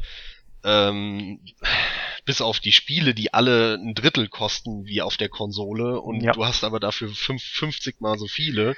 ähm, 0.63 1.43
bis 2.25 2.41
auf 2.41 2.59
die 2.59 2.71
Spiele, 2.71 3.13
die 3.13 3.33
alle 3.33 3.75
ein 3.75 3.93
Drittel 3.95 4.27
kosten 4.29 4.85
wie 4.85 5.01
auf 5.01 5.17
der 5.17 5.29
Konsole 5.29 5.99
und 5.99 6.21
ja. 6.21 6.31
du 6.31 6.45
hast 6.45 6.63
aber 6.63 6.79
dafür 6.79 7.09
50 7.09 7.99
mal 8.01 8.17
so 8.17 8.27
viele 8.27 8.75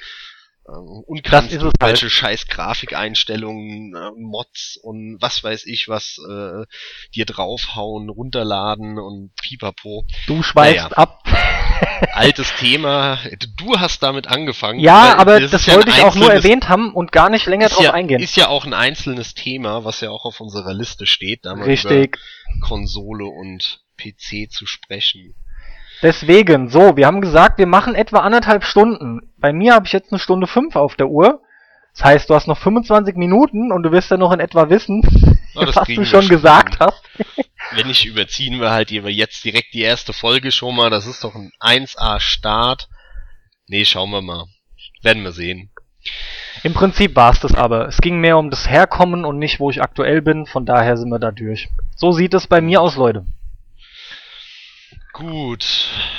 und 0.65 1.23
kannst 1.23 1.53
das 1.53 1.63
ist 1.63 1.73
welche 1.79 2.01
halt. 2.03 2.11
scheiß 2.11 2.47
Grafikeinstellungen, 2.47 3.95
äh, 3.95 4.11
Mods 4.17 4.79
und 4.81 5.17
was 5.21 5.43
weiß 5.43 5.65
ich 5.67 5.87
was 5.87 6.19
äh, 6.27 6.65
dir 7.13 7.25
draufhauen, 7.25 8.09
runterladen 8.09 8.97
und 8.97 9.31
pipapo. 9.35 10.05
Du 10.25 10.41
schweifst 10.41 10.89
naja. 10.89 10.97
ab. 10.97 11.23
Altes 12.13 12.51
Thema. 12.57 13.19
Du 13.57 13.79
hast 13.79 14.01
damit 14.01 14.27
angefangen. 14.27 14.79
Ja, 14.79 15.17
aber 15.17 15.39
das, 15.39 15.51
das 15.51 15.67
wollte 15.67 15.91
ja 15.91 15.97
ich 15.97 16.03
auch 16.03 16.15
nur 16.15 16.33
erwähnt 16.33 16.67
haben 16.67 16.93
und 16.93 17.11
gar 17.11 17.29
nicht 17.29 17.45
länger 17.45 17.69
drauf 17.69 17.83
ja, 17.83 17.93
eingehen. 17.93 18.21
Ist 18.21 18.35
ja 18.35 18.47
auch 18.47 18.65
ein 18.65 18.73
einzelnes 18.73 19.35
Thema, 19.35 19.83
was 19.83 20.01
ja 20.01 20.09
auch 20.09 20.25
auf 20.25 20.39
unserer 20.39 20.73
Liste 20.73 21.05
steht, 21.05 21.45
da 21.45 21.55
mal 21.55 21.65
Richtig. 21.65 22.17
über 22.49 22.65
Konsole 22.67 23.25
und 23.25 23.81
PC 23.97 24.49
zu 24.51 24.65
sprechen. 24.65 25.35
Deswegen, 26.01 26.69
so, 26.69 26.97
wir 26.97 27.07
haben 27.07 27.21
gesagt, 27.21 27.57
wir 27.57 27.67
machen 27.67 27.95
etwa 27.95 28.19
anderthalb 28.19 28.63
Stunden. 28.63 29.31
Bei 29.37 29.53
mir 29.53 29.73
habe 29.73 29.85
ich 29.85 29.93
jetzt 29.93 30.11
eine 30.11 30.19
Stunde 30.19 30.47
fünf 30.47 30.75
auf 30.75 30.95
der 30.95 31.07
Uhr. 31.07 31.41
Das 31.93 32.03
heißt, 32.03 32.29
du 32.29 32.35
hast 32.35 32.47
noch 32.47 32.57
25 32.57 33.15
Minuten 33.15 33.71
und 33.71 33.83
du 33.83 33.91
wirst 33.91 34.11
ja 34.11 34.17
noch 34.17 34.33
in 34.33 34.41
etwa 34.41 34.69
wissen, 34.69 35.01
oh, 35.55 35.61
was 35.61 35.87
du 35.87 36.05
schon 36.05 36.27
gesagt 36.27 36.79
hast. 36.79 37.01
Wenn 37.71 37.87
nicht, 37.87 38.05
überziehen 38.05 38.59
wir 38.59 38.71
halt 38.71 38.91
jetzt 38.91 39.43
direkt 39.43 39.73
die 39.73 39.81
erste 39.81 40.13
Folge 40.13 40.51
schon 40.51 40.75
mal. 40.75 40.89
Das 40.89 41.07
ist 41.07 41.23
doch 41.23 41.35
ein 41.35 41.51
1A-Start. 41.61 42.89
Nee, 43.67 43.85
schauen 43.85 44.11
wir 44.11 44.21
mal. 44.21 44.45
Werden 45.01 45.23
wir 45.23 45.31
sehen. 45.31 45.71
Im 46.63 46.73
Prinzip 46.73 47.15
war 47.15 47.31
es 47.31 47.39
das 47.39 47.55
aber. 47.55 47.87
Es 47.87 47.97
ging 47.97 48.19
mehr 48.19 48.37
um 48.37 48.49
das 48.49 48.69
Herkommen 48.69 49.25
und 49.25 49.39
nicht, 49.39 49.59
wo 49.59 49.69
ich 49.69 49.81
aktuell 49.81 50.21
bin. 50.21 50.45
Von 50.45 50.65
daher 50.65 50.97
sind 50.97 51.09
wir 51.09 51.19
da 51.19 51.31
durch. 51.31 51.69
So 51.95 52.11
sieht 52.11 52.33
es 52.33 52.47
bei 52.47 52.61
mir 52.61 52.81
aus, 52.81 52.95
Leute. 52.95 53.25
Gut. 55.15 55.65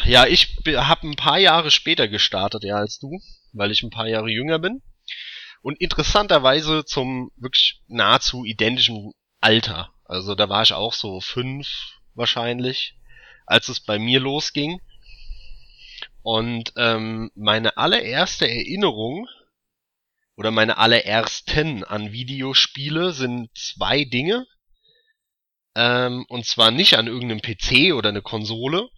Ja, 0.06 0.26
ich 0.26 0.56
habe 0.66 1.06
ein 1.06 1.16
paar 1.16 1.36
Jahre 1.36 1.70
später 1.70 2.08
gestartet, 2.08 2.64
ja, 2.64 2.76
als 2.76 2.98
du, 2.98 3.20
weil 3.52 3.70
ich 3.70 3.82
ein 3.82 3.90
paar 3.90 4.08
Jahre 4.08 4.30
jünger 4.30 4.58
bin. 4.58 4.80
Und 5.60 5.78
interessanterweise 5.82 6.82
zum 6.86 7.30
wirklich 7.36 7.82
nahezu 7.88 8.46
identischen 8.46 9.12
Alter. 9.38 9.92
Also 10.06 10.34
da 10.34 10.48
war 10.48 10.62
ich 10.62 10.72
auch 10.72 10.94
so 10.94 11.20
fünf 11.20 11.68
wahrscheinlich, 12.14 12.96
als 13.44 13.68
es 13.68 13.80
bei 13.80 13.98
mir 13.98 14.18
losging. 14.18 14.80
Und 16.22 16.72
ähm, 16.76 17.30
meine 17.34 17.76
allererste 17.76 18.48
Erinnerung 18.48 19.28
oder 20.36 20.50
meine 20.50 20.78
allerersten 20.78 21.84
an 21.84 22.12
Videospiele 22.12 23.12
sind 23.12 23.50
zwei 23.54 24.04
Dinge. 24.04 24.46
Ähm, 25.76 26.24
und 26.28 26.46
zwar 26.46 26.70
nicht 26.70 26.96
an 26.96 27.06
irgendeinem 27.06 27.42
PC 27.42 27.92
oder 27.94 28.08
eine 28.08 28.22
Konsole, 28.22 28.88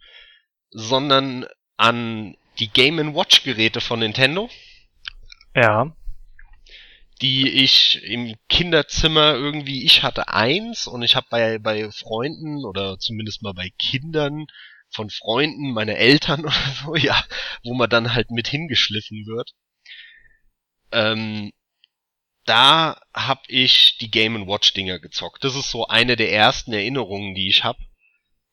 sondern 0.71 1.45
an 1.75 2.37
die 2.57 2.69
Game 2.69 3.15
Watch 3.15 3.43
Geräte 3.43 3.81
von 3.81 3.99
Nintendo. 3.99 4.49
Ja. 5.53 5.93
Die 7.21 7.49
ich 7.49 8.01
im 8.03 8.33
Kinderzimmer 8.47 9.33
irgendwie, 9.33 9.83
ich 9.83 10.03
hatte 10.03 10.29
eins 10.29 10.87
und 10.87 11.01
ich 11.01 11.17
habe 11.17 11.27
bei, 11.29 11.59
bei 11.59 11.91
Freunden 11.91 12.63
oder 12.63 12.97
zumindest 12.97 13.41
mal 13.41 13.53
bei 13.53 13.69
Kindern 13.77 14.45
von 14.89 15.09
Freunden, 15.09 15.73
meine 15.73 15.97
Eltern 15.97 16.39
oder 16.45 16.73
so, 16.81 16.95
ja, 16.95 17.21
wo 17.63 17.73
man 17.73 17.89
dann 17.89 18.13
halt 18.13 18.31
mit 18.31 18.47
hingeschliffen 18.47 19.25
wird. 19.25 19.51
Ähm, 20.93 21.51
da 22.45 22.99
hab 23.13 23.43
ich 23.47 23.97
die 23.97 24.11
Game 24.11 24.47
Watch 24.47 24.73
Dinger 24.73 24.99
gezockt. 24.99 25.43
Das 25.43 25.55
ist 25.55 25.71
so 25.71 25.87
eine 25.87 26.15
der 26.15 26.31
ersten 26.31 26.73
Erinnerungen, 26.73 27.35
die 27.35 27.49
ich 27.49 27.63
hab. 27.63 27.77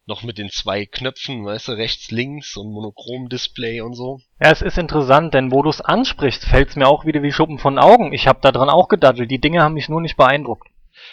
Noch 0.09 0.23
mit 0.23 0.39
den 0.39 0.51
zwei 0.51 0.87
Knöpfen, 0.87 1.45
weißt 1.45 1.69
du, 1.69 1.73
rechts, 1.73 2.13
links 2.13 2.57
und 2.57 2.71
Monochrom-Display 2.73 3.81
und 3.81 3.95
so. 3.95 4.21
Ja, 4.41 4.53
es 4.53 4.63
ist 4.63 4.79
interessant, 4.79 5.35
denn 5.35 5.51
wo 5.51 5.63
du 5.63 5.71
es 5.71 5.81
ansprichst, 5.81 6.45
fällt's 6.45 6.77
mir 6.77 6.87
auch 6.87 7.07
wieder 7.07 7.25
wie 7.25 7.33
Schuppen 7.33 7.59
von 7.59 7.79
Augen. 7.79 8.13
Ich 8.13 8.29
hab 8.29 8.41
da 8.41 8.53
dran 8.53 8.71
auch 8.71 8.87
gedaddelt. 8.87 9.31
Die 9.33 9.41
Dinge 9.41 9.63
haben 9.63 9.75
mich 9.75 9.89
nur 9.89 10.01
nicht 10.01 10.17
beeindruckt. 10.17 10.69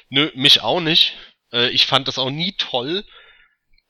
Nö, 0.09 0.30
mich 0.36 0.61
auch 0.61 0.80
nicht. 0.80 1.15
Äh, 1.51 1.69
ich 1.69 1.88
fand 1.88 2.07
das 2.07 2.19
auch 2.19 2.30
nie 2.30 2.53
toll. 2.57 3.03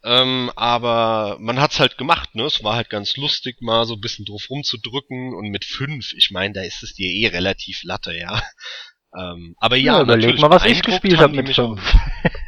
Ähm, 0.05 0.51
aber 0.55 1.37
man 1.39 1.61
hat's 1.61 1.79
halt 1.79 1.97
gemacht, 1.97 2.35
ne? 2.35 2.43
Es 2.43 2.63
war 2.63 2.75
halt 2.75 2.89
ganz 2.89 3.15
lustig, 3.15 3.61
mal 3.61 3.85
so 3.85 3.93
ein 3.93 4.01
bisschen 4.01 4.25
drauf 4.25 4.49
rumzudrücken 4.49 5.33
und 5.33 5.49
mit 5.49 5.63
fünf, 5.63 6.13
ich 6.13 6.29
meine, 6.31 6.53
da 6.53 6.61
ist 6.61 6.83
es 6.83 6.93
dir 6.93 7.09
eh 7.09 7.27
relativ 7.27 7.81
latte, 7.83 8.15
ja. 8.17 8.41
Ähm, 9.15 9.55
aber 9.59 9.75
ja, 9.75 9.97
ja 9.97 10.01
überleg 10.01 10.39
mal, 10.39 10.49
was 10.49 10.65
ich 10.65 10.81
gespielt 10.81 11.19
habe 11.19 11.35
mit 11.35 11.53
fünf. 11.53 11.79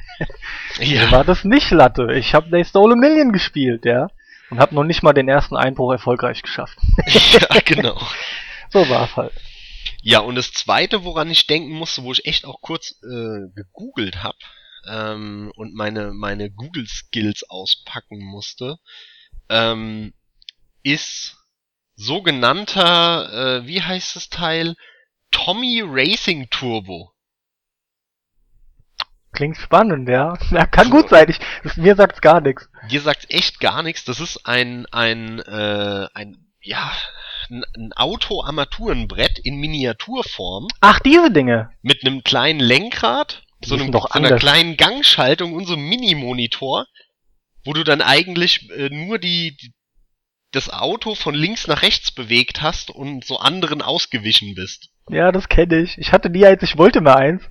ja. 0.80 1.12
war 1.12 1.24
das 1.24 1.44
nicht 1.44 1.70
Latte. 1.70 2.14
Ich 2.14 2.34
habe 2.34 2.50
They 2.50 2.66
Stole 2.66 2.94
a 2.94 2.96
Million 2.96 3.32
gespielt, 3.32 3.86
ja. 3.86 4.08
Und 4.50 4.60
habe 4.60 4.74
noch 4.74 4.84
nicht 4.84 5.04
mal 5.04 5.14
den 5.14 5.30
ersten 5.30 5.56
Einbruch 5.56 5.92
erfolgreich 5.92 6.42
geschafft. 6.42 6.76
ja, 7.06 7.60
genau. 7.64 8.02
so 8.72 8.90
war's 8.90 9.16
halt. 9.16 9.34
Ja, 10.02 10.20
und 10.20 10.36
das 10.36 10.54
zweite, 10.54 11.04
woran 11.04 11.30
ich 11.30 11.48
denken 11.48 11.72
musste, 11.72 12.04
wo 12.04 12.12
ich 12.12 12.26
echt 12.26 12.46
auch 12.46 12.62
kurz 12.62 13.00
äh, 13.04 13.48
gegoogelt 13.56 14.24
habe, 14.24 14.38
ähm, 14.88 15.52
und 15.56 15.74
meine, 15.74 16.12
meine 16.14 16.52
Google-Skills 16.52 17.50
auspacken 17.50 18.24
musste, 18.24 18.78
ähm, 19.50 20.14
ist 20.84 21.38
sogenannter, 21.96 23.62
äh, 23.62 23.68
wie 23.68 23.82
heißt 23.82 24.16
das 24.16 24.30
Teil? 24.30 24.76
Tommy 25.32 25.82
Racing 25.86 26.50
Turbo. 26.50 27.12
Klingt 29.32 29.58
spannend, 29.58 30.08
ja. 30.08 30.38
ja 30.52 30.66
kann 30.66 30.90
gut 30.90 31.10
sein. 31.10 31.30
Ich, 31.30 31.78
mir 31.78 31.96
sagt's 31.96 32.22
gar 32.22 32.42
nichts. 32.42 32.70
Dir 32.90 33.02
sagt's 33.02 33.26
echt 33.30 33.60
gar 33.60 33.84
nichts. 33.84 34.06
Das 34.06 34.20
ist 34.20 34.46
ein, 34.46 34.86
ein, 34.92 35.40
äh, 35.40 36.08
ein, 36.14 36.38
ja, 36.62 36.92
ein, 37.50 37.64
ein 37.76 37.94
Auto-Armaturenbrett 37.94 39.40
in 39.40 39.58
Miniaturform. 39.58 40.68
Ach, 40.80 41.00
diese 41.00 41.32
Dinge. 41.32 41.70
Mit 41.82 42.06
einem 42.06 42.24
kleinen 42.24 42.60
Lenkrad 42.60 43.45
so, 43.66 43.76
einem, 43.76 43.92
so 43.92 44.06
einer 44.10 44.38
kleinen 44.38 44.78
Gangschaltung 44.78 45.54
und 45.54 45.66
so 45.66 45.74
einem 45.74 45.88
Mini-Monitor, 45.88 46.86
wo 47.64 47.74
du 47.74 47.84
dann 47.84 48.02
eigentlich 48.02 48.70
äh, 48.72 48.90
nur 48.90 49.20
die, 49.20 49.58
die, 49.58 49.74
das 50.52 50.70
Auto 50.70 51.16
von 51.16 51.36
links 51.36 51.68
nach 51.68 51.82
rechts 51.82 52.12
bewegt 52.12 52.62
hast 52.62 52.90
und 52.90 53.26
so 53.26 53.40
anderen 53.40 53.82
ausgewichen 53.82 54.56
bist. 54.56 54.90
Ja, 55.10 55.32
das 55.32 55.50
kenne 55.50 55.82
ich. 55.82 55.98
Ich 55.98 56.12
hatte 56.12 56.30
nie 56.30 56.46
eins, 56.46 56.64
ich 56.64 56.78
wollte 56.78 57.02
mal 57.02 57.16
eins. 57.16 57.44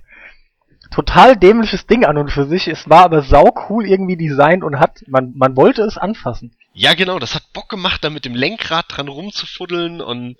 Total 0.91 1.35
dämliches 1.35 1.87
Ding 1.87 2.05
an 2.05 2.17
und 2.17 2.31
für 2.31 2.45
sich. 2.45 2.67
Es 2.67 2.89
war 2.89 3.03
aber 3.03 3.23
sau 3.23 3.51
cool 3.69 3.85
irgendwie 3.85 4.17
designt 4.17 4.63
und 4.63 4.79
hat, 4.79 5.03
man, 5.07 5.33
man 5.35 5.55
wollte 5.57 5.81
es 5.81 5.97
anfassen. 5.97 6.55
Ja, 6.73 6.93
genau, 6.93 7.19
das 7.19 7.35
hat 7.35 7.53
Bock 7.53 7.69
gemacht, 7.69 8.03
da 8.03 8.09
mit 8.09 8.25
dem 8.25 8.35
Lenkrad 8.35 8.85
dran 8.89 9.07
rumzufuddeln 9.07 10.01
und 10.01 10.37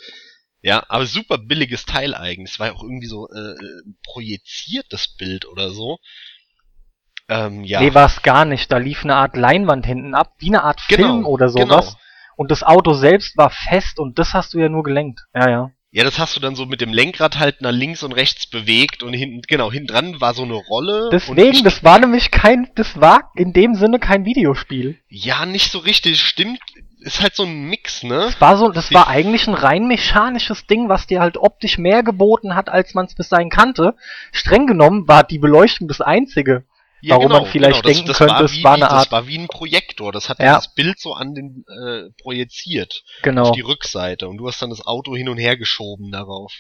ja, 0.66 0.84
aber 0.88 1.06
super 1.06 1.38
billiges 1.38 1.86
Teil 1.86 2.16
eigentlich. 2.16 2.54
Es 2.54 2.60
war 2.60 2.68
ja 2.68 2.74
auch 2.74 2.82
irgendwie 2.82 3.06
so 3.06 3.30
äh, 3.30 3.54
projiziert, 4.04 4.88
das 4.90 5.08
Bild 5.16 5.46
oder 5.46 5.70
so. 5.70 6.00
Ähm, 7.30 7.64
ja. 7.64 7.82
Nee, 7.82 7.94
war 7.94 8.08
es 8.08 8.24
gar 8.24 8.46
nicht. 8.46 8.72
Da 8.72 8.78
lief 8.78 9.04
eine 9.04 9.16
Art 9.16 9.38
Leinwand 9.38 9.86
hinten 9.86 10.16
ab, 10.16 10.34
wie 10.40 10.48
eine 10.48 10.64
Art 10.64 10.82
genau, 10.88 11.08
Film 11.08 11.26
oder 11.28 11.50
sowas. 11.50 11.86
Genau. 11.90 12.00
Und 12.38 12.50
das 12.50 12.64
Auto 12.64 12.94
selbst 12.94 13.38
war 13.38 13.52
fest 13.52 14.00
und 14.00 14.18
das 14.18 14.34
hast 14.34 14.56
du 14.56 14.60
ja 14.60 14.68
nur 14.68 14.82
gelenkt. 14.82 15.22
Ja, 15.36 15.50
ja. 15.52 15.72
Ja, 15.92 16.04
das 16.04 16.18
hast 16.18 16.36
du 16.36 16.40
dann 16.40 16.56
so 16.56 16.66
mit 16.66 16.82
dem 16.82 16.92
Lenkrad 16.92 17.38
halt 17.38 17.62
nach 17.62 17.72
links 17.72 18.02
und 18.02 18.12
rechts 18.12 18.48
bewegt 18.48 19.04
und 19.04 19.14
hinten, 19.14 19.42
genau, 19.44 19.72
hinten 19.72 19.88
dran 19.88 20.20
war 20.20 20.34
so 20.34 20.42
eine 20.42 20.56
Rolle. 20.56 21.10
Deswegen, 21.12 21.64
das 21.64 21.84
war 21.84 22.00
nämlich 22.00 22.32
kein, 22.32 22.72
das 22.74 23.00
war 23.00 23.32
in 23.36 23.54
dem 23.54 23.76
Sinne 23.76 24.00
kein 24.00 24.26
Videospiel. 24.26 24.98
Ja, 25.10 25.46
nicht 25.46 25.72
so 25.72 25.78
richtig, 25.78 26.20
stimmt 26.20 26.60
ist 27.06 27.22
halt 27.22 27.36
so 27.36 27.44
ein 27.44 27.66
Mix, 27.66 28.02
ne? 28.02 28.18
Das 28.26 28.42
war 28.42 28.58
so, 28.58 28.70
das 28.70 28.92
war 28.92 29.08
eigentlich 29.08 29.48
ein 29.48 29.54
rein 29.54 29.88
mechanisches 29.88 30.66
Ding, 30.66 30.90
was 30.90 31.06
dir 31.06 31.22
halt 31.22 31.38
optisch 31.38 31.78
mehr 31.78 32.02
geboten 32.02 32.56
hat, 32.56 32.68
als 32.68 32.96
man 32.96 33.06
es 33.06 33.14
bis 33.14 33.30
dahin 33.30 33.50
kannte. 33.50 33.96
Streng 34.32 34.66
genommen 34.66 35.08
war 35.08 35.24
die 35.24 35.38
Beleuchtung 35.38 35.88
das 35.88 36.02
einzige, 36.02 36.66
ja, 37.02 37.12
warum 37.12 37.28
genau, 37.28 37.42
man 37.42 37.52
vielleicht 37.52 37.84
genau. 37.84 37.94
denken 37.94 38.08
das, 38.08 38.18
könnte, 38.18 38.44
es 38.44 38.64
war 38.64 38.74
eine 38.74 38.90
Art. 38.90 39.06
Das 39.06 39.12
war 39.12 39.28
wie 39.28 39.38
ein 39.38 39.48
Projektor, 39.48 40.12
das 40.12 40.30
hat 40.30 40.40
ja. 40.40 40.56
das 40.56 40.74
Bild 40.74 41.00
so 41.00 41.14
an 41.14 41.36
den 41.36 41.64
äh, 41.68 42.10
projiziert. 42.22 43.04
Genau. 43.22 43.44
Auf 43.44 43.52
die 43.52 43.62
Rückseite 43.62 44.28
und 44.28 44.38
du 44.38 44.48
hast 44.48 44.62
dann 44.64 44.72
das 44.72 44.86
Auto 44.86 45.16
hin 45.16 45.30
und 45.30 45.38
her 45.38 45.58
geschoben 45.58 46.12
darauf. 46.12 46.54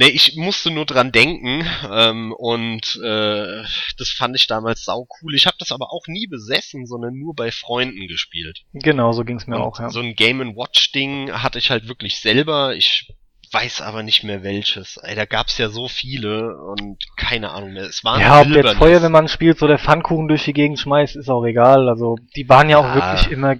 Nee, 0.00 0.10
ich 0.10 0.36
musste 0.36 0.70
nur 0.70 0.86
dran 0.86 1.10
denken 1.10 1.66
ähm, 1.90 2.32
und 2.32 3.00
äh, 3.02 3.64
das 3.98 4.10
fand 4.16 4.36
ich 4.36 4.46
damals 4.46 4.84
sau 4.84 5.08
cool. 5.20 5.34
Ich 5.34 5.46
habe 5.46 5.56
das 5.58 5.72
aber 5.72 5.92
auch 5.92 6.06
nie 6.06 6.28
besessen, 6.28 6.86
sondern 6.86 7.18
nur 7.18 7.34
bei 7.34 7.50
Freunden 7.50 8.06
gespielt. 8.06 8.60
Genau, 8.72 9.10
so 9.10 9.24
ging's 9.24 9.48
mir 9.48 9.56
und 9.56 9.62
auch, 9.62 9.80
ja. 9.80 9.90
So 9.90 9.98
ein 9.98 10.14
Game 10.14 10.38
Watch 10.56 10.92
Ding 10.92 11.32
hatte 11.32 11.58
ich 11.58 11.70
halt 11.70 11.88
wirklich 11.88 12.20
selber. 12.20 12.76
Ich 12.76 13.12
weiß 13.50 13.80
aber 13.80 14.04
nicht 14.04 14.22
mehr 14.22 14.44
welches. 14.44 14.98
Ey, 14.98 15.16
da 15.16 15.24
gab's 15.24 15.58
ja 15.58 15.68
so 15.68 15.88
viele 15.88 16.56
und 16.56 17.04
keine 17.16 17.50
Ahnung 17.50 17.72
mehr. 17.72 17.84
Es 17.84 18.04
waren 18.04 18.20
Ja, 18.20 18.42
ob 18.42 18.48
jetzt 18.48 18.76
Feuer, 18.76 19.02
wenn 19.02 19.10
man 19.10 19.26
spielt, 19.26 19.58
so 19.58 19.66
der 19.66 19.80
Pfannkuchen 19.80 20.28
durch 20.28 20.44
die 20.44 20.52
Gegend 20.52 20.78
schmeißt, 20.78 21.16
ist 21.16 21.28
auch 21.28 21.44
egal. 21.44 21.88
Also, 21.88 22.18
die 22.36 22.48
waren 22.48 22.70
ja, 22.70 22.80
ja 22.80 22.88
auch 22.88 22.94
wirklich 22.94 23.32
immer 23.32 23.56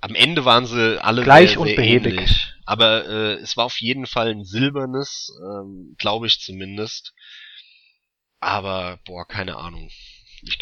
am 0.00 0.14
Ende 0.14 0.44
waren 0.44 0.66
sie 0.66 1.02
alle 1.02 1.22
gleich 1.22 1.50
sehr, 1.50 1.60
und 1.60 1.76
behäbig. 1.76 2.14
Ähnlich 2.14 2.54
Aber 2.64 3.06
äh, 3.06 3.32
es 3.34 3.56
war 3.56 3.66
auf 3.66 3.80
jeden 3.80 4.06
Fall 4.06 4.30
ein 4.30 4.44
silbernes, 4.44 5.32
ähm, 5.42 5.94
glaube 5.98 6.26
ich 6.26 6.40
zumindest. 6.40 7.14
Aber, 8.40 8.98
boah, 9.04 9.26
keine 9.26 9.56
Ahnung. 9.56 9.90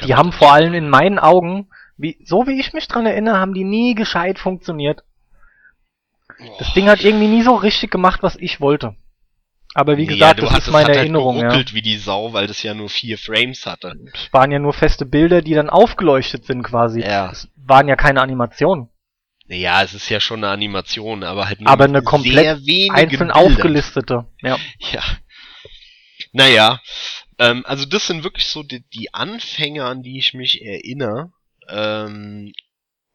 Die 0.05 0.15
haben 0.15 0.33
vor 0.33 0.53
allem 0.53 0.75
in 0.75 0.89
meinen 0.89 1.21
Augen, 1.21 1.71
wie, 1.97 2.19
so 2.25 2.49
wie 2.49 2.59
ich 2.59 2.73
mich 2.73 2.89
dran 2.89 3.07
erinnere, 3.07 3.39
haben 3.39 3.55
die 3.55 3.65
nie 3.65 3.95
gescheit 3.95 4.41
funktioniert. 4.41 5.05
Das 6.59 6.73
Ding 6.75 6.89
hat 6.89 7.05
irgendwie 7.05 7.29
nie 7.29 7.43
so 7.43 7.55
richtig 7.55 7.91
gemacht, 7.91 8.23
was 8.23 8.37
ich 8.37 8.61
wollte. 8.61 8.97
Aber 9.75 9.97
wie 9.97 10.07
gesagt, 10.07 10.41
ja, 10.41 10.49
das 10.49 10.59
ist 10.59 10.71
meine 10.73 10.95
Erinnerung. 10.95 11.41
Halt 11.43 11.71
ja. 11.71 11.75
wie 11.75 11.83
die 11.83 11.99
Sau, 11.99 12.33
weil 12.33 12.47
das 12.47 12.63
ja 12.63 12.75
nur 12.75 12.89
vier 12.89 13.19
Frames 13.19 13.67
hatte. 13.67 13.95
Es 14.13 14.33
waren 14.33 14.51
ja 14.51 14.59
nur 14.59 14.73
feste 14.73 15.07
Bilder, 15.07 15.43
die 15.43 15.55
dann 15.55 15.71
aufgeleuchtet 15.71 16.47
sind 16.47 16.63
quasi. 16.63 17.01
Ja. 17.01 17.31
Es 17.31 17.49
waren 17.57 17.87
ja 17.87 17.95
keine 17.95 18.21
Animationen. 18.21 18.89
Ja, 19.49 19.83
es 19.83 19.95
ist 19.95 20.09
ja 20.11 20.21
schon 20.21 20.45
eine 20.45 20.53
Animation, 20.53 21.25
aber 21.25 21.49
halt 21.49 21.61
nur 21.61 21.71
aber 21.71 21.85
eine 21.85 22.03
komplett 22.03 22.47
einzeln 22.47 23.29
Bilder. 23.29 23.37
aufgelistete. 23.37 24.27
Ja. 24.43 24.59
Ja. 24.93 25.03
Naja, 26.33 26.81
ähm, 27.39 27.65
also 27.67 27.87
das 27.87 28.07
sind 28.07 28.25
wirklich 28.25 28.47
so 28.47 28.63
die, 28.63 28.87
die 28.91 29.15
Anfänge, 29.15 29.85
an 29.85 30.03
die 30.03 30.19
ich 30.19 30.35
mich 30.35 30.63
erinnere. 30.63 31.33
Ähm, 31.69 32.53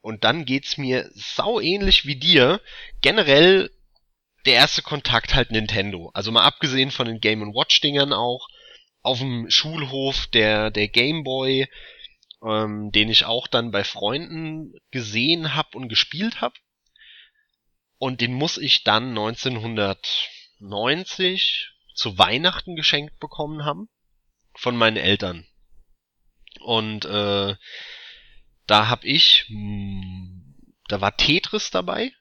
und 0.01 0.23
dann 0.23 0.45
geht's 0.45 0.77
mir 0.77 1.09
sau 1.13 1.59
ähnlich 1.59 2.05
wie 2.05 2.15
dir. 2.15 2.59
Generell 3.01 3.69
der 4.45 4.55
erste 4.55 4.81
Kontakt 4.81 5.35
halt 5.35 5.51
Nintendo. 5.51 6.11
Also 6.13 6.31
mal 6.31 6.43
abgesehen 6.43 6.91
von 6.91 7.05
den 7.05 7.19
Game 7.19 7.41
Watch 7.53 7.79
Dingern 7.81 8.11
auch 8.11 8.47
auf 9.01 9.19
dem 9.19 9.49
Schulhof 9.49 10.27
der 10.27 10.71
der 10.71 10.87
Game 10.87 11.23
Boy, 11.23 11.67
ähm, 12.43 12.91
den 12.91 13.09
ich 13.09 13.25
auch 13.25 13.47
dann 13.47 13.71
bei 13.71 13.83
Freunden 13.83 14.75
gesehen 14.91 15.55
hab 15.55 15.73
und 15.75 15.89
gespielt 15.89 16.41
hab. 16.41 16.53
Und 17.97 18.21
den 18.21 18.33
muss 18.33 18.57
ich 18.57 18.83
dann 18.83 19.09
1990 19.09 21.71
zu 21.95 22.17
Weihnachten 22.17 22.75
geschenkt 22.75 23.19
bekommen 23.19 23.65
haben 23.65 23.87
von 24.55 24.75
meinen 24.75 24.97
Eltern. 24.97 25.47
Und 26.59 27.05
äh, 27.05 27.55
da 28.67 28.89
hab 28.89 29.05
ich, 29.05 29.45
mh, 29.49 29.55
hm, 29.55 30.55
da 30.89 31.01
war 31.01 31.15
Tetris 31.15 31.71
dabei, 31.71 32.11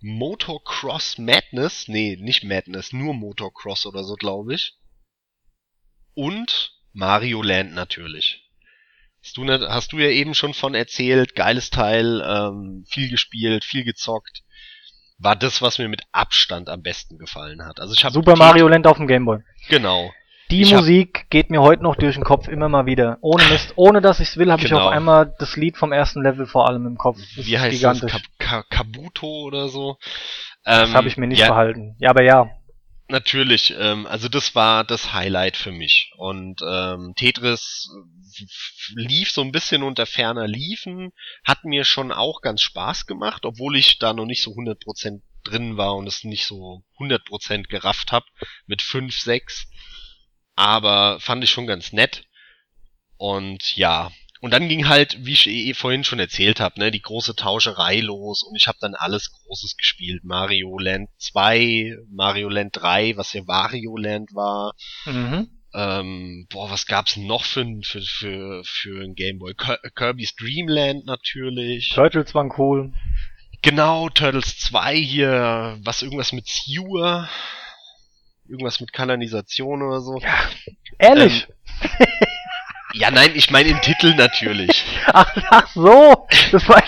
Motocross 0.00 1.18
Madness, 1.18 1.88
nee, 1.88 2.16
nicht 2.16 2.42
Madness, 2.42 2.94
nur 2.94 3.12
Motocross 3.12 3.84
oder 3.84 4.02
so, 4.02 4.14
glaube 4.14 4.54
ich. 4.54 4.78
Und 6.14 6.72
Mario 6.92 7.42
Land 7.42 7.74
natürlich. 7.74 8.49
Hast 9.22 9.36
du, 9.36 9.44
nicht, 9.44 9.60
hast 9.60 9.92
du 9.92 9.98
ja 9.98 10.08
eben 10.08 10.34
schon 10.34 10.54
von 10.54 10.74
erzählt, 10.74 11.34
geiles 11.34 11.70
Teil, 11.70 12.22
ähm, 12.26 12.84
viel 12.88 13.10
gespielt, 13.10 13.64
viel 13.64 13.84
gezockt. 13.84 14.42
War 15.18 15.36
das, 15.36 15.60
was 15.60 15.78
mir 15.78 15.88
mit 15.88 16.02
Abstand 16.12 16.70
am 16.70 16.82
besten 16.82 17.18
gefallen 17.18 17.66
hat. 17.66 17.80
Also 17.80 17.92
ich 17.94 18.04
habe 18.04 18.14
Super 18.14 18.36
Mario 18.36 18.66
Land 18.68 18.86
auf 18.86 18.96
dem 18.96 19.06
Gameboy. 19.06 19.40
Genau. 19.68 20.10
Die 20.50 20.62
ich 20.62 20.72
Musik 20.72 21.20
hab... 21.20 21.30
geht 21.30 21.50
mir 21.50 21.60
heute 21.60 21.82
noch 21.82 21.96
durch 21.96 22.14
den 22.14 22.24
Kopf 22.24 22.48
immer 22.48 22.68
mal 22.68 22.86
wieder. 22.86 23.18
Ohne 23.20 23.44
Mist, 23.44 23.72
ohne 23.76 24.00
dass 24.00 24.20
ich's 24.20 24.38
will, 24.38 24.50
habe 24.50 24.62
genau. 24.62 24.76
ich 24.76 24.82
auf 24.82 24.90
einmal 24.90 25.34
das 25.38 25.56
Lied 25.56 25.76
vom 25.76 25.92
ersten 25.92 26.22
Level 26.22 26.46
vor 26.46 26.66
allem 26.66 26.86
im 26.86 26.96
Kopf. 26.96 27.18
Das 27.36 27.46
Wie 27.46 27.58
heißt 27.58 27.76
gigantisch. 27.76 28.12
das? 28.12 28.22
Ka 28.38 28.64
Kabuto 28.70 29.26
oder 29.44 29.68
so? 29.68 29.98
Das 30.64 30.88
ähm, 30.88 30.94
habe 30.94 31.08
ich 31.08 31.18
mir 31.18 31.26
nicht 31.26 31.40
ja, 31.40 31.46
verhalten. 31.46 31.96
Ja, 31.98 32.10
aber 32.10 32.22
ja. 32.22 32.50
Natürlich, 33.10 33.74
ähm, 33.76 34.06
also 34.06 34.28
das 34.28 34.54
war 34.54 34.84
das 34.84 35.12
Highlight 35.12 35.56
für 35.56 35.72
mich. 35.72 36.12
Und 36.16 36.60
ähm, 36.66 37.14
Tetris 37.16 37.88
lief 38.94 39.30
so 39.30 39.42
ein 39.42 39.52
bisschen 39.52 39.82
unter 39.82 40.06
ferner 40.06 40.46
Liefen, 40.46 41.12
hat 41.44 41.64
mir 41.64 41.84
schon 41.84 42.12
auch 42.12 42.40
ganz 42.40 42.62
Spaß 42.62 43.06
gemacht, 43.06 43.44
obwohl 43.44 43.76
ich 43.76 43.98
da 43.98 44.12
noch 44.12 44.26
nicht 44.26 44.42
so 44.42 44.52
100% 44.52 45.22
drin 45.44 45.76
war 45.76 45.96
und 45.96 46.06
es 46.06 46.24
nicht 46.24 46.46
so 46.46 46.84
100% 46.98 47.68
gerafft 47.68 48.12
habe 48.12 48.26
mit 48.66 48.82
5, 48.82 49.18
6 49.18 49.66
aber 50.60 51.18
fand 51.20 51.42
ich 51.42 51.50
schon 51.50 51.66
ganz 51.66 51.92
nett. 51.94 52.24
Und 53.16 53.76
ja, 53.76 54.12
und 54.40 54.52
dann 54.52 54.68
ging 54.68 54.88
halt, 54.88 55.24
wie 55.24 55.32
ich 55.32 55.46
eh 55.46 55.74
vorhin 55.74 56.02
schon 56.02 56.18
erzählt 56.18 56.60
habe, 56.60 56.80
ne, 56.80 56.90
die 56.90 57.02
große 57.02 57.36
Tauscherei 57.36 58.00
los 58.00 58.42
und 58.42 58.56
ich 58.56 58.68
habe 58.68 58.78
dann 58.80 58.94
alles 58.94 59.30
Großes 59.32 59.76
gespielt. 59.76 60.24
Mario 60.24 60.78
Land 60.78 61.10
2, 61.18 61.96
Mario 62.10 62.48
Land 62.48 62.76
3, 62.76 63.16
was 63.16 63.32
ja 63.34 63.46
Wario 63.46 63.96
Land 63.96 64.34
war. 64.34 64.74
Mhm. 65.04 65.48
Ähm, 65.72 66.46
boah, 66.50 66.70
was 66.70 66.86
gab's 66.86 67.16
noch 67.16 67.44
für, 67.44 67.64
für, 67.82 68.02
für, 68.02 68.62
für 68.64 69.04
ein 69.04 69.14
Gameboy? 69.14 69.54
Kirby's 69.94 70.34
Dream 70.34 70.68
Land 70.68 71.06
natürlich. 71.06 71.90
Turtles 71.90 72.34
waren 72.34 72.52
cool. 72.56 72.92
Genau, 73.62 74.08
Turtles 74.08 74.58
2 74.58 74.96
hier, 74.96 75.78
was 75.82 76.02
irgendwas 76.02 76.32
mit 76.32 76.48
Sewer 76.48 77.28
irgendwas 78.50 78.80
mit 78.80 78.92
Kanalisation 78.92 79.82
oder 79.82 80.00
so. 80.00 80.18
Ja, 80.18 80.38
ehrlich? 80.98 81.46
Ähm, 81.82 82.06
ja, 82.94 83.10
nein, 83.10 83.30
ich 83.34 83.50
meine 83.50 83.68
im 83.68 83.80
Titel 83.80 84.14
natürlich. 84.14 84.84
Ach, 85.12 85.30
ach 85.50 85.68
so, 85.74 86.26
das 86.52 86.68
war 86.68 86.82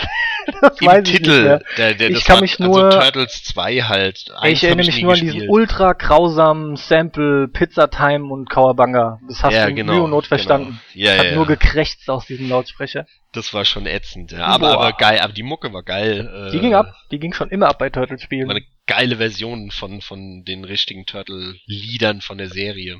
das 0.61 0.79
Im 0.81 0.87
weiß 0.87 1.03
Titel, 1.03 1.31
ich 1.31 1.51
nicht 1.51 1.77
Der, 1.77 1.93
der, 1.93 2.09
ich 2.09 2.23
kann 2.25 2.39
mich 2.39 2.59
also 2.59 2.71
nur, 2.71 2.85
also 2.85 2.99
Turtles 2.99 3.43
2 3.43 3.81
halt. 3.83 4.25
Eins 4.35 4.53
ich 4.53 4.63
erinnere 4.63 4.85
mich 4.87 5.01
nur 5.01 5.11
gespielt. 5.11 5.33
an 5.33 5.39
diesen 5.39 5.49
ultra 5.49 5.93
grausamen 5.93 6.75
Sample 6.75 7.47
Pizza 7.47 7.89
Time 7.89 8.31
und 8.31 8.49
Kawabanga. 8.49 9.19
Das 9.27 9.43
hast 9.43 9.53
ja, 9.53 9.67
du 9.67 9.73
genau, 9.73 9.93
Mühe 9.93 10.03
und 10.03 10.09
Not 10.11 10.27
verstanden. 10.27 10.79
Genau. 10.93 11.05
Ja, 11.07 11.17
Hat 11.17 11.25
ja, 11.27 11.35
nur 11.35 11.47
gekrächzt 11.47 12.09
aus 12.09 12.25
diesem 12.25 12.49
Lautsprecher. 12.49 13.05
Das 13.31 13.53
war 13.53 13.65
schon 13.65 13.85
ätzend, 13.85 14.31
ja. 14.31 14.45
Aber, 14.45 14.73
aber 14.73 14.93
geil, 14.93 15.19
aber 15.19 15.33
die 15.33 15.43
Mucke 15.43 15.73
war 15.73 15.83
geil. 15.83 16.49
Äh, 16.49 16.51
die 16.51 16.59
ging 16.59 16.73
ab, 16.73 16.93
die 17.11 17.19
ging 17.19 17.33
schon 17.33 17.49
immer 17.49 17.67
ab 17.67 17.79
bei 17.79 17.89
Turtles-Spielen. 17.89 18.47
War 18.47 18.55
eine 18.55 18.65
geile 18.85 19.17
Version 19.17 19.71
von, 19.71 20.01
von 20.01 20.43
den 20.43 20.65
richtigen 20.65 21.05
Turtle-Liedern 21.05 22.21
von 22.21 22.37
der 22.37 22.49
Serie. 22.49 22.99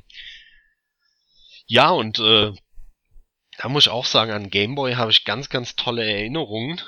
Ja, 1.68 1.90
und 1.90 2.20
äh, 2.20 2.52
da 3.64 3.70
muss 3.70 3.86
ich 3.86 3.92
auch 3.92 4.06
sagen, 4.06 4.34
an 4.34 4.50
Gameboy 4.50 4.96
habe 4.96 5.12
ich 5.12 5.24
ganz, 5.24 5.48
ganz 5.48 5.78
tolle 5.78 6.06
Erinnerungen. 6.06 6.82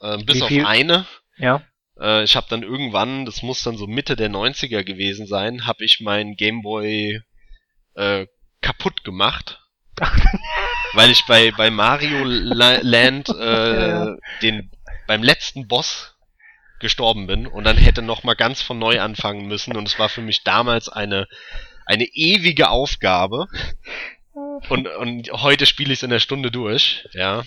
Äh, 0.00 0.16
bis 0.24 0.40
auf 0.40 0.50
eine. 0.50 1.06
Ja. 1.36 1.62
Äh, 2.00 2.24
ich 2.24 2.34
habe 2.34 2.46
dann 2.48 2.62
irgendwann, 2.62 3.26
das 3.26 3.42
muss 3.42 3.62
dann 3.62 3.76
so 3.76 3.86
Mitte 3.86 4.16
der 4.16 4.30
90er 4.30 4.84
gewesen 4.84 5.26
sein, 5.26 5.66
habe 5.66 5.84
ich 5.84 6.00
meinen 6.00 6.34
Gameboy 6.34 7.20
äh, 7.94 8.26
kaputt 8.62 9.04
gemacht. 9.04 9.60
weil 10.94 11.10
ich 11.10 11.26
bei, 11.26 11.50
bei 11.50 11.68
Mario 11.70 12.24
Land 12.24 13.28
äh, 13.38 13.88
ja. 13.90 14.16
den 14.40 14.70
beim 15.06 15.22
letzten 15.22 15.68
Boss 15.68 16.16
gestorben 16.80 17.26
bin 17.26 17.46
und 17.46 17.64
dann 17.64 17.76
hätte 17.76 18.00
noch 18.00 18.22
mal 18.22 18.36
ganz 18.36 18.62
von 18.62 18.78
neu 18.78 19.00
anfangen 19.00 19.46
müssen 19.46 19.76
und 19.76 19.86
es 19.86 19.98
war 19.98 20.08
für 20.08 20.22
mich 20.22 20.44
damals 20.44 20.88
eine 20.88 21.26
eine 21.84 22.04
ewige 22.04 22.70
Aufgabe 22.70 23.46
und 24.68 24.86
und 24.86 25.30
heute 25.32 25.66
spiele 25.66 25.92
ich 25.92 26.00
es 26.00 26.02
in 26.02 26.10
der 26.10 26.18
Stunde 26.18 26.50
durch, 26.50 27.06
ja. 27.12 27.44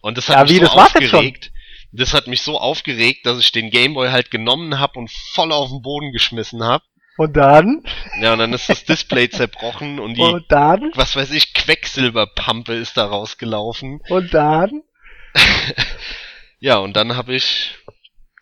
Und 0.00 0.18
das 0.18 0.28
hat 0.28 0.36
ja, 0.36 0.42
mich 0.44 0.60
wie, 0.60 0.66
so 0.66 0.72
aufgeregt. 0.72 1.50
Das 1.92 2.12
hat 2.12 2.26
mich 2.26 2.42
so 2.42 2.58
aufgeregt, 2.58 3.24
dass 3.24 3.38
ich 3.38 3.52
den 3.52 3.70
Gameboy 3.70 4.10
halt 4.10 4.30
genommen 4.30 4.78
habe 4.80 4.98
und 4.98 5.10
voll 5.32 5.52
auf 5.52 5.70
den 5.70 5.80
Boden 5.80 6.12
geschmissen 6.12 6.62
habe. 6.62 6.84
Und 7.16 7.36
dann? 7.36 7.84
Ja, 8.20 8.32
und 8.32 8.40
dann 8.40 8.52
ist 8.52 8.68
das 8.68 8.84
Display 8.84 9.30
zerbrochen 9.30 10.00
und 10.00 10.14
die, 10.14 10.20
und 10.20 10.44
dann? 10.48 10.90
was 10.94 11.14
weiß 11.14 11.30
ich, 11.30 11.54
Quecksilberpampe 11.54 12.74
ist 12.74 12.96
da 12.96 13.04
rausgelaufen. 13.06 14.00
Und 14.08 14.34
dann? 14.34 14.82
ja, 16.58 16.78
und 16.78 16.96
dann 16.96 17.16
habe 17.16 17.34
ich 17.34 17.76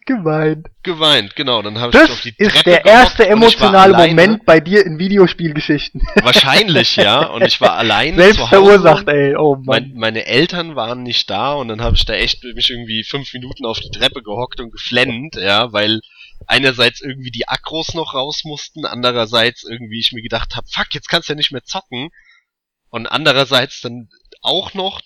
Geweint. 0.04 0.66
Geweint, 0.82 1.36
genau. 1.36 1.62
Dann 1.62 1.78
habe 1.78 1.92
ich 1.96 2.10
auf 2.10 2.20
die 2.22 2.32
Treppe 2.32 2.56
ist 2.56 2.66
der 2.66 2.84
erste 2.84 3.28
emotionale 3.28 3.96
Moment 4.08 4.44
bei 4.44 4.58
dir 4.58 4.84
in 4.84 4.98
Videospielgeschichten. 4.98 6.02
Wahrscheinlich, 6.22 6.96
ja. 6.96 7.26
Und 7.26 7.46
ich 7.46 7.60
war 7.60 7.76
allein 7.76 8.16
Selbst 8.16 8.36
zu 8.36 8.50
Hause. 8.50 8.50
verursacht, 8.50 9.08
ey. 9.08 9.36
Oh 9.36 9.54
Mann. 9.54 9.64
Mein, 9.64 9.92
meine 9.94 10.26
Eltern 10.26 10.74
waren 10.74 11.04
nicht 11.04 11.30
da 11.30 11.52
und 11.52 11.68
dann 11.68 11.80
habe 11.80 11.96
ich 11.96 12.04
da 12.04 12.14
echt 12.14 12.42
mich 12.42 12.70
irgendwie 12.70 13.04
fünf 13.04 13.32
Minuten 13.32 13.64
auf 13.64 13.78
die 13.78 13.90
Treppe 13.90 14.22
gehockt 14.22 14.60
und 14.60 14.72
geflennt, 14.72 15.36
ja, 15.36 15.72
weil 15.72 16.00
einerseits 16.48 17.00
irgendwie 17.00 17.30
die 17.30 17.46
Akros 17.46 17.94
noch 17.94 18.14
raus 18.14 18.42
mussten, 18.44 18.84
andererseits 18.84 19.62
irgendwie 19.62 20.00
ich 20.00 20.12
mir 20.12 20.22
gedacht 20.22 20.56
habe, 20.56 20.66
fuck, 20.68 20.88
jetzt 20.94 21.08
kannst 21.08 21.28
du 21.28 21.34
ja 21.34 21.36
nicht 21.36 21.52
mehr 21.52 21.62
zocken. 21.62 22.10
Und 22.90 23.06
andererseits 23.06 23.80
dann 23.80 24.08
auch 24.42 24.74
noch 24.74 25.00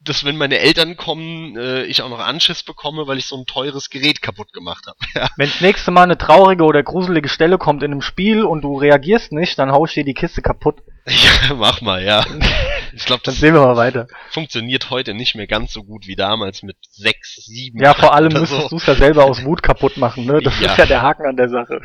dass 0.00 0.24
wenn 0.24 0.36
meine 0.36 0.58
Eltern 0.58 0.96
kommen, 0.96 1.56
äh, 1.56 1.84
ich 1.84 2.02
auch 2.02 2.08
noch 2.08 2.20
Anschiss 2.20 2.62
bekomme, 2.62 3.06
weil 3.06 3.18
ich 3.18 3.26
so 3.26 3.36
ein 3.36 3.46
teures 3.46 3.90
Gerät 3.90 4.22
kaputt 4.22 4.52
gemacht 4.52 4.86
habe. 4.86 4.98
ja. 5.14 5.28
Wenn 5.36 5.48
das 5.48 5.60
nächste 5.60 5.90
Mal 5.90 6.04
eine 6.04 6.18
traurige 6.18 6.64
oder 6.64 6.82
gruselige 6.82 7.28
Stelle 7.28 7.58
kommt 7.58 7.82
in 7.82 7.92
einem 7.92 8.02
Spiel 8.02 8.44
und 8.44 8.62
du 8.62 8.76
reagierst 8.76 9.32
nicht, 9.32 9.58
dann 9.58 9.72
haust 9.72 9.96
dir 9.96 10.04
die 10.04 10.14
Kiste 10.14 10.42
kaputt. 10.42 10.82
Ja, 11.08 11.54
mach 11.54 11.80
mal, 11.80 12.04
ja. 12.04 12.22
Ich 12.92 13.04
glaube, 13.04 13.22
das 13.24 13.38
sehen 13.38 13.54
wir 13.54 13.60
mal 13.60 13.76
weiter. 13.76 14.08
funktioniert 14.30 14.90
heute 14.90 15.14
nicht 15.14 15.34
mehr 15.34 15.46
ganz 15.46 15.72
so 15.72 15.84
gut 15.84 16.06
wie 16.06 16.16
damals 16.16 16.62
mit 16.62 16.76
sechs, 16.90 17.36
sieben. 17.36 17.80
Ja, 17.80 17.94
vor 17.94 18.12
allem 18.12 18.32
müsstest 18.32 18.62
so. 18.62 18.68
du 18.68 18.76
es 18.76 18.86
ja 18.86 18.94
selber 18.94 19.24
aus 19.24 19.44
Wut 19.44 19.62
kaputt 19.62 19.98
machen, 19.98 20.24
ne? 20.26 20.40
Das 20.42 20.58
ja. 20.60 20.72
ist 20.72 20.78
ja 20.78 20.86
der 20.86 21.02
Haken 21.02 21.26
an 21.26 21.36
der 21.36 21.48
Sache. 21.48 21.80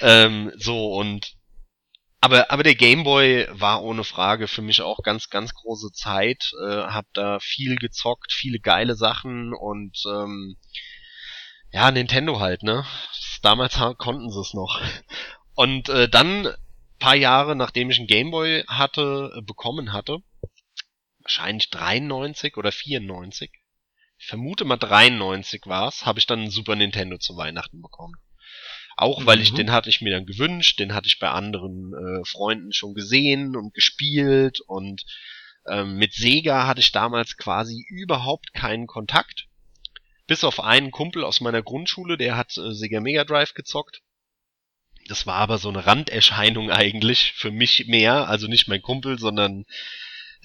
Ähm, 0.00 0.52
so, 0.56 0.94
und 0.94 1.34
aber, 2.24 2.50
aber 2.50 2.62
der 2.62 2.74
Gameboy 2.74 3.46
war 3.50 3.82
ohne 3.82 4.02
Frage 4.02 4.48
für 4.48 4.62
mich 4.62 4.80
auch 4.80 5.02
ganz, 5.02 5.28
ganz 5.28 5.52
große 5.52 5.92
Zeit. 5.92 6.52
Äh, 6.66 6.84
hab 6.84 7.06
da 7.12 7.38
viel 7.38 7.76
gezockt, 7.76 8.32
viele 8.32 8.60
geile 8.60 8.94
Sachen 8.94 9.52
und 9.52 10.02
ähm, 10.06 10.56
Ja, 11.70 11.90
Nintendo 11.90 12.40
halt, 12.40 12.62
ne? 12.62 12.86
Damals 13.42 13.78
konnten 13.98 14.30
sie 14.30 14.40
es 14.40 14.54
noch. 14.54 14.80
Und 15.56 15.88
äh, 15.88 16.08
dann 16.08 16.48
paar 16.98 17.14
Jahre 17.14 17.54
nachdem 17.54 17.90
ich 17.90 17.98
einen 17.98 18.06
Gameboy 18.06 18.64
hatte, 18.66 19.30
äh, 19.36 19.42
bekommen 19.42 19.92
hatte, 19.92 20.20
wahrscheinlich 21.20 21.68
93 21.68 22.56
oder 22.56 22.72
94, 22.72 23.50
ich 24.16 24.26
vermute 24.26 24.64
mal 24.64 24.78
93 24.78 25.66
war's, 25.66 26.06
habe 26.06 26.18
ich 26.18 26.26
dann 26.26 26.40
einen 26.40 26.50
Super 26.50 26.76
Nintendo 26.76 27.18
zu 27.18 27.36
Weihnachten 27.36 27.82
bekommen. 27.82 28.14
Auch 28.96 29.26
weil 29.26 29.36
mhm. 29.36 29.42
ich 29.42 29.54
den 29.54 29.72
hatte 29.72 29.88
ich 29.90 30.00
mir 30.00 30.12
dann 30.12 30.26
gewünscht, 30.26 30.78
den 30.78 30.94
hatte 30.94 31.06
ich 31.06 31.18
bei 31.18 31.28
anderen 31.28 31.92
äh, 31.94 32.24
Freunden 32.24 32.72
schon 32.72 32.94
gesehen 32.94 33.56
und 33.56 33.74
gespielt 33.74 34.60
und 34.60 35.04
ähm, 35.68 35.96
mit 35.96 36.12
Sega 36.12 36.66
hatte 36.66 36.80
ich 36.80 36.92
damals 36.92 37.36
quasi 37.36 37.84
überhaupt 37.88 38.52
keinen 38.52 38.86
Kontakt. 38.86 39.46
Bis 40.26 40.44
auf 40.44 40.60
einen 40.60 40.90
Kumpel 40.90 41.24
aus 41.24 41.40
meiner 41.40 41.62
Grundschule, 41.62 42.16
der 42.16 42.36
hat 42.36 42.56
äh, 42.56 42.72
Sega 42.72 43.00
Mega 43.00 43.24
Drive 43.24 43.54
gezockt. 43.54 44.02
Das 45.08 45.26
war 45.26 45.36
aber 45.36 45.58
so 45.58 45.68
eine 45.68 45.86
Randerscheinung 45.86 46.70
eigentlich, 46.70 47.32
für 47.32 47.50
mich 47.50 47.86
mehr, 47.86 48.28
also 48.28 48.46
nicht 48.46 48.68
mein 48.68 48.82
Kumpel, 48.82 49.18
sondern 49.18 49.64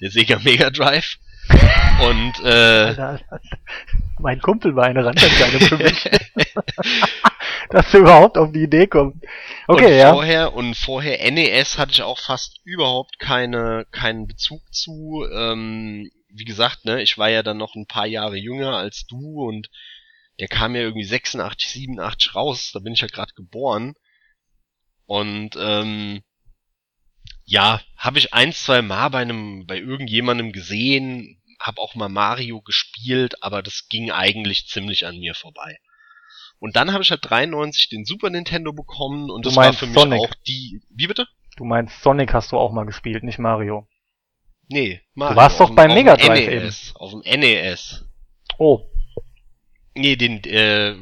der 0.00 0.10
Sega 0.10 0.38
Mega 0.38 0.70
Drive. 0.70 1.18
Und 1.48 2.44
äh, 2.44 2.48
Alter, 2.48 3.08
Alter. 3.28 3.40
mein 4.18 4.40
Kumpel 4.40 4.74
war 4.76 4.84
eine 4.84 5.04
Randerscheinung 5.04 5.60
für 5.60 5.76
mich. 5.76 6.04
Dass 7.70 7.90
du 7.90 7.98
überhaupt 7.98 8.38
auf 8.38 8.52
die 8.52 8.62
Idee 8.62 8.86
kommst. 8.86 9.18
Okay, 9.68 9.92
und 9.92 9.98
ja. 9.98 10.12
Vorher, 10.12 10.54
und 10.54 10.76
vorher 10.76 11.30
NES 11.30 11.78
hatte 11.78 11.92
ich 11.92 12.02
auch 12.02 12.18
fast 12.18 12.60
überhaupt 12.64 13.18
keine, 13.18 13.86
keinen 13.90 14.26
Bezug 14.26 14.62
zu. 14.72 15.26
Ähm, 15.32 16.10
wie 16.32 16.44
gesagt, 16.44 16.84
ne, 16.84 17.02
ich 17.02 17.18
war 17.18 17.28
ja 17.28 17.42
dann 17.42 17.58
noch 17.58 17.74
ein 17.74 17.86
paar 17.86 18.06
Jahre 18.06 18.36
jünger 18.36 18.76
als 18.76 19.06
du 19.06 19.46
und 19.46 19.68
der 20.38 20.48
kam 20.48 20.74
ja 20.74 20.80
irgendwie 20.80 21.04
86, 21.04 21.70
87 21.70 22.34
raus, 22.34 22.70
da 22.72 22.80
bin 22.80 22.94
ich 22.94 23.02
ja 23.02 23.08
gerade 23.08 23.34
geboren. 23.34 23.94
Und 25.06 25.50
ähm, 25.58 26.22
ja, 27.50 27.80
habe 27.96 28.20
ich 28.20 28.32
ein, 28.32 28.52
zwei 28.52 28.80
Mal 28.80 29.08
bei 29.08 29.18
einem, 29.18 29.66
bei 29.66 29.76
irgendjemandem 29.76 30.52
gesehen, 30.52 31.42
habe 31.58 31.80
auch 31.80 31.96
mal 31.96 32.08
Mario 32.08 32.62
gespielt, 32.62 33.42
aber 33.42 33.60
das 33.60 33.88
ging 33.88 34.12
eigentlich 34.12 34.68
ziemlich 34.68 35.04
an 35.04 35.18
mir 35.18 35.34
vorbei. 35.34 35.78
Und 36.60 36.76
dann 36.76 36.92
habe 36.92 37.02
ich 37.02 37.10
halt 37.10 37.28
93 37.28 37.88
den 37.88 38.04
Super 38.04 38.30
Nintendo 38.30 38.72
bekommen 38.72 39.30
und 39.30 39.44
du 39.44 39.48
das 39.48 39.56
war 39.56 39.72
für 39.72 39.86
mich 39.86 39.96
Sonic. 39.96 40.20
auch 40.20 40.34
die. 40.46 40.80
Wie 40.90 41.08
bitte? 41.08 41.26
Du 41.56 41.64
meinst 41.64 42.00
Sonic 42.02 42.32
hast 42.34 42.52
du 42.52 42.56
auch 42.56 42.70
mal 42.70 42.86
gespielt, 42.86 43.24
nicht 43.24 43.40
Mario. 43.40 43.88
Nee, 44.68 45.00
Mario. 45.14 45.34
Du 45.34 45.40
warst 45.40 45.58
doch 45.58 45.74
beim 45.74 45.92
Mega 45.92 46.16
Drive 46.16 46.46
NES, 46.46 46.90
eben. 46.90 46.96
Auf 46.96 47.10
dem 47.10 47.40
NES. 47.40 48.04
Oh. 48.58 48.86
Nee, 49.96 50.14
den 50.14 50.44
äh, 50.44 50.94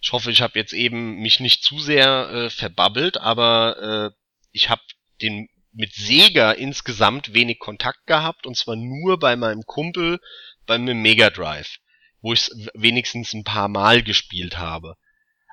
ich 0.00 0.12
hoffe, 0.12 0.30
ich 0.30 0.40
habe 0.40 0.58
jetzt 0.58 0.72
eben 0.72 1.16
mich 1.16 1.38
nicht 1.38 1.62
zu 1.62 1.78
sehr 1.80 2.30
äh, 2.30 2.50
verbabbelt, 2.50 3.18
aber 3.18 4.12
äh, 4.14 4.16
ich 4.52 4.70
habe 4.70 4.80
den 5.22 5.48
mit 5.72 5.92
Sega 5.94 6.52
insgesamt 6.52 7.34
wenig 7.34 7.58
Kontakt 7.58 8.06
gehabt 8.06 8.46
und 8.46 8.56
zwar 8.56 8.76
nur 8.76 9.18
bei 9.18 9.36
meinem 9.36 9.62
Kumpel 9.64 10.18
beim 10.66 10.84
Mega 10.84 11.30
Drive, 11.30 11.76
wo 12.20 12.32
ich 12.32 12.48
es 12.48 12.68
wenigstens 12.74 13.32
ein 13.32 13.44
paar 13.44 13.68
Mal 13.68 14.02
gespielt 14.02 14.58
habe. 14.58 14.96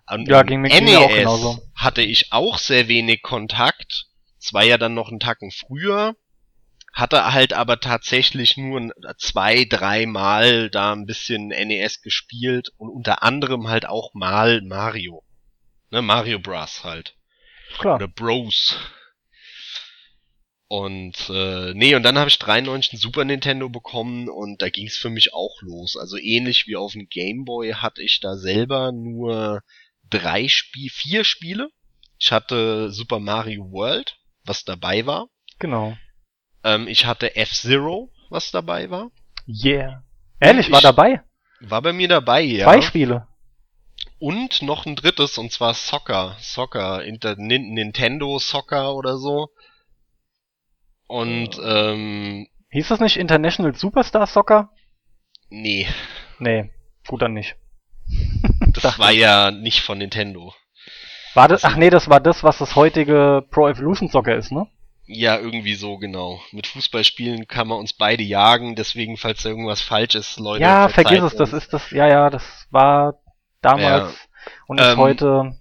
Und 0.09 0.27
ja, 0.27 0.43
ging 0.43 0.61
mir, 0.61 0.69
NES 0.69 0.97
auch 0.97 1.09
genauso. 1.09 1.59
hatte 1.75 2.01
ich 2.01 2.31
auch 2.31 2.57
sehr 2.57 2.87
wenig 2.87 3.21
Kontakt. 3.23 4.07
Es 4.39 4.53
war 4.53 4.63
ja 4.63 4.77
dann 4.77 4.93
noch 4.93 5.09
einen 5.09 5.19
Tacken 5.19 5.51
früher 5.51 6.15
hatte 6.95 7.33
halt 7.33 7.51
aber 7.51 7.81
tatsächlich 7.81 8.55
nur 8.55 8.93
zwei, 9.17 9.65
drei 9.65 10.05
Mal 10.05 10.69
da 10.69 10.93
ein 10.93 11.05
bisschen 11.05 11.49
NES 11.49 12.01
gespielt 12.01 12.69
und 12.77 12.89
unter 12.89 13.21
anderem 13.21 13.67
halt 13.67 13.85
auch 13.85 14.13
mal 14.13 14.61
Mario. 14.61 15.21
Ne, 15.91 16.01
Mario 16.01 16.39
Bros. 16.39 16.85
halt. 16.85 17.15
Klar. 17.77 17.95
Oder 17.95 18.07
Bros. 18.07 18.77
Und 20.67 21.29
äh, 21.29 21.73
nee, 21.75 21.93
und 21.95 22.03
dann 22.03 22.17
habe 22.17 22.29
ich 22.29 22.39
93 22.39 22.93
ein 22.93 22.97
Super 22.97 23.23
Nintendo 23.23 23.69
bekommen 23.69 24.29
und 24.29 24.61
da 24.61 24.69
ging 24.69 24.87
es 24.87 24.97
für 24.97 25.11
mich 25.11 25.33
auch 25.33 25.61
los. 25.61 25.95
Also 25.95 26.17
ähnlich 26.17 26.65
wie 26.65 26.75
auf 26.75 26.93
dem 26.93 27.07
Game 27.07 27.45
Boy 27.45 27.73
hatte 27.73 28.01
ich 28.01 28.19
da 28.19 28.35
selber 28.35 28.91
nur 28.91 29.61
drei 30.09 30.47
Spiel, 30.47 30.89
vier 30.89 31.23
Spiele. 31.23 31.69
Ich 32.19 32.31
hatte 32.31 32.91
Super 32.91 33.19
Mario 33.19 33.71
World, 33.71 34.17
was 34.43 34.63
dabei 34.63 35.05
war. 35.05 35.27
Genau. 35.59 35.95
Ähm, 36.63 36.87
ich 36.87 37.05
hatte 37.05 37.35
F-Zero, 37.35 38.11
was 38.29 38.49
dabei 38.49 38.89
war. 38.89 39.11
Yeah. 39.47 40.03
Ehrlich, 40.39 40.71
war 40.71 40.81
dabei? 40.81 41.21
War 41.59 41.81
bei 41.81 41.93
mir 41.93 42.07
dabei, 42.07 42.41
ja. 42.41 42.65
Zwei 42.65 42.81
Spiele. 42.81 43.27
Und 44.17 44.61
noch 44.61 44.85
ein 44.85 44.95
drittes, 44.95 45.37
und 45.37 45.51
zwar 45.51 45.73
Soccer. 45.73 46.37
Soccer. 46.39 47.03
Inter 47.03 47.35
Nintendo 47.35 48.39
Soccer 48.39 48.95
oder 48.95 49.17
so. 49.17 49.49
Und, 51.07 51.59
ähm. 51.63 52.47
Hieß 52.71 52.87
das 52.89 52.99
nicht 52.99 53.17
International 53.17 53.75
Superstar 53.75 54.27
Soccer? 54.27 54.69
Nee. 55.49 55.87
Nee, 56.39 56.71
gut 57.07 57.21
dann 57.21 57.33
nicht. 57.33 57.55
das 58.73 58.99
war 58.99 59.11
ja 59.11 59.51
nicht 59.51 59.81
von 59.81 59.97
Nintendo. 59.97 60.53
War 61.33 61.47
das, 61.47 61.63
ach 61.63 61.75
nee, 61.75 61.89
das 61.89 62.09
war 62.09 62.19
das, 62.19 62.43
was 62.43 62.57
das 62.57 62.75
heutige 62.75 63.45
Pro 63.51 63.67
Evolution 63.67 64.09
Soccer 64.09 64.35
ist, 64.35 64.51
ne? 64.51 64.67
Ja, 65.07 65.37
irgendwie 65.37 65.75
so, 65.75 65.97
genau. 65.97 66.39
Mit 66.51 66.65
Fußballspielen 66.65 67.47
kann 67.47 67.67
man 67.67 67.77
uns 67.77 67.93
beide 67.93 68.23
jagen, 68.23 68.75
deswegen, 68.75 69.17
falls 69.17 69.43
da 69.43 69.49
irgendwas 69.49 69.81
falsch 69.81 70.15
ist, 70.15 70.39
Leute. 70.39 70.63
Ja, 70.63 70.89
vergiss 70.89 71.21
es, 71.21 71.35
das 71.35 71.53
ist 71.53 71.73
das, 71.73 71.91
ja, 71.91 72.07
ja, 72.07 72.29
das 72.29 72.67
war 72.71 73.19
damals 73.61 74.13
ja. 74.13 74.53
und 74.67 74.79
ist 74.79 74.93
ähm, 74.93 74.97
heute 74.97 75.59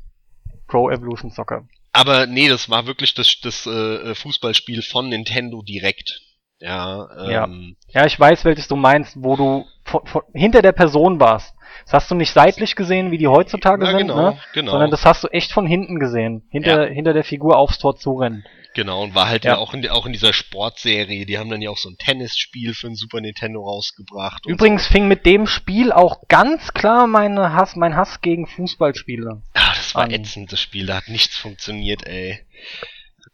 Pro 0.66 0.90
Evolution 0.90 1.30
Soccer. 1.30 1.66
Aber 1.94 2.26
nee, 2.26 2.48
das 2.48 2.68
war 2.68 2.86
wirklich 2.86 3.14
das, 3.14 3.38
das 3.40 3.66
äh, 3.66 4.14
Fußballspiel 4.16 4.82
von 4.82 5.08
Nintendo 5.08 5.62
direkt. 5.62 6.20
Ja, 6.58 7.08
ähm, 7.18 7.30
ja. 7.30 8.00
ja, 8.00 8.06
ich 8.06 8.18
weiß, 8.18 8.44
welches 8.44 8.66
du 8.66 8.74
meinst, 8.74 9.16
wo 9.16 9.36
du 9.36 9.64
von, 9.84 10.04
von, 10.04 10.22
hinter 10.32 10.60
der 10.60 10.72
Person 10.72 11.20
warst. 11.20 11.54
Das 11.84 11.92
hast 11.92 12.10
du 12.10 12.16
nicht 12.16 12.32
seitlich 12.32 12.74
gesehen, 12.74 13.12
wie 13.12 13.18
die 13.18 13.28
heutzutage 13.28 13.84
ja, 13.84 13.90
sind, 13.90 14.08
genau, 14.08 14.30
ne? 14.30 14.38
genau. 14.54 14.72
sondern 14.72 14.90
das 14.90 15.04
hast 15.04 15.22
du 15.22 15.28
echt 15.28 15.52
von 15.52 15.66
hinten 15.66 16.00
gesehen, 16.00 16.48
hinter, 16.50 16.88
ja. 16.88 16.92
hinter 16.92 17.12
der 17.12 17.24
Figur 17.24 17.58
aufs 17.58 17.78
Tor 17.78 17.96
zurennen. 17.96 18.44
Genau, 18.74 19.04
und 19.04 19.14
war 19.14 19.28
halt 19.28 19.44
ja, 19.44 19.52
ja 19.52 19.58
auch, 19.58 19.72
in, 19.72 19.88
auch 19.88 20.04
in 20.04 20.12
dieser 20.12 20.32
Sportserie. 20.32 21.26
Die 21.26 21.38
haben 21.38 21.48
dann 21.48 21.62
ja 21.62 21.70
auch 21.70 21.78
so 21.78 21.88
ein 21.88 21.96
Tennisspiel 21.96 22.74
für 22.74 22.88
ein 22.88 22.96
Super 22.96 23.20
Nintendo 23.20 23.62
rausgebracht. 23.62 24.46
Übrigens 24.46 24.86
so. 24.86 24.92
fing 24.92 25.06
mit 25.06 25.24
dem 25.26 25.46
Spiel 25.46 25.92
auch 25.92 26.22
ganz 26.28 26.74
klar 26.74 27.06
meine 27.06 27.52
Hass, 27.52 27.76
mein 27.76 27.94
Hass 27.94 28.20
gegen 28.20 28.46
Fußballspiele. 28.46 29.42
Ah, 29.54 29.74
das 29.74 29.94
war 29.94 30.04
an. 30.04 30.10
ätzend, 30.10 30.52
das 30.52 30.60
Spiel. 30.60 30.86
Da 30.86 30.96
hat 30.96 31.08
nichts 31.08 31.36
funktioniert, 31.36 32.04
ey. 32.06 32.40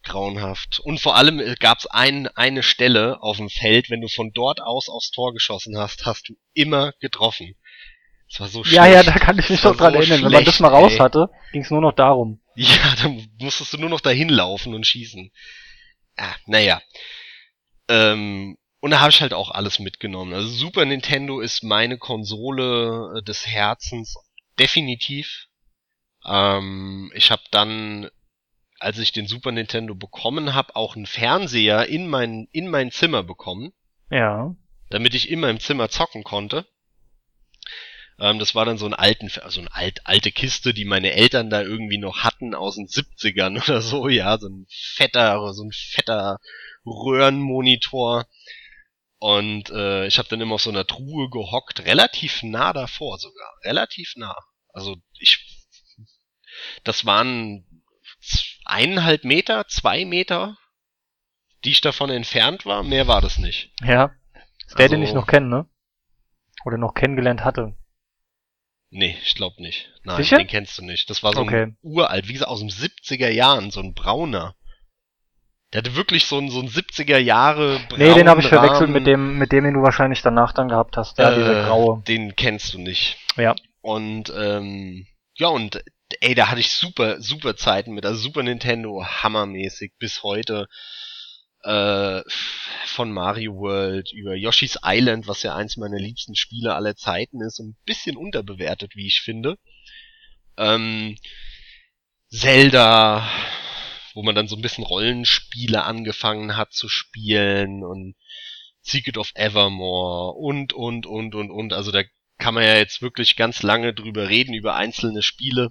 Grauenhaft. 0.03 0.79
Und 0.79 0.99
vor 0.99 1.15
allem 1.15 1.39
äh, 1.39 1.55
gab's 1.59 1.87
ein, 1.87 2.27
eine 2.27 2.63
Stelle 2.63 3.21
auf 3.21 3.37
dem 3.37 3.49
Feld, 3.49 3.89
wenn 3.89 4.01
du 4.01 4.07
von 4.07 4.31
dort 4.33 4.61
aus 4.61 4.89
aufs 4.89 5.11
Tor 5.11 5.33
geschossen 5.33 5.77
hast, 5.77 6.05
hast 6.05 6.29
du 6.29 6.35
immer 6.53 6.93
getroffen. 6.99 7.55
Das 8.29 8.39
war 8.39 8.47
so 8.47 8.63
schlecht. 8.63 8.77
Ja, 8.77 8.85
ja, 8.85 9.03
da 9.03 9.13
kann 9.13 9.37
ich 9.39 9.49
mich 9.49 9.63
noch 9.63 9.75
dran 9.75 9.93
so 9.93 9.99
erinnern. 9.99 10.19
Schlecht, 10.19 10.23
wenn 10.23 10.31
man 10.31 10.45
das 10.45 10.59
mal 10.59 10.69
raus 10.69 10.93
ey. 10.93 10.99
hatte, 10.99 11.29
ging's 11.51 11.69
nur 11.69 11.81
noch 11.81 11.93
darum. 11.93 12.40
Ja, 12.55 12.95
dann 13.01 13.27
musstest 13.39 13.73
du 13.73 13.77
nur 13.77 13.89
noch 13.89 14.01
dahin 14.01 14.29
laufen 14.29 14.73
und 14.73 14.85
schießen. 14.85 15.31
Ah, 16.17 16.35
naja. 16.45 16.81
Ähm, 17.87 18.57
und 18.81 18.91
da 18.91 18.99
habe 18.99 19.11
ich 19.11 19.21
halt 19.21 19.33
auch 19.33 19.51
alles 19.51 19.79
mitgenommen. 19.79 20.33
Also 20.33 20.49
Super 20.49 20.85
Nintendo 20.85 21.39
ist 21.39 21.63
meine 21.63 21.97
Konsole 21.97 23.19
äh, 23.19 23.23
des 23.23 23.47
Herzens 23.47 24.15
definitiv. 24.59 25.47
Ähm, 26.25 27.11
ich 27.15 27.31
habe 27.31 27.43
dann, 27.51 28.09
als 28.79 28.97
ich 28.99 29.11
den 29.11 29.27
Super 29.27 29.51
Nintendo 29.51 29.95
bekommen 29.95 30.53
habe, 30.53 30.75
auch 30.75 30.95
einen 30.95 31.05
Fernseher 31.05 31.87
in 31.87 32.07
mein 32.07 32.47
in 32.51 32.69
mein 32.69 32.91
Zimmer 32.91 33.23
bekommen. 33.23 33.71
Ja. 34.09 34.55
Damit 34.89 35.13
ich 35.13 35.29
in 35.29 35.39
meinem 35.39 35.59
Zimmer 35.59 35.89
zocken 35.89 36.23
konnte. 36.23 36.65
Ähm, 38.21 38.37
das 38.37 38.53
war 38.53 38.65
dann 38.65 38.77
so 38.77 38.85
ein 38.85 38.93
alten, 38.93 39.31
also 39.41 39.61
eine 39.61 39.73
alt, 39.73 40.01
alte 40.05 40.31
Kiste, 40.31 40.75
die 40.75 40.85
meine 40.85 41.11
Eltern 41.13 41.49
da 41.49 41.61
irgendwie 41.61 41.97
noch 41.97 42.19
hatten 42.19 42.53
aus 42.53 42.75
den 42.75 42.85
70ern 42.85 43.61
oder 43.63 43.81
so, 43.81 44.07
ja, 44.07 44.37
so 44.37 44.47
ein 44.47 44.67
fetter, 44.69 45.53
so 45.53 45.63
ein 45.63 45.71
fetter 45.71 46.37
Röhrenmonitor. 46.85 48.27
Und 49.17 49.71
äh, 49.71 50.05
ich 50.05 50.19
habe 50.19 50.29
dann 50.29 50.39
immer 50.41 50.55
auf 50.55 50.61
so 50.61 50.69
einer 50.69 50.85
Truhe 50.85 51.29
gehockt, 51.29 51.85
relativ 51.85 52.43
nah 52.43 52.73
davor 52.73 53.17
sogar, 53.17 53.51
relativ 53.63 54.13
nah. 54.15 54.35
Also 54.69 54.97
ich, 55.19 55.67
das 56.83 57.05
waren 57.05 57.65
eineinhalb 58.65 59.23
Meter, 59.23 59.67
zwei 59.67 60.05
Meter, 60.05 60.57
die 61.65 61.71
ich 61.71 61.81
davon 61.81 62.11
entfernt 62.11 62.67
war. 62.67 62.83
Mehr 62.83 63.07
war 63.07 63.21
das 63.21 63.39
nicht. 63.39 63.71
Ja, 63.81 64.11
der, 64.77 64.85
also, 64.85 64.95
den 64.95 65.03
ich 65.03 65.13
noch 65.13 65.27
kenne, 65.27 65.47
ne? 65.47 65.69
Oder 66.65 66.77
noch 66.77 66.93
kennengelernt 66.93 67.43
hatte. 67.43 67.75
Nee, 68.91 69.17
ich 69.23 69.35
glaube 69.35 69.61
nicht. 69.61 69.89
Nein, 70.03 70.17
Sicher? 70.17 70.37
den 70.37 70.47
kennst 70.47 70.77
du 70.77 70.83
nicht. 70.83 71.09
Das 71.09 71.23
war 71.23 71.33
so 71.33 71.41
okay. 71.41 71.63
ein 71.63 71.77
uralt, 71.81 72.27
wie 72.27 72.33
gesagt, 72.33 72.51
aus 72.51 72.59
den 72.59 72.69
70er 72.69 73.29
Jahren, 73.29 73.71
so 73.71 73.79
ein 73.79 73.93
brauner. 73.93 74.55
Der 75.71 75.79
hatte 75.79 75.95
wirklich 75.95 76.25
so 76.25 76.37
ein, 76.37 76.49
so 76.49 76.59
ein 76.59 76.67
70er 76.67 77.17
Jahre 77.17 77.79
Nee, 77.95 78.13
den 78.13 78.27
habe 78.27 78.41
ich 78.41 78.47
verwechselt 78.47 78.89
mit 78.89 79.07
dem, 79.07 79.37
mit 79.37 79.53
dem, 79.53 79.63
den 79.63 79.75
du 79.75 79.81
wahrscheinlich 79.81 80.21
danach 80.21 80.51
dann 80.51 80.67
gehabt 80.67 80.97
hast. 80.97 81.17
Ja, 81.17 81.31
äh, 81.31 81.35
diese 81.35 81.63
graue. 81.63 82.03
Den 82.05 82.35
kennst 82.35 82.73
du 82.73 82.79
nicht. 82.79 83.17
Ja. 83.37 83.55
Und 83.79 84.31
ähm, 84.35 85.07
ja, 85.35 85.47
und 85.47 85.81
ey, 86.19 86.35
da 86.35 86.49
hatte 86.49 86.59
ich 86.59 86.73
super, 86.73 87.21
super 87.21 87.55
Zeiten 87.55 87.93
mit. 87.93 88.05
Also 88.05 88.19
Super 88.19 88.43
Nintendo, 88.43 89.05
hammermäßig 89.05 89.93
bis 89.97 90.23
heute. 90.23 90.67
Äh, 91.63 92.23
von 92.85 93.11
Mario 93.11 93.55
World 93.55 94.11
über 94.13 94.35
Yoshi's 94.35 94.79
Island, 94.83 95.27
was 95.27 95.43
ja 95.43 95.55
eins 95.55 95.77
meiner 95.77 95.99
liebsten 95.99 96.35
Spiele 96.35 96.75
aller 96.75 96.95
Zeiten 96.95 97.41
ist 97.41 97.59
ein 97.59 97.77
bisschen 97.85 98.17
unterbewertet, 98.17 98.95
wie 98.95 99.07
ich 99.07 99.21
finde. 99.21 99.57
Ähm, 100.57 101.15
Zelda, 102.29 103.27
wo 104.13 104.23
man 104.23 104.35
dann 104.35 104.47
so 104.47 104.55
ein 104.55 104.61
bisschen 104.61 104.83
Rollenspiele 104.83 105.83
angefangen 105.83 106.57
hat 106.57 106.73
zu 106.73 106.89
spielen 106.89 107.83
und 107.83 108.15
Secret 108.81 109.17
of 109.17 109.31
Evermore 109.35 110.33
und, 110.33 110.73
und, 110.73 111.05
und, 111.05 111.35
und, 111.35 111.51
und. 111.51 111.73
Also 111.73 111.91
da 111.91 112.03
kann 112.37 112.55
man 112.55 112.63
ja 112.63 112.75
jetzt 112.75 113.01
wirklich 113.01 113.35
ganz 113.35 113.63
lange 113.63 113.93
drüber 113.93 114.29
reden, 114.29 114.53
über 114.53 114.75
einzelne 114.75 115.21
Spiele. 115.21 115.69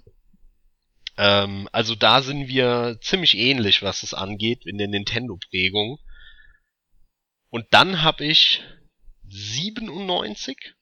Ähm, 1.20 1.68
also 1.70 1.94
da 1.94 2.22
sind 2.22 2.48
wir 2.48 2.96
ziemlich 3.02 3.36
ähnlich, 3.36 3.82
was 3.82 4.02
es 4.02 4.14
angeht, 4.14 4.64
in 4.64 4.78
der 4.78 4.88
Nintendo-Prägung. 4.88 5.98
Und 7.50 7.66
dann 7.72 8.02
habe 8.02 8.24
ich 8.24 8.62
97, 9.28 10.74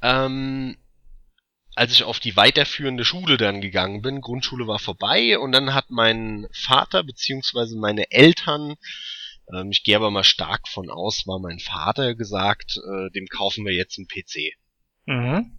ähm, 0.00 0.76
als 1.74 1.92
ich 1.92 2.04
auf 2.04 2.20
die 2.20 2.36
weiterführende 2.36 3.04
Schule 3.04 3.36
dann 3.36 3.60
gegangen 3.60 4.00
bin, 4.00 4.20
Grundschule 4.20 4.68
war 4.68 4.78
vorbei 4.78 5.40
und 5.40 5.50
dann 5.50 5.74
hat 5.74 5.90
mein 5.90 6.46
Vater 6.52 7.02
beziehungsweise 7.02 7.76
meine 7.76 8.12
Eltern, 8.12 8.76
ähm, 9.52 9.72
ich 9.72 9.82
gehe 9.82 9.96
aber 9.96 10.12
mal 10.12 10.22
stark 10.22 10.68
von 10.68 10.88
aus, 10.88 11.26
war 11.26 11.40
mein 11.40 11.58
Vater 11.58 12.14
gesagt, 12.14 12.76
äh, 12.76 13.10
dem 13.10 13.26
kaufen 13.26 13.64
wir 13.64 13.72
jetzt 13.72 13.98
einen 13.98 14.06
PC. 14.06 14.54
Mhm. 15.06 15.58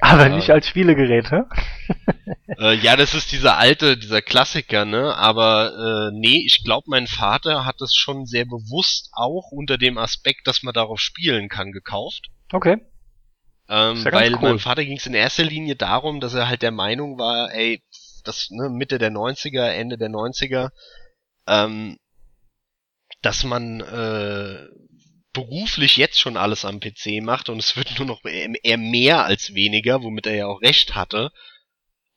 Aber 0.00 0.26
äh, 0.26 0.28
nicht 0.30 0.50
als 0.50 0.66
Spielegerät, 0.66 1.30
hä? 1.30 1.42
äh, 2.58 2.74
ja, 2.74 2.96
das 2.96 3.14
ist 3.14 3.32
dieser 3.32 3.58
alte, 3.58 3.96
dieser 3.96 4.22
Klassiker, 4.22 4.84
ne? 4.84 5.14
Aber 5.16 6.10
äh, 6.10 6.16
nee, 6.18 6.42
ich 6.46 6.64
glaube, 6.64 6.84
mein 6.88 7.06
Vater 7.06 7.64
hat 7.64 7.80
es 7.80 7.94
schon 7.94 8.26
sehr 8.26 8.44
bewusst 8.44 9.10
auch 9.12 9.50
unter 9.52 9.78
dem 9.78 9.98
Aspekt, 9.98 10.46
dass 10.46 10.62
man 10.62 10.74
darauf 10.74 11.00
spielen 11.00 11.48
kann, 11.48 11.72
gekauft. 11.72 12.28
Okay. 12.52 12.78
Ähm, 13.68 14.02
ja 14.04 14.12
weil 14.12 14.34
cool. 14.34 14.40
meinem 14.40 14.58
Vater 14.58 14.84
ging 14.84 14.96
es 14.96 15.06
in 15.06 15.14
erster 15.14 15.44
Linie 15.44 15.76
darum, 15.76 16.20
dass 16.20 16.34
er 16.34 16.48
halt 16.48 16.62
der 16.62 16.72
Meinung 16.72 17.18
war, 17.18 17.52
ey, 17.52 17.82
das 18.24 18.48
ne, 18.50 18.68
Mitte 18.68 18.98
der 18.98 19.12
90er, 19.12 19.68
Ende 19.68 19.96
der 19.96 20.10
90er, 20.10 20.70
ähm, 21.46 21.98
dass 23.22 23.44
man 23.44 23.80
äh, 23.80 24.66
beruflich 25.32 25.96
jetzt 25.96 26.18
schon 26.18 26.36
alles 26.36 26.64
am 26.64 26.80
PC 26.80 27.22
macht 27.22 27.48
und 27.48 27.58
es 27.58 27.76
wird 27.76 27.90
nur 27.98 28.06
noch 28.06 28.24
eher 28.24 28.78
mehr 28.78 29.24
als 29.24 29.54
weniger, 29.54 30.02
womit 30.02 30.26
er 30.26 30.34
ja 30.34 30.46
auch 30.46 30.62
recht 30.62 30.94
hatte. 30.94 31.32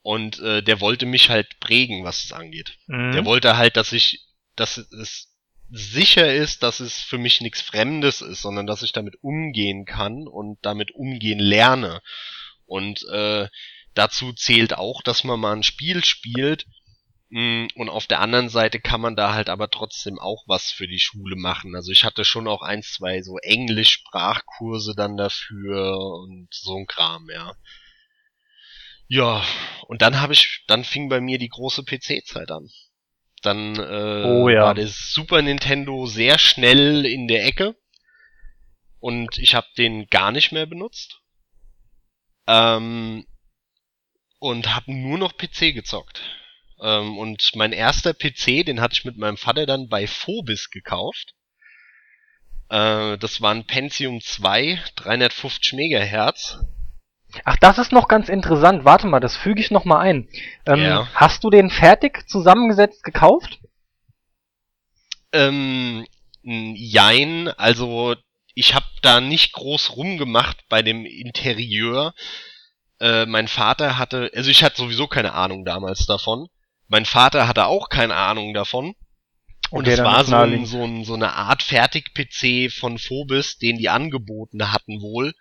Und 0.02 0.40
äh, 0.40 0.62
der 0.62 0.82
wollte 0.82 1.06
mich 1.06 1.30
halt 1.30 1.60
prägen, 1.60 2.04
was 2.04 2.26
es 2.26 2.34
angeht. 2.34 2.78
Mhm. 2.88 3.14
Der 3.14 3.26
wollte 3.26 3.56
halt, 3.56 3.78
dass 3.78 3.94
ich, 3.94 4.26
dass 4.56 4.78
es 4.78 5.34
sicher 5.70 6.34
ist, 6.34 6.62
dass 6.62 6.82
es 6.82 7.00
für 7.00 7.18
mich 7.18 7.40
nichts 7.42 7.62
Fremdes 7.62 8.22
ist, 8.22 8.42
sondern 8.42 8.68
dass 8.68 8.84
ich 8.84 8.92
damit 8.92 9.16
umgehen 9.22 9.86
kann 9.86 10.28
und 10.28 10.60
damit 10.62 10.92
umgehen 10.92 11.40
lerne. 11.40 12.02
Und 12.66 13.04
äh, 13.10 13.48
dazu 13.94 14.34
zählt 14.34 14.74
auch, 14.74 15.02
dass 15.02 15.24
man 15.24 15.40
mal 15.40 15.56
ein 15.56 15.64
Spiel 15.64 16.04
spielt, 16.04 16.66
und 17.34 17.90
auf 17.90 18.06
der 18.06 18.20
anderen 18.20 18.50
Seite 18.50 18.80
kann 18.80 19.02
man 19.02 19.16
da 19.16 19.34
halt 19.34 19.50
aber 19.50 19.72
trotzdem 19.72 20.20
auch 20.20 20.44
was 20.46 20.70
für 20.70 20.88
die 20.88 21.00
Schule 21.00 21.36
machen. 21.36 21.76
Also 21.76 21.92
ich 21.92 22.04
hatte 22.04 22.26
schon 22.26 22.48
auch 22.48 22.62
ein, 22.62 22.84
zwei 22.84 23.24
so 23.24 23.38
Englisch-Sprachkurse 23.40 24.94
dann 24.96 25.18
dafür 25.18 25.98
und 26.22 26.48
so 26.52 26.78
ein 26.78 26.86
Kram, 26.86 27.28
ja. 27.34 27.56
Ja, 29.08 29.44
und 29.88 30.04
dann 30.04 30.22
habe 30.22 30.34
ich, 30.34 30.64
dann 30.68 30.84
fing 30.84 31.10
bei 31.10 31.22
mir 31.22 31.40
die 31.40 31.50
große 31.50 31.84
PC-Zeit 31.84 32.52
an. 32.52 32.70
Dann 33.42 33.76
äh, 33.78 34.24
oh, 34.26 34.50
ja. 34.50 34.66
war 34.66 34.76
das 34.76 35.12
Super 35.12 35.42
Nintendo 35.42 36.06
sehr 36.06 36.38
schnell 36.38 37.04
in 37.06 37.28
der 37.28 37.46
Ecke 37.46 37.76
und 39.00 39.40
ich 39.40 39.56
habe 39.56 39.68
den 39.76 40.06
gar 40.06 40.32
nicht 40.32 40.52
mehr 40.52 40.68
benutzt. 40.68 41.20
Ähm, 42.46 43.26
und 44.38 44.76
habe 44.76 44.94
nur 44.94 45.18
noch 45.18 45.36
PC 45.36 45.74
gezockt. 45.74 46.22
Ähm, 46.84 47.18
und 47.18 47.52
mein 47.56 47.72
erster 47.72 48.14
PC, 48.14 48.66
den 48.66 48.82
hatte 48.82 48.94
ich 48.94 49.06
mit 49.06 49.18
meinem 49.18 49.38
Vater 49.38 49.66
dann 49.66 49.88
bei 49.88 50.06
Phobis 50.06 50.70
gekauft. 50.70 51.34
Äh, 52.70 53.18
das 53.18 53.42
war 53.42 53.52
ein 53.52 53.66
Pentium 53.66 54.20
2, 54.20 54.84
350 54.98 55.74
Megahertz. 55.74 56.60
Ach, 57.46 57.56
das 57.56 57.78
ist 57.78 57.94
noch 57.94 58.10
ganz 58.10 58.28
interessant. 58.28 58.84
Warte 58.84 59.08
mal, 59.08 59.22
das 59.22 59.38
füge 59.38 59.62
ich 59.62 59.72
noch 59.72 59.86
mal 59.86 60.00
ein. 60.00 60.28
Ähm, 60.66 60.82
ja. 60.82 61.08
Hast 61.16 61.44
du 61.46 61.50
den 61.50 61.70
fertig 61.70 62.28
zusammengesetzt 62.28 63.02
gekauft? 63.04 63.60
Ähm, 65.32 66.06
jein, 66.44 67.48
also 67.48 68.16
ich 68.54 68.76
habe 68.76 68.86
da 69.02 69.22
nicht 69.22 69.54
groß 69.54 69.96
rumgemacht 69.96 70.68
bei 70.68 70.82
dem 70.82 71.06
Interieur. 71.06 72.14
Äh, 73.00 73.26
mein 73.26 73.48
Vater 73.48 73.98
hatte, 73.98 74.30
also 74.36 74.52
ich 74.52 74.64
hatte 74.64 74.78
sowieso 74.78 75.08
keine 75.08 75.34
Ahnung 75.34 75.64
damals 75.64 76.06
davon. 76.06 76.50
Mein 76.94 77.06
Vater 77.06 77.48
hatte 77.48 77.66
auch 77.66 77.90
keine 77.90 78.14
Ahnung 78.14 78.54
davon. 78.54 78.94
Und 79.72 79.88
es 79.88 79.98
war 80.04 80.24
so, 80.24 80.36
ein, 80.36 80.68
so, 80.68 80.84
ein, 80.84 81.04
so 81.04 81.16
eine 81.16 81.34
Art 81.34 81.64
Fertig-PC 81.64 82.72
von 82.72 83.00
Phobis, 83.00 83.58
den 83.58 83.80
die 83.80 83.90
angeboten 83.90 84.72
hatten 84.72 85.02
wohl. 85.02 85.34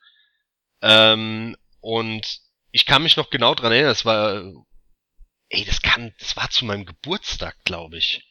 Ähm, 0.81 1.55
und 1.83 2.41
ich 2.71 2.87
kann 2.87 3.03
mich 3.03 3.19
noch 3.19 3.29
genau 3.29 3.55
dran 3.55 3.71
erinnern, 3.71 3.91
das 3.91 4.07
war, 4.07 4.51
ey, 5.51 5.67
das 5.67 5.83
kann, 5.83 6.15
das 6.21 6.39
war 6.39 6.49
zu 6.49 6.65
meinem 6.65 6.87
Geburtstag, 6.87 7.55
glaube 7.67 7.99
ich. 7.99 8.27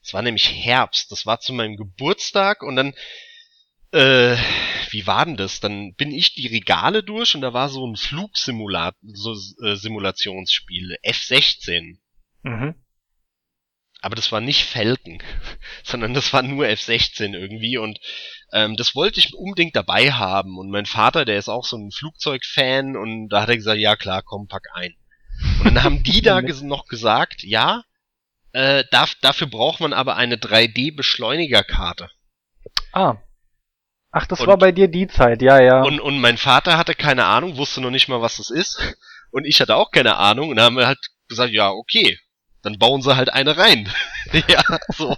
Es 0.00 0.14
war 0.14 0.22
nämlich 0.22 0.48
Herbst, 0.48 1.10
das 1.10 1.26
war 1.26 1.40
zu 1.40 1.52
meinem 1.52 1.76
Geburtstag 1.76 2.62
und 2.62 2.76
dann, 2.76 2.94
äh, 3.90 4.36
wie 4.90 5.04
war 5.08 5.24
denn 5.24 5.36
das? 5.36 5.58
Dann 5.58 5.96
bin 5.96 6.12
ich 6.12 6.36
die 6.36 6.46
Regale 6.46 7.02
durch 7.02 7.34
und 7.34 7.40
da 7.40 7.52
war 7.52 7.68
so 7.68 7.84
ein 7.84 7.96
Flugsimulator, 7.96 9.00
so 9.02 9.32
äh, 9.64 9.74
Simulationsspiel, 9.74 10.96
F16. 11.04 11.98
Mhm. 12.42 12.74
Aber 14.00 14.16
das 14.16 14.32
war 14.32 14.40
nicht 14.40 14.64
Falcon, 14.64 15.22
sondern 15.84 16.12
das 16.12 16.32
war 16.32 16.42
nur 16.42 16.66
F-16 16.68 17.34
irgendwie 17.34 17.78
und 17.78 18.00
ähm, 18.52 18.76
das 18.76 18.94
wollte 18.94 19.20
ich 19.20 19.34
unbedingt 19.34 19.76
dabei 19.76 20.12
haben. 20.12 20.58
Und 20.58 20.70
mein 20.70 20.86
Vater, 20.86 21.24
der 21.24 21.38
ist 21.38 21.48
auch 21.48 21.64
so 21.64 21.76
ein 21.76 21.92
Flugzeugfan 21.92 22.96
und 22.96 23.28
da 23.28 23.42
hat 23.42 23.48
er 23.48 23.56
gesagt, 23.56 23.78
ja 23.78 23.96
klar, 23.96 24.22
komm, 24.22 24.48
pack 24.48 24.64
ein. 24.74 24.94
Und 25.60 25.66
dann 25.66 25.84
haben 25.84 26.02
die 26.02 26.20
da 26.22 26.42
noch 26.42 26.86
gesagt, 26.86 27.42
ja, 27.44 27.84
äh, 28.52 28.84
darf, 28.90 29.14
dafür 29.20 29.46
braucht 29.46 29.80
man 29.80 29.92
aber 29.92 30.16
eine 30.16 30.36
3D-Beschleunigerkarte. 30.36 32.10
Ah. 32.92 33.16
Ach, 34.10 34.26
das 34.26 34.40
und, 34.40 34.46
war 34.46 34.58
bei 34.58 34.72
dir 34.72 34.88
die 34.88 35.06
Zeit, 35.06 35.40
ja, 35.40 35.60
ja. 35.60 35.82
Und, 35.82 36.00
und 36.00 36.20
mein 36.20 36.36
Vater 36.36 36.76
hatte 36.76 36.94
keine 36.94 37.24
Ahnung, 37.24 37.56
wusste 37.56 37.80
noch 37.80 37.90
nicht 37.90 38.08
mal, 38.08 38.20
was 38.20 38.36
das 38.36 38.50
ist. 38.50 38.96
Und 39.30 39.46
ich 39.46 39.60
hatte 39.60 39.76
auch 39.76 39.90
keine 39.90 40.16
Ahnung 40.16 40.50
und 40.50 40.56
dann 40.56 40.66
haben 40.66 40.76
wir 40.76 40.86
halt 40.86 40.98
gesagt, 41.28 41.52
ja, 41.52 41.70
okay, 41.70 42.18
dann 42.62 42.78
bauen 42.78 43.02
sie 43.02 43.16
halt 43.16 43.32
eine 43.32 43.56
rein. 43.56 43.90
ja, 44.48 44.62
so. 44.90 45.16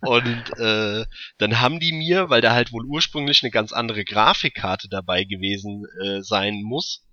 Und 0.00 0.58
äh, 0.58 1.04
dann 1.38 1.60
haben 1.60 1.80
die 1.80 1.92
mir, 1.92 2.30
weil 2.30 2.40
da 2.40 2.52
halt 2.52 2.72
wohl 2.72 2.84
ursprünglich 2.84 3.42
eine 3.42 3.50
ganz 3.50 3.72
andere 3.72 4.04
Grafikkarte 4.04 4.88
dabei 4.88 5.24
gewesen 5.24 5.86
äh, 6.04 6.20
sein 6.22 6.62
muss, 6.62 7.04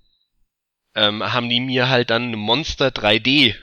ähm, 0.95 1.21
haben 1.23 1.49
die 1.49 1.59
mir 1.59 1.89
halt 1.89 2.09
dann 2.09 2.23
eine 2.23 2.37
Monster 2.37 2.87
3D 2.87 3.55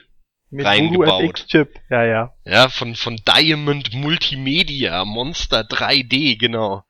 mit 0.49 0.65
reingebaut. 0.65 1.47
Chip, 1.47 1.79
ja, 1.89 2.05
ja. 2.05 2.33
Ja, 2.45 2.69
von, 2.69 2.95
von 2.95 3.17
Diamond 3.17 3.93
Multimedia, 3.93 5.03
Monster 5.03 5.61
3D, 5.61 6.37
genau. 6.37 6.83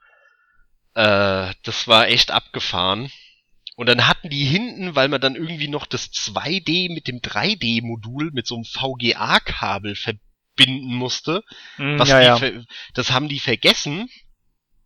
Äh, 0.96 1.54
das 1.64 1.88
war 1.88 2.10
echt 2.10 2.30
abgefahren. 2.30 3.10
Und 3.76 3.88
dann 3.88 4.08
hatten 4.08 4.30
die 4.30 4.46
hinten, 4.46 4.96
weil 4.96 5.10
man 5.10 5.22
dann 5.22 5.36
irgendwie 5.36 5.68
noch 5.68 5.86
das 5.86 6.12
2D 6.12 6.94
mit 6.94 7.08
dem 7.08 7.20
3D-Modul 7.20 8.32
mit 8.32 8.46
so 8.46 8.56
einem 8.56 8.66
VGA-Kabel 8.66 9.96
verbinden 9.96 10.94
musste. 10.94 11.44
Mm, 11.78 11.98
was 11.98 12.10
ja, 12.10 12.38
die, 12.38 12.46
ja. 12.46 12.62
Das 12.94 13.12
haben 13.12 13.30
die 13.30 13.40
vergessen. 13.40 14.10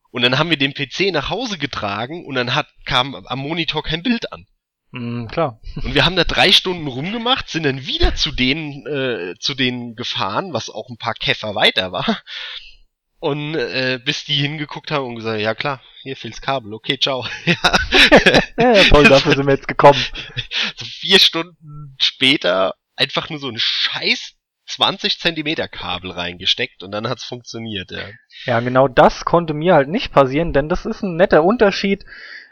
Und 0.10 0.22
dann 0.22 0.40
haben 0.40 0.50
wir 0.50 0.58
den 0.58 0.74
PC 0.74 1.12
nach 1.12 1.30
Hause 1.30 1.58
getragen 1.58 2.26
und 2.26 2.36
dann 2.36 2.56
hat, 2.56 2.68
kam 2.86 3.14
am 3.14 3.40
Monitor 3.40 3.84
kein 3.84 4.04
Bild 4.04 4.32
an. 4.32 4.46
Mm, 4.92 5.28
klar. 5.28 5.60
Und 5.76 5.94
wir 5.94 6.06
haben 6.06 6.16
da 6.16 6.24
drei 6.24 6.54
Stunden 6.54 6.88
rumgemacht, 6.88 7.50
sind 7.50 7.64
dann 7.64 7.86
wieder 7.86 8.16
zu 8.16 8.32
denen, 8.32 8.86
äh, 8.88 9.36
zu 9.38 9.54
denen 9.54 9.96
gefahren, 9.96 10.54
was 10.54 10.70
auch 10.70 10.90
ein 10.90 10.98
paar 10.98 11.14
Käfer 11.14 11.56
weiter 11.56 11.92
war. 11.92 12.22
Und 13.28 13.56
äh, 13.56 14.00
bis 14.04 14.24
die 14.24 14.36
hingeguckt 14.36 14.90
haben 14.90 15.06
und 15.06 15.16
gesagt, 15.16 15.42
ja 15.42 15.54
klar, 15.54 15.82
hier 16.02 16.16
fehlt's 16.16 16.40
Kabel, 16.40 16.74
okay, 16.74 16.98
ciao. 16.98 17.26
ja. 17.46 18.74
toll, 18.86 19.04
dafür 19.10 19.36
sind 19.36 19.48
wir 19.48 19.54
jetzt 19.54 19.68
gekommen. 19.68 20.00
So 20.78 20.86
vier 20.86 21.20
Stunden 21.20 21.98
später 22.00 22.76
einfach 22.96 23.30
nur 23.30 23.40
so 23.40 23.50
ein 23.50 23.58
scheiß 23.60 24.36
20 24.68 25.20
Zentimeter 25.20 25.68
Kabel 25.68 26.12
reingesteckt 26.12 26.84
und 26.84 26.92
dann 26.92 27.10
hat's 27.10 27.26
funktioniert, 27.26 27.92
ja. 27.92 28.06
Ja, 28.46 28.62
genau 28.62 28.88
das 28.88 29.26
konnte 29.26 29.54
mir 29.54 29.76
halt 29.76 29.90
nicht 29.90 30.14
passieren, 30.14 30.54
denn 30.54 30.70
das 30.70 30.86
ist 30.86 31.04
ein 31.04 31.18
netter 31.18 31.44
Unterschied. 31.44 32.06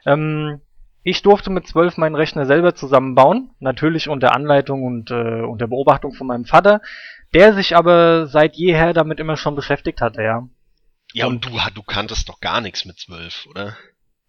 Ähm, 0.05 0.59
Ich 1.03 1.21
durfte 1.21 1.51
mit 1.51 1.67
zwölf 1.67 1.95
meinen 1.95 2.15
Rechner 2.15 2.45
selber 2.45 2.75
zusammenbauen, 2.75 3.51
natürlich 3.59 4.09
unter 4.09 4.33
Anleitung 4.33 4.83
und 4.83 5.09
äh, 5.11 5.41
unter 5.41 5.67
Beobachtung 5.67 6.11
von 6.13 6.27
meinem 6.27 6.45
Vater, 6.45 6.81
der 7.33 7.53
sich 7.53 7.77
aber 7.77 8.27
seit 8.27 8.55
jeher 8.57 8.91
damit 8.93 9.19
immer 9.21 9.37
schon 9.37 9.55
beschäftigt 9.55 10.01
hatte, 10.01 10.21
ja. 10.21 10.49
Ja, 11.15 11.27
und, 11.27 11.45
du, 11.45 11.57
du 11.73 11.81
kanntest 11.81 12.27
doch 12.27 12.41
gar 12.41 12.59
nichts 12.59 12.83
mit 12.83 12.99
zwölf, 12.99 13.45
oder? 13.49 13.77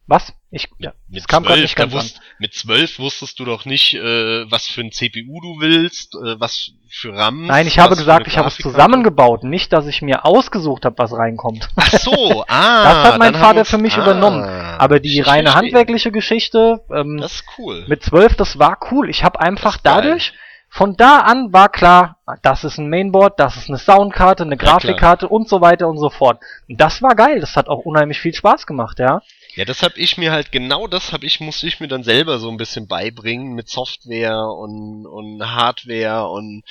Was? 0.07 0.33
Ich, 0.53 0.69
ja, 0.79 0.93
mit 1.09 1.27
kam 1.27 1.45
zwölf, 1.45 1.61
nicht 1.61 1.75
ganz 1.75 1.93
wusst, 1.93 2.21
mit 2.39 2.55
zwölf 2.55 3.01
wusstest 3.01 3.41
du 3.41 3.45
doch 3.45 3.65
nicht, 3.65 3.95
äh, 3.95 4.49
was 4.49 4.69
für 4.69 4.83
ein 4.83 4.93
CPU 4.93 5.41
du 5.41 5.61
willst, 5.61 6.15
äh, 6.15 6.39
was 6.39 6.71
für 6.89 7.13
RAM. 7.13 7.47
Nein, 7.47 7.67
ich 7.67 7.81
habe 7.81 7.97
gesagt, 7.97 8.29
ich 8.29 8.39
habe 8.39 8.47
es 8.47 8.57
zusammengebaut, 8.57 9.43
nicht, 9.43 9.73
dass 9.73 9.89
ich 9.89 10.01
mir 10.01 10.25
ausgesucht 10.25 10.85
habe, 10.85 10.97
was 10.99 11.13
reinkommt. 11.13 11.69
Ach 11.75 11.91
so, 11.91 12.45
ah. 12.49 12.85
das 12.85 13.13
hat 13.13 13.19
mein 13.19 13.35
Vater 13.35 13.65
für 13.65 13.79
mich 13.79 13.97
ah, 13.97 14.03
übernommen. 14.03 14.45
Aber 14.45 15.01
die 15.01 15.21
reine 15.21 15.55
handwerkliche 15.55 16.13
Geschichte, 16.13 16.85
ähm, 16.95 17.19
das 17.21 17.35
ist 17.35 17.45
cool. 17.59 17.85
Mit 17.89 18.05
zwölf, 18.05 18.37
das 18.37 18.61
war 18.61 18.79
cool. 18.93 19.11
Ich 19.11 19.25
habe 19.25 19.41
einfach 19.41 19.77
dadurch, 19.83 20.35
von 20.77 20.95
da 20.95 21.21
an 21.21 21.55
war 21.55 21.71
klar, 21.71 22.19
das 22.43 22.63
ist 22.63 22.77
ein 22.77 22.91
Mainboard, 22.91 23.41
das 23.41 23.57
ist 23.57 23.71
eine 23.71 23.79
Soundkarte, 23.79 24.43
eine 24.43 24.59
Grafikkarte 24.59 25.25
ja, 25.25 25.31
und 25.31 25.49
so 25.49 25.63
weiter 25.63 25.89
und 25.89 25.97
so 25.97 26.11
fort. 26.11 26.39
Und 26.69 26.79
das 26.79 27.01
war 27.01 27.15
geil, 27.15 27.41
das 27.41 27.57
hat 27.57 27.69
auch 27.69 27.87
unheimlich 27.87 28.21
viel 28.21 28.35
Spaß 28.35 28.67
gemacht, 28.67 28.99
ja. 28.99 29.23
Ja, 29.55 29.65
das 29.65 29.83
hab 29.83 29.97
ich 29.97 30.19
mir 30.19 30.33
halt, 30.33 30.53
genau 30.53 30.87
das 30.87 31.15
hab 31.15 31.23
ich, 31.23 31.41
musste 31.41 31.67
ich 31.67 31.81
mir 31.81 31.89
dann 31.89 32.03
selber 32.03 32.39
so 32.39 32.51
ein 32.51 32.59
bisschen 32.59 32.89
beibringen 32.89 33.55
mit 33.55 33.71
Software 33.71 34.49
und, 34.49 35.07
und 35.07 35.43
Hardware 35.43 36.29
und 36.29 36.63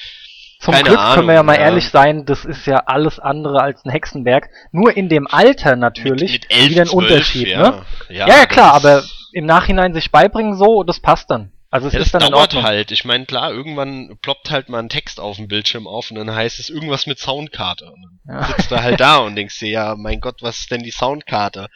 zum 0.59 0.75
Keine 0.75 0.89
Glück 0.89 0.99
Ahnung, 0.99 1.15
können 1.15 1.27
wir 1.27 1.33
ja 1.33 1.43
mal 1.43 1.55
ja. 1.55 1.61
ehrlich 1.61 1.89
sein, 1.89 2.25
das 2.27 2.45
ist 2.45 2.67
ja 2.67 2.83
alles 2.85 3.19
andere 3.19 3.59
als 3.59 3.83
ein 3.85 3.89
Hexenwerk. 3.89 4.49
Nur 4.71 4.95
in 4.95 5.09
dem 5.09 5.25
Alter 5.25 5.75
natürlich 5.75 6.33
mit, 6.33 6.43
mit 6.43 6.55
11, 6.55 6.69
wieder 6.69 6.81
ein 6.81 6.87
12, 6.87 6.93
Unterschied, 7.03 7.47
ja. 7.47 7.57
ne? 7.57 7.81
Ja, 8.09 8.27
ja, 8.27 8.37
ja 8.37 8.45
klar, 8.45 8.73
aber 8.75 9.03
im 9.33 9.47
Nachhinein 9.47 9.95
sich 9.95 10.11
beibringen 10.11 10.55
so, 10.55 10.83
das 10.83 10.99
passt 10.99 11.31
dann. 11.31 11.51
Also 11.75 11.87
es 11.89 11.93
ja, 11.93 11.99
ist 11.99 12.13
das 12.13 12.21
dann 12.21 12.31
dauert 12.31 12.53
halt. 12.53 12.91
Ich 12.91 13.03
meine, 13.03 13.25
klar, 13.25 13.51
irgendwann 13.51 14.17
ploppt 14.21 14.49
halt 14.49 14.69
mal 14.69 14.79
ein 14.79 14.87
Text 14.87 15.19
auf 15.19 15.35
dem 15.35 15.49
Bildschirm 15.49 15.87
auf 15.87 16.09
und 16.09 16.15
dann 16.15 16.33
heißt 16.33 16.57
es 16.57 16.69
irgendwas 16.69 17.05
mit 17.05 17.19
Soundkarte. 17.19 17.91
Und 17.91 18.01
dann 18.23 18.37
ja. 18.37 18.47
sitzt 18.47 18.71
du 18.71 18.81
halt 18.81 18.97
da 19.01 19.17
und 19.17 19.35
denkst 19.35 19.59
dir, 19.59 19.69
ja, 19.69 19.95
mein 19.97 20.21
Gott, 20.21 20.37
was 20.41 20.59
ist 20.59 20.71
denn 20.71 20.83
die 20.83 20.91
Soundkarte? 20.91 21.67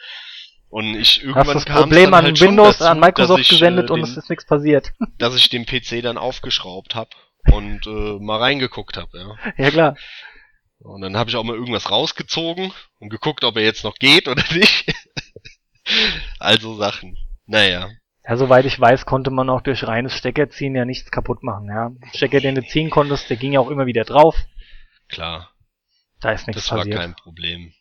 Und 0.70 0.94
ich 0.94 1.22
irgendwann 1.22 1.48
Hast 1.48 1.66
das 1.66 1.76
Problem 1.76 2.14
an 2.14 2.24
halt 2.24 2.40
Windows, 2.40 2.78
dazu, 2.78 2.90
an 2.90 2.98
Microsoft 2.98 3.42
ich, 3.42 3.48
gesendet 3.50 3.84
äh, 3.84 3.86
den, 3.88 3.92
und 3.92 4.02
es 4.04 4.16
ist 4.16 4.30
nichts 4.30 4.46
passiert. 4.46 4.90
Dass 5.18 5.36
ich 5.36 5.50
den 5.50 5.66
PC 5.66 6.00
dann 6.02 6.16
aufgeschraubt 6.16 6.94
habe 6.94 7.10
und 7.52 7.86
äh, 7.86 8.18
mal 8.24 8.38
reingeguckt 8.38 8.96
habe, 8.96 9.10
ja. 9.18 9.52
Ja 9.62 9.70
klar. 9.70 9.96
Und 10.78 11.02
dann 11.02 11.18
habe 11.18 11.28
ich 11.28 11.36
auch 11.36 11.44
mal 11.44 11.56
irgendwas 11.56 11.90
rausgezogen 11.90 12.72
und 13.00 13.10
geguckt, 13.10 13.44
ob 13.44 13.56
er 13.56 13.64
jetzt 13.64 13.84
noch 13.84 13.96
geht 13.96 14.28
oder 14.28 14.44
nicht. 14.54 14.94
also 16.38 16.74
Sachen. 16.76 17.18
Naja. 17.44 17.90
Ja, 18.30 18.36
soweit 18.36 18.64
ich 18.64 18.78
weiß, 18.78 19.06
konnte 19.06 19.30
man 19.30 19.50
auch 19.50 19.60
durch 19.60 19.86
reines 19.86 20.14
Steckerziehen 20.14 20.76
ja 20.76 20.84
nichts 20.84 21.10
kaputt 21.10 21.42
machen, 21.42 21.66
ja. 21.66 21.90
Stecker, 22.14 22.40
den 22.40 22.54
du 22.54 22.64
ziehen 22.64 22.88
konntest, 22.88 23.28
der 23.28 23.36
ging 23.36 23.52
ja 23.52 23.60
auch 23.60 23.70
immer 23.70 23.86
wieder 23.86 24.04
drauf. 24.04 24.36
Klar. 25.08 25.52
Da 26.20 26.30
ist 26.30 26.46
nichts 26.46 26.62
das 26.62 26.70
passiert. 26.70 26.94
Das 26.94 27.00
war 27.00 27.06
kein 27.08 27.16
Problem. 27.16 27.74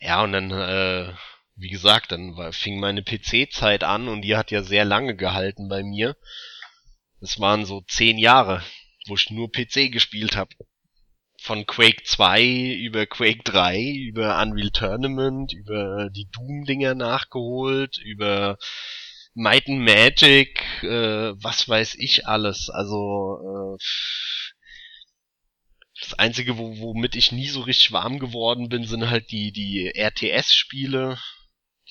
Ja, 0.00 0.22
und 0.22 0.32
dann 0.32 0.50
äh, 0.52 1.12
wie 1.56 1.68
gesagt, 1.68 2.12
dann 2.12 2.36
war, 2.36 2.52
fing 2.52 2.80
meine 2.80 3.02
PC-Zeit 3.02 3.84
an 3.84 4.08
und 4.08 4.22
die 4.22 4.36
hat 4.36 4.50
ja 4.50 4.62
sehr 4.62 4.84
lange 4.84 5.16
gehalten 5.16 5.68
bei 5.68 5.82
mir. 5.82 6.16
Es 7.20 7.40
waren 7.40 7.64
so 7.64 7.82
zehn 7.82 8.18
Jahre, 8.18 8.62
wo 9.06 9.14
ich 9.14 9.30
nur 9.30 9.50
PC 9.50 9.92
gespielt 9.92 10.36
habe. 10.36 10.54
Von 11.40 11.66
Quake 11.66 12.04
2 12.04 12.44
über 12.74 13.06
Quake 13.06 13.42
3, 13.42 13.80
über 13.80 14.40
Unreal 14.40 14.70
Tournament, 14.70 15.52
über 15.52 16.08
die 16.10 16.28
Doom-Dinger 16.30 16.94
nachgeholt, 16.94 17.98
über 17.98 18.58
Might 19.34 19.68
and 19.68 19.80
Magic, 19.80 20.62
äh, 20.82 21.32
was 21.42 21.68
weiß 21.68 21.94
ich 21.96 22.26
alles. 22.26 22.68
Also 22.70 23.76
äh, 23.76 23.82
das 26.00 26.18
Einzige, 26.18 26.58
wo, 26.58 26.78
womit 26.78 27.16
ich 27.16 27.32
nie 27.32 27.48
so 27.48 27.60
richtig 27.60 27.92
warm 27.92 28.18
geworden 28.18 28.68
bin, 28.68 28.84
sind 28.84 29.08
halt 29.08 29.30
die, 29.30 29.52
die 29.52 29.92
RTS-Spiele 29.94 31.18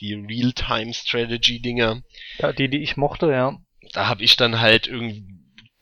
die 0.01 0.15
Real-Time-Strategy-Dinger. 0.15 2.01
Ja, 2.39 2.51
die, 2.51 2.69
die 2.69 2.81
ich 2.81 2.97
mochte, 2.97 3.31
ja. 3.31 3.57
Da 3.93 4.07
habe 4.07 4.23
ich 4.23 4.35
dann 4.35 4.59
halt 4.59 4.87
irgendwie, 4.87 5.25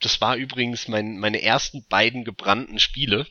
das 0.01 0.21
war 0.21 0.35
übrigens 0.35 0.87
mein, 0.87 1.17
meine 1.17 1.41
ersten 1.41 1.85
beiden 1.89 2.23
gebrannten 2.23 2.79
Spiele. 2.79 3.25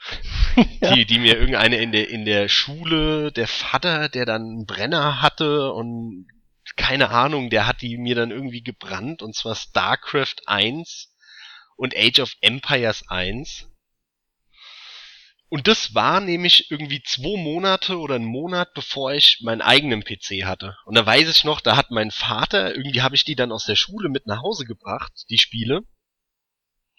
ja. 0.80 0.94
die, 0.94 1.04
die 1.06 1.18
mir 1.18 1.36
irgendeine 1.36 1.78
in 1.78 1.90
der, 1.90 2.08
in 2.08 2.24
der 2.24 2.48
Schule, 2.48 3.32
der 3.32 3.48
Vater, 3.48 4.08
der 4.08 4.26
dann 4.26 4.42
einen 4.42 4.66
Brenner 4.66 5.20
hatte 5.20 5.72
und 5.72 6.28
keine 6.78 7.10
Ahnung, 7.10 7.50
der 7.50 7.66
hat 7.66 7.82
die 7.82 7.98
mir 7.98 8.14
dann 8.14 8.30
irgendwie 8.30 8.62
gebrannt 8.62 9.20
und 9.20 9.34
zwar 9.34 9.54
StarCraft 9.54 10.36
1 10.46 11.12
und 11.76 11.94
Age 11.94 12.20
of 12.20 12.34
Empires 12.40 13.04
1. 13.08 13.68
Und 15.50 15.66
das 15.66 15.94
war 15.94 16.20
nämlich 16.20 16.70
irgendwie 16.70 17.02
zwei 17.02 17.40
Monate 17.40 17.98
oder 17.98 18.16
einen 18.16 18.26
Monat, 18.26 18.74
bevor 18.74 19.12
ich 19.12 19.40
meinen 19.42 19.62
eigenen 19.62 20.04
PC 20.04 20.44
hatte. 20.44 20.76
Und 20.84 20.94
da 20.94 21.04
weiß 21.04 21.28
ich 21.28 21.44
noch, 21.44 21.60
da 21.60 21.76
hat 21.76 21.90
mein 21.90 22.10
Vater, 22.10 22.74
irgendwie 22.74 23.02
habe 23.02 23.14
ich 23.14 23.24
die 23.24 23.34
dann 23.34 23.52
aus 23.52 23.64
der 23.64 23.76
Schule 23.76 24.08
mit 24.08 24.26
nach 24.26 24.42
Hause 24.42 24.64
gebracht, 24.64 25.12
die 25.30 25.38
Spiele. 25.38 25.82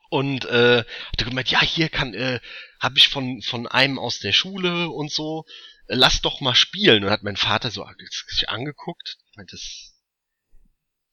Und 0.09 0.45
äh, 0.45 0.79
hat 0.79 1.25
gemeint, 1.25 1.51
ja, 1.51 1.61
hier 1.61 1.89
kann, 1.89 2.15
äh, 2.15 2.39
habe 2.79 2.97
ich 2.97 3.09
von, 3.09 3.43
von 3.43 3.67
einem 3.67 3.99
aus 3.99 4.19
der 4.19 4.33
Schule 4.33 4.89
und 4.89 5.11
so, 5.11 5.45
lass 5.89 6.21
doch 6.21 6.39
mal 6.39 6.55
spielen. 6.55 7.03
Und 7.03 7.09
hat 7.09 7.23
mein 7.23 7.37
Vater 7.37 7.71
so 7.71 7.85
sich 8.27 8.49
angeguckt, 8.49 9.17
meint, 9.35 9.51
das 9.51 9.95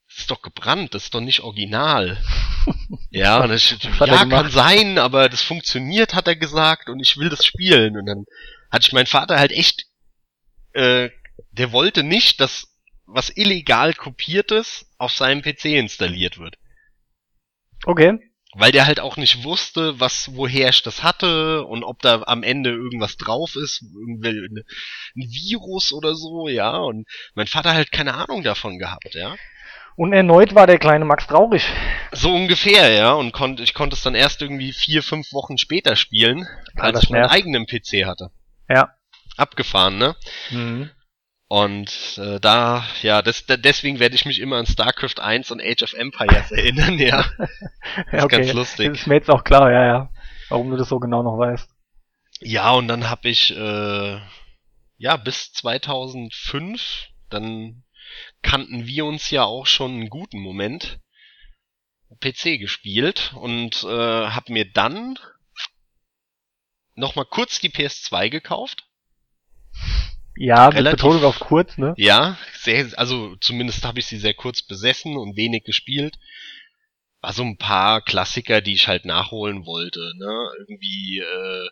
das 0.08 0.18
ist 0.22 0.30
doch 0.30 0.40
gebrannt, 0.40 0.94
das 0.94 1.04
ist 1.04 1.14
doch 1.14 1.20
nicht 1.20 1.40
original. 1.40 2.16
ja, 3.10 3.42
und 3.42 3.50
das, 3.50 3.70
ja, 3.70 4.24
kann 4.24 4.50
sein, 4.50 4.98
aber 4.98 5.28
das 5.28 5.42
funktioniert, 5.42 6.14
hat 6.14 6.26
er 6.26 6.36
gesagt, 6.36 6.88
und 6.88 7.00
ich 7.00 7.18
will 7.18 7.28
das 7.28 7.44
spielen. 7.44 7.98
Und 7.98 8.06
dann 8.06 8.24
hatte 8.70 8.86
ich 8.86 8.92
meinen 8.92 9.06
Vater 9.06 9.38
halt 9.38 9.52
echt, 9.52 9.86
äh, 10.72 11.10
der 11.50 11.72
wollte 11.72 12.02
nicht, 12.02 12.40
dass 12.40 12.68
was 13.04 13.36
illegal 13.36 13.92
kopiertes 13.92 14.86
auf 14.96 15.12
seinem 15.12 15.42
PC 15.42 15.66
installiert 15.66 16.38
wird. 16.38 16.56
Okay. 17.84 18.18
Weil 18.58 18.72
der 18.72 18.86
halt 18.86 19.00
auch 19.00 19.16
nicht 19.18 19.44
wusste, 19.44 20.00
was, 20.00 20.34
woher 20.34 20.70
ich 20.70 20.82
das 20.82 21.02
hatte 21.02 21.64
und 21.64 21.84
ob 21.84 22.00
da 22.00 22.22
am 22.26 22.42
Ende 22.42 22.70
irgendwas 22.70 23.16
drauf 23.18 23.54
ist, 23.54 23.82
ein 23.82 24.64
Virus 25.14 25.92
oder 25.92 26.14
so, 26.14 26.48
ja. 26.48 26.76
Und 26.76 27.06
mein 27.34 27.46
Vater 27.46 27.74
halt 27.74 27.92
keine 27.92 28.14
Ahnung 28.14 28.42
davon 28.42 28.78
gehabt, 28.78 29.14
ja. 29.14 29.36
Und 29.96 30.12
erneut 30.12 30.54
war 30.54 30.66
der 30.66 30.78
kleine 30.78 31.04
Max 31.04 31.26
traurig. 31.26 31.64
So 32.12 32.34
ungefähr, 32.34 32.90
ja. 32.92 33.12
Und 33.12 33.32
konnt, 33.32 33.60
ich 33.60 33.74
konnte 33.74 33.94
es 33.94 34.02
dann 34.02 34.14
erst 34.14 34.40
irgendwie 34.40 34.72
vier, 34.72 35.02
fünf 35.02 35.32
Wochen 35.32 35.58
später 35.58 35.96
spielen, 35.96 36.46
als 36.76 37.02
ich 37.02 37.10
meinen 37.10 37.26
eigenen 37.26 37.66
PC 37.66 38.06
hatte. 38.06 38.30
Ja. 38.68 38.94
Abgefahren, 39.36 39.98
ne? 39.98 40.16
Mhm. 40.50 40.90
Und 41.48 42.18
äh, 42.18 42.40
da, 42.40 42.84
ja, 43.02 43.22
das, 43.22 43.46
da, 43.46 43.56
deswegen 43.56 44.00
werde 44.00 44.16
ich 44.16 44.26
mich 44.26 44.40
immer 44.40 44.56
an 44.56 44.66
StarCraft 44.66 45.20
1 45.20 45.52
und 45.52 45.62
Age 45.62 45.82
of 45.84 45.92
Empires 45.92 46.50
erinnern, 46.50 46.98
ja. 46.98 47.24
Das 47.38 48.12
ja, 48.12 48.24
okay. 48.24 48.36
ganz 48.38 48.52
lustig. 48.52 48.88
Das 48.88 49.00
ist 49.00 49.06
mir 49.06 49.14
jetzt 49.14 49.30
auch 49.30 49.44
klar, 49.44 49.70
ja, 49.70 49.86
ja. 49.86 50.10
Warum 50.48 50.70
du 50.70 50.76
das 50.76 50.88
so 50.88 50.98
genau 50.98 51.22
noch 51.22 51.38
weißt. 51.38 51.70
Ja, 52.40 52.72
und 52.72 52.88
dann 52.88 53.08
habe 53.08 53.28
ich, 53.28 53.56
äh, 53.56 54.20
ja, 54.98 55.16
bis 55.16 55.52
2005 55.52 57.08
dann 57.30 57.84
kannten 58.42 58.86
wir 58.86 59.04
uns 59.04 59.30
ja 59.30 59.44
auch 59.44 59.66
schon 59.66 59.92
einen 59.92 60.10
guten 60.10 60.40
Moment 60.40 61.00
PC 62.20 62.58
gespielt 62.58 63.34
und 63.34 63.82
äh, 63.82 64.28
hab 64.28 64.48
mir 64.48 64.70
dann 64.70 65.18
noch 66.94 67.14
mal 67.14 67.24
kurz 67.24 67.60
die 67.60 67.70
PS2 67.70 68.30
gekauft. 68.30 68.85
Ja, 70.36 70.66
mit 70.66 70.76
Relativ, 70.76 71.02
Betonung 71.02 71.24
auf 71.24 71.40
kurz, 71.40 71.78
ne? 71.78 71.94
Ja, 71.96 72.38
sehr, 72.54 72.86
also 72.96 73.36
zumindest 73.36 73.84
habe 73.84 73.98
ich 73.98 74.06
sie 74.06 74.18
sehr 74.18 74.34
kurz 74.34 74.62
besessen 74.62 75.16
und 75.16 75.36
wenig 75.36 75.64
gespielt. 75.64 76.16
War 77.20 77.32
so 77.32 77.42
ein 77.42 77.56
paar 77.56 78.02
Klassiker, 78.02 78.60
die 78.60 78.74
ich 78.74 78.88
halt 78.88 79.04
nachholen 79.04 79.64
wollte, 79.64 80.12
ne? 80.18 80.50
Irgendwie 80.58 81.20
äh, 81.20 81.68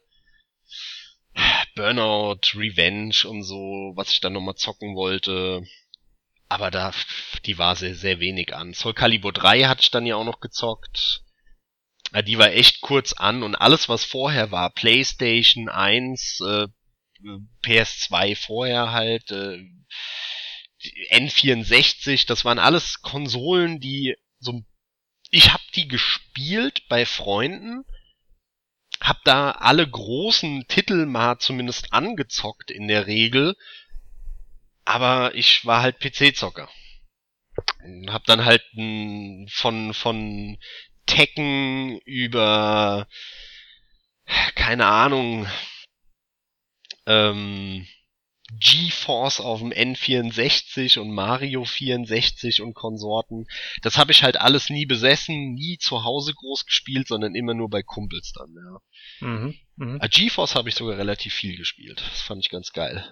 Burnout, 1.74 2.40
Revenge 2.54 3.28
und 3.28 3.42
so, 3.42 3.92
was 3.96 4.12
ich 4.12 4.20
dann 4.20 4.32
noch 4.32 4.40
mal 4.40 4.54
zocken 4.54 4.94
wollte. 4.94 5.62
Aber 6.48 6.70
da, 6.70 6.92
die 7.46 7.58
war 7.58 7.74
sehr, 7.74 7.94
sehr 7.94 8.20
wenig 8.20 8.54
an. 8.54 8.74
Soul 8.74 8.94
Calibur 8.94 9.32
3 9.32 9.64
hatte 9.64 9.82
ich 9.82 9.90
dann 9.90 10.06
ja 10.06 10.16
auch 10.16 10.24
noch 10.24 10.40
gezockt. 10.40 11.22
Die 12.26 12.38
war 12.38 12.52
echt 12.52 12.80
kurz 12.80 13.12
an 13.12 13.42
und 13.42 13.56
alles, 13.56 13.88
was 13.88 14.04
vorher 14.04 14.52
war, 14.52 14.70
PlayStation 14.70 15.68
1, 15.68 16.40
äh, 16.46 16.68
PS2 17.64 18.36
vorher 18.36 18.92
halt, 18.92 19.30
äh, 19.30 19.64
N64, 21.10 22.26
das 22.26 22.44
waren 22.44 22.58
alles 22.58 23.00
Konsolen, 23.00 23.80
die 23.80 24.16
so 24.38 24.62
ich 25.30 25.52
hab 25.52 25.60
die 25.72 25.88
gespielt 25.88 26.86
bei 26.88 27.06
Freunden, 27.06 27.84
hab 29.00 29.24
da 29.24 29.50
alle 29.50 29.88
großen 29.88 30.66
Titel 30.68 31.06
mal 31.06 31.38
zumindest 31.38 31.92
angezockt 31.92 32.70
in 32.70 32.86
der 32.86 33.06
Regel, 33.06 33.56
aber 34.84 35.34
ich 35.34 35.64
war 35.66 35.82
halt 35.82 35.98
PC-Zocker. 35.98 36.68
hab 38.08 38.24
dann 38.26 38.44
halt 38.44 38.62
von, 39.50 39.94
von 39.94 40.58
Tekken 41.06 41.98
über, 42.04 43.08
keine 44.54 44.86
Ahnung, 44.86 45.48
ähm, 47.06 47.86
GeForce 48.58 49.40
auf 49.40 49.60
dem 49.60 49.70
N64 49.70 50.98
und 50.98 51.12
Mario 51.12 51.64
64 51.64 52.60
und 52.60 52.74
Konsorten. 52.74 53.46
Das 53.82 53.96
habe 53.96 54.12
ich 54.12 54.22
halt 54.22 54.38
alles 54.40 54.68
nie 54.68 54.86
besessen, 54.86 55.54
nie 55.54 55.78
zu 55.78 56.04
Hause 56.04 56.34
groß 56.34 56.66
gespielt, 56.66 57.08
sondern 57.08 57.34
immer 57.34 57.54
nur 57.54 57.70
bei 57.70 57.82
Kumpels 57.82 58.32
dann, 58.32 58.54
ja. 58.54 59.26
Mhm, 59.26 59.54
mh. 59.76 59.98
Ah, 60.00 60.08
GeForce 60.08 60.54
habe 60.54 60.68
ich 60.68 60.74
sogar 60.74 60.98
relativ 60.98 61.32
viel 61.32 61.56
gespielt. 61.56 62.02
Das 62.10 62.20
fand 62.20 62.44
ich 62.44 62.50
ganz 62.50 62.72
geil. 62.72 63.04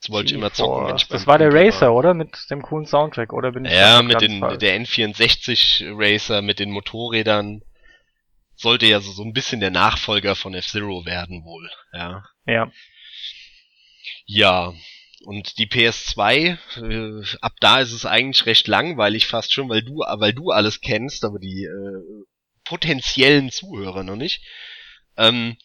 Das 0.00 0.10
wollte 0.10 0.30
ich 0.30 0.38
immer 0.38 0.52
zocken, 0.52 0.86
wenn 0.86 0.96
ich 0.96 1.08
Das 1.08 1.26
war 1.26 1.36
der 1.36 1.52
Racer, 1.52 1.88
war. 1.88 1.94
oder? 1.96 2.14
Mit 2.14 2.34
dem 2.50 2.62
coolen 2.62 2.86
Soundtrack, 2.86 3.34
oder 3.34 3.52
bin 3.52 3.66
ich 3.66 3.72
Ja, 3.72 4.02
mit 4.02 4.20
den, 4.22 4.40
der 4.40 4.80
N64 4.80 5.90
Racer, 5.94 6.40
mit 6.40 6.58
den 6.58 6.70
Motorrädern. 6.70 7.60
Sollte 8.54 8.86
ja 8.86 9.00
so, 9.00 9.10
so 9.12 9.22
ein 9.24 9.32
bisschen 9.32 9.60
der 9.60 9.70
Nachfolger 9.70 10.36
von 10.36 10.54
F-Zero 10.54 11.04
werden 11.04 11.44
wohl, 11.44 11.70
ja. 11.92 12.24
Ja. 12.46 12.70
Ja, 14.26 14.74
und 15.24 15.58
die 15.58 15.66
PS2, 15.66 16.58
äh, 16.76 17.36
ab 17.40 17.52
da 17.60 17.80
ist 17.80 17.92
es 17.92 18.06
eigentlich 18.06 18.46
recht 18.46 18.66
langweilig 18.68 19.26
fast 19.26 19.52
schon, 19.52 19.68
weil 19.68 19.82
du, 19.82 19.98
weil 19.98 20.32
du 20.32 20.50
alles 20.50 20.80
kennst, 20.80 21.24
aber 21.24 21.38
die 21.38 21.64
äh, 21.64 22.24
potenziellen 22.64 23.50
Zuhörer 23.50 24.02
noch 24.02 24.16
nicht. 24.16 24.42
Ähm, 25.16 25.56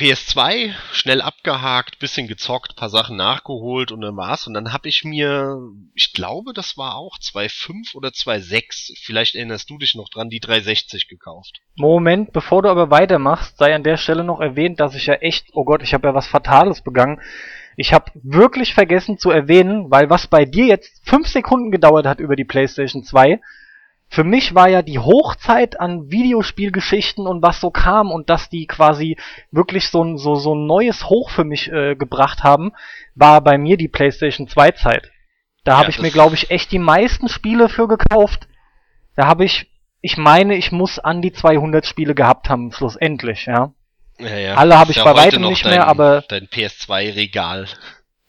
PS2 0.00 0.72
schnell 0.92 1.20
abgehakt, 1.20 1.98
bisschen 1.98 2.26
gezockt, 2.26 2.74
paar 2.74 2.88
Sachen 2.88 3.18
nachgeholt 3.18 3.92
und 3.92 4.00
dann 4.00 4.16
war's. 4.16 4.46
Und 4.46 4.54
dann 4.54 4.72
habe 4.72 4.88
ich 4.88 5.04
mir, 5.04 5.58
ich 5.94 6.14
glaube, 6.14 6.54
das 6.54 6.78
war 6.78 6.96
auch 6.96 7.18
2.5 7.18 7.94
oder 7.94 8.08
2.6, 8.08 8.98
vielleicht 9.04 9.34
erinnerst 9.34 9.68
du 9.68 9.76
dich 9.76 9.94
noch 9.94 10.08
dran, 10.08 10.30
die 10.30 10.40
360 10.40 11.06
gekauft. 11.06 11.60
Moment, 11.76 12.32
bevor 12.32 12.62
du 12.62 12.70
aber 12.70 12.90
weitermachst, 12.90 13.58
sei 13.58 13.74
an 13.74 13.82
der 13.82 13.98
Stelle 13.98 14.24
noch 14.24 14.40
erwähnt, 14.40 14.80
dass 14.80 14.94
ich 14.94 15.04
ja 15.04 15.14
echt, 15.16 15.48
oh 15.52 15.64
Gott, 15.64 15.82
ich 15.82 15.92
habe 15.92 16.08
ja 16.08 16.14
was 16.14 16.26
Fatales 16.26 16.80
begangen. 16.80 17.20
Ich 17.76 17.92
habe 17.92 18.10
wirklich 18.14 18.72
vergessen 18.72 19.18
zu 19.18 19.30
erwähnen, 19.30 19.90
weil 19.90 20.08
was 20.08 20.26
bei 20.26 20.46
dir 20.46 20.64
jetzt 20.64 21.06
5 21.10 21.28
Sekunden 21.28 21.70
gedauert 21.70 22.06
hat 22.06 22.20
über 22.20 22.36
die 22.36 22.46
PlayStation 22.46 23.04
2, 23.04 23.38
für 24.12 24.24
mich 24.24 24.56
war 24.56 24.68
ja 24.68 24.82
die 24.82 24.98
Hochzeit 24.98 25.78
an 25.78 26.10
Videospielgeschichten 26.10 27.28
und 27.28 27.42
was 27.42 27.60
so 27.60 27.70
kam 27.70 28.10
und 28.10 28.28
dass 28.28 28.50
die 28.50 28.66
quasi 28.66 29.16
wirklich 29.52 29.88
so 29.88 30.02
ein, 30.02 30.18
so, 30.18 30.34
so 30.34 30.52
ein 30.52 30.66
neues 30.66 31.08
Hoch 31.08 31.30
für 31.30 31.44
mich 31.44 31.70
äh, 31.70 31.94
gebracht 31.94 32.42
haben, 32.42 32.72
war 33.14 33.40
bei 33.40 33.56
mir 33.56 33.76
die 33.76 33.86
PlayStation 33.86 34.48
2 34.48 34.72
Zeit. 34.72 35.12
Da 35.62 35.72
ja, 35.72 35.78
habe 35.78 35.90
ich 35.90 36.02
mir, 36.02 36.10
glaube 36.10 36.34
ich, 36.34 36.50
echt 36.50 36.72
die 36.72 36.80
meisten 36.80 37.28
Spiele 37.28 37.68
für 37.68 37.86
gekauft. 37.86 38.48
Da 39.14 39.28
habe 39.28 39.44
ich, 39.44 39.70
ich 40.00 40.16
meine, 40.16 40.56
ich 40.56 40.72
muss 40.72 40.98
an 40.98 41.22
die 41.22 41.32
200 41.32 41.86
Spiele 41.86 42.16
gehabt 42.16 42.48
haben, 42.48 42.72
schlussendlich, 42.72 43.46
ja. 43.46 43.72
ja, 44.18 44.36
ja. 44.36 44.54
Alle 44.56 44.76
habe 44.76 44.90
ich 44.90 44.96
ja 44.96 45.04
bei 45.04 45.14
weitem 45.14 45.42
nicht 45.42 45.64
mehr, 45.64 45.86
aber... 45.86 46.24
Dein 46.28 46.48
PS2-Regal. 46.48 47.68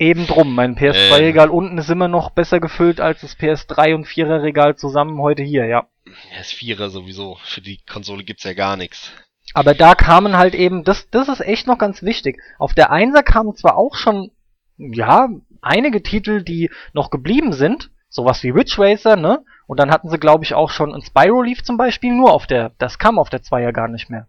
Eben 0.02 0.26
drum, 0.26 0.56
mein 0.56 0.76
PS2-Regal 0.76 1.49
äh, 1.49 1.52
unten 1.52 1.78
ist 1.78 1.91
immer 1.91 2.07
noch 2.07 2.32
besser 2.32 2.60
gefüllt 2.60 2.99
als 2.99 3.22
das 3.22 3.38
PS3 3.38 3.94
und 3.94 4.07
4er 4.07 4.41
Regal 4.41 4.76
zusammen 4.76 5.22
heute 5.22 5.44
hier, 5.44 5.68
ja. 5.68 5.86
Ja, 6.07 6.40
das 6.40 6.48
4er 6.48 6.90
sowieso. 6.90 7.38
Für 7.44 7.61
die 7.61 7.82
Konsole 7.88 8.23
gibt's 8.23 8.44
ja 8.44 8.53
gar 8.53 8.78
nichts. 8.78 9.11
Aber 9.53 9.76
da 9.76 9.94
kamen 9.94 10.40
halt 10.40 10.56
eben, 10.56 10.84
das, 10.84 11.07
das 11.11 11.30
ist 11.30 11.41
echt 11.41 11.68
noch 11.68 11.78
ganz 11.78 12.02
wichtig. 12.02 12.41
Auf 12.57 12.73
der 12.73 12.91
1er 12.91 13.22
kamen 13.22 13.56
zwar 13.56 13.78
auch 13.78 13.94
schon, 13.94 14.32
ja, 14.80 15.30
einige 15.61 16.02
Titel, 16.02 16.41
die 16.41 16.72
noch 16.94 17.11
geblieben 17.11 17.53
sind, 17.53 17.91
sowas 18.10 18.41
wie 18.41 18.49
Ridge 18.49 18.78
Racer, 18.80 19.18
ne? 19.18 19.45
Und 19.68 19.80
dann 19.80 19.91
hatten 19.91 20.10
sie, 20.10 20.18
glaube 20.18 20.44
ich, 20.44 20.56
auch 20.56 20.72
schon 20.72 20.95
ein 20.95 21.03
Spyro 21.03 21.44
Leaf 21.44 21.61
zum 21.61 21.78
Beispiel, 21.78 22.11
nur 22.11 22.34
auf 22.34 22.48
der, 22.48 22.72
das 22.80 22.98
kam 22.98 23.19
auf 23.19 23.30
der 23.30 23.44
2er 23.44 23.72
gar 23.72 23.88
nicht 23.88 24.10
mehr. 24.10 24.28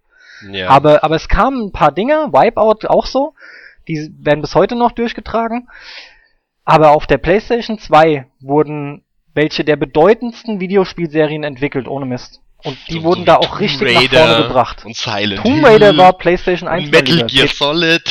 Ja. 0.51 0.69
Aber, 0.69 1.03
aber 1.03 1.17
es 1.17 1.31
kamen 1.31 1.69
ein 1.69 1.73
paar 1.73 1.93
Dinge, 1.93 2.29
Wipeout 2.31 2.89
auch 2.89 3.07
so, 3.07 3.33
die 3.89 4.11
werden 4.19 4.41
bis 4.41 4.55
heute 4.55 4.77
noch 4.77 4.93
durchgetragen. 4.93 5.69
Aber 6.65 6.93
auf 6.93 7.07
der 7.07 7.19
PlayStation 7.19 7.79
2 7.79 8.27
wurden 8.41 9.05
welche 9.35 9.65
der 9.65 9.77
bedeutendsten 9.77 10.61
Videospielserien 10.61 11.43
entwickelt, 11.43 11.89
ohne 11.89 12.07
Mist. 12.07 12.41
Und 12.65 12.79
die 12.89 12.95
so, 12.95 13.03
wurden 13.03 13.21
so 13.21 13.27
da 13.27 13.37
auch 13.37 13.49
Tomb 13.49 13.61
richtig 13.61 13.97
Raider 13.97 14.21
nach 14.21 14.29
vorne 14.29 14.47
gebracht. 14.47 14.85
Und 14.85 14.97
Silent 14.97 15.43
Tomb 15.43 15.65
Raider 15.65 15.97
war 15.97 16.13
PlayStation 16.13 16.69
1. 16.69 16.91
Metal 16.91 17.27
Gear 17.27 17.49
Solid. 17.49 18.03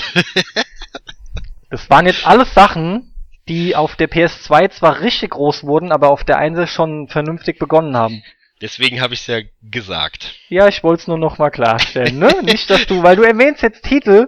das 1.70 1.90
waren 1.90 2.06
jetzt 2.06 2.28
alles 2.28 2.54
Sachen, 2.54 3.14
die 3.48 3.76
auf 3.76 3.96
der 3.96 4.10
PS2 4.10 4.72
zwar 4.72 5.00
richtig 5.00 5.32
groß 5.32 5.64
wurden, 5.64 5.92
aber 5.92 6.10
auf 6.10 6.24
der 6.24 6.38
1 6.38 6.70
schon 6.70 7.08
vernünftig 7.08 7.60
begonnen 7.60 7.96
haben. 7.96 8.24
Deswegen 8.62 9.02
habe 9.02 9.16
ich 9.16 9.22
es 9.22 9.28
ja 9.28 9.40
gesagt. 9.64 10.36
Ja, 10.50 10.68
ich 10.68 10.84
wollte 10.84 11.02
es 11.02 11.08
nur 11.08 11.18
noch 11.18 11.40
mal 11.40 11.50
klarstellen, 11.50 12.20
ne? 12.20 12.32
Nicht, 12.44 12.70
dass 12.70 12.86
du, 12.86 13.02
weil 13.02 13.16
du 13.16 13.24
erwähnst 13.24 13.64
jetzt 13.64 13.84
Titel, 13.84 14.28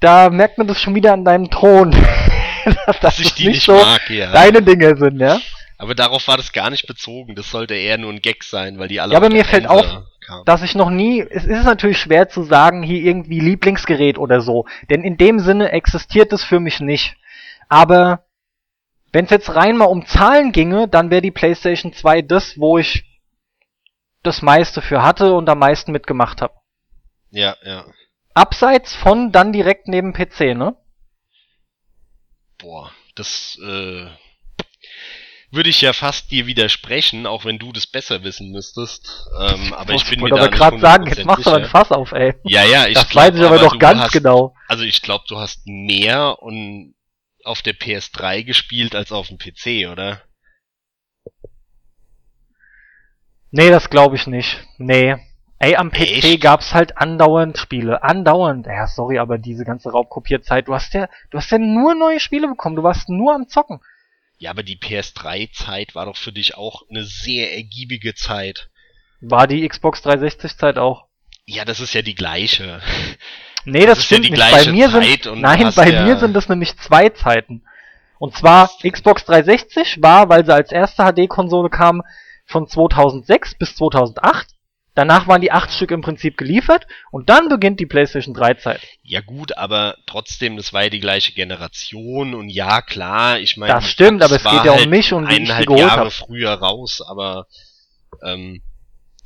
da 0.00 0.30
merkt 0.30 0.58
man 0.58 0.66
das 0.66 0.80
schon 0.80 0.94
wieder 0.94 1.12
an 1.12 1.24
deinem 1.24 1.50
Ton. 1.50 1.90
dass, 2.86 3.00
dass 3.00 3.20
ich 3.20 3.34
die 3.34 3.48
nicht, 3.48 3.64
so 3.64 3.74
mag, 3.74 4.08
ja. 4.10 4.32
deine 4.32 4.62
Dinge 4.62 4.96
sind, 4.96 5.20
ja. 5.20 5.40
Aber 5.76 5.94
darauf 5.94 6.26
war 6.28 6.36
das 6.36 6.52
gar 6.52 6.70
nicht 6.70 6.86
bezogen. 6.86 7.34
Das 7.34 7.50
sollte 7.50 7.74
eher 7.74 7.98
nur 7.98 8.12
ein 8.12 8.22
Gag 8.22 8.44
sein, 8.44 8.78
weil 8.78 8.88
die 8.88 9.00
alle. 9.00 9.12
Ja, 9.12 9.18
aber 9.18 9.28
mir 9.28 9.44
fällt 9.44 9.66
auf, 9.66 9.84
kamen. 10.20 10.44
dass 10.44 10.62
ich 10.62 10.74
noch 10.74 10.90
nie. 10.90 11.20
Es 11.20 11.44
ist 11.44 11.64
natürlich 11.64 11.98
schwer 11.98 12.28
zu 12.28 12.42
sagen, 12.42 12.82
hier 12.82 13.02
irgendwie 13.02 13.40
Lieblingsgerät 13.40 14.18
oder 14.18 14.40
so. 14.40 14.66
Denn 14.88 15.02
in 15.02 15.16
dem 15.16 15.40
Sinne 15.40 15.72
existiert 15.72 16.32
es 16.32 16.44
für 16.44 16.60
mich 16.60 16.80
nicht. 16.80 17.16
Aber 17.68 18.24
wenn 19.12 19.24
es 19.26 19.30
jetzt 19.30 19.54
rein 19.54 19.76
mal 19.76 19.86
um 19.86 20.06
Zahlen 20.06 20.52
ginge, 20.52 20.88
dann 20.88 21.10
wäre 21.10 21.22
die 21.22 21.30
PlayStation 21.30 21.92
2 21.92 22.22
das, 22.22 22.58
wo 22.58 22.78
ich 22.78 23.04
das 24.22 24.42
meiste 24.42 24.80
für 24.80 25.02
hatte 25.02 25.34
und 25.34 25.48
am 25.48 25.58
meisten 25.58 25.92
mitgemacht 25.92 26.40
habe. 26.40 26.54
Ja, 27.30 27.56
ja. 27.64 27.84
Abseits 28.34 28.94
von 28.94 29.32
dann 29.32 29.52
direkt 29.52 29.88
neben 29.88 30.12
PC, 30.12 30.56
ne? 30.56 30.76
Boah, 32.58 32.92
das 33.14 33.58
äh, 33.62 34.06
würde 35.54 35.70
ich 35.70 35.80
ja 35.80 35.92
fast 35.92 36.30
dir 36.30 36.46
widersprechen, 36.46 37.26
auch 37.26 37.44
wenn 37.44 37.58
du 37.58 37.72
das 37.72 37.86
besser 37.86 38.24
wissen 38.24 38.50
müsstest. 38.50 39.28
Ähm, 39.40 39.72
aber 39.72 39.94
ich 39.94 40.04
bin 40.08 40.20
mir 40.20 40.32
aber 40.32 40.48
gerade 40.48 40.78
sagen, 40.80 41.06
jetzt 41.06 41.24
machst 41.24 41.46
du 41.46 41.50
ein 41.50 41.64
Fass 41.64 41.92
auf, 41.92 42.12
ey. 42.12 42.34
Ja, 42.44 42.64
ja, 42.64 42.86
ich 42.86 42.94
Das 42.94 43.08
glaub, 43.08 43.24
weiß 43.24 43.34
ich 43.36 43.44
aber, 43.44 43.56
aber 43.56 43.64
doch 43.64 43.78
ganz 43.78 44.00
hast, 44.02 44.12
genau. 44.12 44.54
Also 44.66 44.82
ich 44.82 45.00
glaube, 45.02 45.24
du 45.28 45.38
hast 45.38 45.66
mehr 45.66 46.42
und 46.42 46.94
auf 47.44 47.62
der 47.62 47.74
PS3 47.74 48.42
gespielt 48.42 48.94
als 48.94 49.12
auf 49.12 49.28
dem 49.28 49.38
PC, 49.38 49.90
oder? 49.90 50.22
Nee, 53.50 53.70
das 53.70 53.90
glaube 53.90 54.16
ich 54.16 54.26
nicht. 54.26 54.66
Nee. 54.78 55.16
Ey, 55.64 55.76
am 55.76 55.90
PC 55.90 56.24
Echt? 56.24 56.40
gab's 56.42 56.74
halt 56.74 56.98
andauernd 56.98 57.56
Spiele. 57.56 58.02
Andauernd. 58.02 58.66
Ja, 58.66 58.86
sorry, 58.86 59.18
aber 59.18 59.38
diese 59.38 59.64
ganze 59.64 59.90
Raubkopierzeit, 59.90 60.68
du 60.68 60.74
hast 60.74 60.92
ja, 60.92 61.08
du 61.30 61.38
hast 61.38 61.50
ja 61.50 61.56
nur 61.56 61.94
neue 61.94 62.20
Spiele 62.20 62.48
bekommen. 62.48 62.76
Du 62.76 62.82
warst 62.82 63.08
nur 63.08 63.34
am 63.34 63.48
Zocken. 63.48 63.80
Ja, 64.36 64.50
aber 64.50 64.62
die 64.62 64.76
PS3-Zeit 64.76 65.94
war 65.94 66.04
doch 66.04 66.18
für 66.18 66.32
dich 66.32 66.58
auch 66.58 66.82
eine 66.90 67.04
sehr 67.04 67.56
ergiebige 67.56 68.14
Zeit. 68.14 68.68
War 69.22 69.46
die 69.46 69.66
Xbox 69.66 70.04
360-Zeit 70.04 70.76
auch? 70.76 71.06
Ja, 71.46 71.64
das 71.64 71.80
ist 71.80 71.94
ja 71.94 72.02
die 72.02 72.14
gleiche. 72.14 72.82
Nee, 73.64 73.86
das, 73.86 73.96
das 73.96 74.04
stimmt 74.04 74.26
ja 74.26 74.30
nicht. 74.32 74.66
Bei 74.66 74.70
mir 74.70 74.90
Zeit 74.90 75.22
sind, 75.22 75.40
nein, 75.40 75.72
bei 75.74 75.88
ja 75.88 76.04
mir 76.04 76.18
sind 76.18 76.34
das 76.34 76.50
nämlich 76.50 76.76
zwei 76.76 77.08
Zeiten. 77.08 77.62
Und 78.18 78.36
zwar 78.36 78.70
Xbox 78.86 79.24
360 79.24 80.02
war, 80.02 80.28
weil 80.28 80.44
sie 80.44 80.52
als 80.52 80.70
erste 80.70 81.04
HD-Konsole 81.04 81.70
kam, 81.70 82.02
von 82.44 82.68
2006 82.68 83.54
bis 83.54 83.74
2008 83.76 84.48
Danach 84.94 85.26
waren 85.26 85.40
die 85.40 85.50
acht 85.50 85.72
Stück 85.72 85.90
im 85.90 86.02
Prinzip 86.02 86.36
geliefert 86.36 86.86
und 87.10 87.28
dann 87.28 87.48
beginnt 87.48 87.80
die 87.80 87.86
PlayStation 87.86 88.32
3 88.32 88.54
Zeit. 88.54 88.80
Ja 89.02 89.20
gut, 89.20 89.58
aber 89.58 89.96
trotzdem, 90.06 90.56
das 90.56 90.72
war 90.72 90.84
ja 90.84 90.90
die 90.90 91.00
gleiche 91.00 91.32
Generation 91.32 92.34
und 92.34 92.48
ja 92.48 92.80
klar, 92.80 93.40
ich 93.40 93.56
meine, 93.56 93.74
das 93.74 93.88
stimmt, 93.88 94.22
aber 94.22 94.36
es 94.36 94.44
geht 94.44 94.64
ja 94.64 94.72
um 94.72 94.78
halt 94.78 94.90
mich 94.90 95.12
und 95.12 95.28
wie 95.28 95.42
ich 95.42 95.52
die 95.52 95.64
geholt 95.64 95.80
Jahre 95.80 96.04
hab. 96.04 96.12
früher 96.12 96.52
raus, 96.52 97.02
aber 97.04 97.48
ähm, 98.22 98.62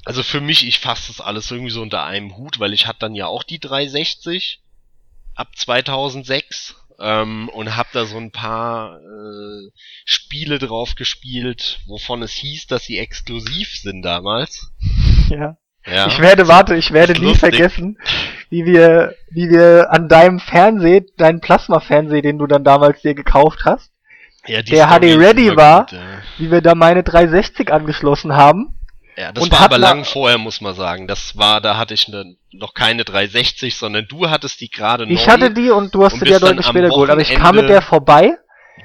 also 0.07 0.23
für 0.23 0.41
mich, 0.41 0.67
ich 0.67 0.79
fasse 0.79 1.09
das 1.09 1.21
alles 1.21 1.51
irgendwie 1.51 1.71
so 1.71 1.83
unter 1.83 2.05
einem 2.05 2.39
Hut, 2.39 2.61
weil 2.61 2.73
ich 2.73 2.87
hatte 2.87 3.01
dann 3.01 3.15
ja 3.15 3.27
auch 3.27 3.43
die 3.43 3.59
360 3.59 4.63
ab 5.35 5.49
2006 5.55 6.77
ähm, 7.01 7.49
und 7.51 7.77
hab 7.77 7.93
da 7.93 8.05
so 8.05 8.17
ein 8.17 8.31
paar 8.31 8.99
äh, 8.99 9.71
Spiele 10.05 10.59
drauf 10.59 10.95
gespielt, 10.95 11.81
wovon 11.87 12.23
es 12.23 12.33
hieß, 12.33 12.67
dass 12.67 12.85
sie 12.85 12.99
exklusiv 12.99 13.69
sind 13.77 14.03
damals. 14.03 14.73
Ja. 15.31 15.57
Ja. 15.87 16.07
Ich 16.07 16.19
werde, 16.21 16.49
warte, 16.49 16.75
ich 16.75 16.93
werde 16.93 17.15
nie 17.15 17.27
lustig. 17.29 17.41
vergessen, 17.41 17.99
wie 18.51 18.67
wir, 18.67 19.15
wie 19.31 19.49
wir 19.49 19.91
an 19.91 20.09
deinem 20.09 20.39
Fernseher, 20.39 21.03
deinen 21.17 21.41
Plasma-Fernseher, 21.41 22.21
den 22.21 22.39
du 22.39 22.47
dann 22.47 22.65
damals 22.65 23.01
dir 23.01 23.15
gekauft 23.15 23.61
hast, 23.65 23.91
ja, 24.47 24.63
der 24.63 24.89
HD 24.89 25.19
Ready 25.19 25.57
war, 25.57 25.87
gut, 25.87 25.93
ja. 25.93 26.01
wie 26.39 26.51
wir 26.51 26.61
da 26.61 26.75
meine 26.75 27.03
360 27.03 27.73
angeschlossen 27.73 28.35
haben. 28.37 28.78
Ja, 29.19 29.33
das 29.33 29.51
war 29.51 29.61
aber 29.63 29.79
lang 29.79 30.05
vorher, 30.05 30.39
muss 30.39 30.61
man 30.61 30.75
sagen. 30.75 31.09
Das 31.09 31.37
war, 31.37 31.61
da 31.61 31.77
hatte 31.77 31.95
ich 31.95 32.07
ne, 32.09 32.37
noch 32.53 32.75
keine 32.75 33.05
360, 33.05 33.77
sondern 33.77 34.07
du 34.07 34.31
hattest 34.31 34.61
die 34.61 34.71
gerade 34.71 35.07
neu. 35.07 35.13
Ich 35.13 35.29
hatte 35.29 35.51
die 35.51 35.71
und 35.71 35.95
du 35.95 36.05
hast 36.05 36.21
sie 36.21 36.29
ja 36.29 36.39
deutlich 36.39 36.67
später 36.67 36.89
geholt. 36.89 37.11
Aber 37.11 37.21
ich 37.21 37.35
kam 37.35 37.57
mit 37.57 37.69
der 37.69 37.83
vorbei 37.83 38.37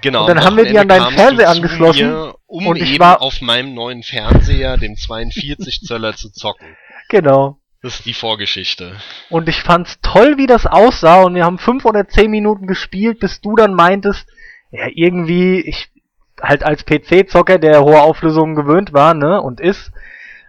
Genau. 0.01 0.21
Und 0.21 0.35
dann 0.35 0.43
haben 0.43 0.57
wir 0.57 0.65
die 0.65 0.77
an 0.77 0.87
deinen 0.87 1.11
Fernseher 1.11 1.49
angeschlossen. 1.49 2.09
Mir, 2.09 2.35
um 2.45 2.67
und 2.67 2.75
ich 2.75 2.99
war 2.99 3.21
auf 3.21 3.41
meinem 3.41 3.73
neuen 3.73 4.03
Fernseher, 4.03 4.77
dem 4.77 4.95
42 4.95 5.81
Zöller, 5.81 6.15
zu 6.15 6.29
zocken. 6.31 6.75
Genau. 7.09 7.59
Das 7.81 7.95
ist 7.95 8.05
die 8.05 8.13
Vorgeschichte. 8.13 8.97
Und 9.29 9.49
ich 9.49 9.61
fand's 9.61 9.99
toll, 10.01 10.37
wie 10.37 10.47
das 10.47 10.65
aussah 10.65 11.23
und 11.23 11.35
wir 11.35 11.45
haben 11.45 11.57
fünf 11.57 11.85
oder 11.85 12.07
zehn 12.07 12.31
Minuten 12.31 12.65
gespielt, 12.65 13.19
bis 13.19 13.41
du 13.41 13.55
dann 13.55 13.73
meintest, 13.73 14.27
ja, 14.71 14.87
irgendwie, 14.93 15.59
ich 15.61 15.89
halt 16.41 16.63
als 16.63 16.85
PC-Zocker, 16.85 17.59
der 17.59 17.83
hohe 17.83 18.01
Auflösungen 18.01 18.55
gewöhnt 18.55 18.93
war, 18.93 19.13
ne, 19.13 19.41
und 19.41 19.59
ist, 19.59 19.91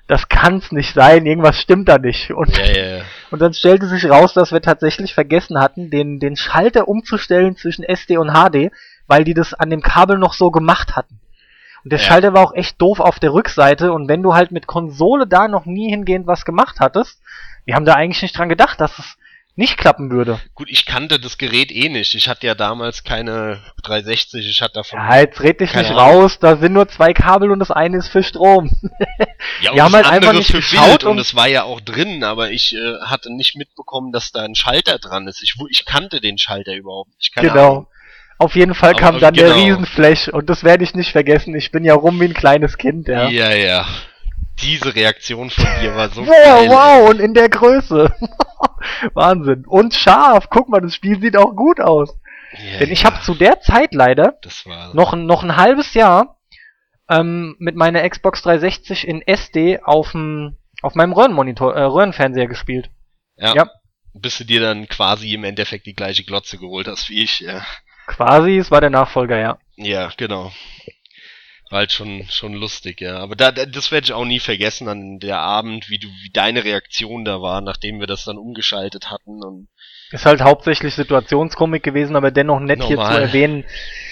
das 0.06 0.28
kann's 0.28 0.70
nicht 0.70 0.94
sein, 0.94 1.24
irgendwas 1.24 1.58
stimmt 1.58 1.88
da 1.88 1.98
nicht. 1.98 2.30
Und, 2.30 2.56
ja, 2.56 2.64
ja, 2.64 2.96
ja. 2.96 3.02
und 3.30 3.40
dann 3.40 3.54
stellte 3.54 3.86
sich 3.86 4.08
raus, 4.08 4.34
dass 4.34 4.52
wir 4.52 4.60
tatsächlich 4.60 5.14
vergessen 5.14 5.58
hatten, 5.58 5.90
den, 5.90 6.20
den 6.20 6.36
Schalter 6.36 6.88
umzustellen 6.88 7.56
zwischen 7.56 7.84
SD 7.84 8.18
und 8.18 8.30
HD, 8.30 8.70
weil 9.06 9.24
die 9.24 9.34
das 9.34 9.54
an 9.54 9.70
dem 9.70 9.82
Kabel 9.82 10.18
noch 10.18 10.34
so 10.34 10.50
gemacht 10.50 10.96
hatten. 10.96 11.20
Und 11.84 11.92
der. 11.92 11.98
Schalter 11.98 12.32
war 12.32 12.42
auch 12.42 12.54
echt 12.54 12.80
doof 12.80 13.00
auf 13.00 13.18
der 13.18 13.32
Rückseite 13.32 13.92
und 13.92 14.08
wenn 14.08 14.22
du 14.22 14.34
halt 14.34 14.52
mit 14.52 14.66
Konsole 14.66 15.26
da 15.26 15.48
noch 15.48 15.66
nie 15.66 15.90
hingehend 15.90 16.26
was 16.26 16.44
gemacht 16.44 16.76
hattest, 16.80 17.20
wir 17.64 17.74
haben 17.74 17.84
da 17.84 17.94
eigentlich 17.94 18.22
nicht 18.22 18.36
dran 18.36 18.48
gedacht, 18.48 18.80
dass 18.80 18.98
es 18.98 19.16
nicht 19.56 19.78
klappen 19.78 20.10
würde. 20.10 20.40
Gut, 20.54 20.68
ich 20.68 20.84
kannte 20.84 21.20
das 21.20 21.38
Gerät 21.38 21.70
eh 21.70 21.88
nicht. 21.88 22.14
Ich 22.14 22.28
hatte 22.28 22.46
ja 22.46 22.54
damals 22.54 23.04
keine 23.04 23.60
360, 23.84 24.48
ich 24.48 24.60
hatte 24.60 24.74
davon. 24.74 24.98
Ja, 24.98 25.18
jetzt 25.18 25.40
red 25.40 25.60
dich 25.60 25.74
nicht 25.74 25.90
Ahnung. 25.90 26.22
raus, 26.22 26.38
da 26.40 26.56
sind 26.56 26.72
nur 26.72 26.88
zwei 26.88 27.12
Kabel 27.12 27.50
und 27.52 27.60
das 27.60 27.70
eine 27.70 27.98
ist 27.98 28.08
für 28.08 28.22
Strom. 28.22 28.70
ja, 29.60 29.70
und 29.70 29.76
Wir 29.76 29.84
haben 29.84 29.94
halt 29.94 30.06
einfach 30.06 30.32
nicht 30.32 30.50
für 30.50 30.56
geschaut 30.56 31.00
Bild 31.00 31.04
und 31.04 31.18
es 31.18 31.36
war 31.36 31.46
ja 31.46 31.62
auch 31.62 31.80
drin, 31.80 32.24
aber 32.24 32.50
ich 32.50 32.74
äh, 32.74 33.00
hatte 33.04 33.32
nicht 33.32 33.56
mitbekommen, 33.56 34.10
dass 34.10 34.32
da 34.32 34.42
ein 34.42 34.56
Schalter 34.56 34.98
dran 34.98 35.28
ist. 35.28 35.42
Ich, 35.42 35.54
ich 35.70 35.84
kannte 35.84 36.20
den 36.20 36.36
Schalter 36.36 36.74
überhaupt 36.74 37.16
nicht. 37.16 37.34
Keine 37.34 37.48
genau. 37.48 37.70
Ahnung. 37.70 37.86
Auf 38.38 38.56
jeden 38.56 38.74
Fall 38.74 38.94
kam 38.94 39.10
aber, 39.10 39.20
dann 39.20 39.34
genau. 39.34 39.54
der 39.54 39.56
Riesenflash 39.56 40.28
und 40.28 40.50
das 40.50 40.64
werde 40.64 40.82
ich 40.82 40.94
nicht 40.94 41.12
vergessen. 41.12 41.54
Ich 41.54 41.70
bin 41.70 41.84
ja 41.84 41.94
rum 41.94 42.20
wie 42.20 42.24
ein 42.24 42.34
kleines 42.34 42.78
Kind, 42.78 43.06
ja. 43.06 43.28
Ja, 43.28 43.52
ja. 43.52 43.86
Diese 44.60 44.94
Reaktion 44.94 45.50
von 45.50 45.66
dir 45.80 45.94
war 45.94 46.08
so 46.10 46.22
wow, 46.26 46.34
geil. 46.44 46.68
Wow, 46.68 47.10
und 47.10 47.20
in 47.20 47.34
der 47.34 47.48
Größe. 47.48 48.12
Wahnsinn. 49.14 49.64
Und 49.66 49.94
scharf. 49.94 50.48
Guck 50.50 50.68
mal, 50.68 50.80
das 50.80 50.94
Spiel 50.94 51.20
sieht 51.20 51.36
auch 51.36 51.54
gut 51.54 51.80
aus. 51.80 52.18
Ja, 52.52 52.78
Denn 52.78 52.90
ich 52.90 53.04
habe 53.04 53.20
zu 53.20 53.34
der 53.34 53.60
Zeit 53.60 53.94
leider 53.94 54.38
noch, 54.92 55.14
noch 55.14 55.42
ein 55.42 55.56
halbes 55.56 55.94
Jahr 55.94 56.38
ähm, 57.08 57.56
mit 57.58 57.76
meiner 57.76 58.08
Xbox 58.08 58.42
360 58.42 59.06
in 59.06 59.22
SD 59.22 59.80
aufm, 59.82 60.56
auf 60.82 60.94
meinem 60.94 61.12
Röhrenmonitor, 61.12 61.74
äh, 61.74 61.82
Röhrenfernseher 61.82 62.46
gespielt. 62.46 62.90
Ja. 63.36 63.54
ja. 63.54 63.70
Bis 64.12 64.38
du 64.38 64.44
dir 64.44 64.60
dann 64.60 64.86
quasi 64.86 65.34
im 65.34 65.44
Endeffekt 65.44 65.86
die 65.86 65.94
gleiche 65.94 66.24
Glotze 66.24 66.58
geholt 66.58 66.86
hast 66.86 67.08
wie 67.10 67.22
ich, 67.22 67.40
ja. 67.40 67.64
Quasi, 68.06 68.58
es 68.58 68.70
war 68.70 68.80
der 68.80 68.90
Nachfolger, 68.90 69.38
ja. 69.38 69.58
Ja, 69.76 70.10
genau. 70.16 70.52
War 71.74 71.80
halt 71.80 71.90
schon, 71.90 72.24
schon 72.30 72.52
lustig, 72.52 73.00
ja. 73.00 73.18
Aber 73.18 73.34
da, 73.34 73.50
das 73.50 73.90
werde 73.90 74.04
ich 74.04 74.12
auch 74.12 74.24
nie 74.24 74.38
vergessen 74.38 74.86
an 74.86 75.18
der 75.18 75.40
Abend, 75.40 75.90
wie 75.90 75.98
du, 75.98 76.06
wie 76.22 76.30
deine 76.32 76.62
Reaktion 76.62 77.24
da 77.24 77.42
war, 77.42 77.60
nachdem 77.62 77.98
wir 77.98 78.06
das 78.06 78.24
dann 78.24 78.38
umgeschaltet 78.38 79.10
hatten 79.10 79.42
und. 79.42 79.66
Ist 80.12 80.24
halt 80.24 80.40
hauptsächlich 80.40 80.94
Situationskomik 80.94 81.82
gewesen, 81.82 82.14
aber 82.14 82.30
dennoch 82.30 82.60
nett 82.60 82.78
Normal. 82.78 82.96
hier 82.96 83.04
zu 83.04 83.20
erwähnen, 83.22 83.64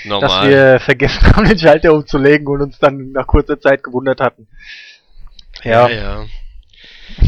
Normal. 0.04 0.28
dass 0.28 0.48
wir 0.48 0.80
vergessen 0.84 1.24
haben, 1.24 1.44
den 1.44 1.56
Schalter 1.56 1.92
umzulegen 1.92 2.48
und 2.48 2.62
uns 2.62 2.80
dann 2.80 3.12
nach 3.12 3.28
kurzer 3.28 3.60
Zeit 3.60 3.84
gewundert 3.84 4.20
hatten. 4.20 4.48
Ja. 5.62 5.88
ja, 5.88 5.94
ja. 5.94 6.26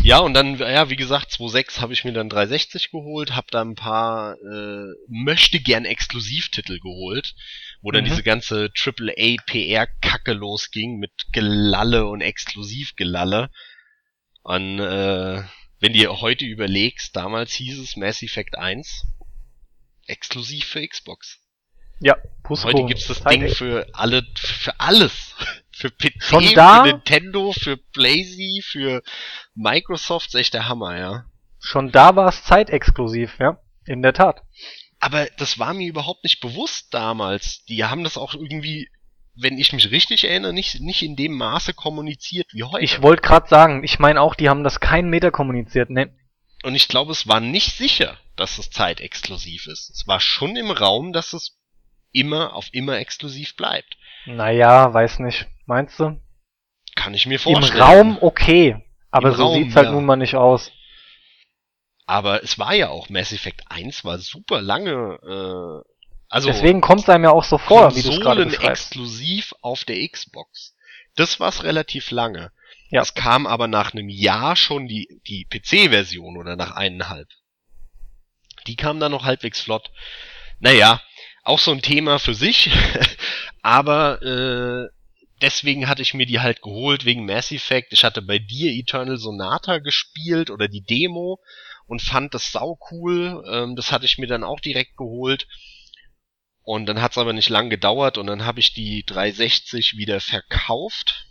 Ja, 0.02 0.18
und 0.18 0.34
dann, 0.34 0.58
ja, 0.58 0.90
wie 0.90 0.96
gesagt, 0.96 1.32
2.6 1.32 1.80
habe 1.80 1.92
ich 1.92 2.04
mir 2.04 2.12
dann 2.12 2.28
360 2.28 2.90
geholt, 2.90 3.34
habe 3.34 3.46
da 3.50 3.62
ein 3.62 3.74
paar 3.74 4.34
äh, 4.34 4.92
möchte 5.08 5.60
gern 5.60 5.84
Exklusivtitel 5.84 6.78
geholt, 6.78 7.34
wo 7.82 7.90
dann 7.90 8.04
mhm. 8.04 8.08
diese 8.08 8.22
ganze 8.22 8.70
AAA 8.76 9.36
PR 9.46 9.86
Kacke 10.00 10.32
losging 10.32 10.98
mit 10.98 11.12
Gelalle 11.32 12.06
und 12.06 12.20
Exklusivgelalle. 12.20 13.50
Und 14.42 14.78
äh, 14.78 15.42
wenn 15.80 15.92
dir 15.92 16.20
heute 16.20 16.44
überlegst, 16.44 17.16
damals 17.16 17.52
hieß 17.54 17.78
es 17.78 17.96
Mass 17.96 18.22
Effect 18.22 18.56
1 18.56 19.06
exklusiv 20.06 20.66
für 20.66 20.86
Xbox. 20.86 21.40
Ja, 22.00 22.16
Pusco. 22.42 22.68
Heute 22.68 22.84
gibt's 22.84 23.06
das 23.06 23.22
Ding 23.22 23.48
für 23.48 23.86
alle, 23.92 24.26
für 24.34 24.78
alles. 24.80 25.34
Für 25.76 25.90
PC, 25.90 26.22
Schon 26.22 26.54
da? 26.54 26.84
für 26.84 26.92
Nintendo, 26.92 27.52
für 27.52 27.76
Blazy, 27.76 28.62
für 28.64 29.02
Microsoft, 29.54 30.28
ist 30.28 30.34
echt 30.34 30.54
der 30.54 30.68
Hammer, 30.68 30.98
ja. 30.98 31.24
Schon 31.58 31.90
da 31.90 32.14
war 32.14 32.28
es 32.28 32.44
zeitexklusiv, 32.44 33.38
ja. 33.40 33.58
In 33.86 34.02
der 34.02 34.12
Tat. 34.12 34.42
Aber 35.00 35.26
das 35.36 35.58
war 35.58 35.74
mir 35.74 35.88
überhaupt 35.88 36.24
nicht 36.24 36.40
bewusst 36.40 36.94
damals. 36.94 37.64
Die 37.64 37.84
haben 37.84 38.04
das 38.04 38.16
auch 38.16 38.34
irgendwie, 38.34 38.88
wenn 39.34 39.58
ich 39.58 39.72
mich 39.72 39.90
richtig 39.90 40.24
erinnere, 40.24 40.52
nicht, 40.52 40.80
nicht 40.80 41.02
in 41.02 41.16
dem 41.16 41.36
Maße 41.36 41.74
kommuniziert 41.74 42.46
wie 42.52 42.62
heute. 42.62 42.84
Ich 42.84 43.02
wollte 43.02 43.22
gerade 43.22 43.48
sagen, 43.48 43.82
ich 43.82 43.98
meine 43.98 44.20
auch, 44.20 44.34
die 44.34 44.48
haben 44.48 44.64
das 44.64 44.80
keinen 44.80 45.10
Meter 45.10 45.30
kommuniziert, 45.30 45.90
ne. 45.90 46.14
Und 46.62 46.74
ich 46.74 46.88
glaube, 46.88 47.12
es 47.12 47.26
war 47.26 47.40
nicht 47.40 47.76
sicher, 47.76 48.16
dass 48.36 48.58
es 48.58 48.70
zeitexklusiv 48.70 49.66
ist. 49.66 49.90
Es 49.90 50.06
war 50.06 50.20
schon 50.20 50.56
im 50.56 50.70
Raum, 50.70 51.12
dass 51.12 51.32
es 51.32 51.58
immer 52.12 52.54
auf 52.54 52.68
immer 52.72 52.98
exklusiv 52.98 53.56
bleibt. 53.56 53.98
Naja, 54.26 54.92
weiß 54.92 55.18
nicht. 55.20 55.46
Meinst 55.66 55.98
du? 55.98 56.20
Kann 56.94 57.14
ich 57.14 57.26
mir 57.26 57.38
vorstellen. 57.38 57.76
Im 57.76 57.82
Raum 57.82 58.18
okay, 58.20 58.84
aber 59.10 59.30
Im 59.30 59.34
so 59.34 59.44
Raum, 59.44 59.54
sieht's 59.54 59.76
halt 59.76 59.86
ja. 59.86 59.92
nun 59.92 60.04
mal 60.04 60.16
nicht 60.16 60.36
aus. 60.36 60.72
Aber 62.06 62.42
es 62.42 62.58
war 62.58 62.74
ja 62.74 62.88
auch 62.88 63.08
Mass 63.08 63.32
Effect 63.32 63.62
1 63.70 64.04
war 64.04 64.18
super 64.18 64.60
lange 64.60 65.18
äh, 65.84 65.94
also 66.34 66.48
Deswegen 66.48 66.80
kommt 66.80 67.02
es 67.02 67.08
einem 67.08 67.22
ja 67.22 67.30
auch 67.30 67.44
so 67.44 67.58
vor, 67.58 67.94
wie 67.94 68.02
du 68.02 68.18
gerade 68.18 68.44
exklusiv 68.44 69.54
auf 69.60 69.84
der 69.84 70.06
Xbox. 70.08 70.74
Das 71.14 71.38
war's 71.38 71.62
relativ 71.62 72.10
lange. 72.10 72.50
Ja. 72.90 73.02
Es 73.02 73.14
kam 73.14 73.46
aber 73.46 73.68
nach 73.68 73.92
einem 73.92 74.08
Jahr 74.08 74.56
schon 74.56 74.88
die, 74.88 75.20
die 75.28 75.44
PC-Version 75.44 76.36
oder 76.36 76.56
nach 76.56 76.72
eineinhalb. 76.72 77.28
Die 78.66 78.74
kam 78.74 78.98
dann 78.98 79.12
noch 79.12 79.24
halbwegs 79.24 79.60
flott. 79.60 79.92
Naja, 80.58 81.00
auch 81.44 81.58
so 81.58 81.70
ein 81.70 81.82
Thema 81.82 82.18
für 82.18 82.34
sich. 82.34 82.70
aber 83.62 84.22
äh, 84.22 84.88
deswegen 85.40 85.88
hatte 85.88 86.02
ich 86.02 86.14
mir 86.14 86.26
die 86.26 86.40
halt 86.40 86.62
geholt 86.62 87.04
wegen 87.04 87.26
Mass 87.26 87.52
Effect. 87.52 87.92
Ich 87.92 88.04
hatte 88.04 88.22
bei 88.22 88.38
dir 88.38 88.72
Eternal 88.72 89.18
Sonata 89.18 89.78
gespielt 89.78 90.50
oder 90.50 90.68
die 90.68 90.82
Demo 90.82 91.38
und 91.86 92.02
fand 92.02 92.34
das 92.34 92.50
sau 92.50 92.78
cool. 92.90 93.44
Ähm, 93.48 93.76
das 93.76 93.92
hatte 93.92 94.06
ich 94.06 94.18
mir 94.18 94.26
dann 94.26 94.44
auch 94.44 94.60
direkt 94.60 94.96
geholt. 94.96 95.46
Und 96.62 96.86
dann 96.86 97.02
hat's 97.02 97.18
aber 97.18 97.34
nicht 97.34 97.50
lang 97.50 97.68
gedauert 97.68 98.16
und 98.16 98.26
dann 98.26 98.46
habe 98.46 98.58
ich 98.58 98.72
die 98.72 99.04
360 99.04 99.98
wieder 99.98 100.18
verkauft, 100.18 101.26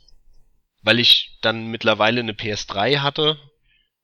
weil 0.83 0.99
ich 0.99 1.39
dann 1.41 1.71
mittlerweile 1.71 2.19
eine 2.19 2.33
PS3 2.33 2.99
hatte 2.99 3.39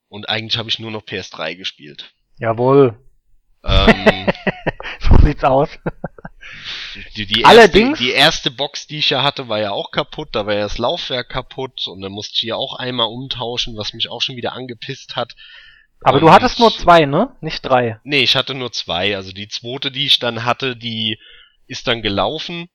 und 0.08 0.28
eigentlich 0.28 0.58
habe 0.58 0.70
ich 0.70 0.80
nur 0.80 0.90
noch 0.90 1.04
PS3 1.04 1.56
gespielt. 1.56 2.12
Jawohl. 2.40 2.98
Ähm, 3.64 4.28
so 5.10 5.26
sieht's 5.26 5.44
aus. 5.44 5.70
Die, 7.16 7.28
die, 7.28 7.46
Allerdings, 7.46 8.00
erste, 8.00 8.04
die 8.04 8.12
erste 8.12 8.52
Box, 8.52 8.88
die 8.88 8.98
ich 9.00 9.12
ja 9.12 9.22
hatte, 9.24 9.48
war 9.50 9.60
ja 9.60 9.72
auch 9.72 9.92
kaputt, 9.92 10.30
da 10.32 10.46
war 10.48 10.56
ja 10.56 10.62
das 10.62 10.78
Laufwerk 10.78 11.30
kaputt 11.30 11.88
und 11.88 12.02
dann 12.02 12.12
musste 12.12 12.36
ich 12.36 12.42
ja 12.44 12.56
auch 12.56 12.74
einmal 12.74 13.08
umtauschen, 13.08 13.78
was 13.78 13.94
mich 13.94 14.10
auch 14.10 14.22
schon 14.22 14.36
wieder 14.36 14.54
angepisst 14.54 15.16
hat. 15.16 15.36
Aber 16.02 16.16
und 16.16 16.22
du 16.22 16.32
hattest 16.32 16.60
nur 16.60 16.72
zwei, 16.72 17.06
ne? 17.06 17.36
Nicht 17.42 17.62
drei. 17.62 18.00
Nee, 18.04 18.22
ich 18.22 18.36
hatte 18.36 18.54
nur 18.54 18.72
zwei. 18.72 19.16
Also 19.16 19.32
die 19.32 19.48
zweite, 19.48 19.92
die 19.92 20.06
ich 20.06 20.20
dann 20.20 20.46
hatte, 20.46 20.76
die 20.76 21.20
ist 21.68 21.88
dann 21.88 22.02
gelaufen. 22.02 22.70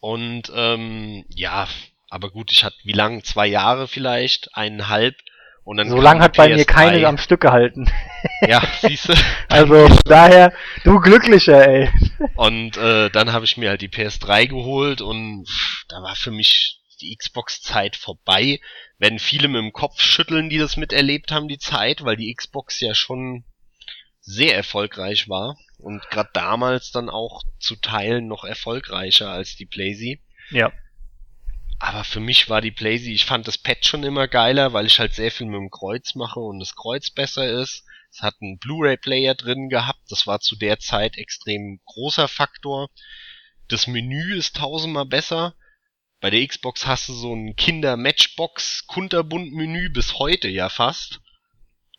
Und 0.00 0.52
ähm, 0.54 1.24
ja, 1.28 1.68
aber 2.08 2.30
gut, 2.30 2.52
ich 2.52 2.62
hatte 2.62 2.76
wie 2.84 2.92
lang? 2.92 3.24
Zwei 3.24 3.46
Jahre 3.46 3.88
vielleicht, 3.88 4.56
eineinhalb. 4.56 5.16
Und 5.64 5.78
dann 5.78 5.88
so 5.88 5.98
lange 5.98 6.20
hat 6.20 6.36
bei 6.36 6.54
mir 6.54 6.64
keine 6.66 7.06
am 7.06 7.18
Stück 7.18 7.40
gehalten. 7.40 7.90
Ja, 8.46 8.62
siehst 8.80 9.10
du. 9.10 9.14
also 9.48 9.86
daher, 10.06 10.52
du 10.82 10.98
glücklicher, 10.98 11.66
ey. 11.66 11.90
Und 12.36 12.76
äh, 12.78 13.10
dann 13.10 13.32
habe 13.32 13.44
ich 13.44 13.58
mir 13.58 13.68
halt 13.68 13.82
die 13.82 13.90
PS3 13.90 14.46
geholt 14.46 15.02
und 15.02 15.46
pff, 15.46 15.84
da 15.88 15.96
war 16.02 16.14
für 16.14 16.30
mich 16.30 16.80
die 17.02 17.14
Xbox-Zeit 17.14 17.96
vorbei. 17.96 18.60
Werden 18.98 19.18
viele 19.18 19.48
mit 19.48 19.60
dem 19.60 19.72
Kopf 19.72 20.00
schütteln, 20.00 20.48
die 20.48 20.56
das 20.56 20.78
miterlebt 20.78 21.32
haben, 21.32 21.48
die 21.48 21.58
Zeit, 21.58 22.02
weil 22.02 22.16
die 22.16 22.32
Xbox 22.34 22.80
ja 22.80 22.94
schon 22.94 23.44
sehr 24.20 24.56
erfolgreich 24.56 25.28
war 25.28 25.58
und 25.78 26.02
gerade 26.08 26.30
damals 26.32 26.90
dann 26.92 27.10
auch 27.10 27.42
zu 27.58 27.76
Teilen 27.76 28.26
noch 28.26 28.44
erfolgreicher 28.44 29.30
als 29.30 29.54
die 29.56 29.66
Blazy. 29.66 30.22
Ja. 30.50 30.72
Aber 31.86 32.02
für 32.02 32.18
mich 32.18 32.48
war 32.48 32.62
die 32.62 32.70
Blazy, 32.70 33.12
ich 33.12 33.26
fand 33.26 33.46
das 33.46 33.58
Pad 33.58 33.84
schon 33.84 34.04
immer 34.04 34.26
geiler, 34.26 34.72
weil 34.72 34.86
ich 34.86 34.98
halt 34.98 35.12
sehr 35.12 35.30
viel 35.30 35.46
mit 35.46 35.56
dem 35.56 35.68
Kreuz 35.68 36.14
mache 36.14 36.40
und 36.40 36.58
das 36.58 36.74
Kreuz 36.74 37.10
besser 37.10 37.46
ist. 37.60 37.84
Es 38.10 38.22
hat 38.22 38.36
einen 38.40 38.58
Blu-ray-Player 38.58 39.34
drin 39.34 39.68
gehabt, 39.68 40.00
das 40.08 40.26
war 40.26 40.40
zu 40.40 40.56
der 40.56 40.78
Zeit 40.78 41.18
extrem 41.18 41.82
großer 41.84 42.26
Faktor. 42.26 42.88
Das 43.68 43.86
Menü 43.86 44.34
ist 44.34 44.56
tausendmal 44.56 45.04
besser. 45.04 45.56
Bei 46.22 46.30
der 46.30 46.46
Xbox 46.46 46.86
hast 46.86 47.10
du 47.10 47.12
so 47.12 47.34
ein 47.34 47.54
Kinder-Matchbox-Kunterbund-Menü 47.54 49.90
bis 49.90 50.18
heute 50.18 50.48
ja 50.48 50.70
fast. 50.70 51.20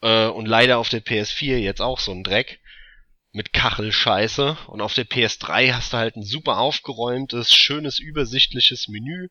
Äh, 0.02 0.26
und 0.26 0.48
leider 0.48 0.80
auf 0.80 0.90
der 0.90 1.06
PS4 1.06 1.57
jetzt 1.57 1.82
auch 1.82 1.99
so 1.99 2.12
ein 2.12 2.24
Dreck. 2.24 2.60
mit 3.34 3.53
Kachelscheiße. 3.53 4.57
Und 4.66 4.82
auf 4.82 4.95
der 4.95 5.06
PS3 5.06 5.74
hast 5.74 5.94
du 5.94 5.98
halt 5.98 6.16
ein 6.16 6.24
super 6.24 6.57
aufgeräumtes, 6.57 7.53
schönes, 7.53 7.99
übersichtliches 7.99 8.88
Menü. 8.88 9.28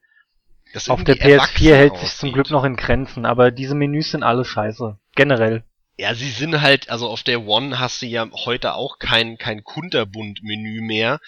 Auf 0.89 1.05
der 1.05 1.17
PS4 1.17 1.75
hält 1.75 1.97
sich 1.99 2.15
zum 2.15 2.33
Glück 2.33 2.51
noch 2.51 2.65
in 2.65 2.77
Grenzen, 2.77 3.27
aber 3.27 3.51
diese 3.51 3.75
Menüs 3.75 4.11
sind 4.11 4.23
alle 4.23 4.45
scheiße. 4.45 4.99
Generell. 5.15 5.65
Ja, 5.97 6.15
sie 6.15 6.31
sind 6.31 6.61
halt, 6.61 6.91
also 6.91 7.09
auf 7.09 7.23
der 7.23 7.47
One 7.47 7.79
hast 7.79 8.03
du 8.03 8.07
ja 8.07 8.29
heute 8.33 8.75
auch 8.75 8.99
kein, 8.99 9.39
kein 9.39 9.63
Kunterbund-Menü 9.63 10.81
mehr, 10.81 11.21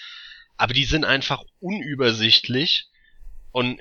aber 0.56 0.74
die 0.74 0.85
sind 0.85 1.05
einfach 1.05 1.43
unübersichtlich 1.60 2.89
und 3.52 3.78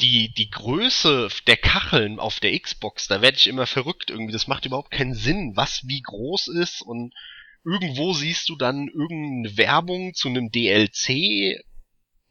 die, 0.00 0.34
die 0.34 0.50
Größe 0.50 1.28
der 1.46 1.56
Kacheln 1.56 2.18
auf 2.18 2.40
der 2.40 2.58
Xbox, 2.58 3.06
da 3.06 3.22
werde 3.22 3.38
ich 3.38 3.46
immer 3.46 3.66
verrückt 3.66 4.10
irgendwie. 4.10 4.32
Das 4.32 4.46
macht 4.46 4.66
überhaupt 4.66 4.90
keinen 4.90 5.14
Sinn, 5.14 5.52
was 5.54 5.86
wie 5.86 6.02
groß 6.02 6.48
ist 6.48 6.82
und 6.82 7.14
irgendwo 7.64 8.12
siehst 8.12 8.48
du 8.48 8.56
dann 8.56 8.88
irgendeine 8.88 9.56
Werbung 9.56 10.14
zu 10.14 10.28
einem 10.28 10.50
DLC 10.50 11.64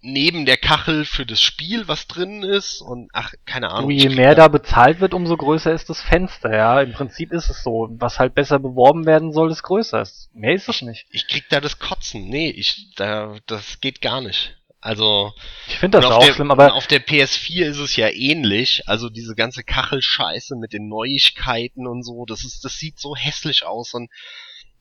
neben 0.05 0.45
der 0.45 0.57
Kachel 0.57 1.03
für 1.03 1.25
das 1.25 1.41
Spiel, 1.41 1.87
was 1.87 2.07
drin 2.07 2.43
ist 2.43 2.81
und 2.81 3.09
ach, 3.11 3.33
keine 3.45 3.71
Ahnung. 3.71 3.89
Je 3.89 4.09
mehr 4.09 4.35
da 4.35 4.47
bezahlt 4.47 4.99
wird, 4.99 5.13
umso 5.13 5.35
größer 5.35 5.73
ist 5.73 5.89
das 5.89 6.01
Fenster, 6.01 6.55
ja. 6.55 6.81
Im 6.81 6.93
Prinzip 6.93 7.31
ist 7.33 7.49
es 7.49 7.63
so. 7.63 7.89
Was 7.91 8.19
halt 8.19 8.35
besser 8.35 8.59
beworben 8.59 9.05
werden 9.05 9.33
soll, 9.33 9.51
ist 9.51 9.63
größer. 9.63 10.07
Mehr 10.33 10.53
ist 10.53 10.69
es 10.69 10.81
nicht. 10.81 11.07
Ich 11.09 11.27
krieg 11.27 11.45
da 11.49 11.59
das 11.59 11.79
Kotzen. 11.79 12.29
Nee, 12.29 12.49
ich, 12.49 12.93
da, 12.95 13.35
das 13.47 13.81
geht 13.81 14.01
gar 14.01 14.21
nicht. 14.21 14.55
Also. 14.79 15.33
Ich 15.67 15.77
finde 15.79 15.99
das 15.99 16.11
auch 16.11 16.23
der, 16.23 16.33
schlimm, 16.33 16.51
aber. 16.51 16.75
Auf 16.75 16.85
der 16.85 17.03
PS4 17.03 17.65
ist 17.65 17.79
es 17.79 17.95
ja 17.95 18.07
ähnlich. 18.09 18.87
Also 18.87 19.09
diese 19.09 19.33
ganze 19.33 19.63
Kachelscheiße 19.63 20.55
mit 20.55 20.73
den 20.73 20.87
Neuigkeiten 20.87 21.87
und 21.87 22.03
so, 22.03 22.25
das 22.25 22.45
ist, 22.45 22.63
das 22.63 22.77
sieht 22.77 22.99
so 22.99 23.15
hässlich 23.15 23.65
aus 23.65 23.95
und 23.95 24.11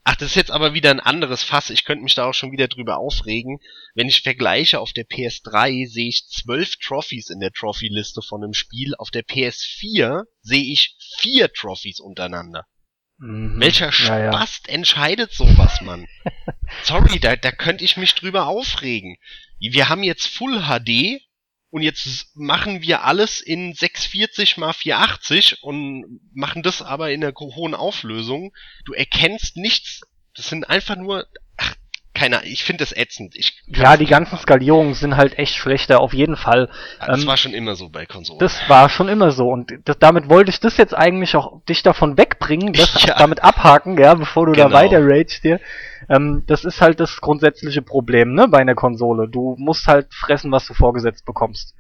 Ach, 0.07 0.17
das 0.17 0.31
ist 0.31 0.37
jetzt 0.37 0.51
aber 0.51 0.75
wieder 0.75 0.91
ein 0.91 1.01
anderes 1.01 1.43
Fass. 1.43 1.71
Ich 1.71 1.85
könnte 1.85 2.05
mich 2.05 2.15
da 2.15 2.27
auch 2.27 2.35
schon 2.35 2.53
wieder 2.53 2.69
drüber 2.69 2.99
aufregen. 2.99 3.59
Wenn 3.95 4.09
ich 4.09 4.21
vergleiche, 4.21 4.81
auf 4.81 4.93
der 4.93 5.07
PS3 5.07 5.89
sehe 5.89 6.09
ich 6.09 6.29
zwölf 6.29 6.77
Trophies 6.77 7.31
in 7.31 7.41
der 7.41 7.53
Trophy-Liste 7.53 8.21
von 8.21 8.45
einem 8.45 8.53
Spiel. 8.53 8.95
Auf 8.99 9.11
der 9.11 9.25
PS4 9.25 10.25
sehe 10.43 10.73
ich 10.73 10.97
vier 11.19 11.51
Trophies 11.51 12.01
untereinander. 12.01 12.67
Mhm. 13.17 13.59
Welcher 13.59 13.87
ja, 13.87 13.93
Spast 13.93 14.69
ja. 14.69 14.75
entscheidet 14.75 15.33
sowas, 15.33 15.81
Mann? 15.81 16.07
Sorry, 16.83 17.19
da, 17.19 17.37
da 17.37 17.51
könnte 17.51 17.85
ich 17.85 17.97
mich 17.97 18.15
drüber 18.15 18.47
aufregen. 18.47 19.17
Wir 19.59 19.89
haben 19.89 20.03
jetzt 20.03 20.27
Full 20.27 20.65
HD 20.65 21.23
und 21.75 21.83
jetzt 21.83 22.37
machen 22.37 22.83
wir 22.83 23.03
alles 23.03 23.41
in 23.41 23.75
640 23.75 24.59
mal 24.59 24.73
480 24.73 25.65
und 25.65 26.21
machen 26.33 26.63
das 26.63 26.83
aber 26.83 27.11
in 27.11 27.25
einer 27.25 27.35
hohen 27.35 27.75
Auflösung. 27.75 28.53
Du 28.85 28.93
erkennst 28.93 29.57
nichts. 29.57 30.03
Das 30.37 30.49
sind 30.49 30.71
einfach 30.71 30.95
nur, 30.95 31.27
ach, 31.57 31.75
keine 32.15 32.45
ich 32.45 32.63
finde 32.63 32.85
das 32.85 32.97
ätzend. 32.97 33.35
Ich 33.35 33.61
ja, 33.67 33.97
die 33.97 34.07
ganzen 34.07 34.39
Skalierungen 34.39 34.95
sind 34.95 35.17
halt 35.17 35.37
echt 35.37 35.57
schlechter, 35.57 35.99
auf 35.99 36.15
jeden 36.15 36.37
Fall. 36.37 36.71
Ja, 37.01 37.09
das 37.09 37.23
ähm, 37.23 37.27
war 37.27 37.37
schon 37.37 37.55
immer 37.55 37.75
so 37.75 37.89
bei 37.89 38.07
Konsolen. 38.07 38.39
Das 38.39 38.69
war 38.69 38.89
schon 38.89 39.09
immer 39.09 39.33
so 39.33 39.49
und 39.49 39.73
das, 39.85 39.99
damit 39.99 40.29
wollte 40.29 40.51
ich 40.51 40.61
das 40.61 40.77
jetzt 40.77 40.95
eigentlich 40.95 41.35
auch 41.35 41.61
dich 41.65 41.83
davon 41.83 42.17
wegbringen, 42.17 42.73
das 42.73 43.03
ja. 43.03 43.19
damit 43.19 43.43
abhaken, 43.43 43.99
ja, 43.99 44.15
bevor 44.15 44.47
du 44.47 44.53
genau. 44.53 44.69
da 44.69 44.75
weiter 44.75 45.01
ragest 45.01 45.43
hier. 45.43 45.59
Ähm, 46.09 46.45
das 46.47 46.65
ist 46.65 46.81
halt 46.81 47.01
das 47.01 47.21
grundsätzliche 47.21 47.83
Problem, 47.83 48.35
ne, 48.35 48.49
bei 48.49 48.59
einer 48.59 48.75
Konsole. 48.75 49.29
Du 49.29 49.57
musst 49.59 49.87
halt 49.87 50.13
fressen, 50.13 50.51
was 50.53 50.67
du 50.67 50.75
vorgesetzt 50.75 51.25
bekommst. 51.25 51.75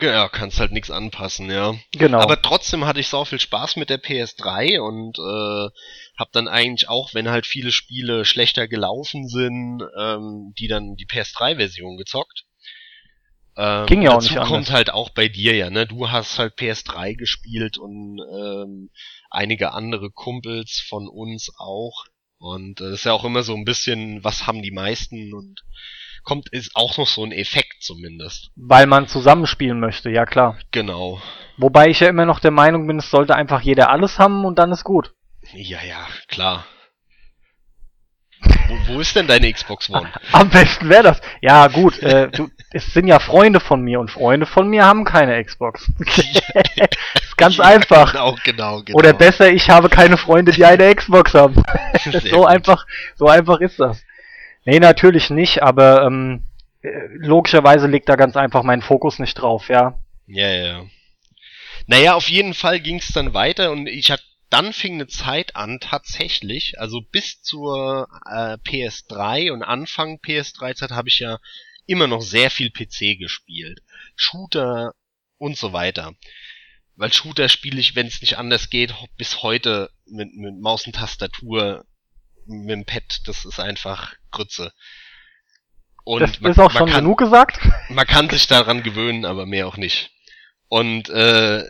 Ja, 0.00 0.28
kannst 0.28 0.60
halt 0.60 0.72
nichts 0.72 0.90
anpassen, 0.90 1.50
ja. 1.50 1.74
Genau. 1.92 2.20
Aber 2.20 2.40
trotzdem 2.40 2.86
hatte 2.86 3.00
ich 3.00 3.08
so 3.08 3.24
viel 3.26 3.38
Spaß 3.38 3.76
mit 3.76 3.90
der 3.90 4.02
PS3 4.02 4.80
und 4.80 5.18
äh, 5.18 5.70
hab 6.18 6.32
dann 6.32 6.48
eigentlich 6.48 6.88
auch, 6.88 7.12
wenn 7.12 7.28
halt 7.28 7.46
viele 7.46 7.70
Spiele 7.70 8.24
schlechter 8.24 8.66
gelaufen 8.66 9.28
sind, 9.28 9.82
ähm, 9.98 10.54
die 10.58 10.68
dann 10.68 10.96
die 10.96 11.06
PS3-Version 11.06 11.98
gezockt. 11.98 12.46
Ähm, 13.56 13.86
Ging 13.86 14.02
ja 14.02 14.12
auch 14.12 14.22
nicht 14.22 14.32
anders. 14.32 14.48
kommt 14.48 14.70
halt 14.70 14.90
auch 14.90 15.10
bei 15.10 15.28
dir 15.28 15.54
ja, 15.54 15.68
ne? 15.68 15.86
Du 15.86 16.10
hast 16.10 16.38
halt 16.38 16.54
PS3 16.54 17.14
gespielt 17.14 17.76
und 17.76 18.20
ähm, 18.32 18.90
einige 19.28 19.72
andere 19.72 20.10
Kumpels 20.10 20.82
von 20.88 21.08
uns 21.08 21.50
auch. 21.58 22.04
Und 22.40 22.80
äh, 22.80 22.94
ist 22.94 23.04
ja 23.04 23.12
auch 23.12 23.24
immer 23.24 23.42
so 23.42 23.54
ein 23.54 23.66
bisschen, 23.66 24.24
was 24.24 24.46
haben 24.46 24.62
die 24.62 24.70
meisten 24.70 25.34
und 25.34 25.60
kommt, 26.24 26.48
ist 26.48 26.74
auch 26.74 26.96
noch 26.96 27.06
so 27.06 27.22
ein 27.22 27.32
Effekt 27.32 27.82
zumindest. 27.82 28.50
Weil 28.56 28.86
man 28.86 29.08
zusammenspielen 29.08 29.78
möchte, 29.78 30.10
ja 30.10 30.24
klar. 30.24 30.58
Genau. 30.70 31.20
Wobei 31.58 31.88
ich 31.88 32.00
ja 32.00 32.08
immer 32.08 32.24
noch 32.24 32.40
der 32.40 32.50
Meinung 32.50 32.86
bin, 32.86 32.98
es 32.98 33.10
sollte 33.10 33.36
einfach 33.36 33.60
jeder 33.60 33.90
alles 33.90 34.18
haben 34.18 34.46
und 34.46 34.58
dann 34.58 34.72
ist 34.72 34.84
gut. 34.84 35.12
Ja, 35.52 35.82
ja, 35.82 36.06
klar. 36.28 36.64
Wo, 38.68 38.94
wo 38.94 39.00
ist 39.00 39.14
denn 39.16 39.26
deine 39.26 39.52
Xbox 39.52 39.90
One? 39.90 40.10
Am 40.32 40.48
besten 40.48 40.88
wäre 40.88 41.02
das. 41.02 41.20
Ja, 41.42 41.66
gut, 41.68 41.98
äh, 41.98 42.30
du, 42.30 42.48
es 42.72 42.92
sind 42.92 43.08
ja 43.08 43.18
Freunde 43.18 43.58
von 43.58 43.82
mir 43.82 43.98
und 43.98 44.10
Freunde 44.10 44.46
von 44.46 44.68
mir 44.68 44.84
haben 44.84 45.04
keine 45.04 45.42
Xbox. 45.44 45.90
ist 45.98 47.36
ganz 47.36 47.56
ja, 47.56 47.64
einfach. 47.64 48.12
Genau, 48.12 48.36
genau, 48.44 48.82
genau. 48.82 48.98
Oder 48.98 49.12
besser, 49.12 49.50
ich 49.50 49.68
habe 49.70 49.88
keine 49.88 50.16
Freunde, 50.16 50.52
die 50.52 50.64
eine 50.64 50.94
Xbox 50.94 51.34
haben. 51.34 51.62
so 52.30 52.46
einfach, 52.46 52.86
so 53.16 53.26
einfach 53.26 53.60
ist 53.60 53.80
das. 53.80 54.02
Nee, 54.64 54.78
natürlich 54.78 55.30
nicht, 55.30 55.62
aber 55.62 56.04
ähm, 56.04 56.44
äh, 56.82 56.90
logischerweise 57.14 57.88
liegt 57.88 58.08
da 58.08 58.14
ganz 58.14 58.36
einfach 58.36 58.62
mein 58.62 58.82
Fokus 58.82 59.18
nicht 59.18 59.34
drauf, 59.34 59.68
ja. 59.68 59.98
Ja, 60.26 60.48
ja. 60.48 60.82
Naja, 61.86 62.14
auf 62.14 62.28
jeden 62.28 62.54
Fall 62.54 62.78
ging 62.78 62.98
es 62.98 63.08
dann 63.08 63.34
weiter 63.34 63.72
und 63.72 63.88
ich 63.88 64.12
hatte 64.12 64.22
dann 64.48 64.72
fing 64.72 64.94
eine 64.94 65.06
Zeit 65.06 65.56
an, 65.56 65.78
tatsächlich, 65.80 66.78
also 66.78 67.00
bis 67.00 67.40
zur 67.42 68.08
äh, 68.26 68.56
PS3 68.68 69.52
und 69.52 69.62
Anfang 69.62 70.18
PS3-Zeit 70.18 70.90
habe 70.90 71.08
ich 71.08 71.20
ja 71.20 71.38
immer 71.90 72.06
noch 72.06 72.22
sehr 72.22 72.50
viel 72.50 72.70
PC 72.70 73.18
gespielt. 73.18 73.80
Shooter 74.14 74.94
und 75.38 75.56
so 75.56 75.72
weiter. 75.72 76.14
Weil 76.94 77.12
Shooter 77.12 77.48
spiele 77.48 77.80
ich, 77.80 77.96
wenn 77.96 78.06
es 78.06 78.20
nicht 78.20 78.38
anders 78.38 78.70
geht, 78.70 78.94
bis 79.16 79.42
heute 79.42 79.90
mit, 80.06 80.34
mit 80.34 80.60
Maus 80.60 80.86
und 80.86 80.94
Tastatur, 80.94 81.84
mit 82.46 82.70
dem 82.70 82.84
Pad, 82.84 83.22
das 83.26 83.44
ist 83.44 83.58
einfach 83.58 84.14
Grütze. 84.30 84.72
Und 86.04 86.20
das 86.20 86.40
man, 86.40 86.52
ist 86.52 86.58
auch 86.58 86.70
schon 86.70 86.88
kann, 86.90 87.04
genug 87.04 87.18
gesagt. 87.18 87.58
Man 87.90 88.06
kann 88.06 88.30
sich 88.30 88.46
daran 88.46 88.82
gewöhnen, 88.82 89.24
aber 89.24 89.46
mehr 89.46 89.66
auch 89.66 89.76
nicht. 89.76 90.10
Und 90.68 91.08
äh, 91.10 91.68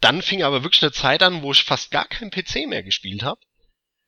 dann 0.00 0.22
fing 0.22 0.42
aber 0.42 0.62
wirklich 0.62 0.82
eine 0.82 0.92
Zeit 0.92 1.22
an, 1.22 1.42
wo 1.42 1.52
ich 1.52 1.64
fast 1.64 1.90
gar 1.90 2.06
kein 2.06 2.30
PC 2.30 2.66
mehr 2.68 2.82
gespielt 2.82 3.22
habe, 3.22 3.40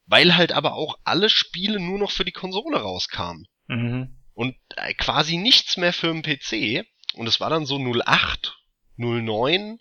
weil 0.07 0.37
halt 0.37 0.53
aber 0.53 0.75
auch 0.75 0.99
alle 1.05 1.29
Spiele 1.29 1.81
nur 1.81 1.99
noch 1.99 2.11
für 2.11 2.25
die 2.25 2.33
Konsole 2.33 2.81
rauskamen. 2.81 3.47
Mhm. 3.67 4.18
Und 4.39 4.55
äh, 4.77 4.95
quasi 4.95 5.37
nichts 5.37 5.77
mehr 5.79 5.93
für 5.93 6.13
den 6.13 6.23
PC. 6.23 6.87
Und 7.15 7.27
es 7.27 7.41
war 7.41 7.51
dann 7.51 7.67
so 7.67 7.77
08, 7.77 8.57
09. 8.97 9.81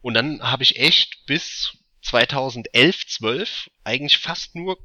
Und 0.00 0.14
dann 0.14 0.40
habe 0.44 0.62
ich 0.62 0.78
echt 0.78 1.26
bis 1.26 1.76
2011, 2.02 3.04
12 3.08 3.70
eigentlich 3.82 4.18
fast 4.18 4.54
nur 4.54 4.78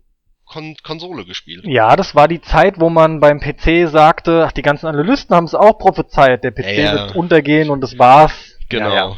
Kon 0.43 0.75
Konsole 0.81 1.25
gespielt. 1.25 1.65
Ja, 1.67 1.95
das 1.95 2.15
war 2.15 2.27
die 2.27 2.41
Zeit, 2.41 2.79
wo 2.79 2.89
man 2.89 3.19
beim 3.19 3.39
PC 3.39 3.87
sagte, 3.87 4.45
ach, 4.47 4.53
die 4.53 4.63
ganzen 4.63 4.87
Analysten 4.87 5.35
haben 5.35 5.45
es 5.45 5.53
auch 5.53 5.77
prophezeit, 5.77 6.43
der 6.43 6.49
PC 6.49 6.65
ja, 6.65 6.73
ja. 6.73 6.93
wird 6.93 7.15
untergehen 7.15 7.69
und 7.69 7.81
das 7.81 7.99
war's. 7.99 8.33
Genau. 8.69 8.95
Ja, 8.95 9.17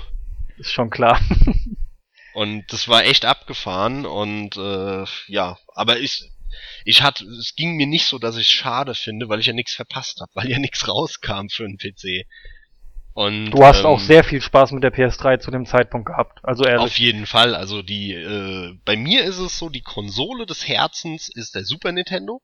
ist 0.57 0.73
schon 0.73 0.89
klar. 0.89 1.17
und 2.33 2.65
das 2.73 2.89
war 2.89 3.05
echt 3.05 3.23
abgefahren 3.23 4.05
und 4.05 4.57
äh, 4.57 5.05
ja, 5.27 5.57
aber 5.73 5.97
ich 5.97 6.29
ich 6.85 7.01
hatte 7.01 7.25
es 7.25 7.55
ging 7.55 7.75
mir 7.75 7.87
nicht 7.87 8.05
so, 8.05 8.19
dass 8.19 8.37
ich 8.37 8.47
es 8.47 8.51
schade 8.51 8.95
finde, 8.95 9.29
weil 9.29 9.39
ich 9.39 9.47
ja 9.47 9.53
nichts 9.53 9.73
verpasst 9.73 10.19
habe, 10.21 10.31
weil 10.35 10.49
ja 10.49 10.59
nichts 10.59 10.87
rauskam 10.87 11.47
für 11.49 11.65
einen 11.65 11.77
PC. 11.77 12.27
Und, 13.13 13.51
du 13.51 13.65
hast 13.65 13.81
ähm, 13.81 13.87
auch 13.87 13.99
sehr 13.99 14.23
viel 14.23 14.41
Spaß 14.41 14.71
mit 14.71 14.83
der 14.83 14.93
PS3 14.93 15.39
zu 15.39 15.51
dem 15.51 15.65
Zeitpunkt 15.65 16.07
gehabt, 16.07 16.39
also 16.43 16.63
ehrlich. 16.63 16.85
Auf 16.85 16.97
jeden 16.97 17.25
Fall, 17.25 17.55
also 17.55 17.81
die 17.81 18.13
äh, 18.13 18.77
bei 18.85 18.95
mir 18.95 19.25
ist 19.25 19.37
es 19.37 19.57
so, 19.57 19.69
die 19.69 19.81
Konsole 19.81 20.45
des 20.45 20.67
Herzens 20.67 21.27
ist 21.27 21.55
der 21.55 21.65
Super 21.65 21.91
Nintendo. 21.91 22.41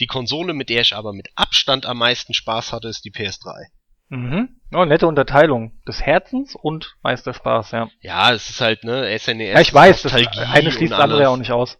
Die 0.00 0.06
Konsole, 0.06 0.52
mit 0.52 0.68
der 0.68 0.82
ich 0.82 0.94
aber 0.94 1.12
mit 1.12 1.28
Abstand 1.36 1.86
am 1.86 1.98
meisten 1.98 2.34
Spaß 2.34 2.72
hatte, 2.72 2.88
ist 2.88 3.04
die 3.04 3.12
PS3. 3.12 3.66
Mhm. 4.08 4.60
Oh, 4.72 4.84
nette 4.84 5.06
Unterteilung 5.06 5.72
des 5.86 6.02
Herzens 6.02 6.54
und 6.54 6.96
Meisterspaß, 7.02 7.72
ja. 7.72 7.88
Ja, 8.00 8.32
es 8.32 8.50
ist 8.50 8.60
halt, 8.60 8.84
ne, 8.84 9.18
SNES. 9.18 9.40
E 9.40 9.52
ja, 9.52 9.60
ich 9.60 9.74
weiß, 9.74 10.02
das 10.02 10.14
eine 10.14 10.70
schließt 10.70 10.92
das 10.92 11.00
andere 11.00 11.22
ja 11.22 11.28
auch 11.28 11.36
nicht 11.36 11.50
aus. 11.50 11.78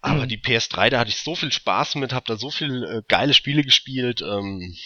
Aber 0.00 0.26
die 0.26 0.38
PS3, 0.38 0.90
da 0.90 0.98
hatte 1.00 1.10
ich 1.10 1.18
so 1.18 1.34
viel 1.34 1.52
Spaß 1.52 1.96
mit, 1.96 2.12
hab 2.12 2.26
da 2.26 2.36
so 2.36 2.50
viel 2.50 2.84
äh, 2.84 3.02
geile 3.08 3.34
Spiele 3.34 3.62
gespielt. 3.62 4.22
Ähm, 4.22 4.76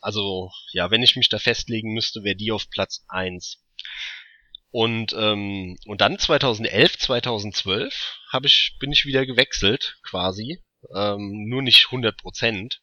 also, 0.00 0.50
ja, 0.72 0.90
wenn 0.90 1.02
ich 1.02 1.16
mich 1.16 1.28
da 1.28 1.38
festlegen 1.38 1.92
müsste, 1.92 2.22
wäre 2.22 2.36
die 2.36 2.52
auf 2.52 2.70
Platz 2.70 3.04
eins. 3.08 3.62
Und, 4.70 5.14
ähm, 5.18 5.78
und 5.86 6.00
dann 6.00 6.18
2011, 6.18 6.98
2012 6.98 8.20
hab 8.30 8.44
ich, 8.44 8.76
bin 8.78 8.92
ich 8.92 9.06
wieder 9.06 9.24
gewechselt, 9.24 9.98
quasi. 10.02 10.62
Ähm, 10.94 11.48
nur 11.48 11.62
nicht 11.62 11.86
100 11.86 12.16
Prozent 12.16 12.82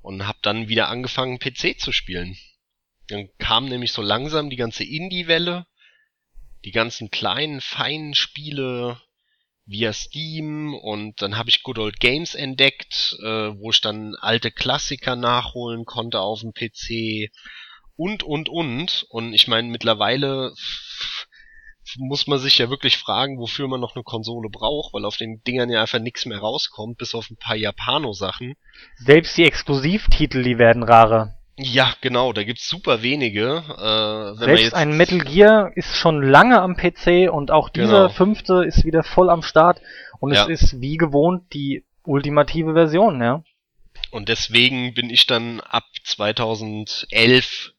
und 0.00 0.26
habe 0.26 0.38
dann 0.42 0.68
wieder 0.68 0.88
angefangen 0.88 1.38
PC 1.38 1.78
zu 1.80 1.92
spielen. 1.92 2.36
Dann 3.08 3.28
kam 3.38 3.68
nämlich 3.68 3.92
so 3.92 4.02
langsam 4.02 4.50
die 4.50 4.56
ganze 4.56 4.84
Indie-Welle, 4.84 5.66
die 6.64 6.70
ganzen 6.70 7.10
kleinen, 7.10 7.60
feinen 7.60 8.14
Spiele, 8.14 9.00
via 9.66 9.92
Steam 9.92 10.74
und 10.74 11.20
dann 11.20 11.36
habe 11.36 11.50
ich 11.50 11.62
Good 11.62 11.78
Old 11.78 12.00
Games 12.00 12.34
entdeckt, 12.34 13.16
äh, 13.20 13.50
wo 13.58 13.70
ich 13.70 13.80
dann 13.80 14.14
alte 14.20 14.50
Klassiker 14.50 15.16
nachholen 15.16 15.84
konnte 15.84 16.20
auf 16.20 16.40
dem 16.40 16.52
PC 16.52 17.30
und 17.96 18.22
und 18.22 18.48
und 18.48 19.06
und 19.08 19.34
ich 19.34 19.48
meine 19.48 19.68
mittlerweile 19.68 20.52
muss 21.98 22.26
man 22.26 22.38
sich 22.38 22.58
ja 22.58 22.68
wirklich 22.68 22.96
fragen, 22.96 23.38
wofür 23.38 23.68
man 23.68 23.80
noch 23.80 23.94
eine 23.94 24.02
Konsole 24.02 24.48
braucht, 24.50 24.92
weil 24.92 25.04
auf 25.04 25.16
den 25.16 25.42
Dingern 25.44 25.70
ja 25.70 25.82
einfach 25.82 26.00
nichts 26.00 26.26
mehr 26.26 26.38
rauskommt, 26.38 26.98
bis 26.98 27.14
auf 27.14 27.30
ein 27.30 27.36
paar 27.36 27.56
Japano-Sachen. 27.56 28.54
Selbst 28.96 29.36
die 29.36 29.44
Exklusivtitel, 29.44 30.42
die 30.42 30.58
werden 30.58 30.82
rarer. 30.82 31.35
Ja, 31.58 31.94
genau, 32.02 32.34
da 32.34 32.44
gibt's 32.44 32.68
super 32.68 33.02
wenige. 33.02 33.62
Äh, 33.78 34.44
Selbst 34.44 34.74
ein 34.74 34.96
Metal 34.96 35.20
Gear 35.20 35.72
ist 35.74 35.96
schon 35.96 36.22
lange 36.22 36.60
am 36.60 36.76
PC 36.76 37.30
und 37.32 37.50
auch 37.50 37.70
dieser 37.70 38.02
genau. 38.02 38.08
fünfte 38.10 38.64
ist 38.64 38.84
wieder 38.84 39.02
voll 39.02 39.30
am 39.30 39.42
Start 39.42 39.80
und 40.20 40.34
ja. 40.34 40.42
es 40.42 40.62
ist 40.62 40.80
wie 40.82 40.98
gewohnt 40.98 41.54
die 41.54 41.84
ultimative 42.02 42.74
Version, 42.74 43.22
ja. 43.22 43.42
Und 44.10 44.28
deswegen 44.28 44.92
bin 44.92 45.08
ich 45.08 45.26
dann 45.26 45.60
ab 45.60 45.84
2011 46.04 47.72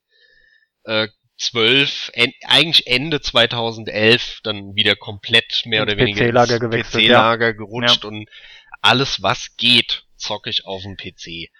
äh, 0.85 1.07
12, 1.37 2.11
en, 2.13 2.33
eigentlich 2.47 2.87
Ende 2.87 3.21
2011 3.21 4.39
dann 4.43 4.75
wieder 4.75 4.95
komplett 4.95 5.63
mehr 5.65 5.83
oder 5.83 5.97
weniger 5.97 6.25
PC-Lager 6.25 6.59
gewechselt, 6.59 7.03
PC-Lager 7.03 7.45
ja. 7.47 7.51
gerutscht 7.51 8.03
ja. 8.03 8.09
und 8.09 8.27
alles 8.81 9.21
was 9.21 9.55
geht 9.55 10.03
zocke 10.17 10.49
ich 10.49 10.65
auf 10.65 10.81
dem 10.81 10.97
PC. 10.97 11.51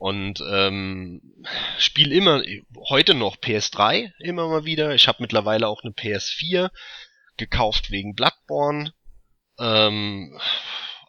Und 0.00 0.42
ähm, 0.50 1.20
spiele 1.76 2.14
immer, 2.14 2.42
heute 2.88 3.12
noch 3.12 3.36
PS3 3.36 4.10
immer 4.20 4.48
mal 4.48 4.64
wieder. 4.64 4.94
Ich 4.94 5.06
habe 5.08 5.18
mittlerweile 5.20 5.68
auch 5.68 5.82
eine 5.84 5.92
PS4 5.92 6.70
gekauft 7.36 7.90
wegen 7.90 8.14
Bloodborne. 8.14 8.94
Ähm, 9.58 10.40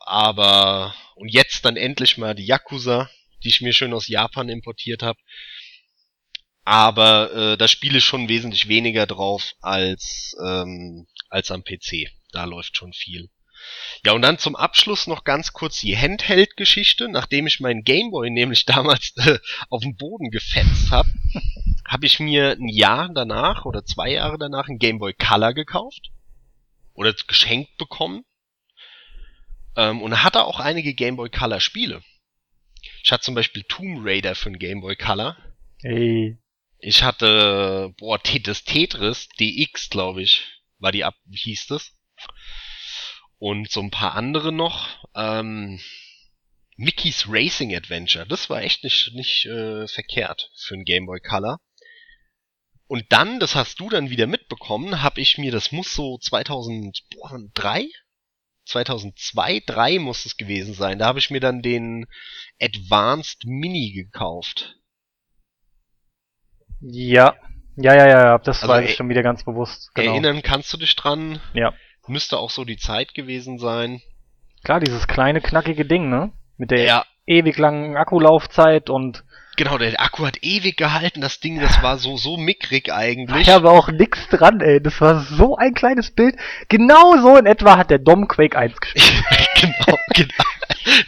aber 0.01 0.93
und 1.15 1.29
jetzt 1.29 1.63
dann 1.63 1.77
endlich 1.77 2.17
mal 2.17 2.35
die 2.35 2.45
Yakuza, 2.45 3.09
die 3.45 3.47
ich 3.47 3.61
mir 3.61 3.71
schön 3.71 3.93
aus 3.93 4.09
Japan 4.09 4.49
importiert 4.49 5.03
habe. 5.03 5.19
Aber 6.65 7.33
äh, 7.33 7.57
da 7.57 7.69
spiele 7.69 7.99
ich 7.99 8.03
schon 8.03 8.27
wesentlich 8.27 8.67
weniger 8.67 9.07
drauf 9.07 9.53
als 9.61 10.35
ähm, 10.45 11.07
als 11.29 11.49
am 11.49 11.63
PC. 11.63 12.09
Da 12.33 12.43
läuft 12.43 12.75
schon 12.75 12.91
viel. 12.91 13.29
Ja, 14.05 14.13
und 14.13 14.21
dann 14.21 14.39
zum 14.39 14.55
Abschluss 14.55 15.07
noch 15.07 15.23
ganz 15.23 15.53
kurz 15.53 15.79
die 15.81 15.97
Handheld-Geschichte. 15.97 17.09
Nachdem 17.09 17.47
ich 17.47 17.59
meinen 17.59 17.83
Gameboy 17.83 18.29
nämlich 18.29 18.65
damals 18.65 19.13
äh, 19.17 19.39
auf 19.69 19.81
den 19.81 19.95
Boden 19.95 20.31
gefetzt 20.31 20.91
habe, 20.91 21.09
habe 21.87 22.05
ich 22.05 22.19
mir 22.19 22.51
ein 22.51 22.67
Jahr 22.67 23.09
danach 23.13 23.65
oder 23.65 23.83
zwei 23.85 24.11
Jahre 24.11 24.37
danach 24.37 24.67
ein 24.67 24.79
Gameboy 24.79 25.13
Color 25.13 25.53
gekauft. 25.53 26.11
Oder 26.93 27.13
geschenkt 27.13 27.77
bekommen. 27.77 28.23
Ähm, 29.75 30.01
und 30.01 30.23
hatte 30.23 30.43
auch 30.43 30.59
einige 30.59 30.93
Gameboy 30.93 31.29
Color 31.29 31.59
Spiele. 31.59 32.01
Ich 33.03 33.11
hatte 33.11 33.23
zum 33.23 33.35
Beispiel 33.35 33.63
Tomb 33.63 33.99
Raider 34.03 34.35
für 34.35 34.49
den 34.49 34.59
Gameboy 34.59 34.95
Color. 34.95 35.37
Hey. 35.81 36.37
Ich 36.79 37.03
hatte, 37.03 37.93
boah, 37.99 38.19
das 38.19 38.63
Tetris 38.63 39.29
DX, 39.39 39.89
glaube 39.89 40.23
ich, 40.23 40.47
war 40.79 40.91
die 40.91 41.03
ab, 41.03 41.15
wie 41.25 41.37
hieß 41.37 41.67
das? 41.67 41.93
Und 43.41 43.71
so 43.71 43.81
ein 43.81 43.89
paar 43.89 44.13
andere 44.13 44.53
noch. 44.53 45.03
Ähm, 45.15 45.79
Mickey's 46.77 47.25
Racing 47.27 47.75
Adventure, 47.75 48.27
das 48.27 48.51
war 48.51 48.61
echt 48.61 48.83
nicht, 48.83 49.13
nicht 49.15 49.45
äh, 49.45 49.87
verkehrt 49.87 50.51
für 50.55 50.75
ein 50.75 50.85
Game 50.85 51.07
Boy 51.07 51.19
Color. 51.19 51.59
Und 52.85 53.05
dann, 53.09 53.39
das 53.39 53.55
hast 53.55 53.79
du 53.79 53.89
dann 53.89 54.11
wieder 54.11 54.27
mitbekommen, 54.27 55.01
habe 55.01 55.21
ich 55.21 55.39
mir, 55.39 55.51
das 55.51 55.71
muss 55.71 55.95
so 55.95 56.19
2003, 56.19 57.87
2002, 58.65 59.63
3 59.65 59.99
muss 59.99 60.25
es 60.25 60.37
gewesen 60.37 60.75
sein. 60.75 60.99
Da 60.99 61.07
habe 61.07 61.17
ich 61.17 61.31
mir 61.31 61.39
dann 61.39 61.63
den 61.63 62.05
Advanced 62.61 63.45
Mini 63.45 63.91
gekauft. 63.91 64.75
Ja, 66.79 67.35
ja, 67.75 67.95
ja, 67.95 68.07
ja, 68.07 68.37
das 68.37 68.61
also, 68.61 68.67
war 68.67 68.83
ich 68.83 68.95
schon 68.95 69.09
wieder 69.09 69.23
ganz 69.23 69.43
bewusst. 69.43 69.89
Genau. 69.95 70.11
Erinnern 70.11 70.43
kannst 70.43 70.71
du 70.73 70.77
dich 70.77 70.95
dran? 70.95 71.39
Ja. 71.53 71.73
Müsste 72.11 72.39
auch 72.39 72.49
so 72.49 72.65
die 72.65 72.75
Zeit 72.75 73.13
gewesen 73.13 73.57
sein. 73.57 74.01
Klar, 74.65 74.81
dieses 74.81 75.07
kleine, 75.07 75.39
knackige 75.39 75.85
Ding, 75.85 76.09
ne? 76.09 76.33
Mit 76.57 76.71
der 76.71 76.83
ja. 76.83 77.05
ewig 77.25 77.57
langen 77.57 77.95
Akkulaufzeit 77.95 78.89
und. 78.89 79.23
Genau, 79.55 79.77
der 79.77 79.97
Akku 80.01 80.25
hat 80.25 80.39
ewig 80.41 80.75
gehalten, 80.75 81.21
das 81.21 81.39
Ding, 81.39 81.61
das 81.61 81.81
war 81.81 81.97
so, 81.97 82.17
so 82.17 82.35
mickrig 82.35 82.91
eigentlich. 82.91 83.47
Ich 83.47 83.49
habe 83.49 83.69
auch 83.69 83.87
nix 83.89 84.27
dran, 84.27 84.59
ey. 84.59 84.81
Das 84.81 84.99
war 84.99 85.21
so 85.21 85.55
ein 85.55 85.73
kleines 85.73 86.11
Bild. 86.11 86.35
Genau 86.67 87.15
so 87.21 87.37
in 87.37 87.45
etwa 87.45 87.77
hat 87.77 87.89
der 87.89 87.99
Dom 87.99 88.27
Quake 88.27 88.57
1 88.57 88.77
gespielt. 88.81 89.23
genau, 89.61 89.97
genau. 90.13 90.43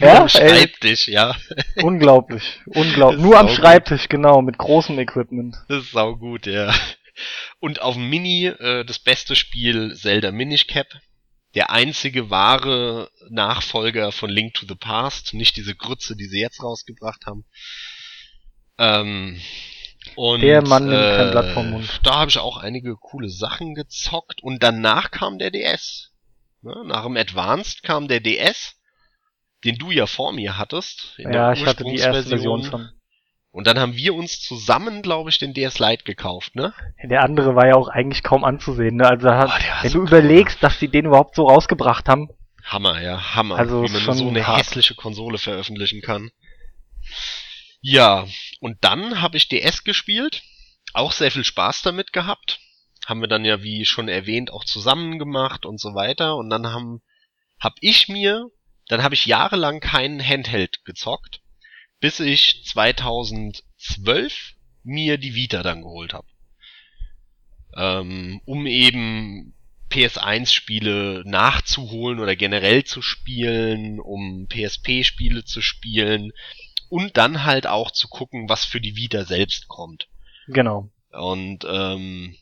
ja, 0.00 0.22
am 0.22 0.28
Schreibtisch, 0.30 1.08
ey. 1.08 1.14
ja. 1.14 1.36
Unglaublich, 1.82 2.60
unglaublich. 2.64 3.20
Nur 3.20 3.38
am 3.38 3.50
Schreibtisch, 3.50 4.04
gut. 4.04 4.10
genau, 4.10 4.40
mit 4.40 4.56
großem 4.56 4.98
Equipment. 4.98 5.56
Das 5.68 5.84
ist 5.84 5.92
sau 5.92 6.16
gut, 6.16 6.46
ja. 6.46 6.72
Und 7.60 7.80
auf 7.80 7.94
dem 7.94 8.08
Mini 8.08 8.46
äh, 8.46 8.84
das 8.84 8.98
beste 8.98 9.36
Spiel 9.36 9.94
Zelda 9.94 10.32
Minish 10.32 10.66
Cap. 10.66 10.88
Der 11.54 11.70
einzige 11.70 12.30
wahre 12.30 13.10
Nachfolger 13.30 14.10
von 14.10 14.28
Link 14.28 14.54
to 14.54 14.66
the 14.66 14.74
Past, 14.74 15.34
nicht 15.34 15.56
diese 15.56 15.76
Grütze, 15.76 16.16
die 16.16 16.26
sie 16.26 16.40
jetzt 16.40 16.62
rausgebracht 16.62 17.26
haben. 17.26 17.44
Ähm, 18.78 19.40
und, 20.16 20.40
der 20.42 20.62
Mann 20.62 20.88
nimmt 20.88 21.00
äh, 21.00 21.16
kein 21.16 21.30
Blatt 21.30 21.54
vom 21.54 21.70
Mund. 21.70 22.00
Da 22.02 22.20
habe 22.20 22.30
ich 22.30 22.38
auch 22.38 22.56
einige 22.56 22.96
coole 22.96 23.28
Sachen 23.28 23.74
gezockt 23.74 24.42
und 24.42 24.62
danach 24.62 25.10
kam 25.10 25.38
der 25.38 25.50
DS. 25.50 26.12
Ne? 26.62 26.74
Nach 26.86 27.04
dem 27.04 27.16
Advanced 27.16 27.82
kam 27.82 28.08
der 28.08 28.20
DS, 28.20 28.76
den 29.64 29.76
du 29.76 29.90
ja 29.90 30.06
vor 30.06 30.32
mir 30.32 30.58
hattest. 30.58 31.14
ja, 31.18 31.52
ich 31.52 31.64
hatte 31.66 31.84
die 31.84 31.96
erste 31.96 32.28
Version 32.30 32.64
schon. 32.64 32.90
Und 33.54 33.68
dann 33.68 33.78
haben 33.78 33.94
wir 33.94 34.16
uns 34.16 34.40
zusammen, 34.40 35.00
glaube 35.00 35.30
ich, 35.30 35.38
den 35.38 35.54
DS 35.54 35.78
Lite 35.78 36.02
gekauft, 36.02 36.56
ne? 36.56 36.74
Der 37.04 37.22
andere 37.22 37.54
war 37.54 37.68
ja 37.68 37.76
auch 37.76 37.86
eigentlich 37.86 38.24
kaum 38.24 38.42
anzusehen, 38.42 38.96
ne? 38.96 39.08
Also 39.08 39.28
oh, 39.28 39.48
wenn 39.82 39.90
so 39.92 39.98
du 39.98 40.06
überlegst, 40.08 40.60
dass 40.60 40.80
sie 40.80 40.88
den 40.88 41.04
überhaupt 41.04 41.36
so 41.36 41.46
rausgebracht 41.46 42.08
haben. 42.08 42.30
Hammer, 42.64 43.00
ja, 43.00 43.36
Hammer. 43.36 43.54
Also 43.54 43.84
wie 43.84 44.06
man 44.06 44.16
so 44.16 44.28
eine 44.28 44.44
hart. 44.44 44.58
hässliche 44.58 44.96
Konsole 44.96 45.38
veröffentlichen 45.38 46.02
kann. 46.02 46.32
Ja, 47.80 48.26
und 48.58 48.78
dann 48.80 49.22
habe 49.22 49.36
ich 49.36 49.48
DS 49.48 49.84
gespielt, 49.84 50.42
auch 50.92 51.12
sehr 51.12 51.30
viel 51.30 51.44
Spaß 51.44 51.82
damit 51.82 52.12
gehabt. 52.12 52.58
Haben 53.06 53.20
wir 53.20 53.28
dann 53.28 53.44
ja, 53.44 53.62
wie 53.62 53.84
schon 53.84 54.08
erwähnt, 54.08 54.52
auch 54.52 54.64
zusammen 54.64 55.20
gemacht 55.20 55.64
und 55.64 55.78
so 55.78 55.94
weiter. 55.94 56.34
Und 56.34 56.50
dann 56.50 56.72
haben, 56.72 57.02
hab 57.60 57.74
ich 57.80 58.08
mir, 58.08 58.48
dann 58.88 59.04
habe 59.04 59.14
ich 59.14 59.26
jahrelang 59.26 59.78
keinen 59.78 60.20
Handheld 60.20 60.84
gezockt 60.84 61.43
bis 62.00 62.20
ich 62.20 62.64
2012 62.66 64.54
mir 64.82 65.18
die 65.18 65.34
Vita 65.34 65.62
dann 65.62 65.82
geholt 65.82 66.12
habe. 66.12 66.26
Ähm, 67.76 68.40
um 68.44 68.66
eben 68.66 69.54
PS1-Spiele 69.90 71.22
nachzuholen 71.24 72.20
oder 72.20 72.36
generell 72.36 72.84
zu 72.84 73.02
spielen, 73.02 74.00
um 74.00 74.46
PSP-Spiele 74.48 75.44
zu 75.44 75.60
spielen 75.60 76.32
und 76.88 77.16
dann 77.16 77.44
halt 77.44 77.66
auch 77.66 77.90
zu 77.90 78.08
gucken, 78.08 78.48
was 78.48 78.64
für 78.64 78.80
die 78.80 78.96
Vita 78.96 79.24
selbst 79.24 79.68
kommt. 79.68 80.08
Genau. 80.48 80.90
Und 81.10 81.64
ähm, 81.68 82.36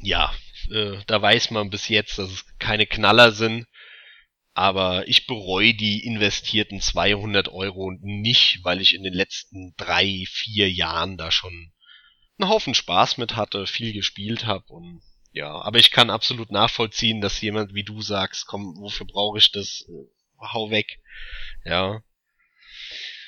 ja, 0.00 0.32
äh, 0.70 0.98
da 1.06 1.22
weiß 1.22 1.50
man 1.50 1.70
bis 1.70 1.88
jetzt, 1.88 2.18
dass 2.18 2.30
es 2.30 2.44
keine 2.58 2.86
Knaller 2.86 3.32
sind. 3.32 3.66
Aber 4.56 5.06
ich 5.06 5.26
bereue 5.26 5.74
die 5.74 6.02
investierten 6.06 6.80
200 6.80 7.50
Euro 7.50 7.92
nicht, 8.00 8.60
weil 8.62 8.80
ich 8.80 8.94
in 8.94 9.02
den 9.02 9.12
letzten 9.12 9.74
drei, 9.76 10.24
vier 10.26 10.72
Jahren 10.72 11.18
da 11.18 11.30
schon 11.30 11.72
einen 12.38 12.48
Haufen 12.48 12.72
Spaß 12.72 13.18
mit 13.18 13.36
hatte, 13.36 13.66
viel 13.66 13.92
gespielt 13.92 14.46
habe 14.46 14.64
und 14.68 15.02
ja, 15.32 15.52
aber 15.52 15.78
ich 15.78 15.90
kann 15.90 16.08
absolut 16.08 16.50
nachvollziehen, 16.50 17.20
dass 17.20 17.38
jemand 17.42 17.74
wie 17.74 17.84
du 17.84 18.00
sagst, 18.00 18.46
komm, 18.46 18.76
wofür 18.78 19.06
brauche 19.06 19.36
ich 19.36 19.52
das? 19.52 19.84
Hau 20.40 20.70
weg. 20.70 21.00
Ja. 21.66 22.00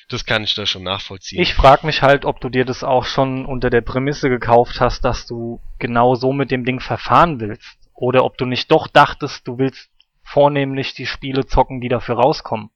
Das 0.09 0.25
kann 0.25 0.45
ich 0.45 0.55
da 0.55 0.65
schon 0.65 0.85
nachvollziehen. 0.85 1.43
Ich 1.43 1.53
frage 1.53 1.85
mich 1.85 2.01
halt, 2.01 2.25
ob 2.25 2.41
du 2.41 2.49
dir 2.49 2.65
das 2.65 2.83
auch 2.83 3.05
schon 3.05 3.45
unter 3.45 3.69
der 3.69 3.83
Prämisse 3.83 4.31
gekauft 4.31 4.81
hast, 4.81 5.05
dass 5.05 5.27
du 5.27 5.61
genau 5.79 6.15
so 6.15 6.33
mit 6.33 6.51
dem 6.51 6.65
Ding 6.65 6.81
verfahren 6.81 7.39
willst. 7.39 7.77
Oder 7.93 8.25
ob 8.25 8.39
du 8.39 8.47
nicht 8.47 8.71
doch 8.71 8.87
dachtest, 8.87 9.47
du 9.47 9.59
willst 9.59 9.91
vornehmlich 10.29 10.95
die 10.95 11.07
Spiele 11.07 11.47
zocken, 11.47 11.81
die 11.81 11.89
dafür 11.89 12.17
rauskommen. 12.17 12.71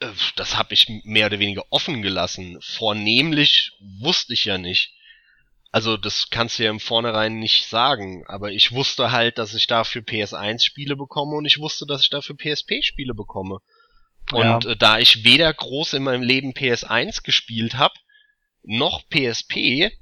Äh, 0.00 0.08
das 0.36 0.56
habe 0.56 0.72
ich 0.72 0.88
mehr 1.04 1.26
oder 1.26 1.38
weniger 1.38 1.64
offen 1.70 2.02
gelassen. 2.02 2.58
Vornehmlich 2.62 3.72
wusste 4.00 4.32
ich 4.32 4.46
ja 4.46 4.56
nicht. 4.56 4.94
Also 5.72 5.96
das 5.96 6.30
kannst 6.30 6.58
du 6.58 6.64
ja 6.64 6.70
im 6.70 6.80
Vornherein 6.80 7.38
nicht 7.38 7.68
sagen, 7.68 8.24
aber 8.26 8.50
ich 8.50 8.72
wusste 8.72 9.12
halt, 9.12 9.38
dass 9.38 9.54
ich 9.54 9.68
dafür 9.68 10.02
PS1 10.02 10.64
Spiele 10.64 10.96
bekomme 10.96 11.36
und 11.36 11.44
ich 11.44 11.58
wusste, 11.58 11.86
dass 11.86 12.02
ich 12.02 12.10
dafür 12.10 12.36
PSP 12.36 12.82
Spiele 12.82 13.14
bekomme. 13.14 13.58
Und 14.32 14.64
äh, 14.64 14.76
da 14.76 14.98
ich 14.98 15.22
weder 15.22 15.52
groß 15.52 15.92
in 15.94 16.02
meinem 16.02 16.22
Leben 16.22 16.52
PS1 16.52 17.22
gespielt 17.22 17.74
habe, 17.74 17.94
noch 18.62 19.02
PSP, 19.08 19.92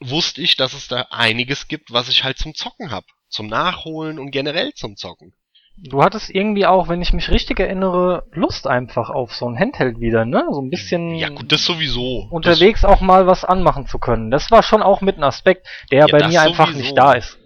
wusste 0.00 0.42
ich, 0.42 0.56
dass 0.56 0.74
es 0.74 0.86
da 0.86 1.08
einiges 1.10 1.66
gibt, 1.66 1.92
was 1.92 2.08
ich 2.08 2.24
halt 2.24 2.38
zum 2.38 2.54
Zocken 2.54 2.90
hab 2.90 3.04
zum 3.34 3.48
Nachholen 3.48 4.18
und 4.18 4.30
generell 4.30 4.72
zum 4.74 4.96
Zocken. 4.96 5.34
Du 5.76 6.04
hattest 6.04 6.30
irgendwie 6.30 6.66
auch, 6.66 6.88
wenn 6.88 7.02
ich 7.02 7.12
mich 7.12 7.30
richtig 7.30 7.58
erinnere, 7.58 8.26
Lust 8.30 8.68
einfach 8.68 9.10
auf 9.10 9.34
so 9.34 9.48
ein 9.48 9.58
Handheld 9.58 9.98
wieder, 9.98 10.24
ne? 10.24 10.46
So 10.52 10.62
ein 10.62 10.70
bisschen. 10.70 11.16
Ja, 11.16 11.30
gut, 11.30 11.50
das 11.50 11.64
sowieso. 11.64 12.28
Unterwegs 12.30 12.82
das 12.82 12.90
auch 12.90 13.00
mal 13.00 13.26
was 13.26 13.44
anmachen 13.44 13.88
zu 13.88 13.98
können. 13.98 14.30
Das 14.30 14.52
war 14.52 14.62
schon 14.62 14.82
auch 14.82 15.00
mit 15.00 15.18
ein 15.18 15.24
Aspekt, 15.24 15.66
der 15.90 16.00
ja, 16.00 16.06
bei 16.06 16.28
mir 16.28 16.42
einfach 16.42 16.68
sowieso. 16.68 16.80
nicht 16.80 16.96
da 16.96 17.14
ist. 17.14 17.38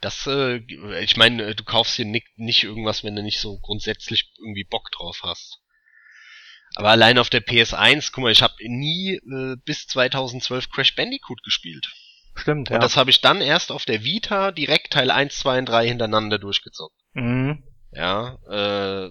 Das, 0.00 0.26
äh, 0.26 0.62
ich 1.02 1.18
meine, 1.18 1.54
du 1.54 1.62
kaufst 1.62 1.96
hier 1.96 2.06
nicht, 2.06 2.26
nicht 2.36 2.64
irgendwas, 2.64 3.04
wenn 3.04 3.14
du 3.14 3.22
nicht 3.22 3.40
so 3.40 3.58
grundsätzlich 3.58 4.32
irgendwie 4.38 4.64
Bock 4.64 4.90
drauf 4.92 5.20
hast. 5.22 5.60
Aber 6.76 6.88
allein 6.88 7.18
auf 7.18 7.28
der 7.28 7.44
PS1, 7.44 8.10
guck 8.12 8.22
mal, 8.22 8.32
ich 8.32 8.42
habe 8.42 8.54
nie 8.60 9.16
äh, 9.16 9.56
bis 9.66 9.86
2012 9.86 10.70
Crash 10.70 10.94
Bandicoot 10.94 11.42
gespielt. 11.42 11.92
Stimmt, 12.40 12.70
ja. 12.70 12.76
Und 12.76 12.82
das 12.82 12.96
habe 12.96 13.10
ich 13.10 13.20
dann 13.20 13.40
erst 13.40 13.70
auf 13.70 13.84
der 13.84 14.02
Vita 14.02 14.50
direkt 14.50 14.94
Teil 14.94 15.10
1, 15.10 15.38
2 15.38 15.58
und 15.58 15.66
3 15.66 15.88
hintereinander 15.88 16.38
durchgezockt. 16.38 16.96
Mhm. 17.12 17.62
Ja, 17.92 18.38
äh, 18.48 19.10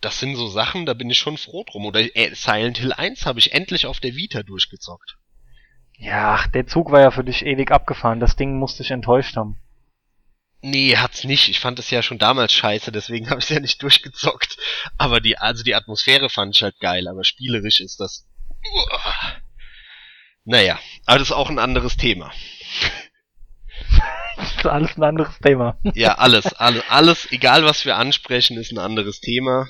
das 0.00 0.18
sind 0.18 0.34
so 0.34 0.48
Sachen, 0.48 0.86
da 0.86 0.94
bin 0.94 1.10
ich 1.10 1.18
schon 1.18 1.36
froh 1.36 1.64
drum. 1.64 1.86
Oder 1.86 2.00
äh, 2.16 2.34
Silent 2.34 2.78
Hill 2.78 2.92
1 2.92 3.26
habe 3.26 3.38
ich 3.38 3.52
endlich 3.52 3.86
auf 3.86 4.00
der 4.00 4.14
Vita 4.16 4.42
durchgezockt. 4.42 5.16
Ja, 5.96 6.44
der 6.54 6.66
Zug 6.66 6.90
war 6.90 7.00
ja 7.00 7.10
für 7.10 7.24
dich 7.24 7.44
ewig 7.44 7.70
abgefahren. 7.70 8.20
Das 8.20 8.34
Ding 8.34 8.58
musste 8.58 8.82
ich 8.82 8.90
enttäuscht 8.90 9.36
haben. 9.36 9.60
Nee, 10.62 10.96
hat's 10.96 11.24
nicht. 11.24 11.48
Ich 11.48 11.60
fand 11.60 11.78
es 11.78 11.90
ja 11.90 12.02
schon 12.02 12.18
damals 12.18 12.52
scheiße, 12.52 12.90
deswegen 12.90 13.30
habe 13.30 13.40
ich 13.40 13.48
ja 13.48 13.60
nicht 13.60 13.82
durchgezockt. 13.82 14.56
Aber 14.98 15.20
die, 15.20 15.38
also 15.38 15.62
die 15.62 15.74
Atmosphäre 15.74 16.30
fand 16.30 16.56
ich 16.56 16.62
halt 16.62 16.80
geil, 16.80 17.06
aber 17.06 17.22
spielerisch 17.22 17.80
ist 17.80 18.00
das. 18.00 18.26
Uah. 18.72 19.40
Naja, 20.50 20.80
aber 21.06 21.20
das 21.20 21.28
ist 21.28 21.36
auch 21.36 21.48
ein 21.48 21.60
anderes 21.60 21.96
Thema. 21.96 22.32
das 24.36 24.56
ist 24.56 24.66
alles 24.66 24.96
ein 24.96 25.04
anderes 25.04 25.38
Thema. 25.38 25.78
ja, 25.94 26.14
alles, 26.14 26.54
alles, 26.54 26.82
alles, 26.88 27.30
egal 27.30 27.64
was 27.64 27.84
wir 27.84 27.96
ansprechen, 27.96 28.58
ist 28.58 28.72
ein 28.72 28.78
anderes 28.78 29.20
Thema. 29.20 29.68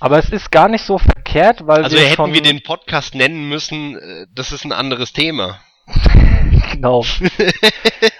Aber 0.00 0.18
es 0.18 0.30
ist 0.30 0.50
gar 0.50 0.66
nicht 0.66 0.84
so 0.84 0.98
verkehrt, 0.98 1.68
weil 1.68 1.84
also 1.84 1.96
wir 1.96 2.06
hätten 2.06 2.32
wir 2.32 2.42
den 2.42 2.60
Podcast 2.64 3.14
nennen 3.14 3.48
müssen, 3.48 3.96
äh, 3.96 4.26
das 4.34 4.50
ist 4.50 4.64
ein 4.64 4.72
anderes 4.72 5.12
Thema. 5.12 5.60
genau. 6.72 7.04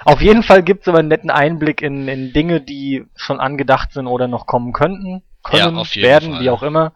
Auf 0.05 0.21
jeden 0.21 0.45
Fall 0.45 0.63
gibt 0.63 0.83
es 0.83 0.89
aber 0.89 1.01
einen 1.01 1.09
netten 1.09 1.31
Einblick 1.31 1.83
in, 1.83 2.07
in 2.07 2.33
Dinge, 2.33 2.61
die 2.61 3.05
schon 3.17 3.41
angedacht 3.41 3.93
sind 3.93 4.07
oder 4.07 4.29
noch 4.29 4.47
kommen 4.47 4.73
könnten, 4.73 5.25
können, 5.43 5.77
ja, 5.77 6.03
werden, 6.03 6.35
Fall. 6.35 6.41
wie 6.41 6.51
auch 6.51 6.63
immer. 6.63 6.93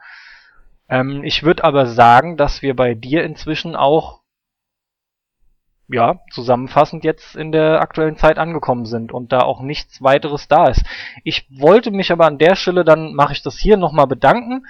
Ähm, 0.88 1.24
ich 1.24 1.42
würde 1.42 1.64
aber 1.64 1.86
sagen, 1.86 2.36
dass 2.36 2.62
wir 2.62 2.76
bei 2.76 2.94
dir 2.94 3.24
inzwischen 3.24 3.74
auch 3.74 4.19
ja, 5.92 6.20
zusammenfassend 6.30 7.04
jetzt 7.04 7.36
in 7.36 7.52
der 7.52 7.80
aktuellen 7.80 8.16
Zeit 8.16 8.38
angekommen 8.38 8.86
sind 8.86 9.12
und 9.12 9.32
da 9.32 9.40
auch 9.40 9.60
nichts 9.60 10.02
weiteres 10.02 10.48
da 10.48 10.68
ist. 10.68 10.84
Ich 11.24 11.46
wollte 11.50 11.90
mich 11.90 12.12
aber 12.12 12.26
an 12.26 12.38
der 12.38 12.54
Stelle, 12.54 12.84
dann 12.84 13.14
mache 13.14 13.32
ich 13.32 13.42
das 13.42 13.58
hier 13.58 13.76
nochmal 13.76 14.06
bedanken, 14.06 14.66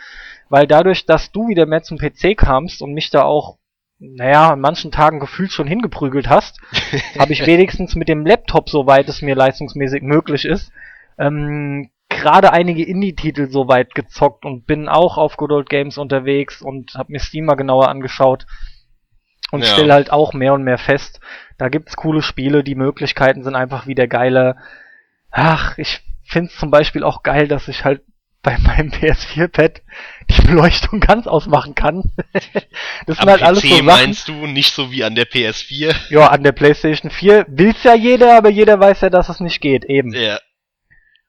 weil 0.49 0.67
dadurch, 0.67 1.07
dass 1.07 1.31
du 1.31 1.49
wieder 1.49 1.67
mehr 1.67 1.83
zum 1.83 1.99
PC 1.99 2.37
kamst 2.37 2.83
und 2.83 2.93
mich 2.93 3.11
da 3.11 3.23
auch, 3.23 3.59
naja, 3.99 4.53
an 4.53 4.61
manchen 4.61 4.91
Tagen 4.91 5.21
gefühlt 5.21 5.53
schon 5.53 5.67
hingeprügelt 5.67 6.29
hast, 6.29 6.59
habe 7.19 7.33
ich 7.33 7.47
wenigstens 7.47 7.95
mit 7.95 8.09
dem 8.09 8.25
Laptop, 8.25 8.71
soweit 8.71 9.09
es 9.09 9.21
mir 9.21 9.35
leistungsmäßig 9.35 10.03
möglich 10.03 10.47
ist, 10.47 10.73
ähm, 11.19 11.91
gerade 12.09 12.53
einige 12.53 12.83
Indie-Titel 12.85 13.51
soweit 13.51 13.95
gezockt 13.95 14.45
und 14.45 14.67
bin 14.67 14.89
auch 14.89 15.19
auf 15.19 15.37
Good 15.37 15.53
Old 15.53 15.69
Games 15.69 15.99
unterwegs 15.99 16.63
und 16.63 16.95
habe 16.95 17.13
mir 17.13 17.21
Steam 17.21 17.45
mal 17.45 17.55
genauer 17.55 17.89
angeschaut 17.89 18.47
und 19.51 19.63
ja. 19.63 19.67
stelle 19.67 19.93
halt 19.93 20.11
auch 20.13 20.33
mehr 20.33 20.55
und 20.55 20.63
mehr 20.63 20.79
fest, 20.79 21.21
da 21.59 21.69
gibt's 21.69 21.97
coole 21.97 22.23
Spiele, 22.23 22.65
die 22.65 22.75
Möglichkeiten 22.75 23.45
sind 23.45 23.55
einfach 23.55 23.87
wieder 23.87 24.07
geile. 24.07 24.57
Ach, 25.31 25.77
ich 25.77 26.01
find's 26.25 26.57
zum 26.57 26.71
Beispiel 26.71 27.05
auch 27.05 27.23
geil, 27.23 27.49
dass 27.49 27.69
ich 27.69 27.85
halt 27.85 28.03
bei 28.43 28.57
meinem 28.57 28.89
PS4-Pad 28.89 29.83
die 30.31 30.43
Beleuchtung 30.43 31.01
ganz 31.01 31.27
ausmachen 31.27 31.75
kann. 31.75 32.13
das 32.33 33.19
sind 33.19 33.21
Am 33.21 33.29
halt 33.29 33.43
PC 33.43 33.47
alles 33.47 33.63
so 33.63 33.69
Sachen. 33.69 33.85
meinst 33.85 34.29
du 34.29 34.47
nicht 34.47 34.73
so 34.73 34.91
wie 34.91 35.05
an 35.05 35.15
der 35.15 35.27
PS4? 35.27 35.95
Ja, 36.09 36.29
an 36.29 36.43
der 36.43 36.53
PlayStation 36.53 37.11
4 37.11 37.45
will's 37.49 37.83
ja 37.83 37.95
jeder, 37.95 38.39
aber 38.39 38.49
jeder 38.49 38.81
weiß 38.81 39.03
ja, 39.03 39.11
dass 39.11 39.29
es 39.29 39.41
nicht 39.41 39.61
geht, 39.61 39.85
eben. 39.85 40.15
Ja. 40.15 40.39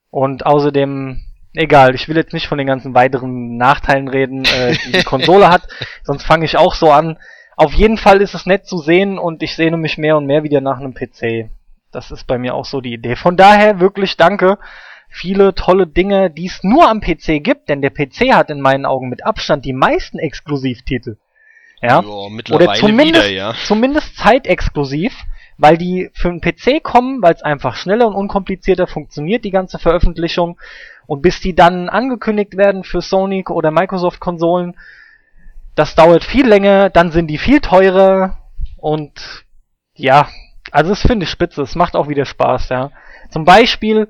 Und 0.10 0.46
außerdem, 0.46 1.22
egal, 1.54 1.96
ich 1.96 2.08
will 2.08 2.16
jetzt 2.16 2.32
nicht 2.32 2.48
von 2.48 2.58
den 2.58 2.68
ganzen 2.68 2.94
weiteren 2.94 3.58
Nachteilen 3.58 4.08
reden, 4.08 4.46
äh, 4.46 4.78
die 4.86 4.92
die 4.94 5.04
Konsole 5.04 5.50
hat, 5.50 5.64
sonst 6.04 6.24
fange 6.24 6.46
ich 6.46 6.56
auch 6.56 6.76
so 6.76 6.92
an. 6.92 7.18
Auf 7.62 7.74
jeden 7.74 8.00
Fall 8.00 8.22
ist 8.22 8.34
es 8.34 8.48
nett 8.48 8.66
zu 8.66 8.80
sehen 8.80 9.20
und 9.20 9.44
ich 9.44 9.56
sehne 9.56 9.78
mich 9.78 10.00
mehr 10.00 10.18
und 10.18 10.26
mehr 10.26 10.42
wieder 10.42 10.62
nach 10.62 10.80
einem 10.80 10.96
PC. 10.96 11.52
Das 11.92 12.10
ist 12.10 12.26
bei 12.26 12.40
mir 12.40 12.56
auch 12.56 12.66
so 12.66 12.82
die 12.82 12.94
Idee. 12.94 13.16
Von 13.16 13.38
daher 13.38 13.80
wirklich 13.80 14.18
danke. 14.18 14.58
Viele 15.10 15.54
tolle 15.54 15.86
Dinge, 15.86 16.32
die 16.32 16.48
es 16.48 16.64
nur 16.64 16.90
am 16.90 17.02
PC 17.02 17.44
gibt, 17.44 17.70
denn 17.70 17.84
der 17.84 17.92
PC 17.92 18.34
hat 18.34 18.50
in 18.50 18.62
meinen 18.62 18.88
Augen 18.88 19.10
mit 19.10 19.24
Abstand 19.24 19.64
die 19.64 19.74
meisten 19.74 20.18
Exklusivtitel. 20.18 21.18
Ja, 21.84 22.02
jo, 22.02 22.32
oder 22.50 22.74
zumindest, 22.74 23.30
wieder, 23.30 23.32
ja. 23.32 23.54
zumindest 23.64 24.18
zeitexklusiv, 24.18 25.14
weil 25.60 25.78
die 25.78 26.10
für 26.16 26.30
den 26.30 26.42
PC 26.42 26.82
kommen, 26.82 27.22
weil 27.22 27.36
es 27.36 27.44
einfach 27.44 27.76
schneller 27.76 28.08
und 28.08 28.16
unkomplizierter 28.16 28.88
funktioniert, 28.88 29.46
die 29.46 29.52
ganze 29.52 29.78
Veröffentlichung. 29.78 30.60
Und 31.06 31.22
bis 31.22 31.42
die 31.42 31.54
dann 31.54 31.90
angekündigt 31.90 32.58
werden 32.58 32.84
für 32.84 33.04
Sony 33.04 33.46
oder 33.48 33.70
Microsoft 33.70 34.20
Konsolen, 34.20 34.76
das 35.76 35.96
dauert 35.96 36.24
viel 36.24 36.48
länger, 36.48 36.90
dann 36.90 37.12
sind 37.12 37.28
die 37.28 37.38
viel 37.38 37.62
teurer 37.62 38.38
und 38.78 39.46
ja, 39.96 40.28
also 40.72 40.90
das 40.92 41.02
finde 41.02 41.26
ich 41.26 41.30
spitze, 41.30 41.62
es 41.62 41.76
macht 41.76 41.96
auch 41.96 42.08
wieder 42.08 42.26
Spaß, 42.26 42.70
ja. 42.70 42.92
Zum 43.30 43.46
Beispiel, 43.46 44.10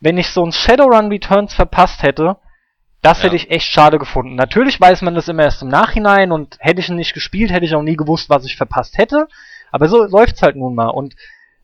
wenn 0.00 0.18
ich 0.18 0.28
so 0.28 0.44
ein 0.44 0.52
Shadowrun 0.52 1.08
Returns 1.08 1.54
verpasst 1.54 2.02
hätte, 2.02 2.36
das 3.02 3.18
ja. 3.18 3.24
hätte 3.24 3.36
ich 3.36 3.50
echt 3.50 3.66
schade 3.66 3.98
gefunden. 3.98 4.36
Natürlich 4.36 4.80
weiß 4.80 5.02
man 5.02 5.14
das 5.14 5.28
immer 5.28 5.42
erst 5.42 5.62
im 5.62 5.68
Nachhinein 5.68 6.32
und 6.32 6.56
hätte 6.60 6.80
ich 6.80 6.88
ihn 6.88 6.96
nicht 6.96 7.14
gespielt, 7.14 7.52
hätte 7.52 7.66
ich 7.66 7.74
auch 7.74 7.82
nie 7.82 7.96
gewusst, 7.96 8.30
was 8.30 8.44
ich 8.44 8.56
verpasst 8.56 8.96
hätte. 8.96 9.26
Aber 9.70 9.88
so 9.88 10.04
läuft's 10.04 10.42
halt 10.42 10.56
nun 10.56 10.74
mal. 10.74 10.88
Und 10.88 11.16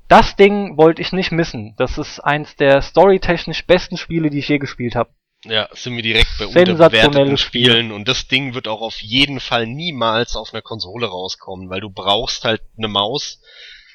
das 0.08 0.36
Ding 0.36 0.76
wollte 0.76 1.02
ich 1.02 1.12
nicht 1.12 1.30
missen. 1.30 1.74
Das 1.76 1.98
ist 1.98 2.20
eins 2.20 2.56
der 2.56 2.82
storytechnisch 2.82 3.66
besten 3.66 3.96
Spiele, 3.96 4.30
die 4.30 4.38
ich 4.38 4.48
je 4.48 4.58
gespielt 4.58 4.96
habe. 4.96 5.10
Ja, 5.44 5.68
sind 5.72 5.94
wir 5.94 6.02
direkt 6.02 6.30
bei 6.38 6.46
unterbewerteten 6.46 7.36
Spielen 7.36 7.92
und 7.92 8.08
das 8.08 8.26
Ding 8.26 8.54
wird 8.54 8.66
auch 8.66 8.80
auf 8.80 9.00
jeden 9.00 9.38
Fall 9.38 9.66
niemals 9.66 10.34
auf 10.34 10.52
einer 10.52 10.62
Konsole 10.62 11.06
rauskommen, 11.06 11.70
weil 11.70 11.80
du 11.80 11.90
brauchst 11.90 12.44
halt 12.44 12.62
eine 12.76 12.88
Maus. 12.88 13.40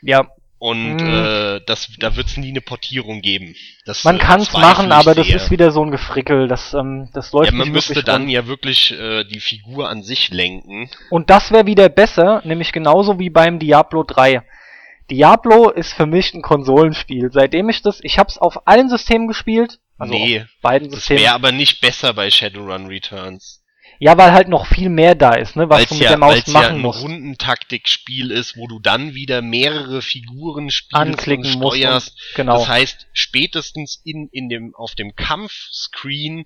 Ja. 0.02 0.28
Und 0.58 1.02
hm. 1.02 1.10
äh, 1.10 1.60
das, 1.66 1.90
da 2.00 2.16
wird 2.16 2.28
es 2.28 2.38
nie 2.38 2.48
eine 2.48 2.62
Portierung 2.62 3.20
geben. 3.20 3.54
Das, 3.86 4.06
man 4.06 4.16
äh, 4.16 4.20
kann 4.20 4.40
es 4.40 4.54
machen, 4.54 4.94
aber 4.94 5.14
das 5.14 5.28
ist 5.28 5.52
wieder 5.52 5.72
so 5.72 5.84
ein 5.84 5.92
Gefrickel. 5.92 6.48
Das, 6.48 6.74
ähm, 6.74 7.10
das 7.12 7.34
läuft 7.34 7.52
ja, 7.52 7.58
man 7.58 7.70
müsste 7.70 8.02
dann 8.02 8.22
rum. 8.22 8.30
ja 8.30 8.48
wirklich 8.48 8.94
äh, 8.98 9.26
die 9.26 9.42
Figur 9.42 9.90
an 9.90 10.04
sich 10.04 10.30
lenken. 10.30 10.90
Und 11.10 11.30
das 11.30 11.52
wäre 11.52 11.66
wieder 11.66 11.90
besser, 11.90 12.42
nämlich 12.46 12.72
genauso 12.72 13.20
wie 13.20 13.30
beim 13.30 13.60
Diablo 13.60 14.06
3. 14.06 14.42
Diablo 15.12 15.70
ist 15.70 15.92
für 15.92 16.06
mich 16.06 16.34
ein 16.34 16.42
Konsolenspiel. 16.42 17.30
Seitdem 17.34 17.68
ich 17.68 17.82
das, 17.82 18.00
ich 18.02 18.18
hab's 18.18 18.38
auf 18.38 18.66
allen 18.66 18.88
Systemen 18.88 19.28
gespielt, 19.28 19.80
also 20.04 20.14
nee, 20.14 20.46
beiden 20.62 20.90
Systemen. 20.90 21.18
Das 21.18 21.24
wäre 21.26 21.36
aber 21.36 21.52
nicht 21.52 21.82
besser 21.82 22.14
bei 22.14 22.30
Shadowrun 22.30 22.88
Returns. 22.88 23.64
Ja, 24.00 24.18
weil 24.18 24.32
halt 24.34 24.50
noch 24.50 24.66
viel 24.66 24.90
mehr 24.90 25.16
da 25.16 25.34
ist, 25.34 25.56
ne, 25.56 25.70
was 25.70 25.80
weil's 25.80 25.90
du 25.90 25.96
mit 25.96 26.04
ja, 26.04 26.10
der 26.10 26.18
Maus 26.18 26.48
machen 26.48 26.64
ja 26.64 26.70
ein 26.70 26.80
musst. 26.80 27.02
Rundentaktikspiel 27.04 28.32
ist, 28.32 28.58
wo 28.58 28.68
du 28.68 28.80
dann 28.80 29.14
wieder 29.14 29.42
mehrere 29.42 30.02
Figuren 30.02 30.72
spielst 30.72 30.96
Anklicken 30.96 31.46
und 31.46 31.52
steuerst. 31.52 32.10
Und, 32.10 32.36
genau. 32.36 32.58
Das 32.58 32.68
heißt, 32.68 33.08
spätestens 33.14 34.02
in, 34.04 34.30
in 34.32 34.50
dem, 34.50 34.74
auf 34.76 34.96
dem 34.96 35.16
Kampfscreen 35.16 36.46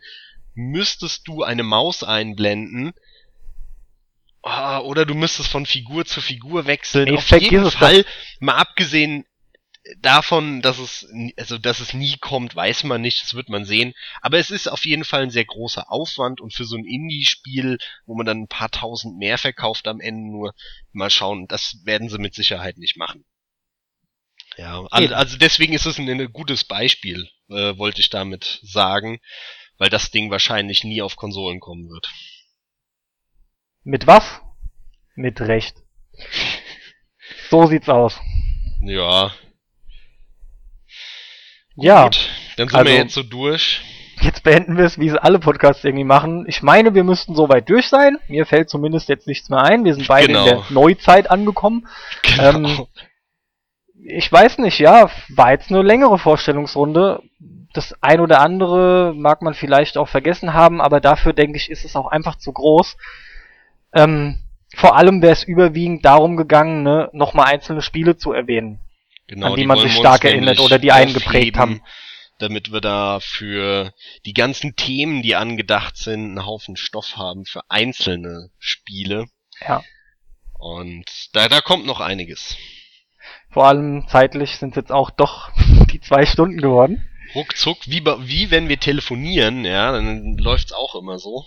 müsstest 0.54 1.28
du 1.28 1.44
eine 1.44 1.64
Maus 1.64 2.04
einblenden. 2.04 2.94
Oh, 4.44 4.80
oder 4.84 5.06
du 5.06 5.14
müsstest 5.14 5.50
von 5.50 5.66
Figur 5.66 6.06
zu 6.06 6.22
Figur 6.22 6.68
wechseln. 6.68 7.06
Nee, 7.06 7.18
auf 7.18 7.30
jeden 7.30 7.72
Fall, 7.72 8.06
mal 8.40 8.56
abgesehen 8.56 9.26
davon, 10.00 10.62
dass 10.62 10.80
es, 10.80 11.08
also, 11.38 11.58
dass 11.58 11.80
es 11.80 11.94
nie 11.94 12.18
kommt, 12.18 12.56
weiß 12.56 12.84
man 12.84 13.02
nicht, 13.02 13.22
das 13.22 13.34
wird 13.34 13.50
man 13.50 13.66
sehen. 13.66 13.94
Aber 14.22 14.38
es 14.38 14.52
ist 14.52 14.68
auf 14.68 14.86
jeden 14.86 15.04
Fall 15.04 15.24
ein 15.24 15.32
sehr 15.32 15.46
großer 15.46 15.92
Aufwand 15.92 16.42
und 16.42 16.54
für 16.54 16.66
so 16.66 16.76
ein 16.76 16.86
Indie-Spiel, 16.86 17.78
wo 18.06 18.16
man 18.16 18.26
dann 18.26 18.42
ein 18.44 18.48
paar 18.48 18.72
tausend 18.72 19.18
mehr 19.18 19.38
verkauft 19.38 19.88
am 19.88 20.00
Ende 20.00 20.30
nur, 20.30 20.54
mal 20.92 21.10
schauen, 21.10 21.48
das 21.48 21.82
werden 21.84 22.10
sie 22.10 22.18
mit 22.18 22.34
Sicherheit 22.36 22.78
nicht 22.78 22.98
machen. 22.98 23.26
Ja, 24.58 24.86
also, 24.90 25.14
also 25.14 25.38
deswegen 25.38 25.74
ist 25.74 25.86
es 25.86 26.00
ein, 26.00 26.10
ein 26.10 26.34
gutes 26.34 26.64
Beispiel, 26.64 27.30
äh, 27.50 27.78
wollte 27.78 28.02
ich 28.02 28.10
damit 28.10 28.60
sagen, 28.64 29.20
weil 29.78 29.90
das 29.90 30.10
Ding 30.10 30.32
wahrscheinlich 30.32 30.84
nie 30.84 31.02
auf 31.02 31.16
Konsolen 31.16 31.60
kommen 31.60 31.90
wird. 31.90 32.10
Mit 33.84 34.08
was? 34.08 34.42
Mit 35.16 35.40
Recht. 35.42 35.78
So 37.50 37.68
sieht's 37.68 37.88
aus. 37.88 38.20
Ja, 38.82 39.34
ja. 41.78 42.04
Gut, 42.04 42.30
dann 42.58 42.68
sind 42.70 42.78
also, 42.78 42.92
wir 42.92 42.98
jetzt 42.98 43.14
so 43.14 43.24
durch. 43.24 43.82
Jetzt 44.22 44.44
beenden 44.44 44.78
wir 44.78 44.86
es, 44.86 45.00
wie 45.00 45.08
es 45.08 45.16
alle 45.16 45.38
Podcasts 45.38 45.84
irgendwie 45.84 46.04
machen. 46.04 46.46
Ich 46.48 46.64
meine, 46.64 46.96
wir 46.96 47.04
müssten 47.04 47.36
soweit 47.36 47.70
durch 47.70 47.88
sein. 47.88 48.18
Mir 48.28 48.46
fällt 48.48 48.70
zumindest 48.70 49.10
jetzt 49.10 49.28
nichts 49.28 49.50
mehr 49.50 49.62
ein. 49.62 49.86
Wir 49.86 49.94
sind 49.94 50.08
beide 50.08 50.28
genau. 50.28 50.40
in 50.40 50.46
der 50.46 50.64
Neuzeit 50.70 51.30
angekommen. 51.30 51.88
Genau. 52.24 52.50
Ähm, 52.50 52.88
ich 54.04 54.32
weiß 54.32 54.58
nicht, 54.60 54.80
ja, 54.80 55.10
war 55.30 55.52
jetzt 55.52 55.70
eine 55.70 55.84
längere 55.84 56.18
Vorstellungsrunde. 56.18 57.22
Das 57.74 57.94
ein 58.02 58.20
oder 58.20 58.42
andere 58.42 59.14
mag 59.16 59.42
man 59.44 59.54
vielleicht 59.54 59.98
auch 59.98 60.08
vergessen 60.08 60.54
haben, 60.54 60.82
aber 60.82 61.00
dafür 61.00 61.34
denke 61.34 61.58
ich, 61.58 61.70
ist 61.70 61.86
es 61.86 61.96
auch 61.96 62.08
einfach 62.08 62.38
zu 62.38 62.52
groß. 62.52 62.98
Ähm, 63.94 64.40
vor 64.76 64.96
allem 64.96 65.22
wäre 65.22 65.34
es 65.34 65.44
überwiegend 65.44 66.06
darum 66.06 66.38
gegangen, 66.38 66.84
ne, 66.84 67.10
nochmal 67.14 67.48
einzelne 67.54 67.82
Spiele 67.82 68.18
zu 68.18 68.32
erwähnen. 68.32 68.80
Genau, 69.28 69.48
an 69.48 69.56
die, 69.56 69.62
die 69.62 69.68
man 69.68 69.80
sich 69.80 69.94
stark 69.94 70.24
erinnert 70.24 70.60
oder 70.60 70.80
die 70.80 70.92
einen 70.92 71.14
geprägt 71.14 71.58
haben. 71.58 71.82
Damit 72.40 72.72
wir 72.72 72.82
da 72.82 73.20
für 73.20 73.94
die 74.26 74.34
ganzen 74.34 74.76
Themen, 74.76 75.24
die 75.24 75.36
angedacht 75.36 75.98
sind, 75.98 76.26
einen 76.26 76.46
Haufen 76.46 76.78
Stoff 76.78 77.18
haben 77.18 77.46
für 77.46 77.62
einzelne 77.68 78.52
Spiele. 78.60 79.26
Ja. 79.68 79.84
Und 80.60 81.06
da, 81.34 81.50
da 81.50 81.62
kommt 81.62 81.88
noch 81.88 82.00
einiges. 82.00 82.56
Vor 83.52 83.66
allem 83.66 84.08
zeitlich 84.08 84.58
sind 84.58 84.72
es 84.72 84.76
jetzt 84.76 84.92
auch 84.92 85.10
doch 85.10 85.50
die 85.92 86.00
zwei 86.00 86.26
Stunden 86.26 86.62
geworden. 86.62 87.10
Ruckzuck, 87.34 87.78
wie, 87.88 88.06
wie 88.06 88.52
wenn 88.52 88.70
wir 88.70 88.80
telefonieren, 88.80 89.66
ja, 89.66 89.92
dann 89.92 90.38
läuft's 90.38 90.74
auch 90.74 90.96
immer 90.96 91.20
so. 91.20 91.46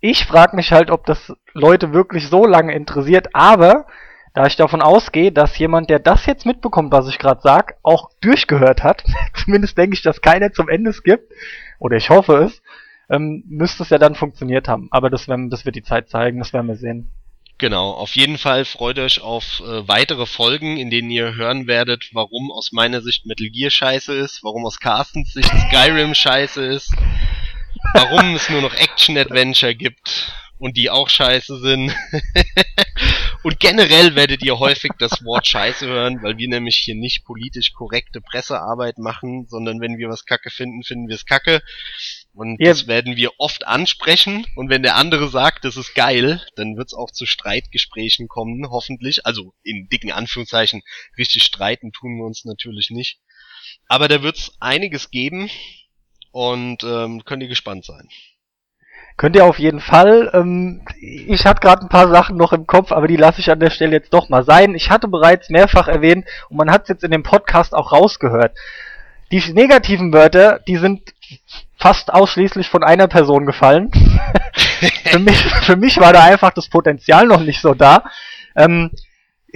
Ich 0.00 0.24
frage 0.24 0.56
mich 0.56 0.72
halt, 0.72 0.90
ob 0.90 1.06
das 1.06 1.32
Leute 1.52 1.92
wirklich 1.92 2.28
so 2.28 2.46
lange 2.46 2.74
interessiert, 2.74 3.34
aber 3.34 3.86
da 4.34 4.46
ich 4.46 4.56
davon 4.56 4.82
ausgehe, 4.82 5.30
dass 5.32 5.56
jemand, 5.58 5.88
der 5.88 6.00
das 6.00 6.26
jetzt 6.26 6.44
mitbekommt, 6.44 6.92
was 6.92 7.08
ich 7.08 7.18
gerade 7.18 7.40
sag, 7.40 7.76
auch 7.82 8.10
durchgehört 8.20 8.82
hat, 8.82 9.04
zumindest 9.34 9.78
denke 9.78 9.94
ich, 9.94 10.02
dass 10.02 10.20
keiner 10.20 10.52
zum 10.52 10.68
Ende 10.68 10.92
skippt, 10.92 11.32
oder 11.78 11.96
ich 11.96 12.10
hoffe 12.10 12.44
es, 12.44 12.60
ähm, 13.08 13.44
müsste 13.46 13.84
es 13.84 13.90
ja 13.90 13.98
dann 13.98 14.16
funktioniert 14.16 14.66
haben. 14.66 14.88
Aber 14.90 15.08
das, 15.08 15.28
werden, 15.28 15.50
das 15.50 15.64
wird 15.64 15.76
die 15.76 15.82
Zeit 15.82 16.08
zeigen, 16.08 16.40
das 16.40 16.52
werden 16.52 16.66
wir 16.66 16.76
sehen. 16.76 17.10
Genau, 17.58 17.92
auf 17.92 18.16
jeden 18.16 18.36
Fall 18.36 18.64
freut 18.64 18.98
euch 18.98 19.20
auf 19.20 19.60
äh, 19.60 19.86
weitere 19.86 20.26
Folgen, 20.26 20.76
in 20.76 20.90
denen 20.90 21.10
ihr 21.10 21.36
hören 21.36 21.68
werdet, 21.68 22.10
warum 22.12 22.50
aus 22.50 22.72
meiner 22.72 23.00
Sicht 23.00 23.26
Metal 23.26 23.48
Gear 23.48 23.70
scheiße 23.70 24.12
ist, 24.12 24.42
warum 24.42 24.66
aus 24.66 24.80
Carstens 24.80 25.32
Sicht 25.32 25.52
Skyrim 25.68 26.14
scheiße 26.14 26.64
ist, 26.64 26.92
warum 27.92 28.34
es 28.34 28.50
nur 28.50 28.62
noch 28.62 28.74
Action-Adventure 28.74 29.76
gibt 29.76 30.34
und 30.64 30.78
die 30.78 30.88
auch 30.88 31.10
scheiße 31.10 31.60
sind. 31.60 31.94
und 33.42 33.60
generell 33.60 34.14
werdet 34.14 34.42
ihr 34.42 34.58
häufig 34.58 34.92
das 34.98 35.22
Wort 35.22 35.46
scheiße 35.46 35.86
hören, 35.86 36.22
weil 36.22 36.38
wir 36.38 36.48
nämlich 36.48 36.76
hier 36.76 36.94
nicht 36.94 37.26
politisch 37.26 37.74
korrekte 37.74 38.22
Pressearbeit 38.22 38.96
machen, 38.96 39.46
sondern 39.46 39.82
wenn 39.82 39.98
wir 39.98 40.08
was 40.08 40.24
kacke 40.24 40.48
finden, 40.48 40.82
finden 40.82 41.06
wir 41.08 41.16
es 41.16 41.26
kacke. 41.26 41.60
Und 42.32 42.58
ja. 42.60 42.70
das 42.70 42.86
werden 42.86 43.16
wir 43.16 43.32
oft 43.36 43.66
ansprechen. 43.66 44.46
Und 44.56 44.70
wenn 44.70 44.82
der 44.82 44.96
andere 44.96 45.28
sagt, 45.28 45.66
das 45.66 45.76
ist 45.76 45.94
geil, 45.94 46.42
dann 46.56 46.78
wird 46.78 46.86
es 46.86 46.94
auch 46.94 47.10
zu 47.10 47.26
Streitgesprächen 47.26 48.26
kommen, 48.28 48.66
hoffentlich. 48.70 49.26
Also 49.26 49.52
in 49.64 49.88
dicken 49.90 50.12
Anführungszeichen, 50.12 50.80
richtig 51.18 51.42
streiten 51.42 51.92
tun 51.92 52.16
wir 52.16 52.24
uns 52.24 52.46
natürlich 52.46 52.88
nicht. 52.88 53.18
Aber 53.86 54.08
da 54.08 54.22
wird 54.22 54.38
es 54.38 54.52
einiges 54.60 55.10
geben 55.10 55.50
und 56.32 56.82
ähm, 56.84 57.22
könnt 57.26 57.42
ihr 57.42 57.50
gespannt 57.50 57.84
sein. 57.84 58.08
Könnt 59.16 59.36
ihr 59.36 59.44
auf 59.44 59.58
jeden 59.58 59.80
Fall. 59.80 60.30
Ähm, 60.34 60.82
ich 61.00 61.46
hatte 61.46 61.60
gerade 61.60 61.82
ein 61.82 61.88
paar 61.88 62.08
Sachen 62.08 62.36
noch 62.36 62.52
im 62.52 62.66
Kopf, 62.66 62.90
aber 62.90 63.06
die 63.06 63.16
lasse 63.16 63.40
ich 63.40 63.50
an 63.50 63.60
der 63.60 63.70
Stelle 63.70 63.92
jetzt 63.92 64.12
doch 64.12 64.28
mal 64.28 64.44
sein. 64.44 64.74
Ich 64.74 64.90
hatte 64.90 65.06
bereits 65.06 65.50
mehrfach 65.50 65.86
erwähnt 65.86 66.26
und 66.48 66.56
man 66.56 66.70
hat 66.70 66.82
es 66.82 66.88
jetzt 66.88 67.04
in 67.04 67.12
dem 67.12 67.22
Podcast 67.22 67.74
auch 67.74 67.92
rausgehört. 67.92 68.56
Die 69.30 69.40
negativen 69.52 70.12
Wörter, 70.12 70.60
die 70.66 70.76
sind 70.76 71.14
fast 71.78 72.12
ausschließlich 72.12 72.68
von 72.68 72.82
einer 72.82 73.06
Person 73.06 73.46
gefallen. 73.46 73.90
für, 75.04 75.18
mich, 75.18 75.42
für 75.62 75.76
mich 75.76 76.00
war 76.00 76.12
da 76.12 76.24
einfach 76.24 76.52
das 76.52 76.68
Potenzial 76.68 77.26
noch 77.26 77.40
nicht 77.40 77.60
so 77.60 77.74
da. 77.74 78.04
Ähm, 78.56 78.90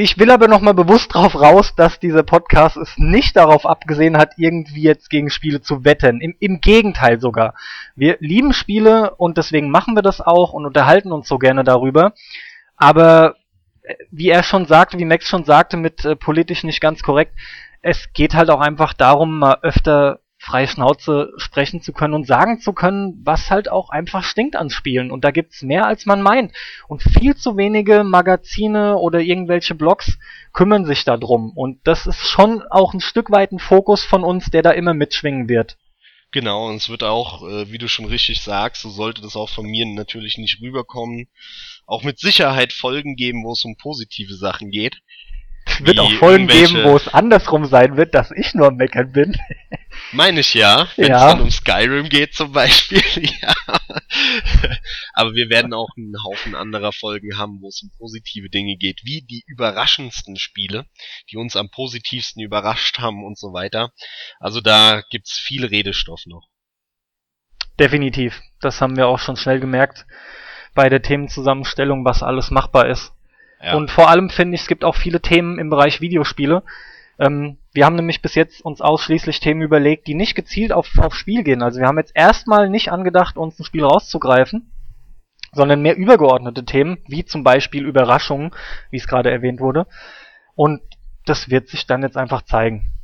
ich 0.01 0.16
will 0.16 0.31
aber 0.31 0.47
nochmal 0.47 0.75
bewusst 0.75 1.12
darauf 1.12 1.35
raus, 1.35 1.75
dass 1.75 1.99
dieser 1.99 2.23
Podcast 2.23 2.77
es 2.77 2.97
nicht 2.99 3.37
darauf 3.37 3.66
abgesehen 3.66 4.16
hat, 4.16 4.35
irgendwie 4.37 4.83
jetzt 4.83 5.11
gegen 5.11 5.29
Spiele 5.29 5.61
zu 5.61 5.85
wetten. 5.85 6.20
Im, 6.20 6.37
Im 6.39 6.61
Gegenteil 6.61 7.20
sogar. 7.20 7.55
Wir 7.97 8.16
lieben 8.20 8.53
Spiele 8.53 9.16
und 9.16 9.39
deswegen 9.39 9.70
machen 9.70 9.97
wir 9.97 10.03
das 10.03 10.20
auch 10.20 10.53
und 10.53 10.66
unterhalten 10.66 11.11
uns 11.11 11.27
so 11.27 11.37
gerne 11.37 11.65
darüber. 11.65 12.12
Aber 12.77 13.35
äh, 13.83 13.95
wie 14.12 14.29
er 14.29 14.45
schon 14.45 14.66
sagte, 14.66 15.01
wie 15.01 15.05
Max 15.05 15.27
schon 15.27 15.43
sagte, 15.43 15.77
mit 15.77 16.05
äh, 16.05 16.15
politisch 16.15 16.62
nicht 16.62 16.81
ganz 16.81 17.03
korrekt, 17.03 17.33
es 17.83 18.12
geht 18.12 18.35
halt 18.35 18.51
auch 18.51 18.61
einfach 18.61 18.93
darum, 18.93 19.41
mal 19.41 19.59
öfter 19.62 20.20
freie 20.49 20.66
Schnauze 20.66 21.33
sprechen 21.37 21.83
zu 21.83 21.93
können 21.93 22.15
und 22.15 22.27
sagen 22.27 22.59
zu 22.61 22.73
können, 22.73 23.20
was 23.23 23.51
halt 23.51 23.70
auch 23.70 23.91
einfach 23.91 24.25
stinkt 24.25 24.57
an 24.57 24.70
Spielen. 24.70 25.11
Und 25.11 25.25
da 25.25 25.31
gibt's 25.31 25.62
mehr 25.62 25.87
als 25.87 26.07
man 26.07 26.23
meint. 26.23 26.53
Und 26.89 27.03
viel 27.03 27.37
zu 27.37 27.59
wenige 27.59 28.03
Magazine 28.03 28.97
oder 28.97 29.20
irgendwelche 29.20 29.75
Blogs 29.75 30.19
kümmern 30.55 30.87
sich 30.87 31.05
darum. 31.05 31.53
Und 31.55 31.87
das 31.87 32.07
ist 32.07 32.27
schon 32.27 32.62
auch 32.70 32.95
ein 32.95 33.01
Stück 33.01 33.31
weit 33.31 33.53
ein 33.53 33.59
Fokus 33.59 34.05
von 34.05 34.25
uns, 34.25 34.51
der 34.51 34.62
da 34.62 34.70
immer 34.70 34.95
mitschwingen 34.95 35.49
wird. 35.49 35.77
Genau, 36.31 36.69
und 36.69 36.77
es 36.77 36.89
wird 36.89 37.03
auch, 37.03 37.43
äh, 37.43 37.70
wie 37.70 37.79
du 37.79 37.89
schon 37.89 38.05
richtig 38.05 38.43
sagst, 38.43 38.83
so 38.83 38.91
sollte 38.91 39.23
das 39.23 39.37
auch 39.37 39.49
von 39.49 39.66
mir 39.66 39.87
natürlich 39.87 40.37
nicht 40.37 40.61
rüberkommen, 40.61 41.29
auch 41.87 42.03
mit 42.03 42.19
Sicherheit 42.19 42.73
Folgen 42.73 43.16
geben, 43.16 43.45
wo 43.45 43.53
es 43.53 43.65
um 43.65 43.77
positive 43.77 44.35
Sachen 44.35 44.70
geht. 44.70 45.01
Es 45.66 45.85
wird 45.85 46.01
auch 46.01 46.12
Folgen 46.14 46.47
geben, 46.47 46.85
wo 46.85 46.97
es 46.97 47.09
andersrum 47.09 47.66
sein 47.66 47.97
wird, 47.97 48.14
dass 48.14 48.30
ich 48.30 48.55
nur 48.55 48.68
am 48.68 48.76
Meckern 48.76 49.12
bin. 49.12 49.36
Meine 50.12 50.40
ich 50.40 50.55
ja, 50.55 50.89
wenn 50.97 51.09
ja. 51.09 51.26
es 51.26 51.32
dann 51.32 51.43
um 51.43 51.51
Skyrim 51.51 52.09
geht 52.09 52.35
zum 52.35 52.52
Beispiel, 52.52 53.02
ja. 53.43 53.55
Aber 55.12 55.35
wir 55.35 55.51
werden 55.51 55.74
auch 55.74 55.89
einen 55.97 56.14
Haufen 56.24 56.55
anderer 56.55 56.93
Folgen 56.93 57.36
haben, 57.36 57.60
wo 57.60 57.68
es 57.68 57.82
um 57.82 57.90
positive 57.98 58.48
Dinge 58.48 58.76
geht, 58.76 59.01
wie 59.05 59.22
die 59.22 59.43
überraschendsten 59.47 60.36
Spiele, 60.36 60.86
die 61.30 61.36
uns 61.36 61.56
am 61.56 61.70
positivsten 61.70 62.43
überrascht 62.43 62.98
haben 62.98 63.24
und 63.24 63.39
so 63.39 63.52
weiter. 63.52 63.93
Also 64.40 64.60
da 64.60 65.02
gibt's 65.10 65.39
viel 65.39 65.64
Redestoff 65.66 66.22
noch. 66.26 66.48
Definitiv. 67.78 68.40
Das 68.60 68.80
haben 68.80 68.97
wir 68.97 69.06
auch 69.06 69.18
schon 69.18 69.36
schnell 69.36 69.60
gemerkt 69.60 70.06
bei 70.74 70.89
der 70.89 71.02
Themenzusammenstellung, 71.02 72.05
was 72.05 72.22
alles 72.22 72.51
machbar 72.51 72.89
ist. 72.89 73.12
Ja. 73.62 73.74
Und 73.74 73.90
vor 73.90 74.09
allem 74.09 74.30
finde 74.30 74.55
ich, 74.55 74.62
es 74.62 74.68
gibt 74.68 74.85
auch 74.85 74.97
viele 74.97 75.20
Themen 75.20 75.59
im 75.59 75.70
Bereich 75.70 76.01
Videospiele. 76.01 76.62
Ähm, 77.18 77.59
wir 77.72 77.85
haben 77.85 77.97
nämlich 77.97 78.22
bis 78.22 78.35
jetzt 78.35 78.64
uns 78.64 78.80
ausschließlich 78.80 79.40
Themen 79.40 79.62
überlegt, 79.62 80.06
die 80.06 80.14
nicht 80.14 80.35
gezielt 80.35 80.72
auf, 80.72 80.89
auf 80.98 81.14
Spiel 81.14 81.43
gehen. 81.43 81.62
Also 81.62 81.80
wir 81.80 81.86
haben 81.86 81.98
jetzt 81.98 82.12
erstmal 82.14 82.68
nicht 82.68 82.93
angedacht, 82.93 83.36
uns 83.36 83.59
ein 83.59 83.64
Spiel 83.64 83.85
rauszugreifen, 83.85 84.72
sondern 85.52 85.82
mehr 85.82 85.97
übergeordnete 85.97 86.64
Themen, 86.64 86.98
wie 87.09 87.24
zum 87.24 87.43
Beispiel 87.43 87.85
Überraschungen, 87.85 88.52
wie 88.90 88.98
es 88.98 89.09
gerade 89.09 89.30
erwähnt 89.30 89.60
wurde. 89.60 89.86
Und 90.55 90.80
das 91.24 91.51
wird 91.51 91.68
sich 91.68 91.86
dann 91.86 92.02
jetzt 92.02 92.16
einfach 92.16 92.43
zeigen. 92.43 92.98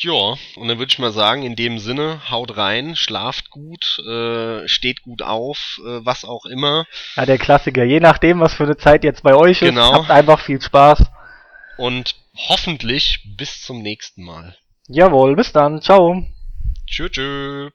Ja, 0.00 0.36
und 0.54 0.68
dann 0.68 0.78
würde 0.78 0.90
ich 0.90 0.98
mal 1.00 1.10
sagen, 1.10 1.42
in 1.42 1.56
dem 1.56 1.78
Sinne, 1.80 2.20
haut 2.30 2.56
rein, 2.56 2.94
schlaft 2.94 3.50
gut, 3.50 3.98
äh, 4.06 4.68
steht 4.68 5.02
gut 5.02 5.22
auf, 5.22 5.80
äh, 5.84 6.04
was 6.04 6.24
auch 6.24 6.44
immer. 6.46 6.84
Ja, 7.16 7.26
der 7.26 7.38
Klassiker. 7.38 7.82
Je 7.82 7.98
nachdem, 7.98 8.38
was 8.38 8.54
für 8.54 8.64
eine 8.64 8.76
Zeit 8.76 9.02
jetzt 9.02 9.24
bei 9.24 9.34
euch 9.34 9.58
genau. 9.58 9.90
ist, 9.90 9.98
habt 9.98 10.10
einfach 10.10 10.40
viel 10.40 10.60
Spaß. 10.60 11.04
Und 11.78 12.14
hoffentlich 12.36 13.24
bis 13.36 13.62
zum 13.62 13.82
nächsten 13.82 14.22
Mal. 14.22 14.56
Jawohl, 14.86 15.34
bis 15.34 15.52
dann. 15.52 15.82
Ciao. 15.82 16.24
Tschüss. 16.86 17.10
tschüss. 17.10 17.72